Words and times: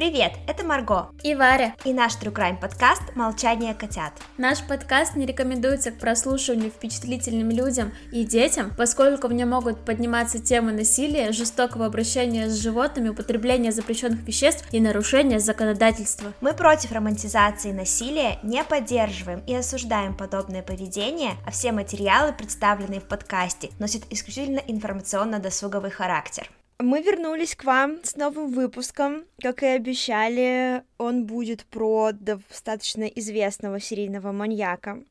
Привет, 0.00 0.32
это 0.46 0.64
Марго 0.64 1.10
и 1.22 1.34
Варя 1.34 1.74
и 1.84 1.92
наш 1.92 2.14
True 2.14 2.32
Crime 2.32 2.58
подкаст 2.58 3.02
«Молчание 3.16 3.74
котят». 3.74 4.14
Наш 4.38 4.66
подкаст 4.66 5.14
не 5.14 5.26
рекомендуется 5.26 5.90
к 5.90 5.98
прослушиванию 5.98 6.70
впечатлительным 6.70 7.50
людям 7.50 7.92
и 8.10 8.24
детям, 8.24 8.72
поскольку 8.78 9.28
в 9.28 9.34
нем 9.34 9.50
могут 9.50 9.84
подниматься 9.84 10.38
темы 10.38 10.72
насилия, 10.72 11.32
жестокого 11.32 11.84
обращения 11.84 12.48
с 12.48 12.56
животными, 12.56 13.10
употребления 13.10 13.72
запрещенных 13.72 14.22
веществ 14.22 14.64
и 14.72 14.80
нарушения 14.80 15.38
законодательства. 15.38 16.32
Мы 16.40 16.54
против 16.54 16.92
романтизации 16.92 17.72
насилия, 17.72 18.38
не 18.42 18.64
поддерживаем 18.64 19.40
и 19.46 19.54
осуждаем 19.54 20.16
подобное 20.16 20.62
поведение, 20.62 21.32
а 21.44 21.50
все 21.50 21.72
материалы, 21.72 22.32
представленные 22.32 23.00
в 23.00 23.04
подкасте, 23.04 23.68
носят 23.78 24.04
исключительно 24.08 24.62
информационно-досуговый 24.66 25.90
характер. 25.90 26.48
Мы 26.82 27.02
вернулись 27.02 27.54
к 27.54 27.64
вам 27.64 28.02
с 28.02 28.16
новым 28.16 28.52
выпуском. 28.52 29.24
Как 29.42 29.62
и 29.62 29.66
обещали, 29.66 30.82
он 30.96 31.26
будет 31.26 31.66
про 31.66 32.12
достаточно 32.12 33.04
известного 33.04 33.80
серийного 33.80 34.32
маньяка. 34.32 35.02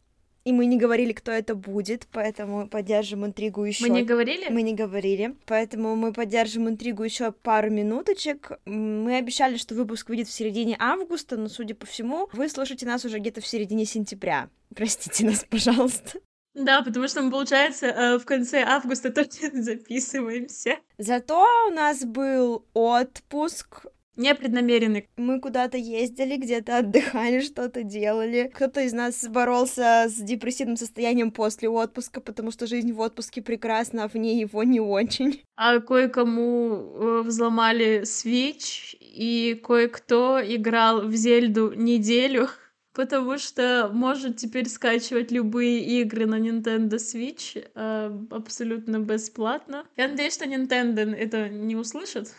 И 0.46 0.52
мы 0.52 0.66
не 0.66 0.78
говорили, 0.78 1.14
кто 1.14 1.32
это 1.32 1.54
будет, 1.54 2.08
поэтому 2.12 2.68
поддержим 2.68 3.26
интригу 3.26 3.64
еще. 3.64 3.84
Мы 3.84 3.90
не 3.90 4.04
говорили? 4.04 4.48
Мы 4.50 4.64
не 4.64 4.74
говорили, 4.74 5.36
поэтому 5.46 5.96
мы 5.96 6.12
поддержим 6.12 6.68
интригу 6.68 7.04
еще 7.04 7.32
пару 7.32 7.70
минуточек. 7.70 8.54
Мы 8.66 9.18
обещали, 9.18 9.58
что 9.58 9.76
выпуск 9.76 10.10
выйдет 10.10 10.28
в 10.28 10.32
середине 10.32 10.76
августа, 10.80 11.38
но, 11.38 11.50
судя 11.50 11.76
по 11.76 11.86
всему, 11.86 12.30
вы 12.34 12.50
слушаете 12.50 12.88
нас 12.88 13.06
уже 13.06 13.20
где-то 13.20 13.42
в 13.42 13.48
середине 13.48 13.86
сентября. 13.86 14.50
Простите 14.74 15.26
нас, 15.26 15.46
пожалуйста. 15.50 16.20
Да, 16.54 16.82
потому 16.82 17.08
что 17.08 17.22
мы, 17.22 17.32
получается, 17.32 17.88
э, 17.88 18.18
в 18.18 18.26
конце 18.26 18.64
августа 18.64 19.12
только 19.12 19.50
записываемся. 19.54 20.78
Зато 20.98 21.46
у 21.68 21.72
нас 21.72 22.04
был 22.04 22.66
отпуск, 22.74 23.86
Непреднамеренный. 24.20 25.08
Мы 25.16 25.40
куда-то 25.40 25.78
ездили, 25.78 26.36
где-то 26.36 26.80
отдыхали, 26.80 27.40
что-то 27.40 27.84
делали. 27.84 28.52
Кто-то 28.54 28.82
из 28.82 28.92
нас 28.92 29.26
боролся 29.30 30.08
с 30.10 30.16
депрессивным 30.16 30.76
состоянием 30.76 31.32
после 31.32 31.70
отпуска, 31.70 32.20
потому 32.20 32.52
что 32.52 32.68
жизнь 32.68 32.92
в 32.92 33.00
отпуске 33.00 33.42
прекрасна, 33.42 34.04
а 34.04 34.08
вне 34.10 34.38
его 34.38 34.64
не 34.64 34.82
очень. 34.82 35.42
А 35.56 35.80
кое-кому 35.80 36.74
э, 36.74 37.22
взломали 37.22 38.02
Switch, 38.02 38.94
и 39.00 39.58
кое-кто 39.66 40.42
играл 40.44 41.04
в 41.04 41.14
Зельду 41.14 41.72
неделю 41.74 42.50
потому 42.94 43.38
что 43.38 43.90
может 43.94 44.38
теперь 44.38 44.68
скачивать 44.68 45.32
любые 45.32 45.84
игры 46.02 46.26
на 46.26 46.40
Nintendo 46.40 46.96
Switch 46.96 47.70
э, 47.74 48.20
абсолютно 48.32 49.00
бесплатно. 49.00 49.86
Я 49.96 50.08
надеюсь, 50.08 50.34
что 50.34 50.46
Nintendo 50.46 51.14
это 51.14 51.50
не 51.50 51.76
услышит. 51.76 52.34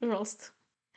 Пожалуйста. 0.00 0.46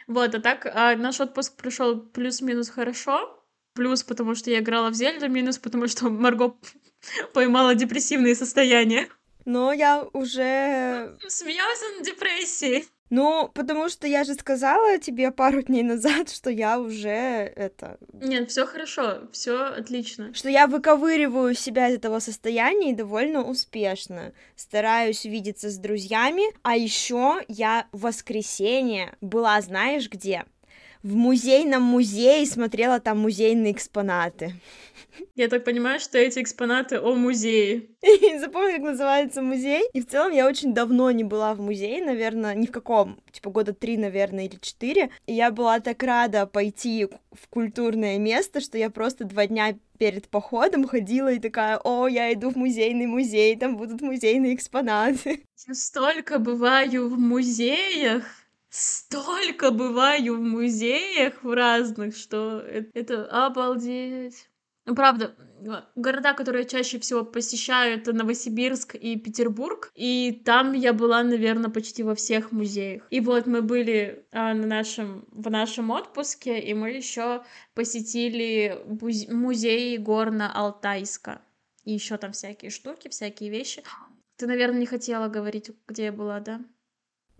Вот, 0.08 0.34
а 0.36 0.42
так 0.42 0.66
а 0.66 0.96
наш 0.96 1.20
отпуск 1.20 1.56
прошел 1.58 2.00
плюс-минус 2.00 2.70
хорошо. 2.70 3.34
Плюс, 3.74 4.04
потому 4.04 4.34
что 4.34 4.50
я 4.50 4.60
играла 4.60 4.90
в 4.90 4.96
Зельду, 4.96 5.30
минус, 5.30 5.60
потому 5.60 5.88
что 5.88 6.10
Марго 6.10 6.58
поймала 7.34 7.76
депрессивные 7.76 8.36
состояния. 8.36 9.08
Но 9.46 9.72
я 9.72 10.04
уже... 10.14 11.16
Смеялась 11.28 11.82
на 11.98 12.04
депрессии. 12.04 12.86
Ну, 13.10 13.50
потому 13.54 13.90
что 13.90 14.08
я 14.08 14.24
же 14.24 14.34
сказала 14.34 15.00
тебе 15.00 15.32
пару 15.32 15.62
дней 15.62 15.84
назад, 15.84 16.30
что 16.30 16.50
я 16.50 16.80
уже 16.80 17.10
это... 17.10 17.98
Нет, 18.14 18.52
все 18.52 18.66
хорошо, 18.66 19.30
все 19.32 19.58
отлично. 19.58 20.34
Что 20.34 20.50
я 20.50 20.68
выковыриваю 20.68 21.54
себя 21.54 21.90
из 21.90 21.96
этого 21.96 22.20
состояния 22.20 22.92
и 22.92 22.96
довольно 22.96 23.44
успешно. 23.44 24.34
Стараюсь 24.56 25.26
видеться 25.26 25.70
с 25.70 25.78
друзьями, 25.78 26.44
а 26.64 26.76
еще 26.76 27.44
я 27.48 27.88
в 27.92 28.02
воскресенье 28.02 29.16
была, 29.22 29.62
знаешь 29.62 30.10
где? 30.10 30.46
В 31.08 31.16
музейном 31.16 31.84
музее 31.84 32.46
смотрела 32.46 33.00
там 33.00 33.20
музейные 33.20 33.72
экспонаты. 33.72 34.56
Я 35.36 35.48
так 35.48 35.64
понимаю, 35.64 36.02
что 36.02 36.18
эти 36.18 36.40
экспонаты 36.42 37.00
о 37.00 37.16
музее. 37.16 37.88
Запомни, 38.42 38.74
как 38.74 38.82
называется 38.82 39.42
музей. 39.42 39.84
И 39.94 40.02
в 40.02 40.08
целом 40.08 40.34
я 40.34 40.46
очень 40.46 40.74
давно 40.74 41.10
не 41.12 41.24
была 41.24 41.54
в 41.54 41.62
музее, 41.62 42.04
наверное, 42.04 42.56
ни 42.56 42.66
в 42.66 42.72
каком, 42.72 43.22
типа 43.32 43.50
года 43.52 43.74
три, 43.74 43.96
наверное, 43.96 44.48
или 44.48 44.58
четыре. 44.60 45.10
И 45.28 45.34
я 45.34 45.50
была 45.50 45.80
так 45.80 46.04
рада 46.04 46.46
пойти 46.46 47.08
в 47.32 47.48
культурное 47.50 48.18
место, 48.18 48.60
что 48.60 48.78
я 48.78 48.90
просто 48.90 49.24
два 49.24 49.48
дня 49.48 49.78
перед 49.98 50.28
походом 50.28 50.86
ходила 50.86 51.32
и 51.32 51.40
такая, 51.40 51.78
о, 51.78 52.08
я 52.08 52.34
иду 52.34 52.52
в 52.52 52.58
музейный 52.58 53.08
музей, 53.08 53.56
там 53.56 53.78
будут 53.78 54.02
музейные 54.02 54.56
экспонаты. 54.56 55.46
Я 55.68 55.74
столько 55.74 56.38
бываю 56.38 57.10
в 57.10 57.18
музеях, 57.18 58.24
столько 58.70 59.72
бываю 59.72 60.38
в 60.38 60.42
музеях 60.42 61.44
в 61.44 61.52
разных, 61.54 62.16
что 62.16 62.60
это, 62.60 62.90
это 62.94 63.46
обалдеть. 63.46 64.50
Ну, 64.88 64.96
правда, 64.96 65.36
города, 65.96 66.34
которые 66.34 66.66
чаще 66.66 66.98
всего 67.00 67.26
посещаю, 67.26 67.98
это 67.98 68.14
Новосибирск 68.14 68.96
и 68.96 69.18
Петербург. 69.18 69.92
И 69.96 70.42
там 70.46 70.72
я 70.72 70.94
была, 70.94 71.24
наверное, 71.24 71.70
почти 71.70 72.04
во 72.04 72.16
всех 72.16 72.54
музеях. 72.54 73.04
И 73.10 73.20
вот 73.20 73.48
мы 73.48 73.62
были 73.62 74.26
а, 74.32 74.54
на 74.54 74.66
нашем, 74.66 75.28
в 75.32 75.50
нашем 75.50 75.90
отпуске, 75.90 76.60
и 76.60 76.74
мы 76.74 76.92
еще 76.92 77.44
посетили 77.74 78.82
музей 79.30 79.98
Горно-Алтайска. 79.98 81.42
И 81.84 81.92
еще 81.92 82.16
там 82.16 82.32
всякие 82.32 82.72
штуки, 82.72 83.10
всякие 83.10 83.50
вещи. 83.50 83.84
Ты, 84.38 84.48
наверное, 84.48 84.80
не 84.80 84.86
хотела 84.86 85.28
говорить, 85.28 85.70
где 85.86 86.06
я 86.06 86.12
была, 86.14 86.40
да? 86.40 86.62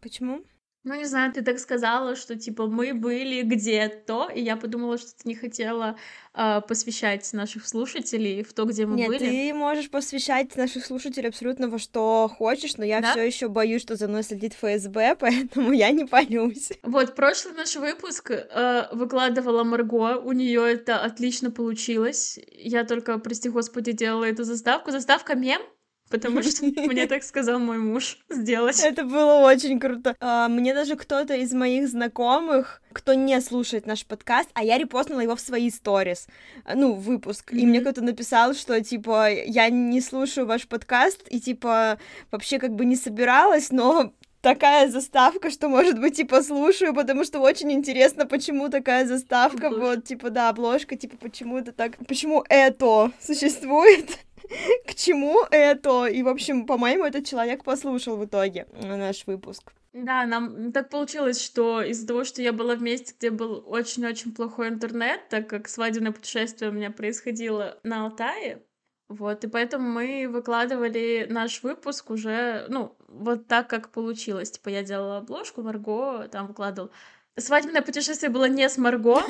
Почему? 0.02 0.44
Ну, 0.88 0.96
не 0.96 1.04
знаю, 1.04 1.34
ты 1.34 1.42
так 1.42 1.60
сказала, 1.60 2.16
что, 2.16 2.38
типа, 2.38 2.68
мы 2.68 2.94
были 2.94 3.42
где-то, 3.42 4.30
и 4.34 4.42
я 4.42 4.56
подумала, 4.56 4.98
что 4.98 5.10
ты 5.12 5.28
не 5.28 5.36
хотела 5.36 5.98
э, 6.34 6.62
посвящать 6.66 7.30
наших 7.34 7.68
слушателей 7.68 8.42
в 8.42 8.54
то, 8.54 8.64
где 8.64 8.86
мы 8.86 8.96
Нет, 8.96 9.10
были. 9.10 9.20
ты 9.20 9.54
можешь 9.54 9.90
посвящать 9.90 10.56
наших 10.56 10.86
слушателей 10.86 11.28
абсолютно 11.28 11.68
во 11.68 11.78
что 11.78 12.32
хочешь, 12.34 12.78
но 12.78 12.86
я 12.86 13.02
да? 13.02 13.12
все 13.12 13.22
еще 13.22 13.50
боюсь, 13.50 13.82
что 13.82 13.98
за 13.98 14.08
мной 14.08 14.24
следит 14.24 14.54
ФСБ, 14.54 15.16
поэтому 15.20 15.74
я 15.74 15.92
не 15.92 16.06
полюсь. 16.06 16.72
Вот, 16.84 17.16
прошлый 17.16 17.54
наш 17.54 17.76
выпуск 17.76 18.32
э, 18.32 18.88
выкладывала 18.94 19.66
Марго, 19.66 20.18
у 20.22 20.32
нее 20.32 20.72
это 20.72 21.02
отлично 21.02 21.52
получилось. 21.52 22.40
Я 22.54 22.86
только, 22.86 23.18
прости 23.18 23.50
господи, 23.50 23.92
делала 23.92 24.24
эту 24.24 24.46
заставку. 24.46 24.92
Заставка 24.92 25.36
мем, 25.36 25.62
Потому 26.10 26.42
что 26.44 26.66
мне 26.88 27.08
так 27.08 27.24
сказал 27.24 27.60
мой 27.60 27.78
муж 27.78 28.18
сделать. 28.30 28.80
Это 28.84 29.04
было 29.04 29.46
очень 29.46 29.80
круто. 29.80 30.16
А, 30.20 30.48
мне 30.48 30.74
даже 30.74 30.96
кто-то 30.96 31.36
из 31.36 31.54
моих 31.54 31.90
знакомых, 31.90 32.82
кто 32.94 33.14
не 33.14 33.40
слушает 33.42 33.86
наш 33.86 34.06
подкаст, 34.06 34.50
а 34.54 34.64
я 34.64 34.78
репостнула 34.78 35.22
его 35.22 35.36
в 35.36 35.42
свои 35.42 35.70
сторис, 35.70 36.28
ну, 36.74 36.94
выпуск, 36.94 37.52
и 37.54 37.66
мне 37.66 37.82
кто-то 37.82 38.02
написал, 38.02 38.54
что, 38.54 38.82
типа, 38.82 39.32
я 39.32 39.70
не 39.70 40.02
слушаю 40.02 40.48
ваш 40.48 40.68
подкаст, 40.68 41.24
и, 41.30 41.40
типа, 41.40 42.00
вообще 42.32 42.60
как 42.60 42.74
бы 42.74 42.86
не 42.86 42.96
собиралась, 42.96 43.72
но 43.72 44.14
такая 44.42 44.90
заставка, 44.90 45.50
что, 45.50 45.68
может 45.68 46.00
быть, 46.00 46.16
типа, 46.16 46.42
слушаю, 46.42 46.94
потому 46.94 47.24
что 47.24 47.40
очень 47.40 47.72
интересно, 47.72 48.26
почему 48.26 48.70
такая 48.70 49.06
заставка, 49.06 49.68
обложка. 49.68 49.96
вот, 49.96 50.06
типа, 50.06 50.30
да, 50.30 50.50
обложка, 50.50 50.96
типа, 50.96 51.18
почему 51.18 51.58
это 51.58 51.72
так, 51.72 51.98
почему 52.08 52.44
это 52.48 53.12
существует 53.22 54.20
к 54.88 54.96
чему 54.96 55.44
это? 55.52 56.06
И, 56.06 56.24
в 56.24 56.28
общем, 56.28 56.66
по-моему, 56.66 57.06
этот 57.06 57.26
человек 57.26 57.64
послушал 57.64 58.18
в 58.18 58.26
итоге 58.26 58.68
наш 58.82 59.26
выпуск. 59.28 59.74
Да, 59.94 60.26
нам 60.26 60.72
так 60.72 60.90
получилось, 60.90 61.44
что 61.44 61.82
из-за 61.82 62.08
того, 62.08 62.24
что 62.24 62.42
я 62.42 62.54
была 62.54 62.76
в 62.76 62.82
месте, 62.82 63.16
где 63.18 63.32
был 63.32 63.64
очень-очень 63.66 64.34
плохой 64.34 64.70
интернет, 64.70 65.28
так 65.30 65.48
как 65.48 65.68
свадебное 65.68 66.12
путешествие 66.12 66.70
у 66.70 66.74
меня 66.74 66.92
происходило 66.92 67.80
на 67.84 68.06
Алтае, 68.06 68.62
вот, 69.10 69.46
и 69.46 69.48
поэтому 69.48 69.90
мы 69.90 70.28
выкладывали 70.28 71.28
наш 71.30 71.64
выпуск 71.64 72.10
уже, 72.10 72.66
ну, 72.68 72.98
вот 73.08 73.48
так, 73.48 73.70
как 73.70 73.90
получилось. 73.90 74.52
Типа, 74.52 74.68
я 74.70 74.84
делала 74.84 75.20
обложку, 75.20 75.62
Марго 75.62 76.28
там 76.28 76.48
выкладывал. 76.48 76.92
Свадебное 77.38 77.82
путешествие 77.82 78.30
было 78.30 78.50
не 78.50 78.68
с 78.68 78.78
Марго, 78.78 79.22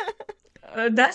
э, 0.62 0.88
да, 0.88 1.10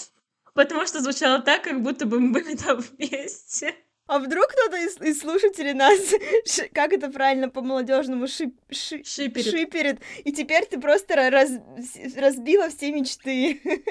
потому 0.56 0.88
что 0.88 1.02
звучало 1.02 1.40
так, 1.42 1.64
как 1.64 1.84
будто 1.84 2.08
бы 2.08 2.20
мы 2.20 2.32
были 2.32 2.56
там 2.56 2.80
вместе. 2.98 3.76
А 4.08 4.20
вдруг 4.20 4.48
кто-то 4.48 4.78
из, 4.78 5.00
из 5.02 5.20
слушателей 5.20 5.74
нас, 5.74 6.00
ш, 6.46 6.70
как 6.74 6.94
это 6.94 7.10
правильно 7.10 7.50
по-молодежному, 7.50 8.28
шип, 8.28 8.56
ши, 8.72 9.04
шиперит. 9.04 9.46
шиперит, 9.46 10.00
и 10.24 10.32
теперь 10.32 10.66
ты 10.66 10.80
просто 10.80 11.30
раз, 11.30 11.52
разбила 12.16 12.70
все 12.70 12.92
мечты. 12.92 13.62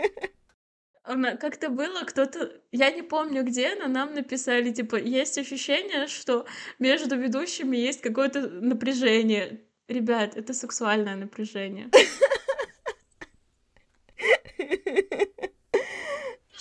Как-то 1.04 1.68
было, 1.68 2.00
кто-то, 2.04 2.50
я 2.72 2.90
не 2.90 3.02
помню 3.02 3.42
где, 3.42 3.74
но 3.74 3.88
нам 3.88 4.14
написали, 4.14 4.70
типа, 4.72 4.96
есть 4.96 5.36
ощущение, 5.36 6.06
что 6.06 6.46
между 6.78 7.16
ведущими 7.16 7.76
есть 7.76 8.00
какое-то 8.00 8.48
напряжение. 8.48 9.64
Ребят, 9.86 10.34
это 10.34 10.54
сексуальное 10.54 11.16
напряжение. 11.16 11.90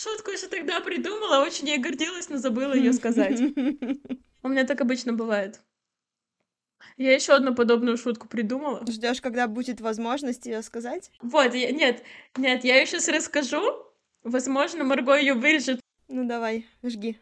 Шутку 0.04 0.32
еще 0.32 0.48
тогда 0.48 0.82
придумала, 0.82 1.46
очень 1.46 1.70
ей 1.70 1.78
гордилась, 1.78 2.28
но 2.28 2.38
забыла 2.38 2.74
ее 2.74 2.92
сказать. 2.92 3.40
У 4.44 4.50
меня 4.50 4.66
так 4.66 4.82
обычно 4.82 5.14
бывает. 5.14 5.62
Я 6.98 7.14
еще 7.14 7.34
одну 7.34 7.56
подобную 7.56 7.98
шутку 7.98 8.28
придумала. 8.28 8.86
Ждешь, 8.86 9.22
когда 9.22 9.48
будет 9.48 9.80
возможность 9.80 10.46
ее 10.46 10.62
сказать? 10.62 11.10
Вот, 11.22 11.54
я, 11.54 11.72
нет, 11.72 12.04
нет, 12.36 12.66
я 12.66 12.80
ее 12.80 12.86
сейчас 12.86 13.08
расскажу. 13.08 13.62
Возможно, 14.24 14.84
Марго 14.84 15.16
ее 15.16 15.36
вырежет. 15.36 15.80
Ну 16.10 16.28
давай, 16.28 16.68
жги. 16.84 17.18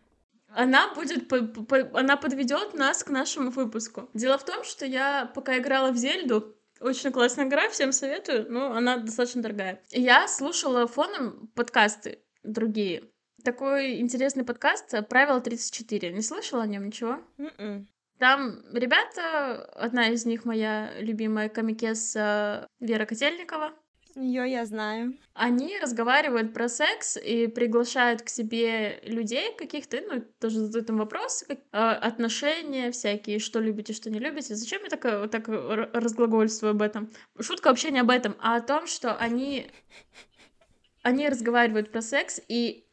Она 0.49 0.91
будет, 0.95 1.27
по, 1.27 1.41
по, 1.41 1.99
она 1.99 2.17
подведет 2.17 2.73
нас 2.73 3.03
к 3.03 3.11
нашему 3.11 3.51
выпуску. 3.51 4.09
Дело 4.15 4.39
в 4.39 4.45
том, 4.45 4.63
что 4.63 4.87
я 4.87 5.31
пока 5.35 5.59
играла 5.59 5.91
в 5.91 5.97
Зельду, 5.97 6.55
очень 6.79 7.11
классная 7.11 7.45
игра, 7.45 7.69
всем 7.69 7.91
советую, 7.91 8.51
но 8.51 8.73
она 8.73 8.97
достаточно 8.97 9.43
дорогая. 9.43 9.83
Я 9.91 10.27
слушала 10.27 10.87
фоном 10.87 11.47
подкасты 11.53 12.23
другие. 12.43 13.03
Такой 13.43 13.99
интересный 13.99 14.43
подкаст 14.43 14.93
«Правило 15.09 15.39
34». 15.39 16.11
Не 16.11 16.21
слышала 16.21 16.63
о 16.63 16.67
нем 16.67 16.85
ничего? 16.85 17.19
Mm-mm. 17.37 17.85
Там 18.19 18.61
ребята, 18.71 19.65
одна 19.73 20.09
из 20.09 20.27
них 20.27 20.45
моя 20.45 20.91
любимая 20.99 21.49
комикесса 21.49 22.67
Вера 22.79 23.05
Котельникова. 23.05 23.73
Ее 24.15 24.51
я 24.51 24.65
знаю. 24.65 25.17
Они 25.33 25.79
разговаривают 25.79 26.53
про 26.53 26.67
секс 26.67 27.17
и 27.17 27.47
приглашают 27.47 28.21
к 28.21 28.29
себе 28.29 28.99
людей 29.03 29.55
каких-то, 29.57 30.01
ну, 30.01 30.21
тоже 30.39 30.59
задают 30.59 30.89
им 30.89 30.97
вопросы, 30.97 31.45
как, 31.45 31.59
э, 31.71 31.77
отношения 31.77 32.91
всякие, 32.91 33.39
что 33.39 33.59
любите, 33.59 33.93
что 33.93 34.09
не 34.09 34.19
любите. 34.19 34.55
Зачем 34.55 34.83
я 34.83 34.89
так, 34.89 35.05
э, 35.05 35.27
так 35.27 35.47
разглагольствую 35.47 36.71
об 36.71 36.81
этом? 36.81 37.09
Шутка 37.39 37.69
вообще 37.69 37.91
не 37.91 37.99
об 37.99 38.09
этом, 38.09 38.35
а 38.39 38.57
о 38.57 38.61
том, 38.61 38.85
что 38.85 39.15
они, 39.15 39.71
они 41.01 41.27
разговаривают 41.29 41.91
про 41.91 42.01
секс, 42.01 42.39
и 42.47 42.85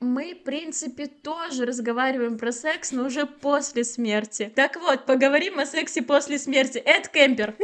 мы, 0.00 0.34
в 0.34 0.44
принципе, 0.44 1.06
тоже 1.06 1.66
разговариваем 1.66 2.38
про 2.38 2.52
секс, 2.52 2.92
но 2.92 3.04
уже 3.04 3.26
после 3.26 3.84
смерти. 3.84 4.50
Так 4.54 4.76
вот, 4.76 5.04
поговорим 5.06 5.58
о 5.58 5.66
сексе 5.66 6.02
после 6.02 6.38
смерти. 6.38 6.78
Эд 6.78 7.08
Кемпер. 7.08 7.54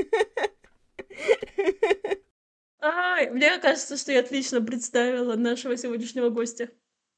Ай, 2.80 3.30
мне 3.30 3.58
кажется, 3.58 3.96
что 3.96 4.12
я 4.12 4.20
отлично 4.20 4.60
представила 4.60 5.34
нашего 5.34 5.76
сегодняшнего 5.76 6.28
гостя. 6.28 6.68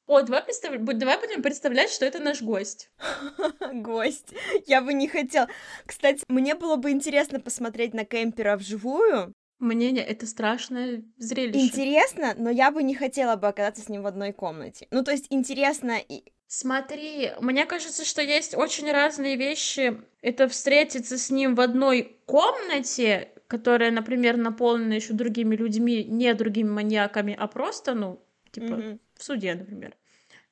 О, 0.07 0.23
давай, 0.23 0.43
представ... 0.43 0.73
давай 0.83 1.21
будем 1.21 1.43
представлять, 1.43 1.91
что 1.91 2.07
это 2.07 2.19
наш 2.19 2.41
гость. 2.41 2.91
Гость. 3.73 4.33
Я 4.67 4.81
бы 4.81 4.95
не 4.95 5.07
хотела. 5.07 5.49
Кстати, 5.85 6.25
мне 6.29 6.55
было 6.55 6.77
бы 6.77 6.93
интересно 6.93 7.41
посмотреть 7.41 7.93
на 7.93 8.07
Кемпера 8.07 8.57
вживую. 8.57 9.35
Мне 9.59 9.91
не, 9.91 10.01
это 10.01 10.27
страшное 10.27 11.03
зрелище. 11.17 11.67
Интересно, 11.67 12.35
но 12.37 12.49
я 12.49 12.71
бы 12.71 12.83
не 12.83 12.95
хотела 12.95 13.37
бы 13.37 13.49
оказаться 13.49 13.83
с 13.83 13.89
ним 13.89 14.03
в 14.03 14.07
одной 14.07 14.33
комнате. 14.33 14.87
Ну, 14.91 15.03
то 15.03 15.11
есть 15.11 15.27
интересно 15.31 15.99
и... 15.99 16.23
Смотри, 16.47 17.33
мне 17.41 17.67
кажется, 17.67 18.05
что 18.05 18.23
есть 18.23 18.57
очень 18.57 18.91
разные 18.91 19.37
вещи. 19.37 20.01
Это 20.23 20.49
встретиться 20.49 21.19
с 21.19 21.31
ним 21.31 21.55
в 21.55 21.61
одной 21.61 22.17
комнате, 22.25 23.33
которая, 23.49 23.91
например, 23.91 24.37
наполнена 24.37 24.95
еще 24.95 25.13
другими 25.13 25.57
людьми, 25.57 26.05
не 26.05 26.33
другими 26.35 26.71
маньяками, 26.71 27.37
а 27.39 27.49
просто, 27.49 27.95
ну, 27.95 28.23
типа, 28.51 28.65
mm-hmm. 28.65 28.99
в 29.15 29.25
суде, 29.25 29.55
например. 29.55 29.97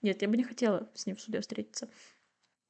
Нет, 0.03 0.21
я 0.21 0.29
бы 0.29 0.37
не 0.37 0.45
хотела 0.45 0.91
с 0.95 1.07
ним 1.07 1.17
в 1.17 1.21
суде 1.21 1.41
встретиться. 1.41 1.89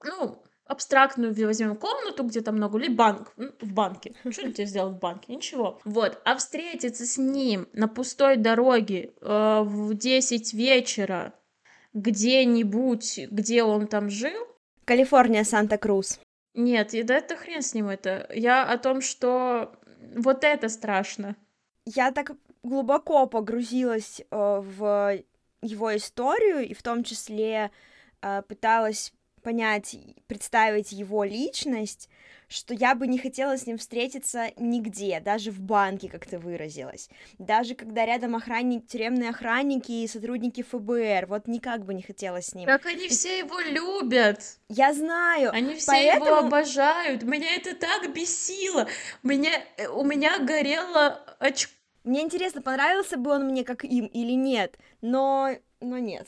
Ну, 0.05 0.43
абстрактную 0.67 1.35
возьмем 1.47 1.77
комнату, 1.77 2.25
где 2.25 2.41
там 2.41 2.57
много 2.57 2.79
людей, 2.79 2.95
банк, 2.95 3.33
в 3.37 3.73
банке. 3.73 4.15
Что 4.31 4.51
тебе 4.53 4.67
сделал 4.67 4.91
в 4.91 4.99
банке? 4.99 5.35
Ничего. 5.35 5.81
Вот. 5.85 6.21
А 6.25 6.37
встретиться 6.37 7.07
с 7.07 7.19
ним 7.19 7.69
на 7.73 7.89
пустой 7.89 8.37
дороге 8.37 9.13
э, 9.21 9.61
в 9.63 9.95
10 9.95 10.55
вечера 10.55 11.35
где-нибудь, 11.95 13.21
где 13.31 13.63
он 13.63 13.87
там 13.87 14.11
жил. 14.11 14.47
Калифорния, 14.85 15.45
Санта-Крус. 15.45 16.21
Нет, 16.55 16.95
и 16.95 17.03
да 17.03 17.17
это 17.17 17.37
хрен 17.37 17.63
с 17.63 17.75
ним 17.75 17.89
это. 17.89 18.29
Я 18.35 18.65
о 18.65 18.79
том, 18.79 19.01
что 19.01 19.73
вот 20.17 20.45
это 20.45 20.69
страшно. 20.69 21.37
Я 21.85 22.13
так 22.13 22.33
глубоко 22.63 23.27
погрузилась 23.27 24.21
э, 24.21 24.25
в 24.31 25.21
его 25.63 25.97
историю 25.97 26.67
и 26.67 26.75
в 26.75 26.83
том 26.83 27.05
числе 27.05 27.71
э, 28.23 28.43
пыталась 28.43 29.13
понять, 29.47 29.97
представить 30.27 30.91
его 30.91 31.23
личность, 31.23 32.09
что 32.49 32.75
я 32.75 32.97
бы 32.97 33.07
не 33.07 33.17
хотела 33.17 33.57
с 33.57 33.65
ним 33.65 33.79
встретиться 33.79 34.51
нигде, 34.57 35.21
даже 35.21 35.53
в 35.53 35.61
банке, 35.61 36.09
как 36.09 36.27
ты 36.27 36.41
выразилась. 36.41 37.09
Даже 37.39 37.77
когда 37.77 38.05
рядом 38.05 38.35
охранник, 38.35 38.89
тюремные 38.89 39.31
охранники 39.31 39.93
и 39.93 40.09
сотрудники 40.09 40.65
ФБР, 40.65 41.27
вот 41.29 41.47
никак 41.47 41.85
бы 41.85 41.95
не 41.95 42.03
хотела 42.03 42.43
с 42.43 42.57
ним. 42.57 42.67
Как 42.67 42.87
они 42.87 43.07
все 43.07 43.39
его 43.39 43.61
любят. 43.61 44.41
Я 44.69 44.93
знаю. 44.93 45.53
Они 45.53 45.77
все 45.77 45.93
поэтому... 45.93 46.27
его 46.27 46.37
обожают. 46.39 47.23
Меня 47.23 47.55
это 47.55 47.77
так 47.77 48.13
бесило. 48.13 48.89
Меня, 49.23 49.53
э, 49.77 49.87
у 49.87 50.03
меня 50.03 50.41
горело 50.41 51.23
очко. 51.39 51.71
Мне 52.03 52.23
интересно, 52.23 52.63
понравился 52.63 53.17
бы 53.17 53.31
он 53.31 53.47
мне 53.47 53.63
как 53.63 53.85
им 53.85 54.07
или 54.07 54.33
нет, 54.33 54.77
но, 55.03 55.51
но 55.81 55.99
нет. 55.99 56.27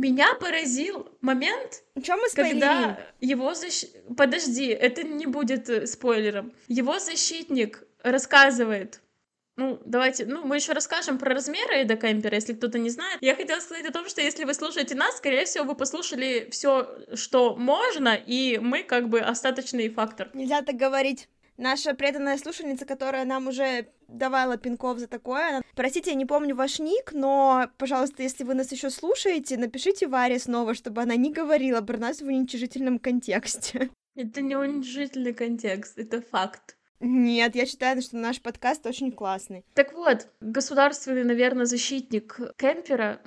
Меня 0.00 0.34
поразил 0.34 1.10
момент, 1.20 1.82
мы 1.94 2.30
когда 2.34 2.98
его 3.20 3.52
защ... 3.52 3.84
Подожди, 4.16 4.68
это 4.68 5.02
не 5.02 5.26
будет 5.26 5.68
э, 5.68 5.86
спойлером. 5.86 6.54
Его 6.68 6.98
защитник 6.98 7.84
рассказывает, 8.02 9.02
ну, 9.56 9.78
давайте, 9.84 10.24
ну, 10.24 10.42
мы 10.46 10.56
еще 10.56 10.72
расскажем 10.72 11.18
про 11.18 11.34
размеры 11.34 11.82
Эда 11.82 11.96
Кемпера, 11.96 12.34
если 12.34 12.54
кто-то 12.54 12.78
не 12.78 12.88
знает. 12.88 13.18
Я 13.20 13.36
хотела 13.36 13.60
сказать 13.60 13.84
о 13.84 13.92
том, 13.92 14.08
что 14.08 14.22
если 14.22 14.44
вы 14.44 14.54
слушаете 14.54 14.94
нас, 14.94 15.18
скорее 15.18 15.44
всего, 15.44 15.64
вы 15.66 15.74
послушали 15.74 16.48
все, 16.50 16.88
что 17.12 17.54
можно, 17.56 18.14
и 18.14 18.56
мы 18.56 18.84
как 18.84 19.10
бы 19.10 19.20
остаточный 19.20 19.90
фактор. 19.90 20.30
Нельзя 20.32 20.62
так 20.62 20.76
говорить 20.76 21.28
наша 21.58 21.92
преданная 21.92 22.38
слушательница, 22.38 22.86
которая 22.86 23.26
нам 23.26 23.48
уже 23.48 23.88
давала 24.12 24.56
пинков 24.56 24.98
за 24.98 25.06
такое. 25.06 25.62
Простите, 25.74 26.10
я 26.10 26.16
не 26.16 26.26
помню 26.26 26.54
ваш 26.54 26.78
ник, 26.78 27.12
но, 27.12 27.68
пожалуйста, 27.78 28.22
если 28.22 28.44
вы 28.44 28.54
нас 28.54 28.72
еще 28.72 28.90
слушаете, 28.90 29.56
напишите 29.56 30.06
Варе 30.06 30.38
снова, 30.38 30.74
чтобы 30.74 31.02
она 31.02 31.16
не 31.16 31.32
говорила 31.32 31.80
про 31.80 31.98
нас 31.98 32.20
в 32.20 32.26
уничижительном 32.26 32.98
контексте. 32.98 33.90
Это 34.16 34.42
не 34.42 34.56
уничижительный 34.56 35.32
контекст, 35.32 35.96
это 35.96 36.20
факт. 36.20 36.76
Нет, 36.98 37.54
я 37.54 37.64
считаю, 37.64 38.02
что 38.02 38.16
наш 38.16 38.42
подкаст 38.42 38.84
очень 38.84 39.12
классный. 39.12 39.64
Так 39.74 39.94
вот, 39.94 40.28
государственный, 40.40 41.24
наверное, 41.24 41.64
защитник 41.64 42.38
Кемпера 42.58 43.22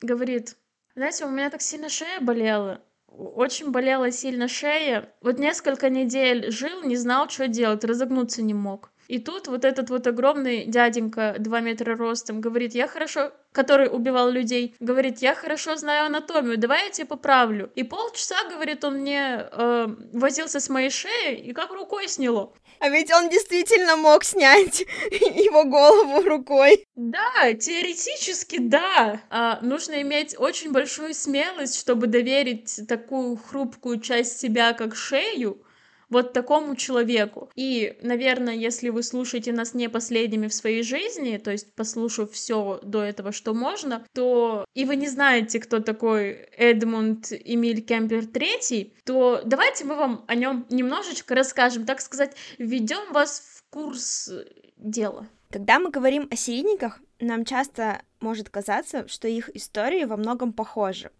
говорит, 0.00 0.56
знаете, 0.94 1.26
у 1.26 1.28
меня 1.28 1.50
так 1.50 1.60
сильно 1.60 1.90
шея 1.90 2.20
болела, 2.20 2.82
очень 3.08 3.70
болела 3.70 4.10
сильно 4.10 4.48
шея. 4.48 5.12
Вот 5.20 5.38
несколько 5.38 5.90
недель 5.90 6.50
жил, 6.50 6.82
не 6.82 6.96
знал, 6.96 7.28
что 7.28 7.48
делать, 7.48 7.84
разогнуться 7.84 8.42
не 8.42 8.54
мог. 8.54 8.90
И 9.08 9.18
тут 9.18 9.48
вот 9.48 9.64
этот 9.64 9.88
вот 9.88 10.06
огромный 10.06 10.66
дяденька, 10.66 11.34
2 11.38 11.60
метра 11.60 11.96
ростом, 11.96 12.42
говорит, 12.42 12.74
я 12.74 12.86
хорошо, 12.86 13.32
который 13.52 13.88
убивал 13.90 14.30
людей, 14.30 14.76
говорит, 14.80 15.22
я 15.22 15.34
хорошо 15.34 15.76
знаю 15.76 16.06
анатомию, 16.06 16.58
давай 16.58 16.84
я 16.84 16.90
тебе 16.90 17.06
поправлю. 17.06 17.72
И 17.74 17.84
полчаса, 17.84 18.36
говорит, 18.50 18.84
он 18.84 18.98
мне 18.98 19.48
э, 19.50 19.86
возился 20.12 20.60
с 20.60 20.68
моей 20.68 20.90
шеей, 20.90 21.36
и 21.36 21.52
как 21.54 21.72
рукой 21.72 22.06
сняло. 22.06 22.52
А 22.80 22.90
ведь 22.90 23.10
он 23.10 23.28
действительно 23.30 23.96
мог 23.96 24.24
снять 24.24 24.80
его 25.10 25.64
голову 25.64 26.22
рукой. 26.22 26.86
Да, 26.94 27.54
теоретически 27.54 28.58
да. 28.58 29.22
А, 29.30 29.58
нужно 29.62 30.02
иметь 30.02 30.38
очень 30.38 30.70
большую 30.70 31.14
смелость, 31.14 31.78
чтобы 31.78 32.06
доверить 32.08 32.80
такую 32.86 33.36
хрупкую 33.36 34.00
часть 34.00 34.38
себя, 34.38 34.74
как 34.74 34.94
шею, 34.94 35.62
вот 36.10 36.32
такому 36.32 36.76
человеку. 36.76 37.50
И, 37.54 37.96
наверное, 38.02 38.54
если 38.54 38.88
вы 38.88 39.02
слушаете 39.02 39.52
нас 39.52 39.74
не 39.74 39.88
последними 39.88 40.48
в 40.48 40.54
своей 40.54 40.82
жизни, 40.82 41.36
то 41.38 41.50
есть 41.50 41.74
послушав 41.74 42.32
все 42.32 42.80
до 42.82 43.02
этого, 43.02 43.32
что 43.32 43.54
можно, 43.54 44.04
то 44.14 44.64
и 44.74 44.84
вы 44.84 44.96
не 44.96 45.08
знаете, 45.08 45.60
кто 45.60 45.80
такой 45.80 46.48
Эдмунд 46.56 47.32
Эмиль 47.32 47.82
Кемпер 47.82 48.24
III, 48.24 48.92
то 49.04 49.42
давайте 49.44 49.84
мы 49.84 49.96
вам 49.96 50.24
о 50.26 50.34
нем 50.34 50.66
немножечко 50.70 51.34
расскажем, 51.34 51.84
так 51.84 52.00
сказать, 52.00 52.34
введем 52.58 53.12
вас 53.12 53.40
в 53.56 53.70
курс 53.70 54.30
дела. 54.76 55.26
Когда 55.50 55.78
мы 55.78 55.90
говорим 55.90 56.28
о 56.30 56.36
серийниках, 56.36 57.00
нам 57.20 57.44
часто 57.44 58.02
может 58.20 58.48
казаться, 58.48 59.08
что 59.08 59.28
их 59.28 59.54
истории 59.56 60.04
во 60.04 60.16
многом 60.16 60.52
похожи. 60.52 61.10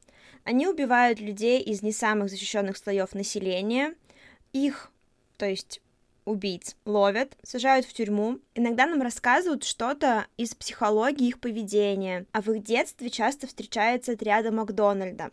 Они 0.45 0.66
убивают 0.66 1.21
людей 1.21 1.61
из 1.61 1.83
не 1.83 1.92
самых 1.92 2.30
защищенных 2.30 2.76
слоев 2.76 3.14
населения, 3.14 3.95
их, 4.52 4.90
то 5.37 5.47
есть 5.47 5.81
убийц, 6.25 6.76
ловят, 6.85 7.37
сажают 7.43 7.87
в 7.87 7.93
тюрьму. 7.93 8.38
Иногда 8.55 8.87
нам 8.87 9.02
рассказывают 9.02 9.64
что-то 9.64 10.26
из 10.37 10.55
психологии 10.55 11.28
их 11.28 11.40
поведения, 11.40 12.26
а 12.33 12.43
в 12.43 12.50
их 12.52 12.62
детстве 12.62 13.11
часто 13.11 13.47
встречается 13.47 14.12
отряда 14.12 14.52
Макдональда. 14.52 15.31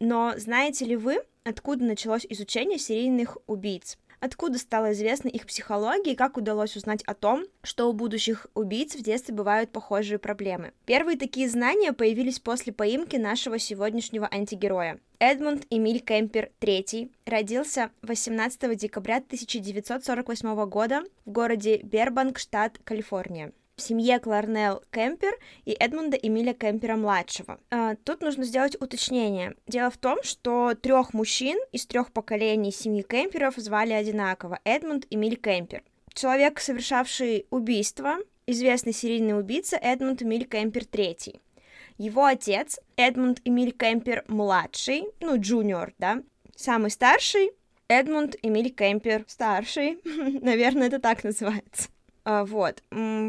Но 0.00 0.34
знаете 0.36 0.84
ли 0.84 0.96
вы, 0.96 1.22
откуда 1.44 1.84
началось 1.84 2.26
изучение 2.28 2.78
серийных 2.78 3.36
убийц? 3.46 3.98
Откуда 4.20 4.58
стало 4.58 4.92
известно 4.92 5.28
их 5.28 5.46
психология 5.46 6.12
и 6.12 6.16
как 6.16 6.36
удалось 6.36 6.76
узнать 6.76 7.02
о 7.04 7.14
том, 7.14 7.44
что 7.62 7.88
у 7.88 7.92
будущих 7.92 8.46
убийц 8.54 8.94
в 8.94 9.02
детстве 9.02 9.34
бывают 9.34 9.70
похожие 9.70 10.18
проблемы. 10.18 10.72
Первые 10.86 11.18
такие 11.18 11.48
знания 11.48 11.92
появились 11.92 12.40
после 12.40 12.72
поимки 12.72 13.16
нашего 13.16 13.58
сегодняшнего 13.58 14.28
антигероя. 14.30 14.98
Эдмунд 15.18 15.66
Эмиль 15.70 16.00
Кемпер 16.00 16.50
III 16.60 17.10
родился 17.26 17.90
18 18.02 18.76
декабря 18.76 19.16
1948 19.16 20.68
года 20.68 21.02
в 21.24 21.30
городе 21.32 21.78
Бербанк, 21.82 22.38
штат 22.38 22.78
Калифорния 22.84 23.52
в 23.78 23.82
семье 23.82 24.18
Кларнелл 24.18 24.82
Кемпер 24.90 25.32
и 25.64 25.72
Эдмунда 25.72 26.16
Эмиля 26.16 26.52
Кемпера-младшего. 26.52 27.58
А, 27.70 27.94
тут 28.04 28.20
нужно 28.20 28.44
сделать 28.44 28.76
уточнение. 28.80 29.54
Дело 29.66 29.90
в 29.90 29.96
том, 29.96 30.22
что 30.22 30.74
трех 30.74 31.14
мужчин 31.14 31.58
из 31.72 31.86
трех 31.86 32.12
поколений 32.12 32.72
семьи 32.72 33.02
Кемперов 33.02 33.54
звали 33.56 33.92
одинаково— 33.92 34.60
Эдмунд 34.64 35.06
Эмиль 35.10 35.36
Кемпер. 35.36 35.82
Человек, 36.12 36.60
совершавший 36.60 37.46
убийство, 37.50 38.16
известный 38.46 38.92
серийный 38.92 39.38
убийца 39.38 39.76
Эдмунд 39.76 40.22
Эмиль 40.22 40.46
Кемпер 40.46 40.82
III. 40.82 41.40
Его 41.98 42.24
отец 42.24 42.80
Эдмунд 42.96 43.40
Эмиль 43.44 43.72
Кемпер 43.72 44.24
младший, 44.26 45.04
ну, 45.20 45.40
джуниор, 45.40 45.94
да, 45.98 46.22
самый 46.56 46.90
старший 46.90 47.52
Эдмунд 47.88 48.36
Эмиль 48.42 48.70
Кемпер 48.70 49.24
старший, 49.28 50.00
наверное, 50.04 50.88
это 50.88 50.98
так 50.98 51.22
называется. 51.22 51.88
А, 52.24 52.44
вот. 52.44 52.82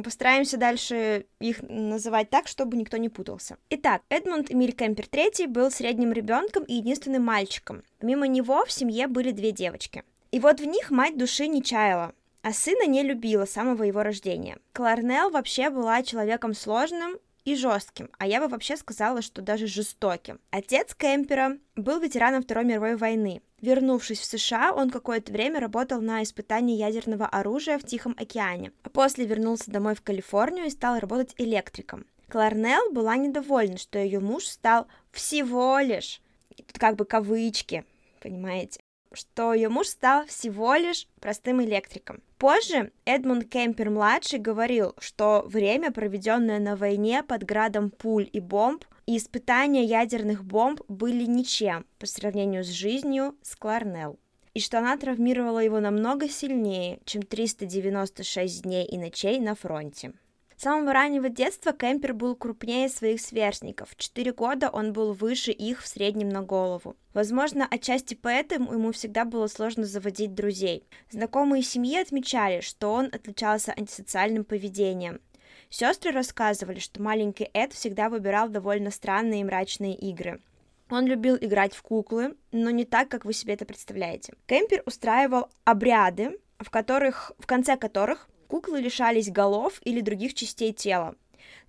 Постараемся 0.03 0.57
дальше 0.57 1.25
их 1.39 1.61
называть 1.63 2.29
так, 2.29 2.47
чтобы 2.47 2.77
никто 2.77 2.97
не 2.97 3.09
путался. 3.09 3.57
Итак, 3.69 4.01
Эдмунд 4.09 4.51
Эмиль 4.51 4.73
Кемпер 4.73 5.05
III 5.05 5.47
был 5.47 5.71
средним 5.71 6.11
ребенком 6.11 6.63
и 6.63 6.75
единственным 6.75 7.23
мальчиком. 7.23 7.83
Помимо 7.99 8.27
него 8.27 8.65
в 8.65 8.71
семье 8.71 9.07
были 9.07 9.31
две 9.31 9.51
девочки. 9.51 10.03
И 10.31 10.39
вот 10.39 10.59
в 10.59 10.65
них 10.65 10.91
мать 10.91 11.17
души 11.17 11.47
не 11.47 11.63
чаяла, 11.63 12.13
а 12.41 12.53
сына 12.53 12.85
не 12.85 13.03
любила 13.03 13.45
с 13.45 13.51
самого 13.51 13.83
его 13.83 14.03
рождения. 14.03 14.57
Кларнелл 14.73 15.31
вообще 15.31 15.69
была 15.69 16.03
человеком 16.03 16.53
сложным 16.53 17.17
и 17.45 17.55
жестким, 17.55 18.09
а 18.17 18.27
я 18.27 18.39
бы 18.39 18.47
вообще 18.47 18.77
сказала, 18.77 19.21
что 19.21 19.41
даже 19.41 19.67
жестоким. 19.67 20.39
Отец 20.51 20.93
Кемпера 20.95 21.57
был 21.75 21.99
ветераном 21.99 22.43
Второй 22.43 22.65
мировой 22.65 22.95
войны. 22.95 23.41
Вернувшись 23.61 24.19
в 24.19 24.25
США, 24.25 24.73
он 24.73 24.89
какое-то 24.89 25.31
время 25.31 25.59
работал 25.59 26.01
на 26.01 26.23
испытании 26.23 26.77
ядерного 26.77 27.27
оружия 27.27 27.77
в 27.77 27.83
Тихом 27.83 28.15
океане, 28.17 28.71
а 28.83 28.89
после 28.89 29.25
вернулся 29.25 29.69
домой 29.69 29.95
в 29.95 30.01
Калифорнию 30.01 30.65
и 30.65 30.69
стал 30.69 30.99
работать 30.99 31.33
электриком. 31.37 32.05
Кларнелл 32.29 32.91
была 32.91 33.17
недовольна, 33.17 33.77
что 33.77 33.99
ее 33.99 34.19
муж 34.19 34.45
стал 34.45 34.87
всего 35.11 35.79
лишь, 35.79 36.21
тут 36.55 36.77
как 36.77 36.95
бы 36.95 37.05
кавычки, 37.05 37.85
понимаете, 38.21 38.78
что 39.13 39.53
ее 39.53 39.69
муж 39.69 39.87
стал 39.87 40.25
всего 40.25 40.75
лишь 40.75 41.07
простым 41.19 41.61
электриком. 41.63 42.21
Позже 42.37 42.91
Эдмунд 43.05 43.49
Кемпер-младший 43.49 44.39
говорил, 44.39 44.95
что 44.99 45.43
время, 45.45 45.91
проведенное 45.91 46.59
на 46.59 46.75
войне 46.75 47.23
под 47.23 47.43
градом 47.43 47.89
пуль 47.89 48.29
и 48.31 48.39
бомб, 48.39 48.85
и 49.05 49.17
испытания 49.17 49.83
ядерных 49.83 50.43
бомб 50.43 50.81
были 50.87 51.25
ничем 51.25 51.85
по 51.97 52.05
сравнению 52.05 52.63
с 52.63 52.67
жизнью 52.67 53.35
с 53.41 53.55
Кларнелл, 53.55 54.19
и 54.53 54.59
что 54.59 54.77
она 54.77 54.95
травмировала 54.97 55.59
его 55.59 55.79
намного 55.79 56.29
сильнее, 56.29 56.99
чем 57.05 57.23
396 57.23 58.61
дней 58.61 58.85
и 58.85 58.97
ночей 58.97 59.39
на 59.39 59.55
фронте. 59.55 60.13
С 60.59 60.63
самого 60.63 60.91
раннего 60.91 61.29
детства 61.29 61.71
Кемпер 61.71 62.13
был 62.13 62.35
крупнее 62.35 62.89
своих 62.89 63.21
сверстников. 63.21 63.95
4 63.95 64.33
года 64.33 64.69
он 64.69 64.91
был 64.91 65.13
выше 65.13 65.51
их 65.51 65.81
в 65.81 65.87
среднем 65.87 66.27
на 66.27 66.41
голову. 66.41 66.97
Возможно, 67.13 67.65
отчасти 67.71 68.13
поэтому 68.13 68.73
ему 68.73 68.91
всегда 68.91 69.23
было 69.23 69.47
сложно 69.47 69.85
заводить 69.85 70.35
друзей. 70.35 70.83
Знакомые 71.11 71.63
семьи 71.63 71.97
отмечали, 71.97 72.59
что 72.59 72.91
он 72.91 73.05
отличался 73.05 73.71
антисоциальным 73.71 74.43
поведением. 74.43 75.21
Сестры 75.69 76.11
рассказывали, 76.11 76.79
что 76.79 77.01
маленький 77.01 77.49
Эд 77.53 77.71
всегда 77.71 78.09
выбирал 78.09 78.49
довольно 78.49 78.91
странные 78.91 79.39
и 79.39 79.45
мрачные 79.45 79.95
игры. 79.95 80.41
Он 80.89 81.05
любил 81.05 81.37
играть 81.39 81.73
в 81.73 81.81
куклы, 81.81 82.35
но 82.51 82.69
не 82.69 82.83
так, 82.83 83.07
как 83.07 83.23
вы 83.23 83.31
себе 83.31 83.53
это 83.53 83.63
представляете. 83.63 84.33
Кемпер 84.45 84.83
устраивал 84.85 85.47
обряды, 85.63 86.37
в 86.59 86.69
которых, 86.69 87.31
в 87.39 87.47
конце 87.47 87.77
которых 87.77 88.27
Куклы 88.49 88.81
лишались 88.81 89.29
голов 89.29 89.79
или 89.85 90.01
других 90.01 90.33
частей 90.33 90.73
тела. 90.73 91.15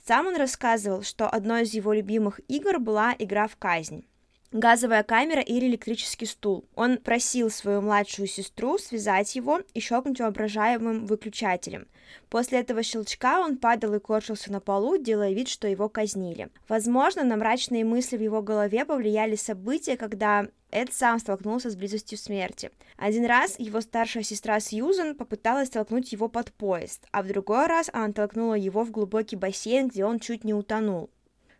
Сам 0.07 0.27
он 0.29 0.37
рассказывал, 0.37 1.03
что 1.03 1.29
одной 1.29 1.63
из 1.65 1.75
его 1.75 1.93
любимых 1.93 2.41
игр 2.49 2.79
была 2.79 3.15
игра 3.19 3.47
в 3.49 3.57
казнь 3.57 4.07
газовая 4.53 5.03
камера 5.03 5.41
или 5.41 5.67
электрический 5.67 6.27
стул. 6.27 6.65
Он 6.75 6.99
просил 6.99 7.51
свою 7.51 7.81
младшую 7.81 8.27
сестру 8.27 8.79
связать 8.79 9.35
его 9.37 9.61
и 9.75 9.81
щелкнуть 9.81 10.21
воображаемым 10.21 11.07
выключателем. 11.07 11.87
После 12.29 12.61
этого 12.61 12.83
щелчка 12.83 13.41
он 13.41 13.57
падал 13.57 13.95
и 13.95 14.01
корчился 14.01 14.51
на 14.51 14.61
полу, 14.61 14.97
делая 14.97 15.33
вид, 15.33 15.49
что 15.49 15.69
его 15.69 15.89
казнили. 15.89 16.49
Возможно, 16.69 17.23
на 17.23 17.37
мрачные 17.37 17.85
мысли 17.85 18.17
в 18.17 18.23
его 18.23 18.43
голове 18.43 18.85
повлияли 18.85 19.37
события, 19.37 19.97
когда 19.97 20.49
Эд 20.73 20.93
сам 20.93 21.19
столкнулся 21.19 21.71
с 21.71 21.77
близостью 21.77 22.17
смерти. 22.19 22.71
Один 22.97 23.25
раз 23.25 23.59
его 23.59 23.81
старшая 23.81 24.23
сестра 24.23 24.61
Сьюзен 24.61 25.17
попыталась 25.17 25.71
толкнуть 25.71 26.13
его 26.13 26.29
под 26.29 26.53
поезд, 26.53 27.07
а 27.13 27.23
в 27.23 27.27
другой 27.27 27.67
раз 27.67 27.91
она 27.93 28.13
толкнула 28.13 28.55
его 28.55 28.85
в 28.85 28.91
глубокий 28.91 29.37
бассейн, 29.37 29.89
где 29.89 30.05
он 30.05 30.21
чуть 30.21 30.45
не 30.45 30.55
утонул. 30.55 31.11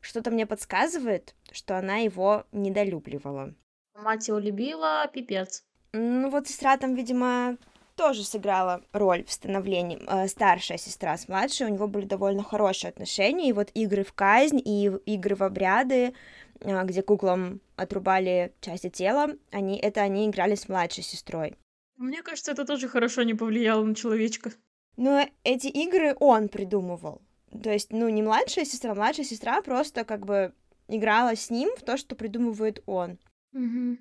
Что-то 0.01 0.31
мне 0.31 0.47
подсказывает, 0.47 1.35
что 1.53 1.77
она 1.77 1.99
его 1.99 2.45
недолюбливала. 2.53 3.55
Мать 3.95 4.29
его 4.29 4.39
любила, 4.39 5.09
пипец. 5.13 5.65
Ну 5.93 6.31
вот 6.31 6.49
сестра 6.49 6.77
там, 6.77 6.95
видимо, 6.95 7.57
тоже 7.97 8.25
сыграла 8.25 8.83
роль 8.93 9.25
в 9.25 9.33
становлении. 9.33 10.01
Э, 10.07 10.27
старшая 10.27 10.79
сестра 10.79 11.17
с 11.17 11.29
младшей, 11.29 11.67
у 11.67 11.71
него 11.71 11.87
были 11.87 12.07
довольно 12.07 12.43
хорошие 12.43 12.89
отношения, 12.89 13.51
и 13.51 13.53
вот 13.53 13.71
игры 13.75 14.05
в 14.05 14.13
казнь 14.15 14.61
и 14.65 14.87
игры 15.05 15.35
в 15.35 15.43
обряды, 15.43 16.15
э, 16.61 16.85
где 16.85 17.03
куклам 17.03 17.61
отрубали 17.77 18.55
части 18.61 18.89
тела, 18.89 19.29
они, 19.51 19.79
это 19.79 20.01
они 20.01 20.27
играли 20.27 20.55
с 20.55 20.69
младшей 20.69 21.05
сестрой. 21.05 21.57
Мне 21.97 22.23
кажется, 22.23 22.53
это 22.53 22.65
тоже 22.65 22.89
хорошо 22.89 23.23
не 23.23 23.35
повлияло 23.35 23.85
на 23.85 23.95
человечка. 23.95 24.53
Но 24.97 25.27
эти 25.45 25.67
игры 25.67 26.17
он 26.19 26.49
придумывал. 26.49 27.21
То 27.51 27.71
есть, 27.71 27.93
ну, 27.93 28.09
не 28.09 28.23
младшая 28.23 28.65
сестра, 28.65 28.95
младшая 28.95 29.27
сестра 29.27 29.61
просто 29.63 30.05
как 30.05 30.25
бы 30.25 30.53
играла 30.89 31.35
с 31.35 31.51
ним 31.51 31.71
в 31.77 31.83
то, 31.83 31.97
что 31.97 32.15
придумывает 32.15 32.83
он. 32.87 33.19
Угу. 33.53 33.99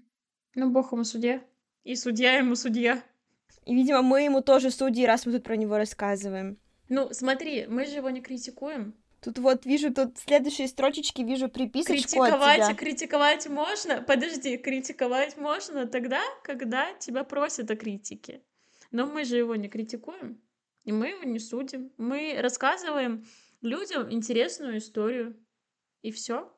Ну, 0.55 0.69
бог 0.69 0.91
ему 0.91 1.03
судья. 1.03 1.41
И 1.83 1.95
судья 1.95 2.33
ему 2.37 2.55
судья. 2.55 3.01
И, 3.65 3.73
видимо, 3.73 4.01
мы 4.01 4.23
ему 4.23 4.41
тоже 4.41 4.71
судьи, 4.71 5.05
раз 5.05 5.25
мы 5.25 5.33
тут 5.33 5.43
про 5.43 5.55
него 5.55 5.77
рассказываем. 5.77 6.57
Ну, 6.89 7.09
смотри, 7.11 7.67
мы 7.67 7.85
же 7.85 7.95
его 7.95 8.09
не 8.09 8.21
критикуем. 8.21 8.95
Тут 9.21 9.37
вот 9.39 9.65
вижу, 9.65 9.93
тут 9.93 10.17
следующие 10.17 10.67
строчечки 10.67 11.21
вижу 11.21 11.49
приписочку 11.49 11.93
критиковать, 11.93 12.59
от 12.61 12.67
тебя. 12.67 12.75
Критиковать 12.75 13.49
можно? 13.49 14.01
Подожди, 14.01 14.57
критиковать 14.57 15.37
можно 15.37 15.87
тогда, 15.87 16.21
когда 16.43 16.93
тебя 16.99 17.23
просят 17.23 17.69
о 17.69 17.75
критике. 17.75 18.41
Но 18.91 19.05
мы 19.05 19.25
же 19.25 19.37
его 19.37 19.55
не 19.55 19.67
критикуем. 19.67 20.41
И 20.89 20.91
мы 20.91 21.09
его 21.09 21.23
не 21.23 21.37
судим. 21.37 21.91
Мы 21.99 22.35
рассказываем 22.41 23.23
людям 23.61 24.11
интересную 24.11 24.79
историю. 24.79 25.35
И 26.01 26.09
все. 26.09 26.51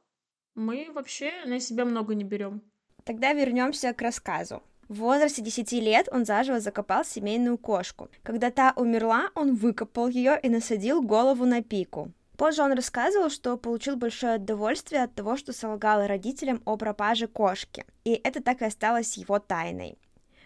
Мы 0.55 0.88
вообще 0.93 1.33
на 1.45 1.59
себя 1.59 1.83
много 1.83 2.15
не 2.15 2.23
берем. 2.23 2.61
Тогда 3.03 3.33
вернемся 3.33 3.93
к 3.93 4.01
рассказу. 4.01 4.63
В 4.88 5.00
возрасте 5.00 5.41
10 5.41 5.73
лет 5.73 6.07
он 6.13 6.23
заживо 6.23 6.61
закопал 6.61 7.03
семейную 7.03 7.57
кошку. 7.57 8.09
Когда 8.23 8.51
та 8.51 8.71
умерла, 8.77 9.31
он 9.35 9.53
выкопал 9.53 10.07
ее 10.07 10.39
и 10.41 10.47
насадил 10.47 11.01
голову 11.01 11.45
на 11.45 11.61
пику. 11.61 12.13
Позже 12.38 12.61
он 12.61 12.71
рассказывал, 12.71 13.29
что 13.29 13.57
получил 13.57 13.97
большое 13.97 14.38
удовольствие 14.38 15.03
от 15.03 15.13
того, 15.13 15.35
что 15.35 15.51
солгал 15.51 16.07
родителям 16.07 16.61
о 16.63 16.77
пропаже 16.77 17.27
кошки. 17.27 17.83
И 18.05 18.13
это 18.13 18.41
так 18.41 18.61
и 18.61 18.65
осталось 18.65 19.17
его 19.17 19.39
тайной. 19.39 20.00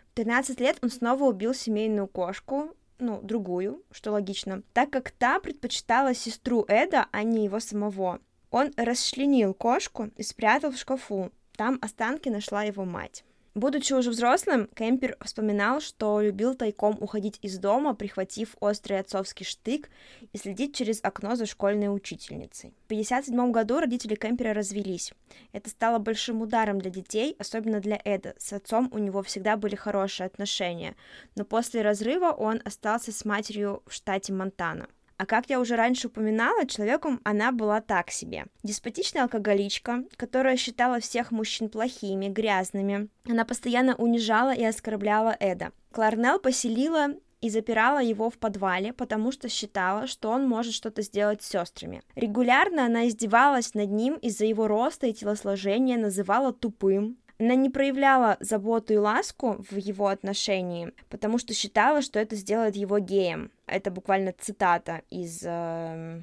В 0.10 0.16
13 0.16 0.60
лет 0.60 0.80
он 0.82 0.90
снова 0.90 1.26
убил 1.26 1.54
семейную 1.54 2.08
кошку, 2.08 2.76
ну, 3.00 3.22
другую, 3.22 3.84
что 3.92 4.12
логично, 4.12 4.64
так 4.74 4.90
как 4.90 5.12
та 5.12 5.40
предпочитала 5.40 6.14
сестру 6.14 6.66
Эда, 6.68 7.08
а 7.12 7.24
не 7.24 7.46
его 7.46 7.60
самого. 7.60 8.20
Он 8.52 8.72
расчленил 8.78 9.54
кошку 9.54 10.12
и 10.16 10.24
спрятал 10.24 10.72
в 10.72 10.78
шкафу. 10.78 11.32
Там 11.58 11.78
останки 11.82 12.30
нашла 12.30 12.64
его 12.64 12.86
мать. 12.86 13.24
Будучи 13.56 13.94
уже 13.94 14.10
взрослым, 14.10 14.68
Кемпер 14.76 15.16
вспоминал, 15.22 15.80
что 15.80 16.20
любил 16.20 16.56
тайком 16.56 16.98
уходить 17.00 17.40
из 17.42 17.58
дома, 17.58 17.96
прихватив 17.96 18.58
острый 18.60 19.00
отцовский 19.00 19.46
штык 19.46 19.90
и 20.34 20.38
следить 20.38 20.76
через 20.76 21.02
окно 21.02 21.38
за 21.38 21.46
школьной 21.46 21.88
учительницей. 21.88 22.74
В 22.84 22.92
1957 22.92 23.52
году 23.54 23.80
родители 23.80 24.16
Кемпера 24.16 24.54
развелись. 24.54 25.14
Это 25.54 25.70
стало 25.70 26.00
большим 26.00 26.42
ударом 26.42 26.82
для 26.82 26.92
детей, 26.92 27.38
особенно 27.40 27.80
для 27.80 27.98
Эда. 28.04 28.36
С 28.38 28.52
отцом 28.52 28.90
у 28.92 28.98
него 28.98 29.24
всегда 29.24 29.56
были 29.56 29.76
хорошие 29.76 30.28
отношения, 30.28 30.98
но 31.38 31.46
после 31.46 31.82
разрыва 31.82 32.32
он 32.32 32.62
остался 32.66 33.14
с 33.14 33.24
матерью 33.24 33.84
в 33.86 33.94
штате 33.94 34.34
Монтана. 34.34 34.90
А 35.18 35.26
как 35.26 35.50
я 35.50 35.60
уже 35.60 35.76
раньше 35.76 36.08
упоминала, 36.08 36.66
человеком 36.66 37.22
она 37.24 37.52
была 37.52 37.82
так 37.82 38.12
себе. 38.12 38.46
Деспотичная 38.64 39.24
алкоголичка, 39.24 40.04
которая 40.18 40.58
считала 40.58 41.00
всех 41.00 41.32
мужчин 41.32 41.70
плохими, 41.70 42.28
грязными. 42.28 43.08
Она 43.28 43.46
постоянно 43.46 43.96
унижала 43.96 44.54
и 44.54 44.64
оскорбляла 44.64 45.36
Эда. 45.40 45.72
Кларнелл 45.92 46.40
поселила 46.40 47.08
и 47.42 47.50
запирала 47.50 48.02
его 48.02 48.30
в 48.30 48.38
подвале, 48.38 48.92
потому 48.92 49.32
что 49.32 49.50
считала, 49.50 50.08
что 50.08 50.32
он 50.32 50.48
может 50.48 50.74
что-то 50.74 51.02
сделать 51.02 51.44
с 51.44 51.50
сестрами. 51.50 52.02
Регулярно 52.16 52.86
она 52.86 53.08
издевалась 53.08 53.74
над 53.74 53.92
ним 53.92 54.16
из-за 54.16 54.46
его 54.46 54.68
роста 54.68 55.08
и 55.08 55.14
телосложения, 55.14 55.98
называла 55.98 56.52
тупым, 56.52 57.18
она 57.40 57.56
не 57.56 57.70
проявляла 57.70 58.38
заботу 58.40 58.94
и 58.94 58.98
ласку 58.98 59.64
в 59.70 59.78
его 59.78 60.08
отношении, 60.08 60.92
потому 61.10 61.38
что 61.38 61.54
считала, 61.54 62.02
что 62.02 62.20
это 62.20 62.36
сделает 62.36 62.76
его 62.76 63.00
геем. 63.00 63.52
Это 63.68 63.92
буквально 63.92 64.34
цитата 64.38 65.02
из... 65.10 65.42
Э, 65.44 66.22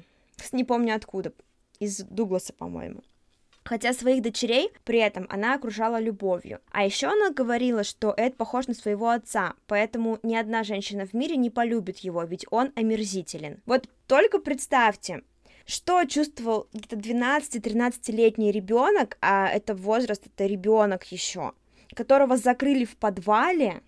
не 0.51 0.63
помню 0.63 0.95
откуда. 0.95 1.33
Из 1.79 2.03
Дугласа, 2.03 2.53
по-моему. 2.53 3.03
Хотя 3.63 3.93
своих 3.93 4.21
дочерей 4.21 4.71
при 4.83 4.99
этом 4.99 5.25
она 5.29 5.55
окружала 5.55 5.99
любовью. 5.99 6.59
А 6.71 6.83
еще 6.83 7.07
она 7.07 7.29
говорила, 7.31 7.83
что 7.83 8.13
Эд 8.15 8.35
похож 8.35 8.67
на 8.67 8.73
своего 8.73 9.09
отца, 9.09 9.53
поэтому 9.67 10.19
ни 10.21 10.35
одна 10.35 10.63
женщина 10.63 11.05
в 11.05 11.13
мире 11.13 11.37
не 11.37 11.49
полюбит 11.49 11.99
его, 11.99 12.23
ведь 12.23 12.45
он 12.51 12.71
омерзителен. 12.75 13.61
Вот 13.65 13.87
только 14.07 14.39
представьте, 14.39 15.23
что 15.65 16.03
чувствовал 16.05 16.67
где-то 16.73 16.95
12-13-летний 16.97 18.51
ребенок, 18.51 19.17
а 19.21 19.47
это 19.47 19.75
возраст, 19.75 20.25
это 20.25 20.45
ребенок 20.45 21.03
еще, 21.11 21.53
которого 21.95 22.37
закрыли 22.37 22.85
в 22.85 22.97
подвале, 22.97 23.81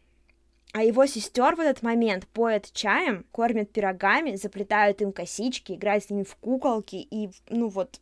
а 0.76 0.84
его 0.84 1.06
сестер 1.06 1.56
в 1.56 1.62
этот 1.62 1.84
момент 1.84 2.28
поят 2.28 2.70
чаем, 2.74 3.26
кормят 3.32 3.72
пирогами, 3.72 4.36
заплетают 4.36 5.02
им 5.02 5.14
косички, 5.14 5.72
играют 5.72 6.04
с 6.04 6.10
ними 6.10 6.24
в 6.24 6.36
куколки, 6.36 6.96
и, 6.98 7.30
ну 7.50 7.70
вот, 7.70 8.02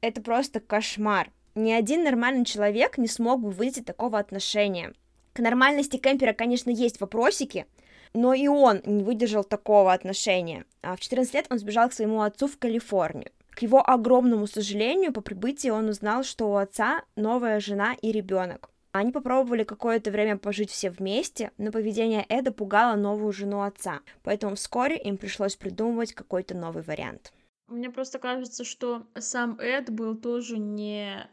это 0.00 0.20
просто 0.20 0.58
кошмар. 0.58 1.30
Ни 1.54 1.70
один 1.70 2.04
нормальный 2.04 2.44
человек 2.44 2.98
не 2.98 3.08
смог 3.08 3.40
бы 3.40 3.50
выйти 3.50 3.80
такого 3.80 4.18
отношения. 4.18 4.94
К 5.32 5.38
нормальности 5.38 5.96
кемпера, 5.96 6.32
конечно, 6.32 6.70
есть 6.70 7.00
вопросики, 7.00 7.66
но 8.14 8.34
и 8.34 8.48
он 8.48 8.80
не 8.84 9.02
выдержал 9.02 9.44
такого 9.44 9.92
отношения. 9.92 10.64
А 10.82 10.96
в 10.96 11.00
14 11.00 11.34
лет 11.34 11.46
он 11.50 11.58
сбежал 11.58 11.88
к 11.88 11.92
своему 11.92 12.22
отцу 12.22 12.46
в 12.46 12.58
Калифорнию. 12.58 13.30
К 13.50 13.62
его 13.62 13.82
огромному 13.88 14.46
сожалению, 14.46 15.12
по 15.12 15.20
прибытии 15.20 15.68
он 15.68 15.88
узнал, 15.88 16.22
что 16.22 16.50
у 16.50 16.56
отца 16.56 17.02
новая 17.16 17.58
жена 17.58 17.94
и 18.00 18.12
ребенок. 18.12 18.70
Они 18.92 19.12
попробовали 19.12 19.64
какое-то 19.64 20.10
время 20.10 20.38
пожить 20.38 20.70
все 20.70 20.90
вместе, 20.90 21.50
но 21.58 21.70
поведение 21.70 22.24
Эда 22.28 22.52
пугало 22.52 22.96
новую 22.96 23.32
жену 23.32 23.62
отца, 23.62 24.00
поэтому 24.22 24.54
вскоре 24.54 24.96
им 24.96 25.18
пришлось 25.18 25.56
придумывать 25.56 26.14
какой-то 26.14 26.56
новый 26.56 26.82
вариант. 26.82 27.32
Мне 27.66 27.90
просто 27.90 28.18
кажется, 28.18 28.64
что 28.64 29.06
сам 29.18 29.58
Эд 29.60 29.90
был 29.90 30.16
тоже 30.16 30.58
не 30.58 31.28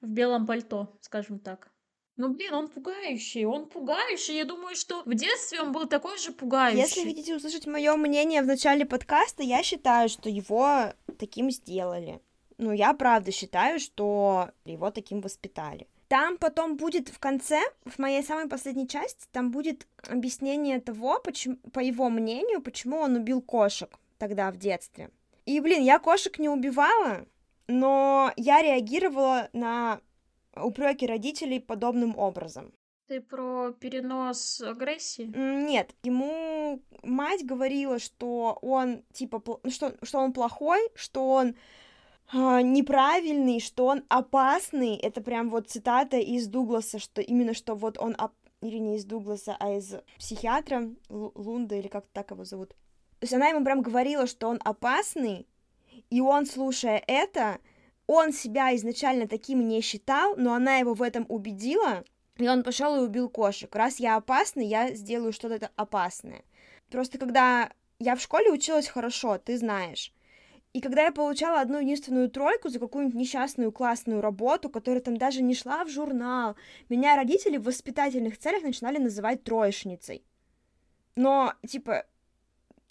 в 0.00 0.06
белом 0.08 0.46
пальто, 0.46 0.96
скажем 1.00 1.40
так. 1.40 1.73
Ну, 2.16 2.28
блин, 2.28 2.54
он 2.54 2.68
пугающий, 2.68 3.44
он 3.44 3.66
пугающий. 3.66 4.36
Я 4.36 4.44
думаю, 4.44 4.76
что 4.76 5.02
в 5.04 5.14
детстве 5.14 5.60
он 5.60 5.72
был 5.72 5.86
такой 5.86 6.16
же 6.18 6.32
пугающий. 6.32 6.80
Если 6.80 7.04
хотите 7.04 7.34
услышать 7.34 7.66
мое 7.66 7.96
мнение 7.96 8.42
в 8.42 8.46
начале 8.46 8.86
подкаста, 8.86 9.42
я 9.42 9.62
считаю, 9.64 10.08
что 10.08 10.28
его 10.28 10.92
таким 11.18 11.50
сделали. 11.50 12.20
Ну, 12.56 12.70
я 12.70 12.92
правда 12.94 13.32
считаю, 13.32 13.80
что 13.80 14.50
его 14.64 14.92
таким 14.92 15.20
воспитали. 15.20 15.88
Там 16.06 16.36
потом 16.38 16.76
будет 16.76 17.08
в 17.08 17.18
конце, 17.18 17.60
в 17.84 17.98
моей 17.98 18.22
самой 18.22 18.48
последней 18.48 18.86
части, 18.86 19.26
там 19.32 19.50
будет 19.50 19.88
объяснение 20.08 20.80
того, 20.80 21.18
почему, 21.18 21.56
по 21.72 21.80
его 21.80 22.10
мнению, 22.10 22.62
почему 22.62 22.98
он 22.98 23.16
убил 23.16 23.42
кошек 23.42 23.98
тогда 24.18 24.52
в 24.52 24.56
детстве. 24.56 25.10
И, 25.46 25.58
блин, 25.58 25.82
я 25.82 25.98
кошек 25.98 26.38
не 26.38 26.48
убивала, 26.48 27.26
но 27.66 28.32
я 28.36 28.62
реагировала 28.62 29.48
на 29.52 30.00
упреки 30.56 31.06
родителей 31.06 31.60
подобным 31.60 32.18
образом. 32.18 32.72
Ты 33.06 33.20
про 33.20 33.72
перенос 33.72 34.62
агрессии? 34.62 35.30
Нет, 35.34 35.94
ему 36.02 36.80
мать 37.02 37.44
говорила, 37.44 37.98
что 37.98 38.58
он 38.62 39.02
типа 39.12 39.42
что, 39.68 39.94
что 40.02 40.18
он 40.18 40.32
плохой, 40.32 40.80
что 40.94 41.28
он 41.28 41.48
э, 42.32 42.60
неправильный, 42.62 43.60
что 43.60 43.86
он 43.86 44.04
опасный. 44.08 44.96
Это 44.96 45.20
прям 45.20 45.50
вот 45.50 45.68
цитата 45.68 46.16
из 46.16 46.46
Дугласа, 46.46 46.98
что 46.98 47.20
именно 47.20 47.52
что 47.52 47.74
вот 47.74 47.98
он 47.98 48.16
оп... 48.18 48.32
или 48.62 48.78
не 48.78 48.96
из 48.96 49.04
Дугласа, 49.04 49.54
а 49.60 49.76
из 49.76 49.96
психиатра 50.16 50.88
Лунда 51.10 51.74
или 51.74 51.88
как 51.88 52.06
так 52.12 52.30
его 52.30 52.44
зовут. 52.44 52.70
То 52.70 53.26
есть 53.26 53.34
она 53.34 53.48
ему 53.48 53.62
прям 53.64 53.82
говорила, 53.82 54.26
что 54.26 54.48
он 54.48 54.58
опасный, 54.64 55.46
и 56.08 56.20
он, 56.20 56.46
слушая 56.46 57.02
это, 57.06 57.58
он 58.06 58.32
себя 58.32 58.74
изначально 58.76 59.26
таким 59.26 59.66
не 59.66 59.80
считал, 59.80 60.36
но 60.36 60.54
она 60.54 60.76
его 60.76 60.94
в 60.94 61.02
этом 61.02 61.26
убедила, 61.28 62.04
и 62.36 62.48
он 62.48 62.62
пошел 62.62 62.96
и 62.96 63.06
убил 63.06 63.28
кошек. 63.28 63.74
Раз 63.74 63.98
я 64.00 64.16
опасный, 64.16 64.66
я 64.66 64.92
сделаю 64.94 65.32
что-то 65.32 65.70
опасное. 65.76 66.42
Просто 66.90 67.18
когда 67.18 67.70
я 67.98 68.16
в 68.16 68.20
школе 68.20 68.50
училась 68.50 68.88
хорошо, 68.88 69.38
ты 69.38 69.56
знаешь. 69.56 70.12
И 70.72 70.80
когда 70.80 71.04
я 71.04 71.12
получала 71.12 71.60
одну 71.60 71.78
единственную 71.78 72.28
тройку 72.28 72.68
за 72.68 72.80
какую-нибудь 72.80 73.16
несчастную 73.16 73.70
классную 73.70 74.20
работу, 74.20 74.68
которая 74.68 75.00
там 75.00 75.16
даже 75.16 75.40
не 75.40 75.54
шла 75.54 75.84
в 75.84 75.88
журнал, 75.88 76.56
меня 76.88 77.14
родители 77.14 77.58
в 77.58 77.62
воспитательных 77.62 78.38
целях 78.38 78.64
начинали 78.64 78.98
называть 78.98 79.44
троечницей. 79.44 80.24
Но, 81.14 81.54
типа, 81.64 82.04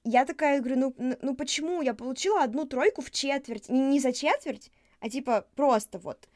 я 0.05 0.23
такая 0.23 0.61
говорю, 0.61 0.93
ну, 0.97 1.15
ну 1.21 1.35
почему? 1.35 1.81
Я 1.81 1.93
получила 1.93 2.43
одну 2.43 2.65
тройку 2.65 3.01
в 3.01 3.11
четверть, 3.11 3.67
не, 3.67 3.81
не 3.81 3.99
за 3.99 4.13
четверть, 4.13 4.71
а 5.03 5.09
типа 5.09 5.45
просто 5.55 5.99
вот. 5.99 6.29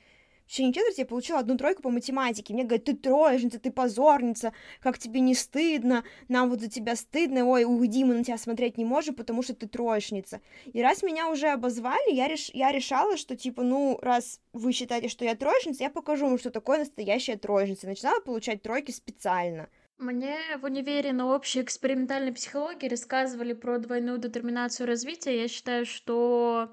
В 0.46 0.50
течение 0.50 0.74
четверти 0.74 1.02
я 1.02 1.06
получила 1.06 1.40
одну 1.40 1.58
тройку 1.58 1.82
по 1.82 1.90
математике. 1.90 2.54
Мне 2.54 2.64
говорят, 2.64 2.86
ты 2.86 2.96
троечница, 2.96 3.60
ты 3.60 3.70
позорница, 3.70 4.54
как 4.82 4.98
тебе 4.98 5.20
не 5.20 5.36
стыдно, 5.36 6.06
нам 6.30 6.50
вот 6.50 6.62
за 6.62 6.70
тебя 6.70 6.96
стыдно, 6.96 7.46
ой, 7.46 7.66
уйди, 7.66 8.06
мы 8.06 8.14
на 8.16 8.24
тебя 8.24 8.38
смотреть 8.38 8.78
не 8.78 8.86
можем, 8.86 9.16
потому 9.16 9.42
что 9.42 9.54
ты 9.54 9.68
троечница. 9.68 10.40
И 10.66 10.82
раз 10.82 11.04
меня 11.04 11.30
уже 11.30 11.48
обозвали, 11.48 12.14
я, 12.14 12.28
реш... 12.30 12.50
я 12.54 12.72
решала, 12.72 13.18
что, 13.18 13.36
типа, 13.36 13.64
ну, 13.64 14.00
раз 14.02 14.40
вы 14.54 14.72
считаете, 14.72 15.10
что 15.10 15.26
я 15.26 15.36
троечница, 15.36 15.84
я 15.84 15.90
покажу 15.90 16.28
вам, 16.28 16.40
что 16.40 16.50
такое 16.50 16.80
настоящая 16.80 17.36
троечница. 17.36 17.88
начинала 17.88 18.22
получать 18.22 18.62
тройки 18.62 18.92
специально. 18.92 19.68
Мне 19.98 20.38
в 20.62 20.64
универе 20.64 21.12
на 21.12 21.34
общей 21.34 21.62
экспериментальной 21.62 22.32
психологии 22.32 22.88
рассказывали 22.88 23.54
про 23.54 23.80
двойную 23.80 24.18
детерминацию 24.18 24.88
развития. 24.88 25.42
Я 25.42 25.48
считаю, 25.50 25.86
что 25.86 26.72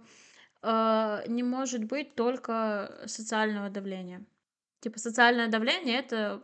не 0.64 1.42
может 1.42 1.84
быть 1.84 2.14
только 2.14 3.02
социального 3.06 3.68
давления. 3.68 4.24
Типа 4.80 4.98
социальное 4.98 5.48
давление 5.48 5.98
это 5.98 6.42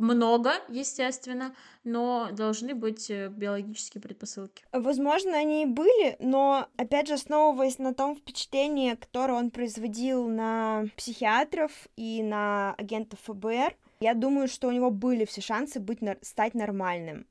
много, 0.00 0.52
естественно, 0.68 1.54
но 1.84 2.30
должны 2.32 2.74
быть 2.74 3.10
э, 3.10 3.28
биологические 3.28 4.00
предпосылки. 4.00 4.64
Возможно, 4.72 5.36
они 5.36 5.64
и 5.64 5.66
были, 5.66 6.16
но, 6.18 6.68
опять 6.76 7.08
же, 7.08 7.14
основываясь 7.14 7.78
на 7.78 7.94
том 7.94 8.16
впечатлении, 8.16 8.94
которое 8.94 9.34
он 9.34 9.50
производил 9.50 10.26
на 10.26 10.86
психиатров 10.96 11.70
и 11.96 12.22
на 12.22 12.74
агентов 12.78 13.20
ФБР, 13.24 13.76
я 14.00 14.14
думаю, 14.14 14.48
что 14.48 14.68
у 14.68 14.72
него 14.72 14.90
были 14.90 15.26
все 15.26 15.42
шансы 15.42 15.78
быть, 15.78 15.98
стать 16.22 16.54
нормальным. 16.54 17.26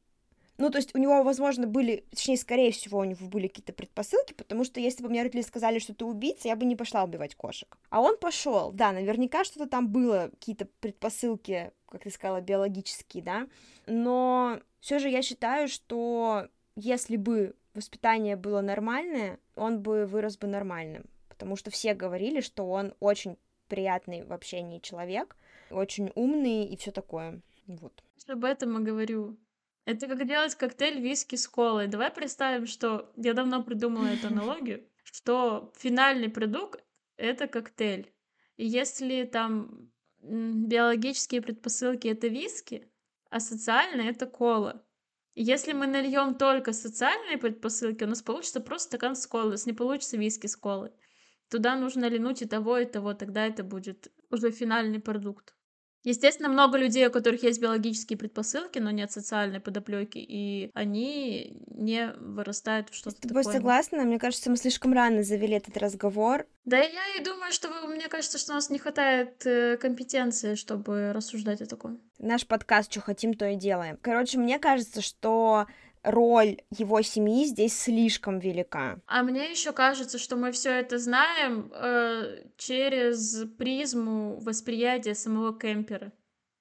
Ну, 0.59 0.69
то 0.69 0.77
есть 0.77 0.93
у 0.93 0.97
него, 0.97 1.23
возможно, 1.23 1.67
были, 1.67 2.03
точнее, 2.09 2.35
скорее 2.35 2.71
всего, 2.71 2.99
у 2.99 3.05
него 3.05 3.25
были 3.27 3.47
какие-то 3.47 3.71
предпосылки, 3.71 4.33
потому 4.33 4.65
что 4.65 4.81
если 4.81 5.01
бы 5.01 5.09
мне 5.09 5.21
родители 5.21 5.41
сказали, 5.41 5.79
что 5.79 5.93
ты 5.93 6.03
убийца, 6.03 6.49
я 6.49 6.57
бы 6.57 6.65
не 6.65 6.75
пошла 6.75 7.05
убивать 7.05 7.33
кошек. 7.33 7.77
А 7.89 8.01
он 8.01 8.17
пошел, 8.17 8.73
да, 8.73 8.91
наверняка 8.91 9.45
что-то 9.45 9.69
там 9.69 9.87
было, 9.87 10.29
какие-то 10.33 10.65
предпосылки, 10.81 11.71
как 11.87 12.03
ты 12.03 12.09
сказала, 12.09 12.41
биологические, 12.41 13.23
да, 13.23 13.47
но 13.87 14.59
все 14.81 14.99
же 14.99 15.07
я 15.07 15.21
считаю, 15.21 15.69
что 15.69 16.49
если 16.75 17.15
бы 17.15 17.55
воспитание 17.73 18.35
было 18.35 18.59
нормальное, 18.59 19.39
он 19.55 19.79
бы 19.81 20.05
вырос 20.07 20.37
бы 20.37 20.47
нормальным, 20.47 21.05
потому 21.29 21.55
что 21.55 21.71
все 21.71 21.93
говорили, 21.93 22.41
что 22.41 22.69
он 22.69 22.93
очень 22.99 23.37
приятный 23.69 24.25
в 24.25 24.33
общении 24.33 24.79
человек, 24.79 25.37
очень 25.71 26.11
умный 26.15 26.65
и 26.65 26.75
все 26.75 26.91
такое. 26.91 27.39
Вот. 27.65 28.03
Об 28.27 28.43
этом 28.43 28.77
и 28.77 28.83
говорю. 28.83 29.37
Это 29.89 30.06
как 30.06 30.28
делать 30.28 30.54
коктейль 30.54 31.02
виски 31.02 31.36
с 31.36 31.47
колой. 31.47 31.88
Давай 31.88 32.12
представим, 32.12 32.67
что 32.67 33.12
я 33.15 33.34
давно 33.34 33.63
придумала 33.63 34.06
эту 34.06 34.28
аналогию, 34.34 34.88
что 35.04 35.73
финальный 35.80 36.30
продукт— 36.30 36.84
это 37.17 37.47
коктейль. 37.47 38.13
И 38.56 38.67
если 38.67 39.23
там 39.23 39.91
биологические 40.21 41.41
предпосылки— 41.41 42.08
это 42.10 42.28
виски, 42.28 42.88
а 43.32 43.39
социальные— 43.39 44.10
это 44.12 44.28
кола. 44.28 44.86
И 45.34 45.41
если 45.41 45.73
мы 45.73 45.88
нальем 45.88 46.36
только 46.36 46.71
социальные 46.71 47.39
предпосылки, 47.39 48.04
у 48.04 48.08
нас 48.08 48.21
получится 48.21 48.62
просто 48.62 48.89
стакан 48.89 49.15
с 49.15 49.25
колой, 49.25 49.47
у 49.47 49.52
нас 49.52 49.65
не 49.65 49.73
получится 49.73 50.17
виски 50.17 50.45
с 50.45 50.56
колой. 50.56 50.91
Туда 51.49 51.75
нужно 51.75 52.08
линуть 52.10 52.43
и 52.43 52.45
того, 52.45 52.78
и 52.78 52.86
того, 52.86 53.15
тогда 53.15 53.47
это 53.47 53.63
будет 53.63 54.12
уже 54.30 54.52
финальный 54.52 54.99
продукт. 54.99 55.56
Естественно, 56.03 56.49
много 56.49 56.77
людей, 56.77 57.07
у 57.07 57.12
которых 57.12 57.43
есть 57.43 57.62
биологические 57.62 58.17
предпосылки, 58.17 58.79
но 58.79 58.91
нет 58.91 59.12
социальной 59.12 59.59
подоплеки, 59.59 60.17
и 60.17 60.71
они 60.73 61.62
не 61.67 62.13
вырастают 62.19 62.89
в 62.89 62.95
что-то 62.95 63.21
такое. 63.21 63.43
С 63.43 63.45
тобой 63.45 63.57
согласна? 63.59 64.03
Мне 64.03 64.19
кажется, 64.19 64.49
мы 64.49 64.57
слишком 64.57 64.93
рано 64.93 65.23
завели 65.23 65.55
этот 65.55 65.75
разговор. 65.77 66.47
Да 66.65 66.77
я 66.77 67.17
и 67.17 67.23
думаю, 67.23 67.51
что 67.51 67.69
мне 67.88 68.07
кажется, 68.07 68.38
что 68.38 68.53
у 68.53 68.55
нас 68.55 68.69
не 68.69 68.79
хватает 68.79 69.45
э, 69.45 69.77
компетенции, 69.77 70.55
чтобы 70.55 71.12
рассуждать 71.13 71.62
о 71.62 71.65
таком. 71.65 71.99
Наш 72.17 72.45
подкаст 72.45 72.91
«Что 72.91 73.01
хотим, 73.01 73.33
то 73.33 73.47
и 73.47 73.55
делаем». 73.55 73.97
Короче, 74.01 74.38
мне 74.38 74.59
кажется, 74.59 75.01
что 75.01 75.67
роль 76.03 76.57
его 76.71 77.01
семьи 77.01 77.45
здесь 77.45 77.79
слишком 77.79 78.39
велика. 78.39 78.99
А 79.05 79.23
мне 79.23 79.49
еще 79.49 79.71
кажется, 79.71 80.17
что 80.17 80.35
мы 80.35 80.51
все 80.51 80.71
это 80.71 80.97
знаем 80.97 81.71
э, 81.73 82.43
через 82.57 83.45
призму 83.57 84.39
восприятия 84.39 85.15
самого 85.15 85.57
Кемпера. 85.57 86.12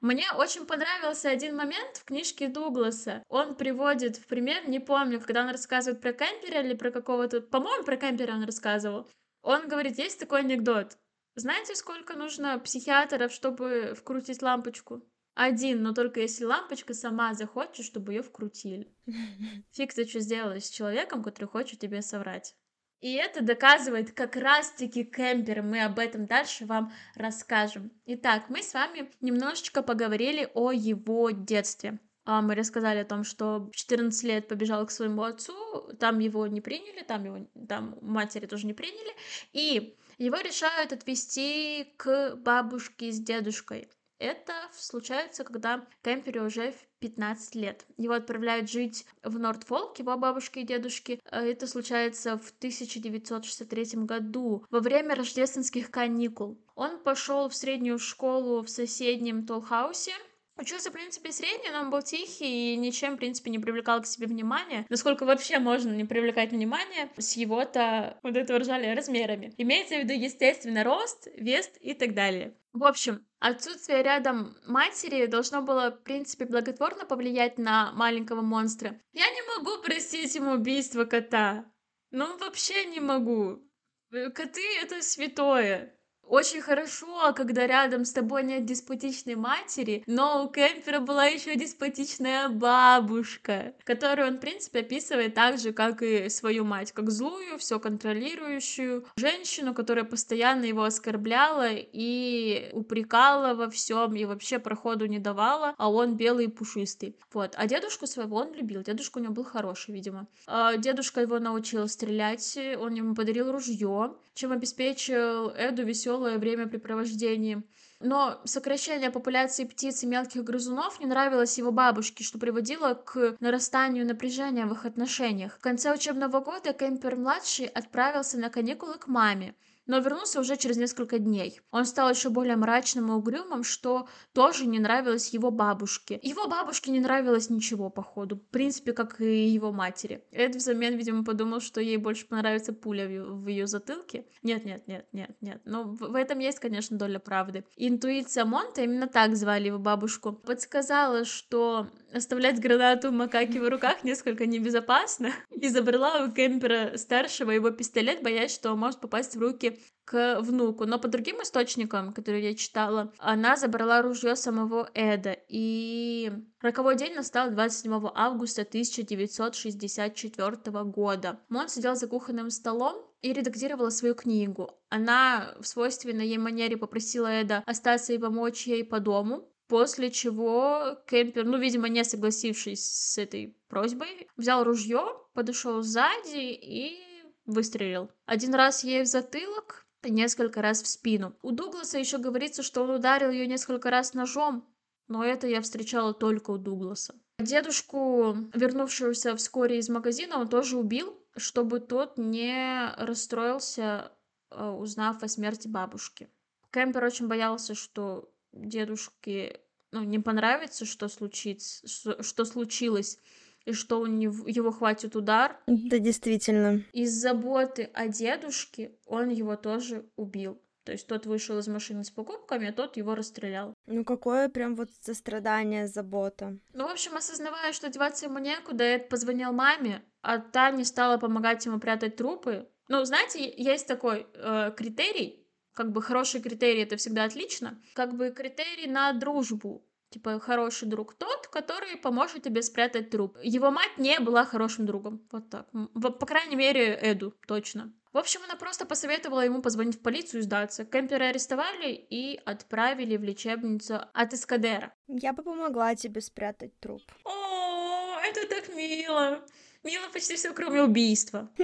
Мне 0.00 0.26
очень 0.36 0.64
понравился 0.64 1.28
один 1.28 1.56
момент 1.56 1.96
в 1.96 2.04
книжке 2.04 2.46
Дугласа. 2.46 3.24
Он 3.28 3.56
приводит 3.56 4.16
в 4.16 4.26
пример, 4.26 4.68
не 4.68 4.78
помню, 4.78 5.20
когда 5.20 5.42
он 5.42 5.50
рассказывает 5.50 6.00
про 6.00 6.12
Кемпера 6.12 6.60
или 6.60 6.74
про 6.74 6.92
какого-то... 6.92 7.40
По-моему, 7.40 7.84
про 7.84 7.96
Кемпера 7.96 8.32
он 8.32 8.44
рассказывал. 8.44 9.08
Он 9.42 9.66
говорит, 9.68 9.98
есть 9.98 10.20
такой 10.20 10.40
анекдот. 10.40 10.96
Знаете, 11.34 11.74
сколько 11.74 12.14
нужно 12.14 12.58
психиатров, 12.60 13.32
чтобы 13.32 13.94
вкрутить 13.96 14.42
лампочку? 14.42 15.02
Один, 15.38 15.84
но 15.84 15.94
только 15.94 16.18
если 16.18 16.44
лампочка 16.44 16.94
сама 16.94 17.32
захочет, 17.32 17.86
чтобы 17.86 18.12
ее 18.12 18.22
вкрутили. 18.22 18.92
Фиг 19.70 19.94
ты 19.94 20.04
что 20.04 20.18
сделаешь 20.18 20.64
с 20.64 20.70
человеком, 20.70 21.22
который 21.22 21.44
хочет 21.44 21.78
тебе 21.78 22.02
соврать. 22.02 22.56
И 23.00 23.12
это 23.12 23.44
доказывает 23.44 24.10
как 24.10 24.34
раз-таки 24.34 25.04
кемпер. 25.04 25.62
Мы 25.62 25.84
об 25.84 26.00
этом 26.00 26.26
дальше 26.26 26.66
вам 26.66 26.92
расскажем. 27.14 27.92
Итак, 28.06 28.46
мы 28.48 28.64
с 28.64 28.74
вами 28.74 29.12
немножечко 29.20 29.84
поговорили 29.84 30.50
о 30.54 30.72
его 30.72 31.30
детстве. 31.30 32.00
А, 32.24 32.42
мы 32.42 32.56
рассказали 32.56 32.98
о 32.98 33.04
том, 33.04 33.22
что 33.22 33.70
в 33.72 33.76
14 33.76 34.24
лет 34.24 34.48
побежал 34.48 34.84
к 34.86 34.90
своему 34.90 35.22
отцу, 35.22 35.54
там 36.00 36.18
его 36.18 36.48
не 36.48 36.60
приняли, 36.60 37.04
там 37.04 37.24
его 37.24 37.46
там 37.68 37.96
матери 38.02 38.46
тоже 38.46 38.66
не 38.66 38.74
приняли, 38.74 39.14
и 39.52 39.96
его 40.18 40.38
решают 40.38 40.92
отвезти 40.92 41.94
к 41.96 42.34
бабушке 42.34 43.12
с 43.12 43.20
дедушкой. 43.20 43.88
Это 44.18 44.52
случается, 44.72 45.44
когда 45.44 45.86
Кемпере 46.02 46.42
уже 46.42 46.72
в 46.72 46.86
15 46.98 47.54
лет. 47.54 47.86
Его 47.96 48.14
отправляют 48.14 48.68
жить 48.68 49.06
в 49.22 49.38
Нортфолк, 49.38 49.98
его 49.98 50.16
бабушки 50.16 50.58
и 50.58 50.64
дедушки. 50.64 51.20
Э, 51.24 51.40
это 51.40 51.66
случается 51.68 52.36
в 52.36 52.50
1963 52.58 54.04
году, 54.04 54.64
во 54.70 54.80
время 54.80 55.14
рождественских 55.14 55.90
каникул. 55.90 56.58
Он 56.74 56.98
пошел 56.98 57.48
в 57.48 57.54
среднюю 57.54 57.98
школу 57.98 58.62
в 58.62 58.68
соседнем 58.68 59.46
Толхаусе, 59.46 60.12
Учился, 60.58 60.90
в 60.90 60.92
принципе, 60.92 61.30
средний, 61.30 61.70
но 61.70 61.82
он 61.82 61.90
был 61.90 62.02
тихий 62.02 62.74
и 62.74 62.76
ничем, 62.76 63.14
в 63.14 63.18
принципе, 63.18 63.50
не 63.50 63.60
привлекал 63.60 64.02
к 64.02 64.06
себе 64.06 64.26
внимания. 64.26 64.84
Насколько 64.88 65.24
вообще 65.24 65.60
можно 65.60 65.92
не 65.92 66.04
привлекать 66.04 66.50
внимание 66.50 67.08
с 67.16 67.36
его-то, 67.36 68.18
вот 68.24 68.36
это 68.36 68.52
выражали, 68.52 68.92
размерами. 68.94 69.54
Имеется 69.56 69.94
в 69.94 69.98
виду, 70.00 70.14
естественно, 70.14 70.82
рост, 70.82 71.28
вес 71.36 71.70
и 71.80 71.94
так 71.94 72.12
далее. 72.14 72.56
В 72.72 72.84
общем, 72.84 73.24
отсутствие 73.38 74.02
рядом 74.02 74.56
матери 74.66 75.26
должно 75.26 75.62
было, 75.62 75.90
в 75.90 76.02
принципе, 76.02 76.44
благотворно 76.44 77.06
повлиять 77.06 77.56
на 77.56 77.92
маленького 77.92 78.42
монстра. 78.42 79.00
Я 79.12 79.30
не 79.30 79.42
могу 79.56 79.80
простить 79.82 80.34
ему 80.34 80.52
убийство 80.52 81.04
кота. 81.04 81.64
Ну, 82.10 82.36
вообще 82.38 82.84
не 82.86 82.98
могу. 82.98 83.62
Э, 84.10 84.30
коты— 84.30 84.62
это 84.82 85.02
святое. 85.02 85.97
Очень 86.28 86.60
хорошо, 86.60 87.32
когда 87.34 87.66
рядом 87.66 88.04
с 88.04 88.12
тобой 88.12 88.44
нет 88.44 88.66
деспотичной 88.66 89.34
матери, 89.34 90.02
но 90.06 90.44
у 90.44 90.48
Кемпера 90.48 91.00
была 91.00 91.24
еще 91.24 91.56
деспотичная 91.56 92.50
бабушка, 92.50 93.72
которую 93.84 94.28
он, 94.28 94.36
в 94.36 94.40
принципе, 94.40 94.80
описывает 94.80 95.34
так 95.34 95.58
же, 95.58 95.72
как 95.72 96.02
и 96.02 96.28
свою 96.28 96.64
мать, 96.64 96.92
как 96.92 97.10
злую, 97.10 97.56
все 97.58 97.80
контролирующую 97.80 99.06
женщину, 99.16 99.72
которая 99.72 100.04
постоянно 100.04 100.66
его 100.66 100.82
оскорбляла 100.82 101.70
и 101.70 102.68
упрекала 102.74 103.54
во 103.54 103.70
всем, 103.70 104.14
и 104.14 104.26
вообще 104.26 104.58
проходу 104.58 105.06
не 105.06 105.18
давала, 105.18 105.74
а 105.78 105.90
он 105.90 106.16
белый 106.16 106.44
и 106.44 106.48
пушистый. 106.48 107.16
Вот. 107.32 107.54
А 107.56 107.66
дедушку 107.66 108.06
своего 108.06 108.36
он 108.36 108.52
любил, 108.52 108.82
дедушка 108.82 109.16
у 109.16 109.22
него 109.22 109.32
был 109.32 109.44
хороший, 109.44 109.94
видимо. 109.94 110.26
А 110.46 110.76
дедушка 110.76 111.22
его 111.22 111.38
научил 111.38 111.88
стрелять, 111.88 112.58
он 112.78 112.92
ему 112.92 113.14
подарил 113.14 113.50
ружье, 113.50 114.14
чем 114.38 114.52
обеспечил 114.52 115.50
Эду 115.50 115.84
веселое 115.84 116.38
времяпрепровождение. 116.38 117.64
Но 117.98 118.40
сокращение 118.44 119.10
популяции 119.10 119.64
птиц 119.64 120.04
и 120.04 120.06
мелких 120.06 120.44
грызунов 120.44 121.00
не 121.00 121.06
нравилось 121.06 121.58
его 121.58 121.72
бабушке, 121.72 122.22
что 122.22 122.38
приводило 122.38 122.94
к 122.94 123.36
нарастанию 123.40 124.06
напряжения 124.06 124.66
в 124.66 124.72
их 124.72 124.86
отношениях. 124.86 125.56
В 125.56 125.60
конце 125.60 125.92
учебного 125.92 126.38
года 126.38 126.72
Кемпер-младший 126.72 127.66
отправился 127.66 128.38
на 128.38 128.48
каникулы 128.48 128.98
к 128.98 129.08
маме, 129.08 129.56
но 129.88 129.98
вернулся 129.98 130.38
уже 130.38 130.56
через 130.56 130.76
несколько 130.76 131.18
дней. 131.18 131.60
Он 131.72 131.84
стал 131.84 132.10
еще 132.10 132.28
более 132.28 132.56
мрачным 132.56 133.08
и 133.10 133.14
угрюмым, 133.14 133.64
что 133.64 134.06
тоже 134.32 134.66
не 134.66 134.78
нравилось 134.78 135.30
его 135.30 135.50
бабушке. 135.50 136.20
Его 136.22 136.46
бабушке 136.46 136.92
не 136.92 137.00
нравилось 137.00 137.50
ничего, 137.50 137.90
походу. 137.90 138.36
В 138.36 138.46
принципе, 138.50 138.92
как 138.92 139.20
и 139.20 139.48
его 139.48 139.72
матери. 139.72 140.22
Эд 140.30 140.54
взамен, 140.54 140.96
видимо, 140.96 141.24
подумал, 141.24 141.60
что 141.60 141.80
ей 141.80 141.96
больше 141.96 142.26
понравится 142.26 142.72
пуля 142.72 143.08
в 143.08 143.48
ее 143.48 143.66
затылке. 143.66 144.26
Нет, 144.42 144.64
нет, 144.64 144.86
нет, 144.86 145.06
нет, 145.12 145.30
нет. 145.40 145.60
Но 145.64 145.84
в 145.84 146.14
этом 146.14 146.38
есть, 146.38 146.60
конечно, 146.60 146.96
доля 146.96 147.18
правды. 147.18 147.64
Интуиция 147.76 148.44
Монта, 148.44 148.82
именно 148.82 149.08
так 149.08 149.34
звали 149.36 149.68
его 149.68 149.78
бабушку, 149.78 150.32
подсказала, 150.32 151.24
что 151.24 151.88
оставлять 152.12 152.60
гранату 152.60 153.12
макаки 153.12 153.58
в 153.58 153.68
руках 153.68 154.04
несколько 154.04 154.46
небезопасно, 154.46 155.32
и 155.50 155.68
забрала 155.68 156.24
у 156.24 156.32
Кемпера 156.32 156.96
старшего 156.96 157.50
его 157.50 157.70
пистолет, 157.70 158.22
боясь, 158.22 158.54
что 158.54 158.72
он 158.72 158.78
может 158.78 159.00
попасть 159.00 159.36
в 159.36 159.40
руки 159.40 159.78
к 160.04 160.40
внуку. 160.40 160.86
Но 160.86 160.98
по 160.98 161.08
другим 161.08 161.42
источникам, 161.42 162.14
которые 162.14 162.50
я 162.50 162.54
читала, 162.54 163.12
она 163.18 163.56
забрала 163.56 164.02
ружье 164.02 164.36
самого 164.36 164.90
Эда. 164.94 165.36
И 165.48 166.32
роковой 166.60 166.96
день 166.96 167.14
настал 167.14 167.50
27 167.50 168.10
августа 168.14 168.62
1964 168.62 170.84
года. 170.84 171.40
Мон 171.48 171.68
сидел 171.68 171.94
за 171.94 172.06
кухонным 172.06 172.50
столом 172.50 173.04
и 173.20 173.32
редактировала 173.32 173.90
свою 173.90 174.14
книгу. 174.14 174.70
Она 174.88 175.54
в 175.60 175.66
свойственной 175.66 176.26
ей 176.26 176.38
манере 176.38 176.76
попросила 176.76 177.26
Эда 177.26 177.62
остаться 177.66 178.12
и 178.12 178.18
помочь 178.18 178.66
ей 178.66 178.84
по 178.84 179.00
дому. 179.00 179.52
После 179.68 180.10
чего 180.10 180.98
Кемпер, 181.06 181.44
ну, 181.44 181.58
видимо, 181.58 181.88
не 181.88 182.02
согласившись 182.02 182.90
с 182.90 183.18
этой 183.18 183.54
просьбой, 183.68 184.28
взял 184.36 184.64
ружье, 184.64 185.06
подошел 185.34 185.82
сзади 185.82 186.58
и 186.60 186.98
выстрелил. 187.44 188.10
Один 188.24 188.54
раз 188.54 188.82
ей 188.82 189.02
в 189.02 189.06
затылок, 189.06 189.86
несколько 190.02 190.62
раз 190.62 190.82
в 190.82 190.86
спину. 190.86 191.36
У 191.42 191.50
Дугласа 191.50 191.98
еще 191.98 192.16
говорится, 192.16 192.62
что 192.62 192.82
он 192.82 192.90
ударил 192.90 193.30
ее 193.30 193.46
несколько 193.46 193.90
раз 193.90 194.14
ножом, 194.14 194.66
но 195.06 195.22
это 195.22 195.46
я 195.46 195.60
встречала 195.60 196.14
только 196.14 196.50
у 196.52 196.58
Дугласа. 196.58 197.14
Дедушку, 197.38 198.36
вернувшегося 198.54 199.36
вскоре 199.36 199.78
из 199.78 199.88
магазина, 199.88 200.38
он 200.38 200.48
тоже 200.48 200.78
убил, 200.78 201.16
чтобы 201.36 201.80
тот 201.80 202.16
не 202.16 202.92
расстроился, 202.96 204.12
э, 204.50 204.66
узнав 204.66 205.22
о 205.22 205.28
смерти 205.28 205.68
бабушки. 205.68 206.30
Кемпер 206.70 207.04
очень 207.04 207.28
боялся, 207.28 207.74
что 207.74 208.30
дедушке 208.66 209.60
ну, 209.92 210.02
не 210.04 210.18
понравится, 210.18 210.84
что 210.84 211.08
случится, 211.08 211.86
что, 211.88 212.22
что 212.22 212.44
случилось, 212.44 213.18
и 213.64 213.72
что 213.72 214.00
у 214.00 214.06
него, 214.06 214.48
его 214.48 214.70
хватит 214.70 215.16
удар. 215.16 215.58
Да, 215.66 215.98
действительно. 215.98 216.82
Из 216.92 217.12
заботы 217.12 217.90
о 217.94 218.08
дедушке 218.08 218.92
он 219.06 219.28
его 219.28 219.56
тоже 219.56 220.06
убил. 220.16 220.60
То 220.84 220.92
есть 220.92 221.06
тот 221.06 221.26
вышел 221.26 221.58
из 221.58 221.68
машины 221.68 222.02
с 222.02 222.10
покупками, 222.10 222.68
а 222.68 222.72
тот 222.72 222.96
его 222.96 223.14
расстрелял. 223.14 223.74
Ну 223.84 224.04
какое 224.04 224.48
прям 224.48 224.74
вот 224.74 224.88
сострадание, 225.02 225.86
забота. 225.86 226.56
Ну, 226.72 226.88
в 226.88 226.90
общем, 226.90 227.14
осознавая, 227.14 227.74
что 227.74 227.90
деваться 227.90 228.24
ему 228.24 228.38
некуда, 228.38 228.84
Эд 228.84 229.10
позвонил 229.10 229.52
маме, 229.52 230.02
а 230.22 230.38
та 230.38 230.70
не 230.70 230.84
стала 230.84 231.18
помогать 231.18 231.66
ему 231.66 231.78
прятать 231.78 232.16
трупы. 232.16 232.66
Ну, 232.88 233.04
знаете, 233.04 233.52
есть 233.54 233.86
такой 233.86 234.26
э, 234.32 234.72
критерий, 234.74 235.46
как 235.78 235.92
бы 235.92 236.02
хороший 236.02 236.40
критерий 236.40 236.82
это 236.82 236.96
всегда 236.96 237.22
отлично, 237.22 237.80
как 237.94 238.16
бы 238.16 238.30
критерий 238.30 238.88
на 238.88 239.12
дружбу. 239.12 239.84
Типа, 240.10 240.40
хороший 240.40 240.88
друг 240.88 241.14
тот, 241.14 241.46
который 241.46 241.96
поможет 241.96 242.42
тебе 242.42 242.62
спрятать 242.62 243.10
труп. 243.10 243.38
Его 243.44 243.70
мать 243.70 243.96
не 243.96 244.18
была 244.18 244.44
хорошим 244.44 244.86
другом. 244.86 245.20
Вот 245.30 245.50
так. 245.50 245.68
По 245.92 246.26
крайней 246.26 246.56
мере, 246.56 246.98
Эду, 247.00 247.32
точно. 247.46 247.92
В 248.12 248.18
общем, 248.18 248.40
она 248.42 248.56
просто 248.56 248.86
посоветовала 248.86 249.44
ему 249.44 249.62
позвонить 249.62 249.96
в 249.96 250.02
полицию 250.02 250.40
и 250.40 250.42
сдаться. 250.42 250.84
Кемпера 250.84 251.26
арестовали 251.26 251.92
и 251.92 252.40
отправили 252.44 253.16
в 253.16 253.22
лечебницу 253.22 254.00
от 254.12 254.34
Эскадера. 254.34 254.92
Я 255.06 255.32
бы 255.32 255.44
помогла 255.44 255.94
тебе 255.94 256.20
спрятать 256.20 256.76
труп. 256.80 257.02
О, 257.24 258.18
это 258.24 258.48
так 258.48 258.74
мило. 258.74 259.44
Мило 259.84 260.08
почти 260.12 260.34
все, 260.34 260.52
кроме 260.52 260.82
убийства. 260.82 261.50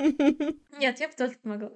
Нет, 0.79 1.01
я 1.01 1.09
бы 1.09 1.15
тоже 1.17 1.37
помогла. 1.43 1.71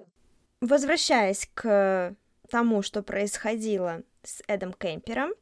Возвращаясь 0.61 1.49
к 1.53 2.15
тому, 2.49 2.81
что 2.81 3.01
происходило 3.03 4.03
с 4.23 4.41
Эдом 4.47 4.73
Кемпером, 4.73 5.33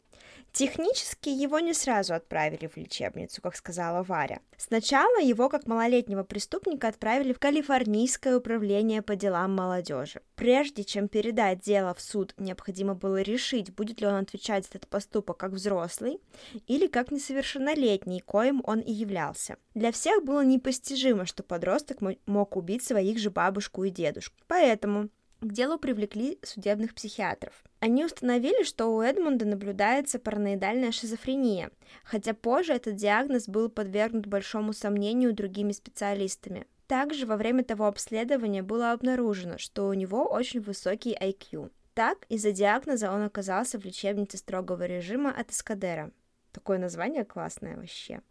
Технически 0.58 1.30
его 1.30 1.60
не 1.60 1.74
сразу 1.74 2.15
отправили 2.15 2.65
в 2.65 2.78
лечебницу, 2.78 3.43
как 3.43 3.56
сказала 3.56 4.02
Варя. 4.02 4.39
Сначала 4.58 5.22
его, 5.22 5.50
как 5.50 5.67
малолетнего 5.67 6.24
преступника, 6.24 6.88
отправили 6.88 7.32
в 7.32 7.38
Калифорнийское 7.38 8.36
управление 8.36 9.04
по 9.04 9.15
делам 9.15 9.56
молодежи. 9.56 10.22
Прежде 10.36 10.84
чем 10.84 11.10
передать 11.10 11.60
дело 11.60 11.93
в 11.93 12.02
суд, 12.02 12.34
необходимо 12.39 12.96
было 12.96 13.22
решить, 13.22 13.72
будет 13.72 14.02
ли 14.02 14.08
он 14.08 14.15
отвечать 14.15 14.63
за 14.65 14.78
этот 14.78 14.88
поступок 14.88 15.38
как 15.38 15.52
взрослый 15.52 16.20
или 16.65 16.88
как 16.88 17.12
несовершеннолетний, 17.12 18.22
коим 18.22 18.63
он 18.65 18.80
и 18.80 18.91
являлся. 18.91 19.58
Для 19.76 19.91
всех 19.91 20.26
было 20.26 20.43
непостижимо, 20.43 21.28
что 21.28 21.43
подросток 21.43 22.00
мог 22.26 22.56
убить 22.56 22.84
своих 22.84 23.20
же 23.20 23.30
бабушку 23.30 23.84
и 23.84 23.91
дедушку. 23.91 24.36
Поэтому 24.48 25.10
к 25.41 25.52
делу 25.52 25.78
привлекли 25.78 26.39
судебных 26.43 26.93
психиатров. 26.93 27.63
Они 27.80 28.04
установили, 28.04 28.63
что 28.63 28.88
у 28.88 29.02
Эдмунда 29.02 29.45
наблюдается 29.45 30.19
параноидальная 30.19 30.91
шизофрения, 30.91 31.69
хотя 32.04 32.34
позже 32.34 32.73
этот 32.73 32.95
диагноз 32.95 33.47
был 33.47 33.69
подвергнут 33.69 34.26
большому 34.26 34.73
сомнению 34.73 35.34
другими 35.34 35.71
специалистами. 35.71 36.65
Также 36.88 37.26
во 37.26 37.36
время 37.36 37.63
того 37.63 37.86
обследования 37.86 38.63
было 38.63 38.91
обнаружено, 38.91 39.58
что 39.58 39.88
у 39.88 39.93
него 39.93 40.26
очень 40.26 40.62
высокий 40.62 41.15
IQ. 41.15 41.69
Так, 41.93 42.26
из-за 42.30 42.52
диагноза 42.52 43.12
он 43.12 43.23
оказался 43.23 43.80
в 43.80 43.86
лечебнице 43.86 44.38
строгого 44.38 44.86
режима 44.86 45.32
от 45.32 45.52
Эскадера. 45.52 46.12
Такое 46.52 46.78
название 46.78 47.26
классное 47.26 47.76
вообще. 47.76 48.21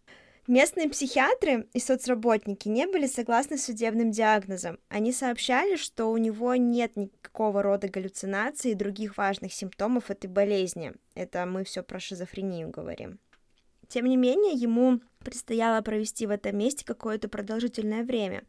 Местные 0.49 0.89
психиатры 0.89 1.67
и 1.73 1.81
соцработники 1.81 2.69
не 2.69 2.87
были 2.87 3.07
согласны 3.07 3.59
с 3.59 3.65
судебным 3.65 4.13
диагнозом. 4.13 4.79
Они 4.89 5.13
сообщали, 5.13 5.75
что 5.75 6.07
у 6.07 6.17
него 6.19 6.55
нет 6.55 6.97
никакого 6.97 7.63
рода 7.63 7.89
галлюцинаций 7.89 8.71
и 8.71 8.77
других 8.77 9.17
важных 9.17 9.53
симптомов 9.53 10.09
этой 10.09 10.29
болезни. 10.29 10.93
Это 11.15 11.47
мы 11.47 11.65
все 11.65 11.83
про 11.83 11.99
шизофрению 11.99 12.71
говорим. 12.71 13.19
Тем 13.89 14.07
не 14.07 14.17
менее, 14.17 14.53
ему 14.53 15.01
предстояло 15.27 15.83
провести 15.83 16.25
в 16.25 16.31
этом 16.31 16.57
месте 16.57 16.85
какое-то 16.85 17.29
продолжительное 17.29 18.05
время, 18.05 18.45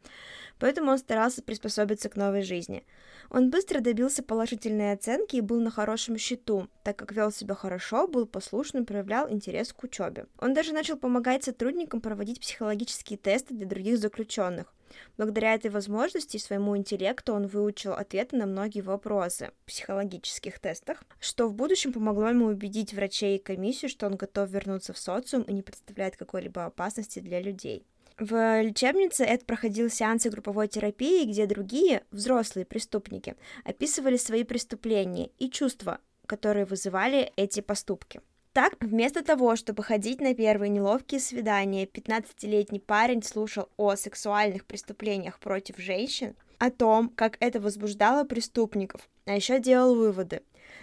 поэтому 0.60 0.92
он 0.92 0.98
старался 0.98 1.42
приспособиться 1.42 2.08
к 2.08 2.14
новой 2.14 2.42
жизни. 2.42 2.84
Он 3.30 3.50
быстро 3.50 3.80
добился 3.80 4.22
положительной 4.22 4.92
оценки 4.92 5.34
и 5.34 5.40
был 5.40 5.60
на 5.60 5.72
хорошем 5.72 6.16
счету, 6.16 6.68
так 6.84 6.96
как 6.96 7.10
вел 7.10 7.32
себя 7.32 7.56
хорошо, 7.56 8.06
был 8.06 8.26
послушным, 8.26 8.86
проявлял 8.86 9.28
интерес 9.28 9.72
к 9.72 9.82
учебе. 9.82 10.26
Он 10.38 10.54
даже 10.54 10.72
начал 10.72 10.96
помогать 10.96 11.42
сотрудникам 11.42 12.00
проводить 12.00 12.40
психологические 12.40 13.18
тесты 13.18 13.54
для 13.54 13.66
других 13.66 13.98
заключенных. 13.98 14.72
Благодаря 15.16 15.54
этой 15.54 15.70
возможности 15.70 16.36
и 16.36 16.40
своему 16.40 16.76
интеллекту 16.76 17.34
он 17.34 17.46
выучил 17.46 17.92
ответы 17.92 18.36
на 18.36 18.46
многие 18.46 18.80
вопросы 18.80 19.50
в 19.62 19.68
психологических 19.68 20.58
тестах, 20.58 21.02
что 21.20 21.48
в 21.48 21.54
будущем 21.54 21.92
помогло 21.92 22.28
ему 22.28 22.46
убедить 22.46 22.94
врачей 22.94 23.36
и 23.36 23.42
комиссию, 23.42 23.88
что 23.88 24.06
он 24.06 24.16
готов 24.16 24.50
вернуться 24.50 24.92
в 24.92 24.98
социум 24.98 25.42
и 25.42 25.52
не 25.52 25.62
представляет 25.62 26.16
какой-либо 26.16 26.64
опасности 26.64 27.18
для 27.20 27.40
людей. 27.40 27.84
В 28.18 28.62
лечебнице 28.62 29.24
Эд 29.24 29.46
проходил 29.46 29.88
сеансы 29.88 30.28
групповой 30.28 30.66
терапии, 30.66 31.24
где 31.24 31.46
другие, 31.46 32.02
взрослые 32.10 32.66
преступники, 32.66 33.36
описывали 33.64 34.16
свои 34.16 34.42
преступления 34.42 35.30
и 35.38 35.48
чувства, 35.48 36.00
которые 36.26 36.64
вызывали 36.64 37.32
эти 37.36 37.60
поступки. 37.60 38.20
Так, 38.58 38.74
вместо 38.80 39.22
того, 39.22 39.54
чтобы 39.54 39.84
ходить 39.84 40.20
на 40.20 40.34
первые 40.34 40.68
неловкие 40.68 41.20
свидания, 41.20 41.86
15-летний 41.86 42.80
парень 42.80 43.22
слушал 43.22 43.68
о 43.76 43.94
сексуальных 43.94 44.64
преступлениях 44.64 45.38
против 45.38 45.78
женщин, 45.78 46.34
о 46.58 46.72
том, 46.72 47.08
как 47.08 47.36
это 47.38 47.60
возбуждало 47.60 48.24
преступников, 48.24 49.08
а 49.26 49.36
еще 49.36 49.60
делал 49.60 49.94
выводы. 49.94 50.42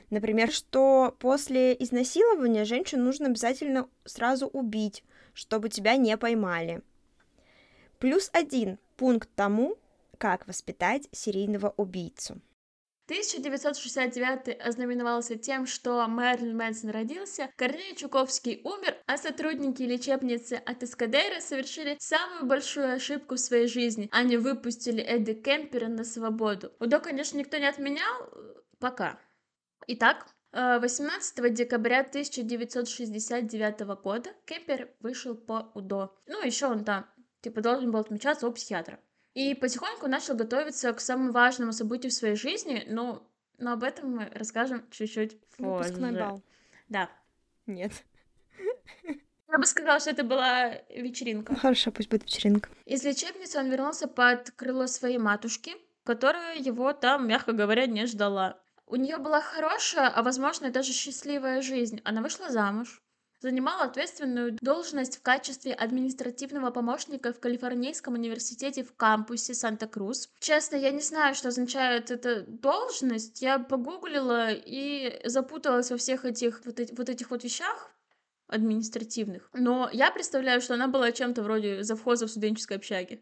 Например, 0.10 0.54
что 0.54 1.18
после 1.20 1.74
изнасилования 1.74 2.64
женщину 2.64 3.04
нужно 3.04 3.26
обязательно 3.26 3.90
сразу 4.06 4.48
убить, 4.48 5.04
чтобы 5.34 5.68
тебя 5.68 5.98
не 5.98 6.16
поймали. 6.16 6.82
Плюс 8.00 8.30
один 8.32 8.80
пункт 8.96 9.28
тому, 9.36 9.76
как 10.18 10.48
воспитать 10.48 11.10
серийного 11.12 11.74
убийцу. 11.76 12.40
1969 13.06 14.60
ознаменовался 14.60 15.36
тем, 15.36 15.66
что 15.68 16.08
Мэрилин 16.08 16.58
Мэнсон 16.58 16.90
родился, 16.90 17.50
Корней 17.56 17.96
Чуковский 17.96 18.62
умер, 18.64 18.98
а 19.06 19.18
сотрудники 19.18 19.84
лечебницы 19.84 20.54
от 20.54 20.82
Эскадейра 20.82 21.40
совершили 21.40 21.98
самую 22.00 22.46
большую 22.46 22.94
ошибку 22.94 23.36
в 23.36 23.40
своей 23.40 23.68
жизни. 23.68 24.10
Они 24.12 24.38
выпустили 24.38 25.04
Эдди 25.04 25.34
Кемпера 25.34 25.88
на 25.88 26.04
свободу. 26.04 26.72
УДО, 26.80 27.00
конечно, 27.00 27.38
никто 27.38 27.58
не 27.58 27.68
отменял, 27.68 28.30
пока. 28.80 29.20
Итак, 29.88 30.28
18 30.52 31.40
э, 31.40 31.50
декабря 31.50 32.00
1969 32.00 33.82
года 34.02 34.32
Кемпер 34.46 34.90
вышел 35.02 35.36
по 35.36 35.72
УДО. 35.76 36.18
Ну, 36.28 36.44
еще 36.44 36.68
он 36.68 36.84
там 36.86 37.06
типа 37.42 37.62
должен 37.62 37.92
был 37.92 38.00
отмечаться 38.00 38.48
у 38.48 38.52
психиатра. 38.52 39.00
И 39.36 39.54
потихоньку 39.54 40.08
начал 40.08 40.34
готовиться 40.36 40.92
к 40.94 41.02
самому 41.02 41.34
важному 41.34 41.74
событию 41.74 42.10
в 42.10 42.14
своей 42.14 42.36
жизни, 42.36 42.86
но, 42.88 43.30
но 43.58 43.74
об 43.74 43.84
этом 43.84 44.16
мы 44.16 44.30
расскажем 44.34 44.86
чуть-чуть 44.90 45.40
позже. 45.58 45.90
Выпускной 45.90 46.18
бал. 46.18 46.42
Да. 46.88 47.10
Нет. 47.66 47.92
Я 49.52 49.58
бы 49.58 49.66
сказала, 49.66 50.00
что 50.00 50.12
это 50.12 50.24
была 50.24 50.70
вечеринка. 50.90 51.54
Хорошо, 51.56 51.92
пусть 51.92 52.10
будет 52.10 52.24
вечеринка. 52.24 52.70
Из 52.86 53.04
лечебницы 53.04 53.60
он 53.60 53.70
вернулся 53.70 54.08
под 54.08 54.52
крыло 54.52 54.88
своей 54.88 55.18
матушки, 55.18 55.76
которая 56.04 56.58
его 56.58 56.94
там, 56.94 57.28
мягко 57.28 57.52
говоря, 57.52 57.88
не 57.88 58.06
ждала. 58.06 58.58
У 58.88 58.96
нее 58.96 59.18
была 59.18 59.42
хорошая, 59.42 60.08
а 60.08 60.24
возможно 60.24 60.70
даже 60.70 60.94
счастливая 60.94 61.62
жизнь. 61.62 62.00
Она 62.06 62.22
вышла 62.22 62.50
замуж, 62.50 63.04
занимал 63.46 63.82
ответственную 63.82 64.58
должность 64.60 65.18
в 65.18 65.22
качестве 65.22 65.72
административного 65.72 66.72
помощника 66.72 67.32
в 67.32 67.40
Калифорнийском 67.40 68.16
университете 68.16 68.84
в 68.84 68.96
кампусе 68.96 69.54
Санта-Крус. 69.54 70.30
Честно, 70.40 70.78
я 70.78 70.90
не 70.90 71.02
знаю, 71.02 71.36
что 71.36 71.50
означает 71.50 72.10
эта 72.10 72.42
должность. 72.42 73.44
Я 73.44 73.60
погуглила 73.60 74.52
и 74.52 75.22
запуталась 75.26 75.92
во 75.92 75.98
всех 75.98 76.26
этих 76.26 76.66
вот, 76.66 76.80
вот 76.98 77.08
этих 77.08 77.30
вот 77.30 77.44
вещах 77.44 77.92
административных. 78.48 79.52
Но 79.54 79.92
я 79.94 80.10
представляю, 80.10 80.60
что 80.60 80.74
она 80.74 80.88
была 80.88 81.12
чем-то 81.12 81.44
вроде 81.44 81.84
завхоза 81.84 82.26
в 82.26 82.32
студенческой 82.32 82.78
общаге. 82.78 83.22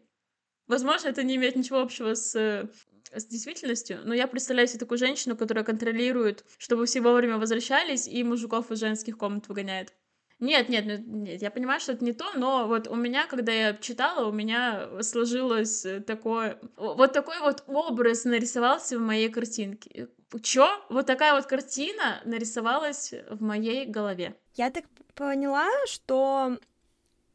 Возможно, 0.66 1.08
это 1.08 1.22
не 1.22 1.36
имеет 1.36 1.54
ничего 1.54 1.80
общего 1.80 2.14
с 2.14 2.66
с 3.12 3.26
действительностью, 3.26 4.00
но 4.04 4.14
я 4.14 4.26
представляю 4.26 4.66
себе 4.66 4.80
такую 4.80 4.98
женщину, 4.98 5.36
которая 5.36 5.64
контролирует, 5.64 6.44
чтобы 6.58 6.86
все 6.86 7.00
вовремя 7.00 7.38
возвращались 7.38 8.08
и 8.08 8.24
мужиков 8.24 8.72
из 8.72 8.80
женских 8.80 9.16
комнат 9.18 9.46
выгоняет. 9.46 9.92
Нет, 10.40 10.68
нет, 10.68 10.84
нет, 11.06 11.40
я 11.42 11.50
понимаю, 11.50 11.80
что 11.80 11.92
это 11.92 12.04
не 12.04 12.12
то, 12.12 12.26
но 12.34 12.66
вот 12.66 12.88
у 12.88 12.96
меня, 12.96 13.26
когда 13.26 13.52
я 13.52 13.74
читала, 13.74 14.28
у 14.28 14.32
меня 14.32 15.02
сложилось 15.02 15.86
такое, 16.06 16.58
вот 16.76 17.12
такой 17.12 17.38
вот 17.40 17.62
образ 17.66 18.24
нарисовался 18.24 18.98
в 18.98 19.00
моей 19.00 19.30
картинке. 19.30 20.08
Чё? 20.42 20.68
Вот 20.90 21.06
такая 21.06 21.34
вот 21.34 21.46
картина 21.46 22.20
нарисовалась 22.24 23.14
в 23.30 23.40
моей 23.40 23.86
голове. 23.86 24.34
Я 24.54 24.70
так 24.70 24.84
поняла, 25.14 25.68
что 25.86 26.58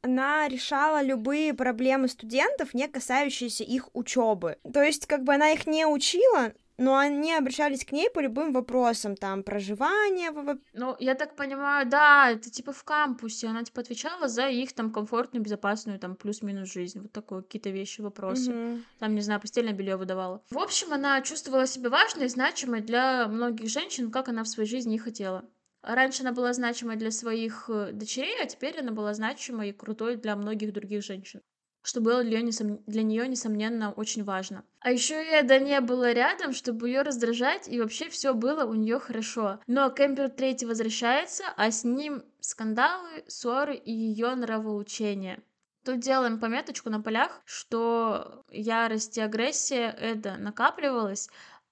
она 0.01 0.47
решала 0.47 1.01
любые 1.01 1.53
проблемы 1.53 2.07
студентов, 2.07 2.73
не 2.73 2.87
касающиеся 2.87 3.63
их 3.63 3.89
учебы. 3.93 4.57
То 4.73 4.81
есть, 4.81 5.07
как 5.07 5.23
бы 5.23 5.33
она 5.33 5.51
их 5.51 5.67
не 5.67 5.85
учила, 5.85 6.53
но 6.79 6.97
они 6.97 7.33
обращались 7.33 7.85
к 7.85 7.91
ней 7.91 8.09
по 8.09 8.21
любым 8.21 8.53
вопросам, 8.53 9.15
там, 9.15 9.43
проживание. 9.43 10.31
Ну, 10.73 10.95
я 10.99 11.13
так 11.15 11.35
понимаю, 11.35 11.87
да, 11.87 12.31
это 12.31 12.49
типа 12.49 12.71
в 12.71 12.83
кампусе, 12.83 13.47
она 13.47 13.63
типа 13.63 13.81
отвечала 13.81 14.27
за 14.27 14.47
их 14.47 14.73
там 14.73 14.91
комфортную, 14.91 15.43
безопасную, 15.43 15.99
там, 15.99 16.15
плюс-минус 16.15 16.71
жизнь, 16.71 17.01
вот 17.01 17.11
такое, 17.11 17.41
какие-то 17.41 17.69
вещи, 17.69 18.01
вопросы. 18.01 18.51
Угу. 18.51 18.79
Там, 18.99 19.13
не 19.13 19.21
знаю, 19.21 19.41
постельное 19.41 19.73
белье 19.73 19.97
выдавала. 19.97 20.41
В 20.49 20.57
общем, 20.57 20.93
она 20.93 21.21
чувствовала 21.21 21.67
себя 21.67 21.89
важной 21.89 22.25
и 22.25 22.29
значимой 22.29 22.81
для 22.81 23.27
многих 23.27 23.69
женщин, 23.69 24.09
как 24.09 24.29
она 24.29 24.43
в 24.43 24.47
своей 24.47 24.69
жизни 24.69 24.95
и 24.95 24.99
хотела. 24.99 25.43
Раньше 25.81 26.23
она 26.23 26.31
была 26.31 26.53
значимой 26.53 26.95
для 26.95 27.11
своих 27.11 27.69
э, 27.69 27.91
дочерей, 27.93 28.41
а 28.41 28.45
теперь 28.45 28.79
она 28.79 28.91
была 28.91 29.13
значимой 29.13 29.69
и 29.69 29.73
крутой 29.73 30.15
для 30.15 30.35
многих 30.35 30.73
других 30.73 31.03
женщин 31.03 31.41
что 31.81 32.01
было 32.01 32.23
для, 32.23 32.41
несом... 32.41 32.83
для 32.87 33.03
нее, 33.03 33.27
несомненно, 33.27 33.91
очень 33.93 34.23
важно. 34.23 34.63
А 34.81 34.91
еще 34.91 35.15
Эда 35.15 35.59
не 35.59 35.79
было 35.81 36.11
рядом, 36.11 36.53
чтобы 36.53 36.89
ее 36.89 37.01
раздражать, 37.01 37.67
и 37.67 37.79
вообще 37.79 38.09
все 38.09 38.33
было 38.33 38.65
у 38.65 38.73
нее 38.73 38.99
хорошо. 38.99 39.59
Но 39.67 39.89
Кемпер 39.89 40.29
Третий 40.29 40.65
возвращается, 40.65 41.43
а 41.55 41.71
с 41.71 41.83
ним 41.83 42.23
скандалы, 42.39 43.23
ссоры 43.27 43.75
и 43.75 43.91
ее 43.91 44.35
нравоучения. 44.35 45.41
Тут 45.85 45.99
делаем 45.99 46.39
пометочку 46.39 46.89
на 46.89 47.01
полях, 47.01 47.41
что 47.45 48.43
ярость 48.51 49.17
и 49.17 49.21
агрессия 49.21 49.95
Эда 49.99 50.35
накапливалась, 50.37 51.29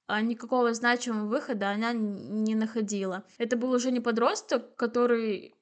а 0.07 0.21
никакого 0.21 0.73
значимого 0.73 1.27
выхода 1.27 1.71
она 1.71 1.91
не 1.91 2.55
находила. 2.55 3.25
Это 3.37 3.57
был 3.57 3.71
уже 3.71 3.91
не 3.91 3.99
подросток, 3.99 4.75
который, 4.75 5.53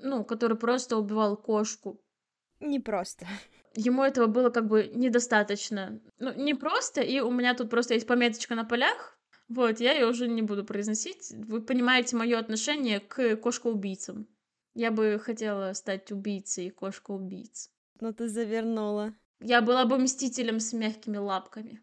ну, 0.00 0.24
который 0.24 0.56
просто 0.56 0.96
убивал 0.96 1.36
кошку. 1.36 2.00
Не 2.60 2.78
просто 2.78 3.26
ему 3.74 4.02
этого 4.02 4.26
было 4.26 4.50
как 4.50 4.66
бы 4.66 4.90
недостаточно. 4.94 6.00
Ну, 6.18 6.32
не 6.34 6.54
просто, 6.54 7.00
и 7.00 7.20
у 7.20 7.30
меня 7.30 7.54
тут 7.54 7.70
просто 7.70 7.94
есть 7.94 8.06
пометочка 8.06 8.54
на 8.54 8.64
полях. 8.64 9.18
Вот, 9.48 9.80
я 9.80 9.92
ее 9.92 10.06
уже 10.06 10.26
не 10.28 10.42
буду 10.42 10.64
произносить. 10.64 11.32
Вы 11.36 11.60
понимаете 11.60 12.16
мое 12.16 12.38
отношение 12.38 13.00
к 13.00 13.36
кошкоубийцам. 13.36 14.26
Я 14.74 14.90
бы 14.90 15.20
хотела 15.22 15.72
стать 15.74 16.10
убийцей 16.10 16.70
кошка-убийц. 16.70 17.70
Но 18.00 18.12
ты 18.12 18.28
завернула. 18.28 19.14
Я 19.40 19.60
была 19.60 19.84
бы 19.84 19.98
мстителем 19.98 20.58
с 20.58 20.72
мягкими 20.72 21.16
лапками. 21.16 21.82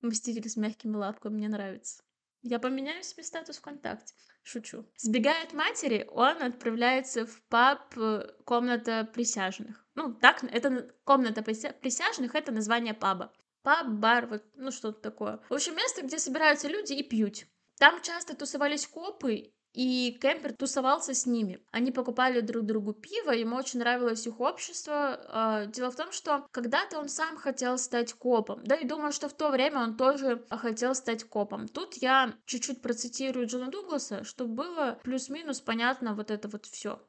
Мститель 0.00 0.48
с 0.48 0.56
мягкими 0.56 0.96
лапками 0.96 1.34
мне 1.34 1.48
нравится. 1.48 2.02
Я 2.42 2.58
поменяю 2.58 3.02
себе 3.02 3.22
статус 3.22 3.58
ВКонтакте. 3.58 4.14
Шучу. 4.48 4.86
Сбегая 4.96 5.44
от 5.44 5.52
матери, 5.52 6.08
он 6.10 6.42
отправляется 6.42 7.26
в 7.26 7.42
паб 7.50 7.98
э, 7.98 8.30
«Комната 8.46 9.06
присяжных». 9.12 9.84
Ну, 9.94 10.14
так, 10.14 10.42
это 10.42 10.90
«Комната 11.04 11.42
присяжных»— 11.42 12.34
это 12.34 12.50
название 12.50 12.94
паба. 12.94 13.30
Паб, 13.62 13.88
бар, 13.88 14.26
вот, 14.26 14.42
ну, 14.54 14.70
что-то 14.70 15.02
такое. 15.02 15.38
В 15.50 15.52
общем, 15.52 15.76
место, 15.76 16.00
где 16.00 16.18
собираются 16.18 16.66
люди 16.66 16.94
и 16.94 17.02
пьют. 17.02 17.44
Там 17.76 18.00
часто 18.00 18.34
тусовались 18.34 18.86
копы, 18.86 19.52
и 19.78 20.18
Кемпер 20.20 20.54
тусовался 20.54 21.14
с 21.14 21.24
ними. 21.24 21.60
Они 21.70 21.92
покупали 21.92 22.40
друг 22.40 22.66
другу 22.66 22.92
пиво, 22.94 23.30
ему 23.30 23.54
очень 23.54 23.78
нравилось 23.78 24.26
их 24.26 24.40
общество. 24.40 25.20
А, 25.28 25.66
дело 25.66 25.92
в 25.92 25.94
том, 25.94 26.10
что 26.10 26.44
когда-то 26.50 26.98
он 26.98 27.08
сам 27.08 27.36
хотел 27.36 27.78
стать 27.78 28.12
копом, 28.12 28.60
да 28.64 28.74
и 28.74 28.84
думаю, 28.84 29.12
что 29.12 29.28
в 29.28 29.34
то 29.34 29.50
время 29.50 29.78
он 29.78 29.96
тоже 29.96 30.44
хотел 30.50 30.96
стать 30.96 31.22
копом. 31.22 31.68
Тут 31.68 31.94
я 31.94 32.34
чуть-чуть 32.44 32.82
процитирую 32.82 33.46
Джона 33.46 33.70
Дугласа, 33.70 34.24
чтобы 34.24 34.54
было 34.64 34.98
плюс-минус 35.04 35.60
понятно 35.60 36.12
вот 36.16 36.32
это 36.32 36.48
вот 36.48 36.66
все. 36.66 37.00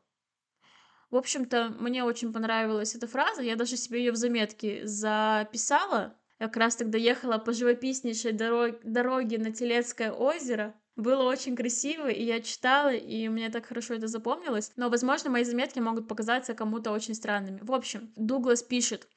В 1.10 1.16
общем-то, 1.16 1.70
мне 1.80 2.04
очень 2.04 2.32
понравилась 2.32 2.94
эта 2.94 3.08
фраза, 3.08 3.42
я 3.42 3.56
даже 3.56 3.78
себе 3.78 3.98
ее 3.98 4.12
в 4.12 4.16
заметке 4.16 4.86
записала. 4.86 6.16
Я 6.38 6.46
как 6.46 6.58
раз 6.58 6.76
тогда 6.76 7.00
ехала 7.00 7.40
по 7.40 7.52
живописнейшей 7.52 8.32
дорог- 8.32 8.80
дороге 8.84 9.40
на 9.40 9.52
Телецкое 9.52 10.12
озеро, 10.12 10.79
было 11.00 11.24
очень 11.24 11.56
красиво, 11.56 12.10
и 12.10 12.24
я 12.24 12.42
читала, 12.42 12.94
и 12.94 13.28
мне 13.30 13.50
так 13.50 13.66
хорошо 13.66 13.94
это 13.94 14.08
запомнилось. 14.08 14.72
Но, 14.76 14.90
возможно, 14.90 15.30
мои 15.30 15.44
заметки 15.44 15.80
могут 15.80 16.08
показаться 16.08 16.54
кому-то 16.54 16.92
очень 16.92 17.16
странными. 17.16 17.60
В 17.62 17.72
общем, 17.72 18.12
Дуглас 18.16 18.64
пишет, 18.64 19.08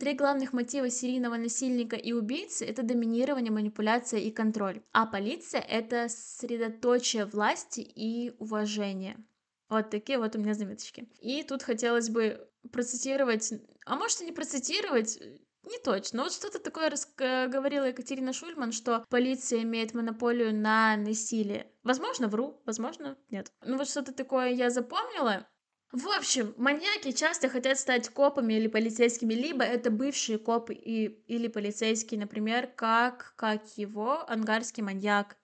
Три 0.00 0.14
главных 0.14 0.54
мотива 0.54 0.88
серийного 0.88 1.36
насильника 1.36 1.94
и 1.94 2.12
убийцы— 2.12 2.64
это 2.66 2.82
доминирование, 2.82 3.52
манипуляция 3.52 4.20
и 4.20 4.30
контроль. 4.30 4.80
А 4.92 5.04
полиция— 5.04 5.60
это 5.68 6.08
средоточие 6.08 7.26
власти 7.26 7.80
и 7.80 8.32
уважения. 8.38 9.18
Вот 9.68 9.90
такие 9.90 10.16
вот 10.16 10.34
у 10.34 10.38
меня 10.38 10.54
заметочки. 10.54 11.06
И 11.20 11.42
тут 11.42 11.62
хотелось 11.62 12.08
бы 12.08 12.48
процитировать, 12.72 13.52
а 13.84 13.96
может 13.96 14.22
и 14.22 14.24
не 14.24 14.32
процитировать, 14.32 15.18
не 15.64 15.78
точно. 15.78 16.24
Вот 16.24 16.32
что-то 16.32 16.58
такое 16.58 16.90
рас... 16.90 17.08
говорила 17.16 17.84
Екатерина 17.84 18.32
Шульман, 18.32 18.72
что 18.72 19.04
полиция 19.08 19.62
имеет 19.62 19.94
монополию 19.94 20.54
на 20.54 20.96
насилие. 20.96 21.70
Возможно, 21.82 22.28
вру, 22.28 22.60
возможно, 22.66 23.16
нет. 23.30 23.52
Ну 23.64 23.76
вот 23.76 23.88
что-то 23.88 24.12
такое 24.12 24.50
я 24.50 24.70
запомнила. 24.70 25.46
В 25.92 26.06
общем, 26.16 26.54
маньяки 26.56 27.10
часто 27.10 27.48
хотят 27.48 27.78
стать 27.78 28.08
копами 28.10 28.54
или 28.54 28.68
полицейскими, 28.68 29.34
либо 29.34 29.64
это 29.64 29.90
бывшие 29.90 30.38
копы 30.38 30.72
и, 30.72 31.06
или 31.26 31.48
полицейские, 31.48 32.20
например, 32.20 32.68
как, 32.68 33.34
как 33.36 33.76
его, 33.76 34.24
ангарский 34.30 34.84
маньяк. 34.84 35.36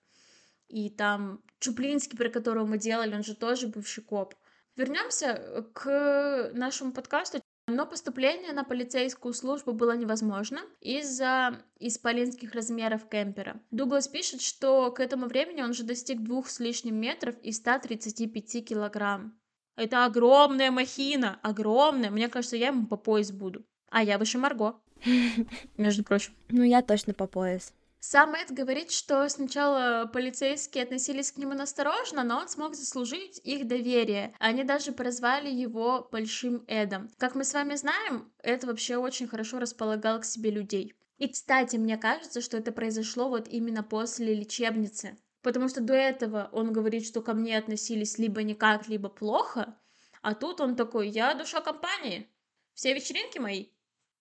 И 0.68 0.88
там 0.90 1.42
Чуплинский, 1.58 2.16
про 2.16 2.28
которого 2.28 2.64
мы 2.64 2.78
делали, 2.78 3.14
он 3.14 3.24
же 3.24 3.34
тоже 3.34 3.66
бывший 3.66 4.04
коп. 4.04 4.34
Вернемся 4.76 5.66
к 5.72 6.50
нашему 6.54 6.92
подкасту. 6.92 7.40
Но 7.68 7.84
поступление 7.84 8.52
на 8.52 8.62
полицейскую 8.62 9.34
службу 9.34 9.72
было 9.72 9.96
невозможно 9.96 10.60
из-за 10.80 11.62
исполинских 11.80 12.52
размеров 12.52 13.08
кемпера. 13.08 13.60
Дуглас 13.72 14.06
пишет, 14.06 14.40
что 14.40 14.92
к 14.92 15.00
этому 15.00 15.26
времени 15.26 15.62
он 15.62 15.70
уже 15.70 15.82
достиг 15.82 16.22
двух 16.22 16.48
с 16.48 16.60
лишним 16.60 16.94
метров 16.94 17.34
и 17.42 17.50
135 17.50 18.64
килограмм. 18.64 19.36
Это 19.74 20.04
огромная 20.04 20.70
махина, 20.70 21.40
огромная. 21.42 22.10
Мне 22.10 22.28
кажется, 22.28 22.56
я 22.56 22.68
ему 22.68 22.86
по 22.86 22.96
пояс 22.96 23.32
буду. 23.32 23.66
А 23.90 24.02
я 24.02 24.18
выше 24.18 24.38
Марго, 24.38 24.76
между 25.76 26.04
прочим. 26.04 26.34
Ну, 26.48 26.62
я 26.62 26.82
точно 26.82 27.14
по 27.14 27.26
пояс. 27.26 27.72
Сам 28.00 28.34
Эд 28.34 28.52
говорит, 28.52 28.92
что 28.92 29.28
сначала 29.28 30.06
полицейские 30.06 30.84
относились 30.84 31.32
к 31.32 31.38
нему 31.38 31.54
насторожно, 31.54 32.22
но 32.22 32.38
он 32.38 32.48
смог 32.48 32.74
заслужить 32.74 33.40
их 33.42 33.66
доверие. 33.66 34.34
Они 34.38 34.64
даже 34.64 34.92
прозвали 34.92 35.50
его 35.50 36.08
Большим 36.12 36.64
Эдом. 36.68 37.10
Как 37.18 37.34
мы 37.34 37.44
с 37.44 37.54
вами 37.54 37.74
знаем, 37.74 38.32
Эд 38.42 38.64
вообще 38.64 38.96
очень 38.96 39.26
хорошо 39.26 39.58
располагал 39.58 40.20
к 40.20 40.24
себе 40.24 40.50
людей. 40.50 40.94
И, 41.18 41.28
кстати, 41.28 41.76
мне 41.76 41.96
кажется, 41.96 42.40
что 42.40 42.58
это 42.58 42.72
произошло 42.72 43.28
вот 43.28 43.48
именно 43.48 43.82
после 43.82 44.34
лечебницы. 44.34 45.18
Потому 45.42 45.68
что 45.68 45.80
до 45.80 45.94
этого 45.94 46.48
он 46.52 46.72
говорит, 46.72 47.06
что 47.06 47.22
ко 47.22 47.32
мне 47.32 47.56
относились 47.56 48.18
либо 48.18 48.42
никак, 48.42 48.88
либо 48.88 49.08
плохо. 49.08 49.78
А 50.20 50.34
тут 50.34 50.60
он 50.60 50.76
такой, 50.76 51.08
я 51.08 51.34
душа 51.34 51.60
компании. 51.60 52.28
Все 52.74 52.92
вечеринки 52.92 53.38
мои. 53.38 53.68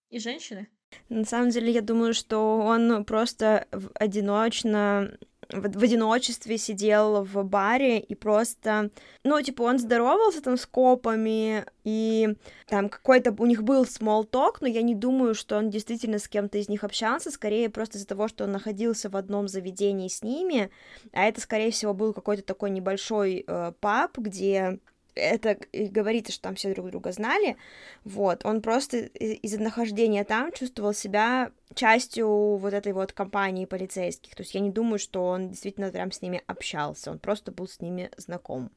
И 0.08 0.18
женщины. 0.18 0.68
На 1.08 1.24
самом 1.24 1.50
деле, 1.50 1.72
я 1.72 1.82
думаю, 1.82 2.14
что 2.14 2.58
он 2.58 3.04
просто 3.04 3.66
одиночно 3.94 5.16
в, 5.48 5.78
в 5.78 5.82
одиночестве 5.82 6.58
сидел 6.58 7.22
в 7.22 7.44
баре 7.44 7.98
и 7.98 8.14
просто, 8.14 8.90
ну, 9.24 9.40
типа, 9.40 9.62
он 9.62 9.78
здоровался 9.78 10.42
там 10.42 10.56
с 10.56 10.66
копами, 10.66 11.64
и 11.84 12.36
там 12.66 12.88
какой-то 12.88 13.34
у 13.38 13.46
них 13.46 13.62
был 13.62 13.84
small 13.84 14.28
talk, 14.28 14.56
но 14.60 14.66
я 14.66 14.82
не 14.82 14.94
думаю, 14.94 15.34
что 15.34 15.56
он 15.56 15.70
действительно 15.70 16.18
с 16.18 16.28
кем-то 16.28 16.58
из 16.58 16.68
них 16.68 16.84
общался, 16.84 17.30
скорее 17.30 17.70
просто 17.70 17.98
из-за 17.98 18.08
того, 18.08 18.28
что 18.28 18.44
он 18.44 18.52
находился 18.52 19.08
в 19.08 19.16
одном 19.16 19.48
заведении 19.48 20.08
с 20.08 20.22
ними, 20.22 20.70
а 21.12 21.24
это, 21.24 21.40
скорее 21.40 21.70
всего, 21.70 21.94
был 21.94 22.12
какой-то 22.12 22.42
такой 22.42 22.70
небольшой 22.70 23.44
э, 23.46 23.72
паб, 23.80 24.18
где 24.18 24.80
это 25.16 25.52
и 25.72 25.88
говорится, 25.88 26.32
что 26.32 26.42
там 26.42 26.54
все 26.54 26.72
друг 26.74 26.90
друга 26.90 27.10
знали, 27.12 27.56
вот, 28.04 28.44
он 28.44 28.62
просто 28.62 28.98
из-за 28.98 29.60
нахождения 29.60 30.24
там 30.24 30.52
чувствовал 30.52 30.94
себя 30.94 31.50
частью 31.74 32.56
вот 32.56 32.72
этой 32.72 32.92
вот 32.92 33.12
компании 33.12 33.64
полицейских, 33.64 34.34
то 34.34 34.42
есть 34.42 34.54
я 34.54 34.60
не 34.60 34.70
думаю, 34.70 34.98
что 34.98 35.24
он 35.26 35.48
действительно 35.48 35.90
прям 35.90 36.12
с 36.12 36.22
ними 36.22 36.42
общался, 36.46 37.10
он 37.10 37.18
просто 37.18 37.50
был 37.50 37.66
с 37.66 37.80
ними 37.80 38.10
знаком. 38.16 38.70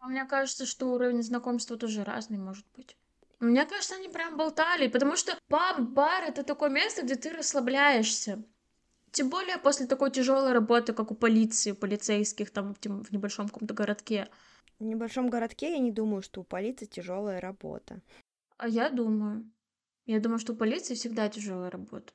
А 0.00 0.08
мне 0.08 0.26
кажется, 0.26 0.66
что 0.66 0.92
уровень 0.92 1.22
знакомства 1.22 1.78
тоже 1.78 2.04
разный 2.04 2.36
может 2.36 2.66
быть. 2.76 2.96
Мне 3.40 3.64
кажется, 3.64 3.94
они 3.94 4.08
прям 4.08 4.36
болтали, 4.36 4.88
потому 4.88 5.16
что 5.16 5.38
паб-бар— 5.48 6.24
это 6.28 6.44
такое 6.44 6.70
место, 6.70 7.02
где 7.02 7.14
ты 7.14 7.30
расслабляешься. 7.30 8.42
Тем 9.10 9.30
более 9.30 9.58
после 9.58 9.86
такой 9.86 10.10
тяжелой 10.10 10.52
работы, 10.52 10.92
как 10.92 11.10
у 11.10 11.14
полиции, 11.14 11.72
полицейских 11.72 12.50
там 12.50 12.74
в 12.74 13.12
небольшом 13.12 13.48
каком-то 13.48 13.72
городке. 13.72 14.28
В 14.78 14.84
небольшом 14.84 15.30
городке 15.30 15.72
я 15.72 15.78
не 15.78 15.92
думаю, 15.92 16.22
что 16.22 16.40
у 16.40 16.44
полиции 16.44 16.86
тяжелая 16.86 17.40
работа. 17.40 18.02
А 18.56 18.68
я 18.68 18.90
думаю. 18.90 19.50
Я 20.06 20.20
думаю, 20.20 20.38
что 20.38 20.52
у 20.52 20.56
полиции 20.56 20.94
всегда 20.94 21.28
тяжелая 21.28 21.70
работа. 21.70 22.12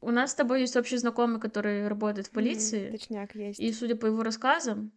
У 0.00 0.10
нас 0.10 0.32
с 0.32 0.34
тобой 0.34 0.60
есть 0.60 0.76
общий 0.76 0.98
знакомый, 0.98 1.40
который 1.40 1.88
работает 1.88 2.26
в 2.26 2.30
полиции. 2.30 2.88
Mm, 2.88 2.92
точняк 2.92 3.34
есть. 3.34 3.58
И 3.58 3.72
судя 3.72 3.96
по 3.96 4.06
его 4.06 4.22
рассказам, 4.22 4.92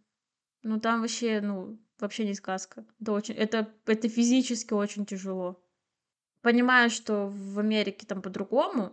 ну 0.62 0.78
там 0.78 1.00
вообще, 1.00 1.40
ну, 1.40 1.78
вообще 1.98 2.26
не 2.26 2.34
сказка. 2.34 2.84
Это 3.00 3.12
очень, 3.12 3.34
это, 3.34 3.72
это 3.86 4.08
физически 4.08 4.74
очень 4.74 5.06
тяжело. 5.06 5.64
Понимаю, 6.42 6.90
что 6.90 7.28
в 7.28 7.58
Америке 7.58 8.06
там 8.06 8.22
по-другому, 8.22 8.92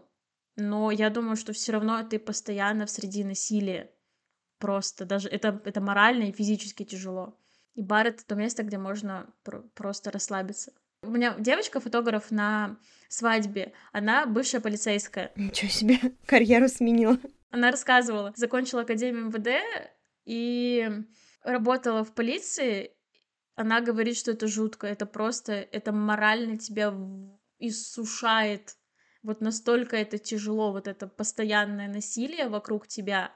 но 0.55 0.89
я 0.89 1.09
думаю, 1.09 1.35
что 1.35 1.53
все 1.53 1.73
равно 1.73 2.01
ты 2.03 2.17
постоянно 2.17 2.85
в 2.85 2.89
среди 2.89 3.23
насилия. 3.23 3.91
Просто 4.57 5.05
даже 5.05 5.27
это, 5.27 5.61
это 5.65 5.81
морально 5.81 6.23
и 6.23 6.31
физически 6.31 6.85
тяжело. 6.85 7.37
И 7.75 7.81
бар— 7.81 8.07
это 8.07 8.25
то 8.25 8.35
место, 8.35 8.63
где 8.63 8.77
можно 8.77 9.33
пр- 9.43 9.63
просто 9.75 10.11
расслабиться. 10.11 10.73
У 11.01 11.09
меня 11.09 11.35
девочка-фотограф 11.37 12.31
на 12.31 12.77
свадьбе, 13.09 13.73
она 13.91 14.25
бывшая 14.25 14.59
полицейская. 14.59 15.31
Ничего 15.35 15.69
себе, 15.69 15.99
карьеру 16.25 16.67
сменила. 16.67 17.17
Она 17.51 17.71
рассказывала, 17.71 18.33
закончила 18.35 18.81
Академию 18.81 19.27
МВД 19.27 19.49
и 20.25 20.89
работала 21.43 22.03
в 22.03 22.13
полиции. 22.13 22.91
Она 23.55 23.81
говорит, 23.81 24.17
что 24.17 24.31
это 24.31 24.47
жутко, 24.47 24.87
это 24.87 25.05
просто, 25.05 25.53
это 25.53 25.91
морально 25.91 26.57
тебя 26.57 26.93
иссушает. 27.59 28.75
Вот 29.21 29.41
настолько 29.41 29.95
это 29.95 30.17
тяжело, 30.17 30.71
вот 30.71 30.87
это 30.87 31.07
постоянное 31.07 31.87
насилие 31.87 32.47
вокруг 32.49 32.87
тебя. 32.87 33.31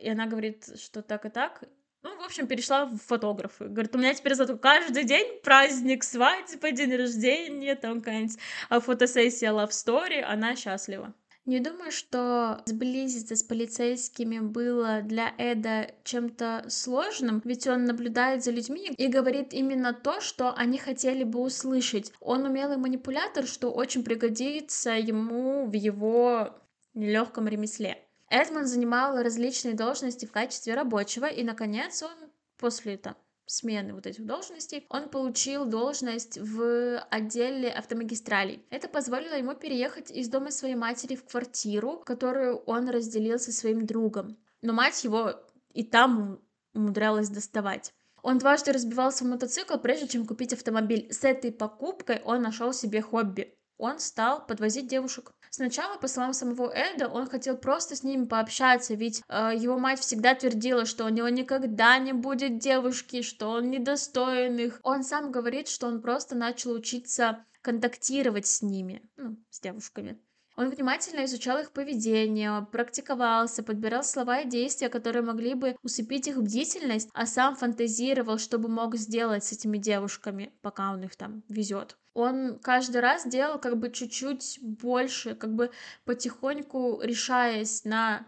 И 0.00 0.08
она 0.08 0.26
говорит, 0.26 0.78
что 0.78 1.02
так 1.02 1.26
и 1.26 1.28
так, 1.28 1.64
ну, 2.08 2.22
в 2.22 2.24
общем, 2.24 2.46
перешла 2.46 2.86
в 2.86 2.96
фотографы. 2.98 3.66
Говорит, 3.66 3.94
у 3.94 3.98
меня 3.98 4.14
теперь 4.14 4.34
зато 4.34 4.56
каждый 4.56 5.04
день 5.04 5.40
праздник, 5.42 6.04
свадьба, 6.04 6.70
день 6.70 6.94
рождения, 6.94 7.74
там 7.74 8.00
какая-нибудь 8.00 8.38
а 8.68 8.80
фотосессия 8.80 9.52
love 9.52 9.70
story, 9.70 10.20
она 10.20 10.56
счастлива. 10.56 11.14
Не 11.48 11.60
думаю, 11.60 11.90
что 11.90 12.62
сблизиться 12.66 13.34
с 13.34 13.42
полицейскими 13.42 14.38
было 14.38 15.00
для 15.00 15.32
Эда 15.38 15.90
чем-то 16.04 16.66
сложным, 16.68 17.40
ведь 17.42 17.66
он 17.66 17.84
наблюдает 17.84 18.44
за 18.44 18.50
людьми 18.50 18.90
и 18.94 19.08
говорит 19.08 19.54
именно 19.54 19.94
то, 19.94 20.20
что 20.20 20.52
они 20.54 20.76
хотели 20.76 21.24
бы 21.24 21.40
услышать. 21.40 22.12
Он 22.20 22.44
умелый 22.44 22.76
манипулятор, 22.76 23.46
что 23.46 23.70
очень 23.70 24.04
пригодится 24.04 24.90
ему 24.90 25.64
в 25.64 25.72
его 25.72 26.50
нелегком 26.92 27.48
ремесле. 27.48 27.96
Эдмонд 28.30 28.68
занимал 28.68 29.22
различные 29.22 29.74
должности 29.74 30.26
в 30.26 30.32
качестве 30.32 30.74
рабочего, 30.74 31.26
и, 31.26 31.42
наконец, 31.42 32.02
он 32.02 32.30
после 32.58 32.96
там, 32.96 33.16
смены 33.46 33.94
вот 33.94 34.06
этих 34.06 34.26
должностей, 34.26 34.86
он 34.90 35.08
получил 35.08 35.64
должность 35.64 36.38
в 36.38 36.98
отделе 37.10 37.70
автомагистралей. 37.70 38.66
Это 38.70 38.88
позволило 38.88 39.34
ему 39.34 39.54
переехать 39.54 40.10
из 40.10 40.28
дома 40.28 40.50
своей 40.50 40.74
матери 40.74 41.16
в 41.16 41.24
квартиру, 41.24 42.02
которую 42.04 42.58
он 42.58 42.88
разделил 42.90 43.38
со 43.38 43.52
своим 43.52 43.86
другом. 43.86 44.36
Но 44.60 44.72
мать 44.72 45.02
его 45.04 45.34
и 45.72 45.84
там 45.84 46.40
умудрялась 46.74 47.30
доставать. 47.30 47.94
Он 48.22 48.38
дважды 48.38 48.72
разбивался 48.72 49.24
в 49.24 49.28
мотоцикл, 49.28 49.78
прежде 49.78 50.08
чем 50.08 50.26
купить 50.26 50.52
автомобиль. 50.52 51.10
С 51.12 51.24
этой 51.24 51.52
покупкой 51.52 52.20
он 52.24 52.42
нашел 52.42 52.72
себе 52.72 53.00
хобби. 53.00 53.54
Он 53.78 54.00
стал 54.00 54.44
подвозить 54.44 54.88
девушек. 54.88 55.32
Сначала, 55.50 55.98
по 55.98 56.08
словам 56.08 56.32
самого 56.32 56.70
Эда, 56.70 57.08
он 57.08 57.28
хотел 57.28 57.56
просто 57.56 57.96
с 57.96 58.02
ними 58.02 58.26
пообщаться, 58.26 58.94
ведь 58.94 59.22
э, 59.28 59.52
его 59.56 59.78
мать 59.78 60.00
всегда 60.00 60.34
твердила, 60.34 60.84
что 60.84 61.04
у 61.04 61.08
него 61.08 61.28
никогда 61.28 61.98
не 61.98 62.12
будет 62.12 62.58
девушки, 62.58 63.22
что 63.22 63.48
он 63.48 63.70
недостоин 63.70 64.58
их. 64.58 64.80
Он 64.82 65.02
сам 65.02 65.32
говорит, 65.32 65.68
что 65.68 65.86
он 65.86 66.02
просто 66.02 66.34
начал 66.34 66.72
учиться 66.72 67.44
контактировать 67.62 68.46
с 68.46 68.62
ними, 68.62 69.02
ну, 69.16 69.36
с 69.50 69.60
девушками. 69.60 70.18
Он 70.58 70.70
внимательно 70.70 71.24
изучал 71.24 71.60
их 71.60 71.70
поведение, 71.70 72.66
практиковался, 72.72 73.62
подбирал 73.62 74.02
слова 74.02 74.40
и 74.40 74.48
действия, 74.48 74.88
которые 74.88 75.22
могли 75.22 75.54
бы 75.54 75.76
усыпить 75.84 76.26
их 76.26 76.42
бдительность, 76.42 77.08
а 77.14 77.26
сам 77.26 77.54
фантазировал, 77.54 78.38
что 78.38 78.58
бы 78.58 78.68
мог 78.68 78.96
сделать 78.96 79.44
с 79.44 79.52
этими 79.52 79.78
девушками, 79.78 80.52
пока 80.60 80.90
он 80.90 81.04
их 81.04 81.14
там 81.14 81.44
везет. 81.48 81.96
Он 82.12 82.58
каждый 82.58 83.00
раз 83.00 83.24
делал 83.24 83.60
как 83.60 83.78
бы 83.78 83.92
чуть-чуть 83.92 84.58
больше, 84.60 85.36
как 85.36 85.54
бы 85.54 85.70
потихоньку 86.04 87.02
решаясь 87.02 87.84
на, 87.84 88.26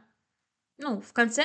ну, 0.79 1.01
в 1.01 1.13
конце 1.13 1.43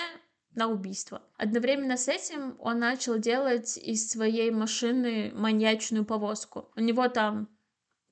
на 0.53 0.67
убийство. 0.67 1.23
Одновременно 1.35 1.97
с 1.97 2.07
этим 2.07 2.57
он 2.59 2.77
начал 2.77 3.17
делать 3.17 3.75
из 3.77 4.07
своей 4.07 4.51
машины 4.51 5.31
маньячную 5.33 6.05
повозку. 6.05 6.69
У 6.75 6.81
него 6.81 7.07
там 7.07 7.49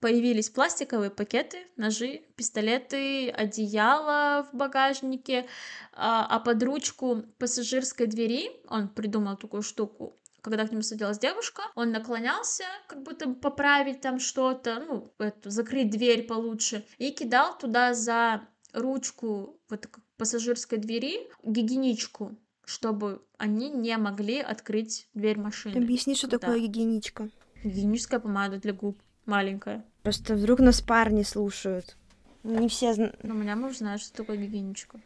появились 0.04 0.50
пластиковые 0.50 1.10
пакеты, 1.10 1.60
ножи, 1.78 2.24
пистолеты, 2.36 3.30
одеяло 3.30 4.46
в 4.52 4.54
багажнике, 4.54 5.48
а, 5.94 6.28
а 6.30 6.42
под 6.42 6.62
ручку 6.62 7.24
пассажирской 7.40 8.08
двери 8.08 8.52
он 8.68 8.90
придумал 8.90 9.38
такую 9.38 9.62
штуку. 9.62 10.20
Когда 10.42 10.68
к 10.68 10.72
нему 10.72 10.82
садилась 10.82 11.20
девушка, 11.20 11.62
он 11.76 11.92
наклонялся, 11.92 12.66
как 12.90 13.02
будто 13.02 13.30
поправить 13.30 14.02
там 14.02 14.20
что-то, 14.20 14.84
ну, 14.86 15.14
эту, 15.20 15.50
закрыть 15.50 15.90
дверь 15.90 16.24
получше, 16.24 16.86
и 16.98 17.12
кидал 17.12 17.58
туда 17.58 17.94
за 17.94 18.46
ручку 18.74 19.58
вот 19.70 19.88
пассажирской 20.18 20.80
двери 20.80 21.30
гигиеничку, 21.46 22.36
чтобы 22.66 23.26
они 23.38 23.70
не 23.70 23.96
могли 23.96 24.42
открыть 24.42 25.08
дверь 25.14 25.40
машины. 25.40 25.78
Объясни, 25.78 26.14
что 26.14 26.28
такое 26.28 26.60
гигиеничка. 26.60 27.30
Гигиеническая 27.64 28.20
помада 28.20 28.58
для 28.58 28.74
губ 28.74 28.98
маленькая. 29.26 29.86
Просто 30.04 30.36
вдруг 30.36 30.60
нас 30.60 30.82
парни 30.82 31.24
слушают. 31.24 31.96
Не 32.44 32.68
все 32.68 32.94
знают. 32.94 33.24
Но 33.24 33.34
у 33.34 33.38
меня 33.38 33.56
муж 33.56 33.78
знает, 33.78 34.02
что 34.02 34.14
такое 34.14 34.36
гигиеничка. 34.38 35.00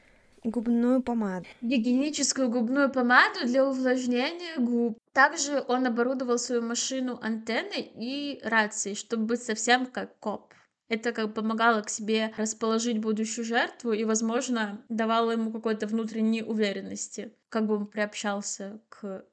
Губную 0.43 1.03
помаду. 1.03 1.45
Гигиеническую 1.61 2.49
губную 2.49 2.91
помаду 2.91 3.45
для 3.45 3.67
увлажнения 3.67 4.57
губ. 4.57 4.97
Также 5.13 5.63
он 5.67 5.85
оборудовал 5.85 6.39
свою 6.39 6.63
машину 6.63 7.19
антенной 7.21 7.81
и 7.81 8.39
рацией, 8.43 8.95
чтобы 8.95 9.25
быть 9.25 9.43
совсем 9.43 9.85
как 9.85 10.17
коп. 10.19 10.53
Это 10.89 11.11
как 11.11 11.33
помогало 11.33 11.81
к 11.81 11.89
себе 11.89 12.33
расположить 12.37 12.99
будущую 12.99 13.45
жертву 13.45 13.91
и, 13.91 14.03
возможно, 14.05 14.81
давало 14.89 15.31
ему 15.31 15.51
какой-то 15.51 15.85
внутренней 15.85 16.43
уверенности, 16.43 17.33
как 17.49 17.67
бы 17.67 17.75
он 17.75 17.87
приобщался 17.87 18.79
к 18.89 19.25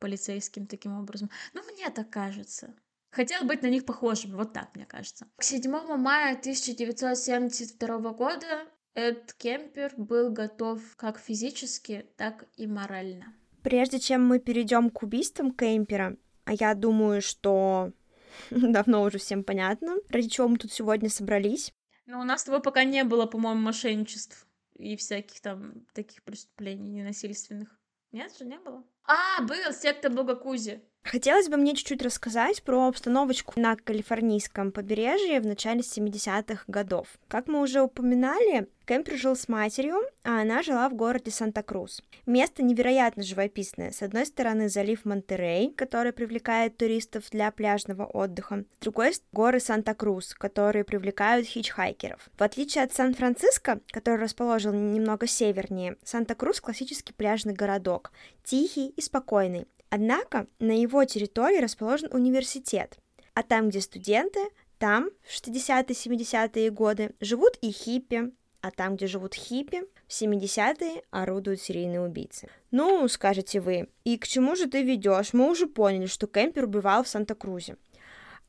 полицейским 0.00 0.66
таким 0.66 0.98
образом. 0.98 1.30
Ну, 1.54 1.62
мне 1.72 1.88
так 1.90 2.10
кажется. 2.10 2.74
Хотел 3.16 3.44
быть 3.44 3.62
на 3.62 3.68
них 3.68 3.86
похожим, 3.86 4.36
вот 4.36 4.52
так, 4.52 4.68
мне 4.74 4.84
кажется. 4.84 5.26
К 5.36 5.42
7 5.42 5.70
мая 5.96 6.36
1972 6.36 7.98
года 8.12 8.66
Эд 8.94 9.32
Кемпер 9.32 9.94
был 9.96 10.30
готов 10.30 10.82
как 10.96 11.18
физически, 11.18 12.04
так 12.18 12.44
и 12.58 12.66
морально. 12.66 13.32
Прежде 13.62 14.00
чем 14.00 14.26
мы 14.26 14.38
перейдем 14.38 14.90
к 14.90 15.02
убийствам 15.02 15.52
Кемпера, 15.52 16.18
а 16.44 16.52
я 16.52 16.74
думаю, 16.74 17.22
что 17.22 17.92
давно 18.50 19.00
уже 19.00 19.16
всем 19.16 19.44
понятно, 19.44 19.96
ради 20.10 20.28
чего 20.28 20.48
мы 20.48 20.58
тут 20.58 20.70
сегодня 20.70 21.08
собрались. 21.08 21.72
Но 22.04 22.20
у 22.20 22.24
нас 22.24 22.42
с 22.42 22.44
тобой 22.44 22.60
пока 22.60 22.84
не 22.84 23.02
было, 23.02 23.24
по-моему, 23.24 23.62
мошенничеств 23.62 24.46
и 24.74 24.94
всяких 24.94 25.40
там 25.40 25.86
таких 25.94 26.22
преступлений 26.22 26.90
ненасильственных. 26.90 27.80
Нет 28.12 28.36
же, 28.36 28.44
не 28.44 28.58
было? 28.58 28.84
А, 29.04 29.40
был 29.40 29.72
секта 29.72 30.10
Бога 30.10 30.34
Кузи. 30.34 30.82
Хотелось 31.06 31.48
бы 31.48 31.56
мне 31.56 31.74
чуть-чуть 31.74 32.02
рассказать 32.02 32.64
про 32.64 32.88
обстановочку 32.88 33.52
на 33.60 33.76
калифорнийском 33.76 34.72
побережье 34.72 35.40
в 35.40 35.46
начале 35.46 35.80
70-х 35.80 36.64
годов. 36.66 37.06
Как 37.28 37.46
мы 37.46 37.62
уже 37.62 37.80
упоминали, 37.80 38.68
Кемпер 38.86 39.16
жил 39.16 39.36
с 39.36 39.48
матерью, 39.48 39.96
а 40.24 40.42
она 40.42 40.62
жила 40.62 40.88
в 40.88 40.94
городе 40.94 41.30
Санта-Крус. 41.30 42.02
Место 42.24 42.64
невероятно 42.64 43.22
живописное. 43.22 43.92
С 43.92 44.02
одной 44.02 44.26
стороны 44.26 44.68
залив 44.68 45.04
Монтерей, 45.04 45.72
который 45.72 46.12
привлекает 46.12 46.76
туристов 46.76 47.24
для 47.30 47.50
пляжного 47.52 48.04
отдыха, 48.04 48.64
с 48.80 48.82
другой— 48.82 49.12
горы 49.32 49.60
Санта-Крус, 49.60 50.34
которые 50.34 50.84
привлекают 50.84 51.46
хичхайкеров. 51.46 52.28
В 52.36 52.42
отличие 52.42 52.82
от 52.82 52.92
Сан-Франциско, 52.92 53.80
который 53.90 54.20
расположен 54.20 54.92
немного 54.92 55.26
севернее, 55.26 55.96
Санта-Крус— 56.04 56.60
классический 56.62 57.12
пляжный 57.12 57.54
городок, 57.54 58.12
тихий 58.44 58.88
и 58.88 59.00
спокойный, 59.00 59.66
Однако 59.90 60.46
на 60.58 60.72
его 60.78 61.04
территории 61.04 61.60
расположен 61.60 62.08
университет, 62.12 62.98
а 63.34 63.42
там, 63.42 63.68
где 63.68 63.80
студенты, 63.80 64.40
там 64.78 65.10
в 65.22 65.30
60-70-е 65.30 66.70
годы 66.70 67.14
живут 67.20 67.56
и 67.62 67.70
хиппи, 67.70 68.32
а 68.60 68.70
там, 68.70 68.96
где 68.96 69.06
живут 69.06 69.34
хиппи, 69.34 69.82
в 70.08 70.10
70-е 70.10 71.02
орудуют 71.10 71.60
серийные 71.60 72.00
убийцы. 72.00 72.48
Ну, 72.70 73.06
скажете 73.08 73.60
вы, 73.60 73.88
и 74.04 74.18
к 74.18 74.26
чему 74.26 74.56
же 74.56 74.66
ты 74.66 74.82
ведешь? 74.82 75.32
Мы 75.32 75.48
уже 75.50 75.66
поняли, 75.66 76.06
что 76.06 76.26
Кемпер 76.26 76.64
убивал 76.64 77.04
в 77.04 77.08
Санта-Крузе. 77.08 77.76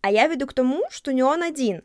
А 0.02 0.12
я 0.12 0.28
веду 0.28 0.48
к 0.48 0.54
тому, 0.54 0.84
что 0.90 1.14
не 1.14 1.24
он 1.24 1.44
один. 1.44 1.84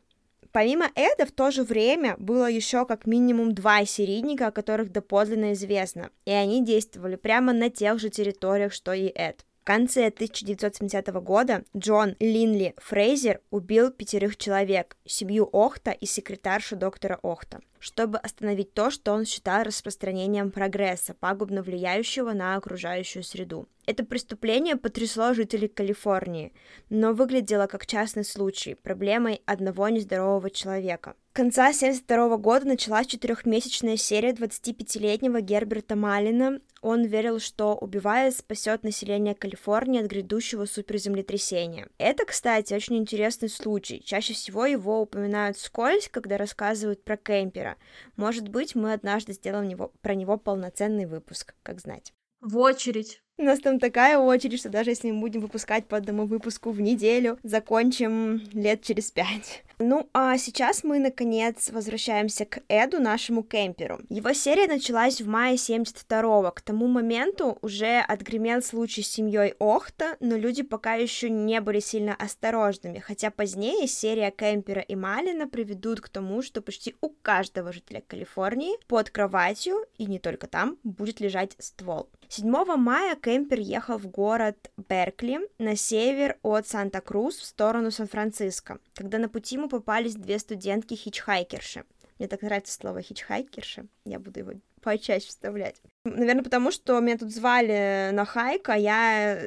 Помимо 0.53 0.91
Эда, 0.95 1.25
в 1.25 1.33
то 1.33 1.51
же 1.51 1.63
время 1.63 2.15
было 2.19 2.49
еще 2.49 2.85
как 2.85 3.07
минимум 3.07 3.55
два 3.55 3.87
серийника, 3.87 4.49
о 4.49 4.53
которых 4.53 4.93
доподлинно 4.93 5.55
известно, 5.55 6.11
и 6.27 6.31
они 6.31 6.63
действовали 6.63 7.17
прямо 7.17 7.55
на 7.55 7.71
тех 7.71 7.99
же 7.99 8.11
территориях, 8.11 8.75
что 8.75 8.93
и 8.93 9.11
Эд. 9.15 9.47
В 9.63 9.65
конце 9.65 10.09
1970 10.09 11.07
года 11.23 11.63
Джон 11.77 12.17
Линли 12.19 12.75
Фрейзер 12.79 13.41
убил 13.51 13.93
пятерых 13.93 14.37
человек, 14.37 14.97
семью 15.05 15.49
Охта 15.53 15.93
и 15.93 16.05
секретаршу 16.05 16.75
доктора 16.75 17.21
Охта, 17.23 17.61
чтобы 17.79 18.19
остановить 18.19 18.75
то, 18.75 18.91
что 18.91 19.13
он 19.13 19.25
считал 19.25 19.63
распространением 19.63 20.51
прогресса, 20.51 21.15
пагубно 21.15 21.63
влияющего 21.63 22.33
на 22.33 22.57
окружающую 22.57 23.23
среду. 23.23 23.69
Это 23.87 24.05
преступление 24.05 24.75
потрясло 24.75 25.33
жителей 25.33 25.69
Калифорнии, 25.69 26.53
но 26.91 27.13
выглядело 27.13 27.69
как 27.69 27.87
частный 27.87 28.25
случай, 28.25 28.75
проблемой 28.75 29.43
одного 29.47 29.89
нездорового 29.91 30.51
человека. 30.51 31.15
К 31.33 31.37
конца 31.37 31.68
1972 31.68 32.37
года 32.37 32.66
началась 32.66 33.07
четырехмесячная 33.07 33.97
серия 33.97 34.33
25-летнего 34.33 35.41
Герберта 35.41 35.97
Малина. 35.97 36.61
Он 36.83 37.05
верил, 37.05 37.41
что, 37.41 37.74
убивая, 37.74 38.30
спасет 38.33 38.83
население 38.83 39.35
Калифорнии 39.35 40.03
от 40.03 40.09
грядущего 40.09 40.66
суперземлетрясения. 40.66 41.89
Это, 41.97 42.26
кстати, 42.26 42.74
очень 42.74 42.99
интересный 42.99 43.49
случай. 43.49 44.03
Чаще 44.05 44.35
всего 44.35 44.66
его 44.66 45.01
упоминают 45.01 45.57
вскользь, 45.57 46.11
когда 46.11 46.37
рассказывают 46.37 47.03
про 47.03 47.16
кемпера. 47.16 47.78
Может 48.16 48.49
быть, 48.49 48.74
мы 48.74 48.93
однажды 48.93 49.33
сделаем 49.33 49.68
него, 49.68 49.91
про 50.03 50.14
него 50.14 50.37
полноценный 50.37 51.07
выпуск, 51.07 51.55
как 51.62 51.80
знать. 51.80 52.12
В 52.43 52.59
очередь. 52.59 53.22
У 53.39 53.45
нас 53.45 53.61
там 53.61 53.78
такая 53.78 54.18
очередь, 54.18 54.59
что 54.59 54.68
даже 54.68 54.91
если 54.91 55.11
мы 55.11 55.20
будем 55.20 55.41
выпускать 55.41 55.87
по 55.87 55.97
одному 55.97 56.26
выпуску 56.26 56.72
в 56.72 56.80
неделю, 56.80 57.39
закончим 57.43 58.43
лет 58.53 58.83
через 58.83 59.11
пять. 59.11 59.64
Ну, 59.85 60.09
а 60.12 60.39
сейчас 60.39 60.85
мы, 60.85 61.01
наконец, 61.01 61.68
возвращаемся 61.70 62.45
к 62.45 62.61
Эду, 62.68 63.01
нашему 63.01 63.43
кемперу. 63.43 64.01
Его 64.09 64.33
серия 64.33 64.68
началась 64.68 65.20
в 65.20 65.26
мае 65.26 65.57
72-го. 65.57 66.53
К 66.53 66.61
тому 66.61 66.87
моменту 66.87 67.59
уже 67.62 67.99
отгремел 67.99 68.62
случай 68.62 69.03
с 69.03 69.09
семьей 69.09 69.55
Охта, 69.59 70.16
но 70.20 70.37
люди 70.37 70.62
пока 70.62 70.95
еще 70.95 71.30
не 71.30 71.61
были 71.61 71.80
сильно 71.80 72.14
осторожными, 72.14 73.01
хотя 73.01 73.33
позднее 73.33 73.89
серия 73.89 74.30
кемпера 74.30 74.83
и 74.83 74.95
Малина 74.95 75.49
приведут 75.49 76.01
к 76.01 76.09
тому, 76.09 76.43
что 76.43 76.62
почти 76.62 76.95
у 77.01 77.09
каждого 77.09 77.72
жителя 77.72 78.05
Калифорнии 78.07 78.78
под 78.87 79.11
кроватью, 79.11 79.85
и 79.99 80.07
не 80.07 80.20
только 80.20 80.47
там, 80.47 80.78
будет 80.85 81.18
лежать 81.18 81.57
ствол. 81.59 82.09
7 82.35 82.47
мая 82.78 83.14
Кемпер 83.14 83.61
ехал 83.61 83.99
в 83.99 84.07
город 84.07 84.70
Беркли 84.89 85.39
на 85.59 85.76
север 85.76 86.39
от 86.43 86.66
Санта-Крус 86.66 87.37
в 87.37 87.45
сторону 87.45 87.91
Сан-Франциско, 87.91 88.78
когда 88.95 89.18
на 89.18 89.28
пути 89.28 89.57
ему 89.57 89.68
попались 89.68 90.14
две 90.14 90.39
студентки-хичхайкерши. 90.39 91.85
Мне 92.18 92.28
так 92.28 92.41
нравится 92.41 92.72
слово 92.72 93.03
хичхайкерши, 93.03 93.87
я 94.07 94.18
буду 94.18 94.39
его 94.39 94.53
почаще 94.80 95.28
вставлять. 95.28 95.83
Наверное, 96.05 96.43
потому 96.43 96.73
что 96.73 96.99
меня 96.99 97.17
тут 97.17 97.31
звали 97.31 98.11
на 98.13 98.25
хайк, 98.25 98.69
а 98.71 98.77
я, 98.77 99.39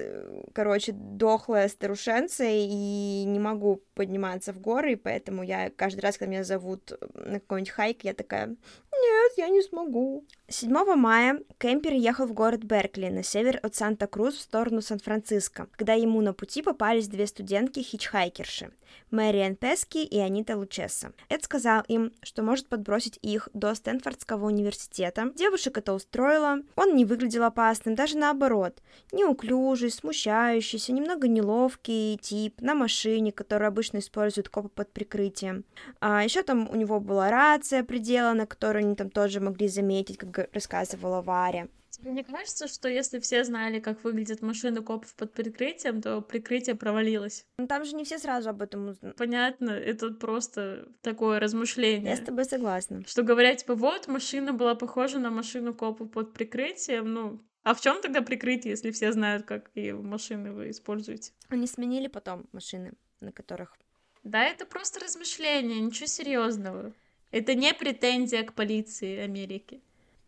короче, 0.53 0.93
дохлая 0.93 1.67
старушенца 1.67 2.45
и 2.45 3.25
не 3.25 3.39
могу 3.39 3.81
подниматься 3.93 4.53
в 4.53 4.61
горы, 4.61 4.93
и 4.93 4.95
поэтому 4.95 5.43
я 5.43 5.69
каждый 5.69 5.99
раз, 5.99 6.17
когда 6.17 6.31
меня 6.31 6.43
зовут 6.45 6.93
на 7.13 7.41
какой-нибудь 7.41 7.71
хайк, 7.71 8.03
я 8.05 8.13
такая, 8.13 8.47
нет, 8.47 9.31
я 9.35 9.49
не 9.49 9.61
смогу. 9.61 10.25
7 10.47 10.71
мая 10.95 11.41
Кемпер 11.57 11.93
ехал 11.93 12.25
в 12.25 12.33
город 12.33 12.63
Беркли 12.63 13.09
на 13.09 13.23
север 13.23 13.59
от 13.61 13.75
Санта-Крус 13.75 14.35
в 14.35 14.41
сторону 14.41 14.81
Сан-Франциско, 14.81 15.67
когда 15.75 15.93
ему 15.93 16.21
на 16.21 16.33
пути 16.33 16.61
попались 16.61 17.09
две 17.09 17.27
студентки-хичхайкерши— 17.27 18.71
Мэриэн 19.11 19.55
Пески 19.55 20.03
и 20.03 20.19
Анита 20.19 20.57
Лучеса. 20.57 21.11
Эд 21.29 21.43
сказал 21.43 21.83
им, 21.87 22.13
что 22.21 22.43
может 22.43 22.67
подбросить 22.67 23.19
их 23.21 23.49
до 23.53 23.73
Стэнфордского 23.75 24.45
университета. 24.45 25.31
Девушек 25.35 25.77
это 25.77 25.93
устроило. 25.93 26.44
Он 26.75 26.95
не 26.95 27.05
выглядел 27.05 27.43
опасным, 27.43 27.95
даже 27.95 28.17
наоборот. 28.17 28.81
Неуклюжий, 29.11 29.91
смущающийся, 29.91 30.93
немного 30.93 31.27
неловкий 31.27 32.17
тип 32.17 32.61
на 32.61 32.73
машине, 32.73 33.31
которую 33.31 33.67
обычно 33.67 33.99
используют 33.99 34.49
копы 34.49 34.69
под 34.69 34.91
прикрытием. 34.91 35.63
А 35.99 36.23
еще 36.23 36.43
там 36.43 36.69
у 36.69 36.75
него 36.75 36.99
была 36.99 37.29
рация 37.29 37.83
приделана, 37.83 38.45
которую 38.45 38.85
они 38.85 38.95
там 38.95 39.09
тоже 39.09 39.39
могли 39.39 39.67
заметить, 39.67 40.17
как 40.17 40.49
рассказывала 40.53 41.21
Варя. 41.21 41.67
Тебе 41.97 42.11
не 42.11 42.23
кажется, 42.23 42.67
что 42.67 42.89
если 42.89 43.19
все 43.19 43.43
знали, 43.43 43.79
как 43.79 44.03
выглядят 44.03 44.41
машины 44.41 44.81
копов 44.81 45.15
под 45.15 45.33
прикрытием, 45.33 46.01
то 46.01 46.21
прикрытие 46.21 46.75
провалилось? 46.75 47.45
Ну 47.57 47.67
там 47.67 47.85
же 47.85 47.95
не 47.95 48.03
все 48.03 48.19
сразу 48.19 48.49
об 48.49 48.61
этом 48.61 48.89
узнают. 48.89 49.17
Понятно, 49.17 49.69
это 49.69 50.11
просто 50.11 50.89
такое 51.01 51.39
размышление. 51.39 52.11
Я 52.11 52.17
с 52.17 52.25
тобой 52.25 52.45
согласна. 52.45 53.03
Что 53.07 53.23
говорят, 53.23 53.57
типа, 53.57 53.75
вот, 53.75 54.07
машина 54.07 54.51
была 54.51 54.75
похожа 54.75 55.19
на 55.19 55.31
машину 55.31 55.73
копов 55.73 56.11
под 56.11 56.33
прикрытием, 56.33 57.13
ну, 57.13 57.39
а 57.63 57.73
в 57.73 57.81
чем 57.81 58.01
тогда 58.01 58.21
прикрытие, 58.21 58.71
если 58.71 58.91
все 58.91 59.11
знают, 59.11 59.45
как 59.45 59.71
и 59.73 59.91
машины 59.91 60.51
вы 60.51 60.69
используете? 60.69 61.31
Они 61.49 61.65
сменили 61.65 62.07
потом 62.07 62.45
машины, 62.51 62.93
на 63.21 63.31
которых... 63.31 63.75
Да, 64.23 64.43
это 64.43 64.65
просто 64.65 64.99
размышление, 64.99 65.79
ничего 65.79 66.07
серьезного. 66.07 66.93
Это 67.31 67.55
не 67.55 67.73
претензия 67.73 68.43
к 68.43 68.53
полиции 68.53 69.17
Америки. 69.17 69.81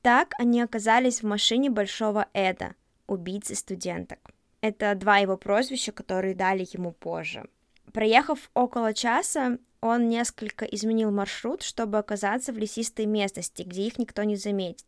Так 0.08 0.32
они 0.38 0.62
оказались 0.62 1.22
в 1.22 1.28
машине 1.28 1.70
Большого 1.70 2.28
Эда, 2.32 2.76
убийцы 3.08 3.56
студенток. 3.56 4.20
Это 4.62 4.96
два 4.96 5.18
его 5.18 5.36
прозвища, 5.36 5.92
которые 5.92 6.34
дали 6.34 6.66
ему 6.72 6.94
позже. 6.94 7.50
Проехав 7.92 8.50
около 8.54 8.94
часа, 8.94 9.58
он 9.82 10.08
несколько 10.08 10.64
изменил 10.64 11.12
маршрут, 11.12 11.62
чтобы 11.62 11.98
оказаться 11.98 12.54
в 12.54 12.58
лесистой 12.58 13.06
местности, 13.06 13.64
где 13.64 13.82
их 13.82 14.00
никто 14.00 14.24
не 14.24 14.38
заметит. 14.38 14.88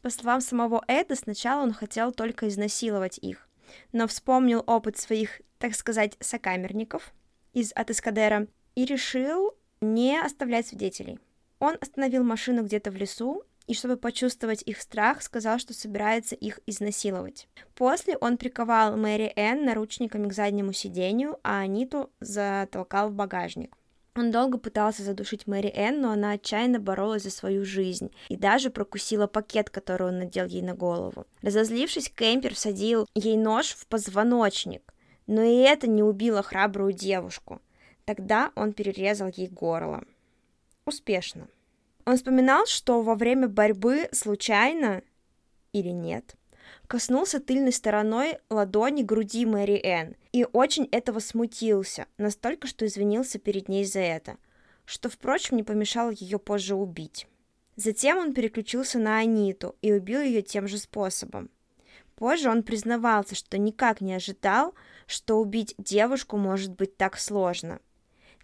По 0.00 0.08
словам 0.08 0.40
самого 0.40 0.82
Эда, 0.88 1.14
сначала 1.14 1.62
он 1.62 1.74
хотел 1.74 2.10
только 2.10 2.48
изнасиловать 2.48 3.18
их, 3.18 3.50
но 3.92 4.08
вспомнил 4.08 4.64
опыт 4.66 4.96
своих, 4.96 5.42
так 5.58 5.74
сказать, 5.74 6.16
сокамерников 6.20 7.12
из 7.52 7.70
от 7.72 7.90
Эскадера 7.90 8.46
и 8.76 8.86
решил 8.86 9.54
не 9.82 10.18
оставлять 10.18 10.68
свидетелей. 10.68 11.18
Он 11.58 11.76
остановил 11.82 12.24
машину 12.24 12.62
где-то 12.62 12.90
в 12.90 12.96
лесу 12.96 13.44
и, 13.68 13.74
чтобы 13.74 13.96
почувствовать 13.96 14.62
их 14.62 14.80
страх, 14.80 15.22
сказал, 15.22 15.58
что 15.58 15.74
собирается 15.74 16.34
их 16.34 16.58
изнасиловать. 16.66 17.48
После 17.74 18.16
он 18.16 18.38
приковал 18.38 18.96
Мэри 18.96 19.32
Энн 19.36 19.66
наручниками 19.66 20.28
к 20.28 20.32
заднему 20.32 20.72
сиденью, 20.72 21.38
а 21.44 21.60
Аниту 21.60 22.10
затолкал 22.18 23.10
в 23.10 23.12
багажник. 23.12 23.76
Он 24.16 24.32
долго 24.32 24.58
пытался 24.58 25.04
задушить 25.04 25.46
Мэри 25.46 25.70
Энн, 25.72 26.00
но 26.00 26.10
она 26.10 26.32
отчаянно 26.32 26.80
боролась 26.80 27.22
за 27.22 27.30
свою 27.30 27.64
жизнь 27.64 28.10
и 28.28 28.36
даже 28.36 28.70
прокусила 28.70 29.28
пакет, 29.28 29.70
который 29.70 30.08
он 30.08 30.18
надел 30.18 30.46
ей 30.46 30.62
на 30.62 30.74
голову. 30.74 31.26
Разозлившись, 31.42 32.10
Кемпер 32.10 32.54
всадил 32.54 33.06
ей 33.14 33.36
нож 33.36 33.74
в 33.74 33.86
позвоночник, 33.86 34.92
но 35.26 35.42
и 35.42 35.58
это 35.58 35.86
не 35.86 36.02
убило 36.02 36.42
храбрую 36.42 36.92
девушку. 36.92 37.60
Тогда 38.06 38.50
он 38.56 38.72
перерезал 38.72 39.28
ей 39.28 39.46
горло. 39.46 40.02
Успешно. 40.86 41.46
Он 42.08 42.16
вспоминал, 42.16 42.64
что 42.64 43.02
во 43.02 43.14
время 43.14 43.48
борьбы 43.48 44.08
случайно 44.12 45.02
или 45.74 45.90
нет, 45.90 46.36
коснулся 46.86 47.38
тыльной 47.38 47.70
стороной 47.70 48.38
ладони 48.48 49.02
груди 49.02 49.44
Мэри 49.44 49.78
Энн 49.84 50.16
и 50.32 50.46
очень 50.50 50.88
этого 50.90 51.18
смутился, 51.18 52.06
настолько, 52.16 52.66
что 52.66 52.86
извинился 52.86 53.38
перед 53.38 53.68
ней 53.68 53.84
за 53.84 54.00
это, 54.00 54.38
что, 54.86 55.10
впрочем, 55.10 55.58
не 55.58 55.64
помешало 55.64 56.10
ее 56.10 56.38
позже 56.38 56.76
убить. 56.76 57.28
Затем 57.76 58.16
он 58.16 58.32
переключился 58.32 58.98
на 58.98 59.18
Аниту 59.18 59.76
и 59.82 59.92
убил 59.92 60.22
ее 60.22 60.40
тем 60.40 60.66
же 60.66 60.78
способом. 60.78 61.50
Позже 62.14 62.48
он 62.48 62.62
признавался, 62.62 63.34
что 63.34 63.58
никак 63.58 64.00
не 64.00 64.14
ожидал, 64.14 64.74
что 65.06 65.38
убить 65.38 65.74
девушку 65.76 66.38
может 66.38 66.72
быть 66.72 66.96
так 66.96 67.18
сложно. 67.18 67.80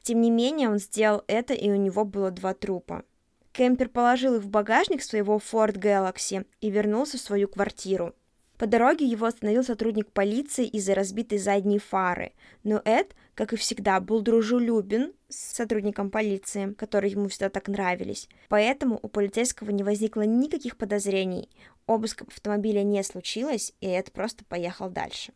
Тем 0.02 0.20
не 0.20 0.30
менее, 0.30 0.68
он 0.68 0.76
сделал 0.76 1.24
это, 1.28 1.54
и 1.54 1.70
у 1.70 1.76
него 1.76 2.04
было 2.04 2.30
два 2.30 2.52
трупа. 2.52 3.06
Кемпер 3.54 3.88
положил 3.88 4.34
их 4.34 4.42
в 4.42 4.48
багажник 4.48 5.00
своего 5.00 5.36
Ford 5.36 5.78
Galaxy 5.78 6.44
и 6.60 6.70
вернулся 6.70 7.18
в 7.18 7.20
свою 7.20 7.46
квартиру. 7.46 8.12
По 8.58 8.66
дороге 8.66 9.06
его 9.06 9.26
остановил 9.26 9.62
сотрудник 9.62 10.10
полиции 10.10 10.66
из-за 10.66 10.96
разбитой 10.96 11.38
задней 11.38 11.78
фары, 11.78 12.32
но 12.64 12.82
Эд, 12.84 13.14
как 13.36 13.52
и 13.52 13.56
всегда, 13.56 14.00
был 14.00 14.22
дружелюбен 14.22 15.12
с 15.28 15.54
сотрудником 15.54 16.10
полиции, 16.10 16.72
которые 16.72 17.12
ему 17.12 17.28
всегда 17.28 17.48
так 17.48 17.68
нравились. 17.68 18.28
Поэтому 18.48 18.98
у 19.00 19.06
полицейского 19.06 19.70
не 19.70 19.84
возникло 19.84 20.22
никаких 20.22 20.76
подозрений. 20.76 21.48
Обыск 21.86 22.22
автомобиля 22.22 22.82
не 22.82 23.04
случилось, 23.04 23.72
и 23.80 23.86
Эд 23.86 24.10
просто 24.10 24.44
поехал 24.44 24.90
дальше. 24.90 25.32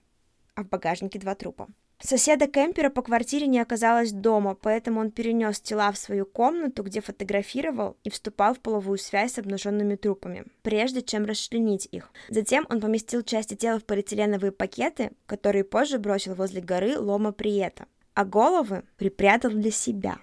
А 0.57 0.65
в 0.65 0.69
багажнике 0.69 1.21
два 1.21 1.37
трупа. 1.37 1.69
Соседа 2.01 2.47
Кемпера 2.47 2.91
по 2.91 3.03
квартире 3.03 3.49
не 3.49 3.59
оказалось 3.59 4.13
дома, 4.13 4.55
поэтому 4.55 5.01
он 5.01 5.11
перенес 5.11 5.61
тела 5.61 5.91
в 5.91 5.99
свою 5.99 6.27
комнату, 6.27 6.85
где 6.85 7.01
фотографировал 7.01 7.97
и 8.05 8.11
вступал 8.11 8.55
в 8.55 8.61
половую 8.61 8.99
связь 8.99 9.33
с 9.33 9.39
обнаженными 9.39 9.97
трупами, 9.97 10.45
прежде 10.63 11.03
чем 11.03 11.25
расчленить 11.25 11.89
их. 11.91 12.13
Затем 12.29 12.67
он 12.71 12.81
поместил 12.81 13.23
части 13.23 13.55
тела 13.55 13.81
в 13.81 13.85
полиэтиленовые 13.85 14.53
пакеты, 14.53 15.11
которые 15.27 15.65
позже 15.65 15.99
бросил 15.99 16.35
возле 16.35 16.61
горы 16.61 16.97
Лома 16.97 17.33
Приета, 17.33 17.87
а 18.15 18.25
головы 18.25 18.85
припрятал 18.97 19.51
для 19.51 19.73
себя. 19.73 20.19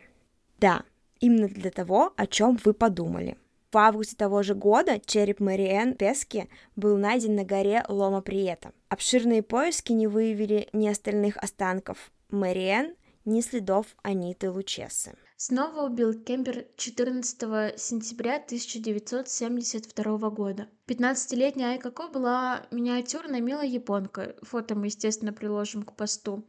Да, 0.59 0.83
именно 1.19 1.49
для 1.49 1.71
того, 1.71 2.13
о 2.15 2.25
чем 2.25 2.57
вы 2.63 2.73
подумали. 2.73 3.37
В 3.75 3.77
августе 3.77 4.15
того 4.15 4.41
же 4.41 4.55
года 4.55 5.01
череп 5.05 5.41
Мэриэн 5.41 5.95
Пески 5.95 6.47
был 6.77 6.95
найден 6.95 7.35
на 7.35 7.43
горе 7.43 7.83
Лома 7.89 8.21
Приета. 8.21 8.71
Обширные 8.87 9.43
поиски 9.43 9.91
не 9.91 10.07
выявили 10.07 10.69
ни 10.71 10.87
остальных 10.87 11.35
останков 11.35 12.13
Мэриэн, 12.29 12.95
ни 13.25 13.41
следов 13.41 13.87
Аниты 14.01 14.49
Лучесы. 14.49 15.17
Снова 15.35 15.87
убил 15.87 16.13
Кемпер 16.13 16.67
14 16.77 17.77
сентября 17.77 18.35
1972 18.37 20.29
года. 20.29 20.69
15-летняя 20.87 21.71
Айка 21.71 21.91
Ко 21.91 22.07
была 22.07 22.67
миниатюрная 22.71 23.41
милая 23.41 23.67
японка. 23.67 24.37
Фото 24.43 24.75
мы, 24.75 24.85
естественно, 24.85 25.33
приложим 25.33 25.83
к 25.83 25.97
посту. 25.97 26.45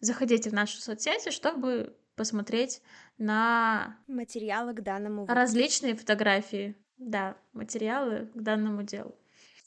Заходите 0.00 0.50
в 0.50 0.52
нашу 0.52 0.76
соцсети, 0.82 1.30
чтобы 1.30 1.96
посмотреть 2.16 2.82
на 3.18 3.98
материалы 4.06 4.74
к 4.74 4.82
данному 4.82 5.22
выпуску. 5.22 5.38
различные 5.38 5.94
фотографии, 5.94 6.76
да, 6.98 7.36
материалы 7.52 8.30
к 8.34 8.40
данному 8.40 8.82
делу. 8.82 9.14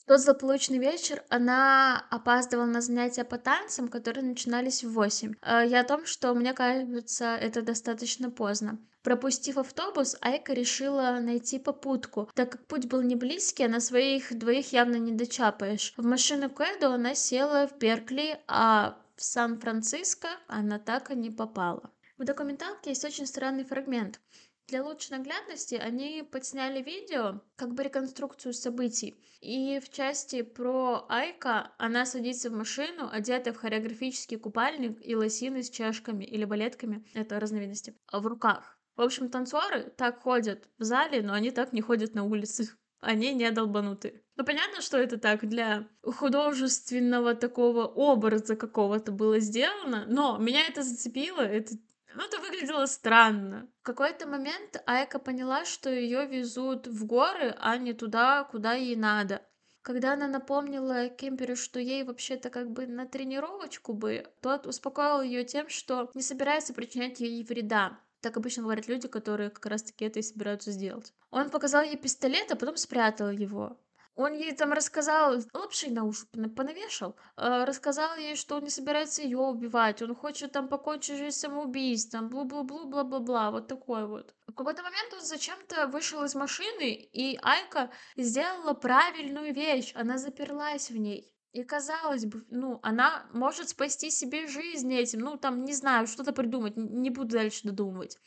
В 0.01 0.05
тот 0.05 0.21
злополучный 0.21 0.79
вечер 0.79 1.23
она 1.29 2.03
опаздывала 2.09 2.65
на 2.65 2.81
занятия 2.81 3.23
по 3.23 3.37
танцам, 3.37 3.87
которые 3.87 4.25
начинались 4.25 4.83
в 4.83 4.91
8. 4.91 5.35
Э, 5.41 5.63
я 5.67 5.81
о 5.81 5.83
том, 5.83 6.05
что 6.05 6.33
мне 6.33 6.53
кажется, 6.53 7.35
это 7.35 7.61
достаточно 7.61 8.31
поздно. 8.31 8.79
Пропустив 9.03 9.57
автобус, 9.57 10.17
Айка 10.21 10.53
решила 10.53 11.19
найти 11.21 11.57
попутку. 11.59 12.29
Так 12.33 12.51
как 12.51 12.67
путь 12.67 12.87
был 12.87 13.01
не 13.01 13.15
близкий, 13.15 13.63
а 13.63 13.69
на 13.69 13.79
своих 13.79 14.37
двоих 14.37 14.73
явно 14.73 14.95
не 14.95 15.11
дочапаешь. 15.13 15.93
В 15.95 16.05
машину 16.05 16.49
Кэду 16.49 16.91
она 16.91 17.15
села 17.15 17.67
в 17.67 17.77
Беркли, 17.77 18.39
а 18.47 18.97
в 19.15 19.23
Сан-Франциско 19.23 20.27
она 20.47 20.79
так 20.79 21.11
и 21.11 21.15
не 21.15 21.29
попала. 21.29 21.91
В 22.19 22.25
документалке 22.25 22.89
есть 22.89 23.05
очень 23.05 23.25
странный 23.25 23.63
фрагмент. 23.63 24.19
Для 24.67 24.83
лучшей 24.83 25.17
наглядности 25.17 25.75
они 25.75 26.21
подсняли 26.29 26.83
видео, 26.83 27.39
как 27.55 27.73
бы 27.73 27.81
реконструкцию 27.81 28.53
событий. 28.53 29.15
И 29.39 29.79
в 29.79 29.89
части 29.89 30.41
про 30.41 31.05
Айка 31.07 31.71
она 31.77 32.05
садится 32.05 32.49
в 32.49 32.53
машину, 32.53 33.07
одетая 33.09 33.53
в 33.53 33.57
хореографический 33.57 34.37
купальник 34.37 34.99
и 35.01 35.15
лосины 35.15 35.63
с 35.63 35.69
чашками 35.69 36.25
или 36.25 36.43
балетками, 36.43 37.05
это 37.13 37.39
разновидности, 37.39 37.95
в 38.11 38.27
руках. 38.27 38.77
В 38.97 39.01
общем, 39.01 39.29
танцоры 39.29 39.83
так 39.95 40.21
ходят 40.21 40.67
в 40.77 40.83
зале, 40.83 41.21
но 41.21 41.31
они 41.31 41.51
так 41.51 41.71
не 41.71 41.79
ходят 41.79 42.15
на 42.15 42.25
улице. 42.25 42.69
Они 42.99 43.33
не 43.33 43.49
долбануты. 43.49 44.21
Ну, 44.35 44.43
понятно, 44.43 44.81
что 44.81 44.97
это 44.97 45.17
так 45.17 45.47
для 45.47 45.87
художественного 46.03 47.33
такого 47.33 47.85
образа 47.85 48.57
какого-то 48.57 49.13
было 49.13 49.39
сделано, 49.39 50.05
но 50.09 50.37
меня 50.37 50.67
это 50.67 50.83
зацепило, 50.83 51.39
это 51.39 51.75
Ну, 52.19 52.25
это 52.25 52.37
выглядело 52.41 52.85
странно. 52.85 53.69
В 53.79 53.83
какой-то 53.83 54.27
момент 54.27 54.83
Айка 54.85 55.19
поняла, 55.19 55.63
что 55.63 55.89
ее 55.89 56.25
везут 56.25 56.85
в 56.85 57.05
горы, 57.05 57.55
а 57.57 57.77
не 57.77 57.93
туда, 57.93 58.43
куда 58.43 58.73
ей 58.73 58.97
надо. 58.97 59.41
Когда 59.81 60.15
она 60.15 60.27
напомнила 60.27 61.07
Кемперу, 61.07 61.55
что 61.55 61.79
ей 61.79 62.03
вообще-то 62.03 62.49
как 62.49 62.71
бы 62.71 62.87
на 62.87 63.05
тренировочку 63.05 63.93
бы, 63.93 64.27
тот 64.41 64.67
успокоил 64.67 65.21
ее 65.21 65.45
тем, 65.45 65.69
что 65.69 66.11
не 66.13 66.21
собирается 66.21 66.73
причинять 66.73 67.21
ей 67.21 67.41
вреда. 67.45 67.97
Так 68.19 68.35
обычно 68.35 68.63
говорят 68.63 68.89
люди, 68.89 69.07
которые 69.07 69.49
как 69.49 69.67
раз-таки 69.67 70.03
это 70.03 70.19
и 70.19 70.21
собираются 70.21 70.71
сделать. 70.71 71.13
Он 71.31 71.49
показал 71.49 71.83
ей 71.83 71.95
пистолет, 71.95 72.51
а 72.51 72.57
потом 72.57 72.75
спрятал 72.75 73.29
его. 73.29 73.79
Он 74.21 74.33
ей 74.33 74.51
там 74.51 74.73
рассказал, 74.73 75.39
лапши 75.53 75.89
на 75.91 76.03
уши 76.03 76.25
понавешал, 76.57 77.15
э, 77.37 77.63
рассказал 77.63 78.17
ей, 78.17 78.35
что 78.35 78.57
он 78.57 78.63
не 78.63 78.69
собирается 78.69 79.21
ее 79.21 79.37
убивать, 79.37 80.01
он 80.01 80.13
хочет 80.13 80.51
там 80.51 80.67
покончить 80.67 81.17
жизнь 81.17 81.37
самоубийством, 81.37 82.27
блу-блу-блу, 82.27 82.89
бла-бла-бла, 82.89 83.51
вот 83.51 83.67
такой 83.69 84.05
вот. 84.05 84.35
В 84.45 84.53
какой-то 84.53 84.83
момент 84.83 85.13
он 85.13 85.21
зачем-то 85.21 85.87
вышел 85.87 86.21
из 86.25 86.35
машины, 86.35 86.95
и 86.95 87.39
Айка 87.41 87.91
сделала 88.17 88.73
правильную 88.73 89.53
вещь, 89.53 89.93
она 89.95 90.17
заперлась 90.17 90.89
в 90.89 90.97
ней. 90.97 91.33
И 91.53 91.63
казалось 91.63 92.25
бы, 92.25 92.45
ну, 92.49 92.81
она 92.83 93.25
может 93.33 93.69
спасти 93.69 94.11
себе 94.11 94.47
жизнь 94.47 94.93
этим, 94.93 95.21
ну, 95.21 95.37
там, 95.37 95.63
не 95.63 95.73
знаю, 95.73 96.07
что-то 96.07 96.33
придумать, 96.33 96.75
не 96.75 97.09
буду 97.09 97.37
дальше 97.37 97.61
додумывать. 97.63 98.17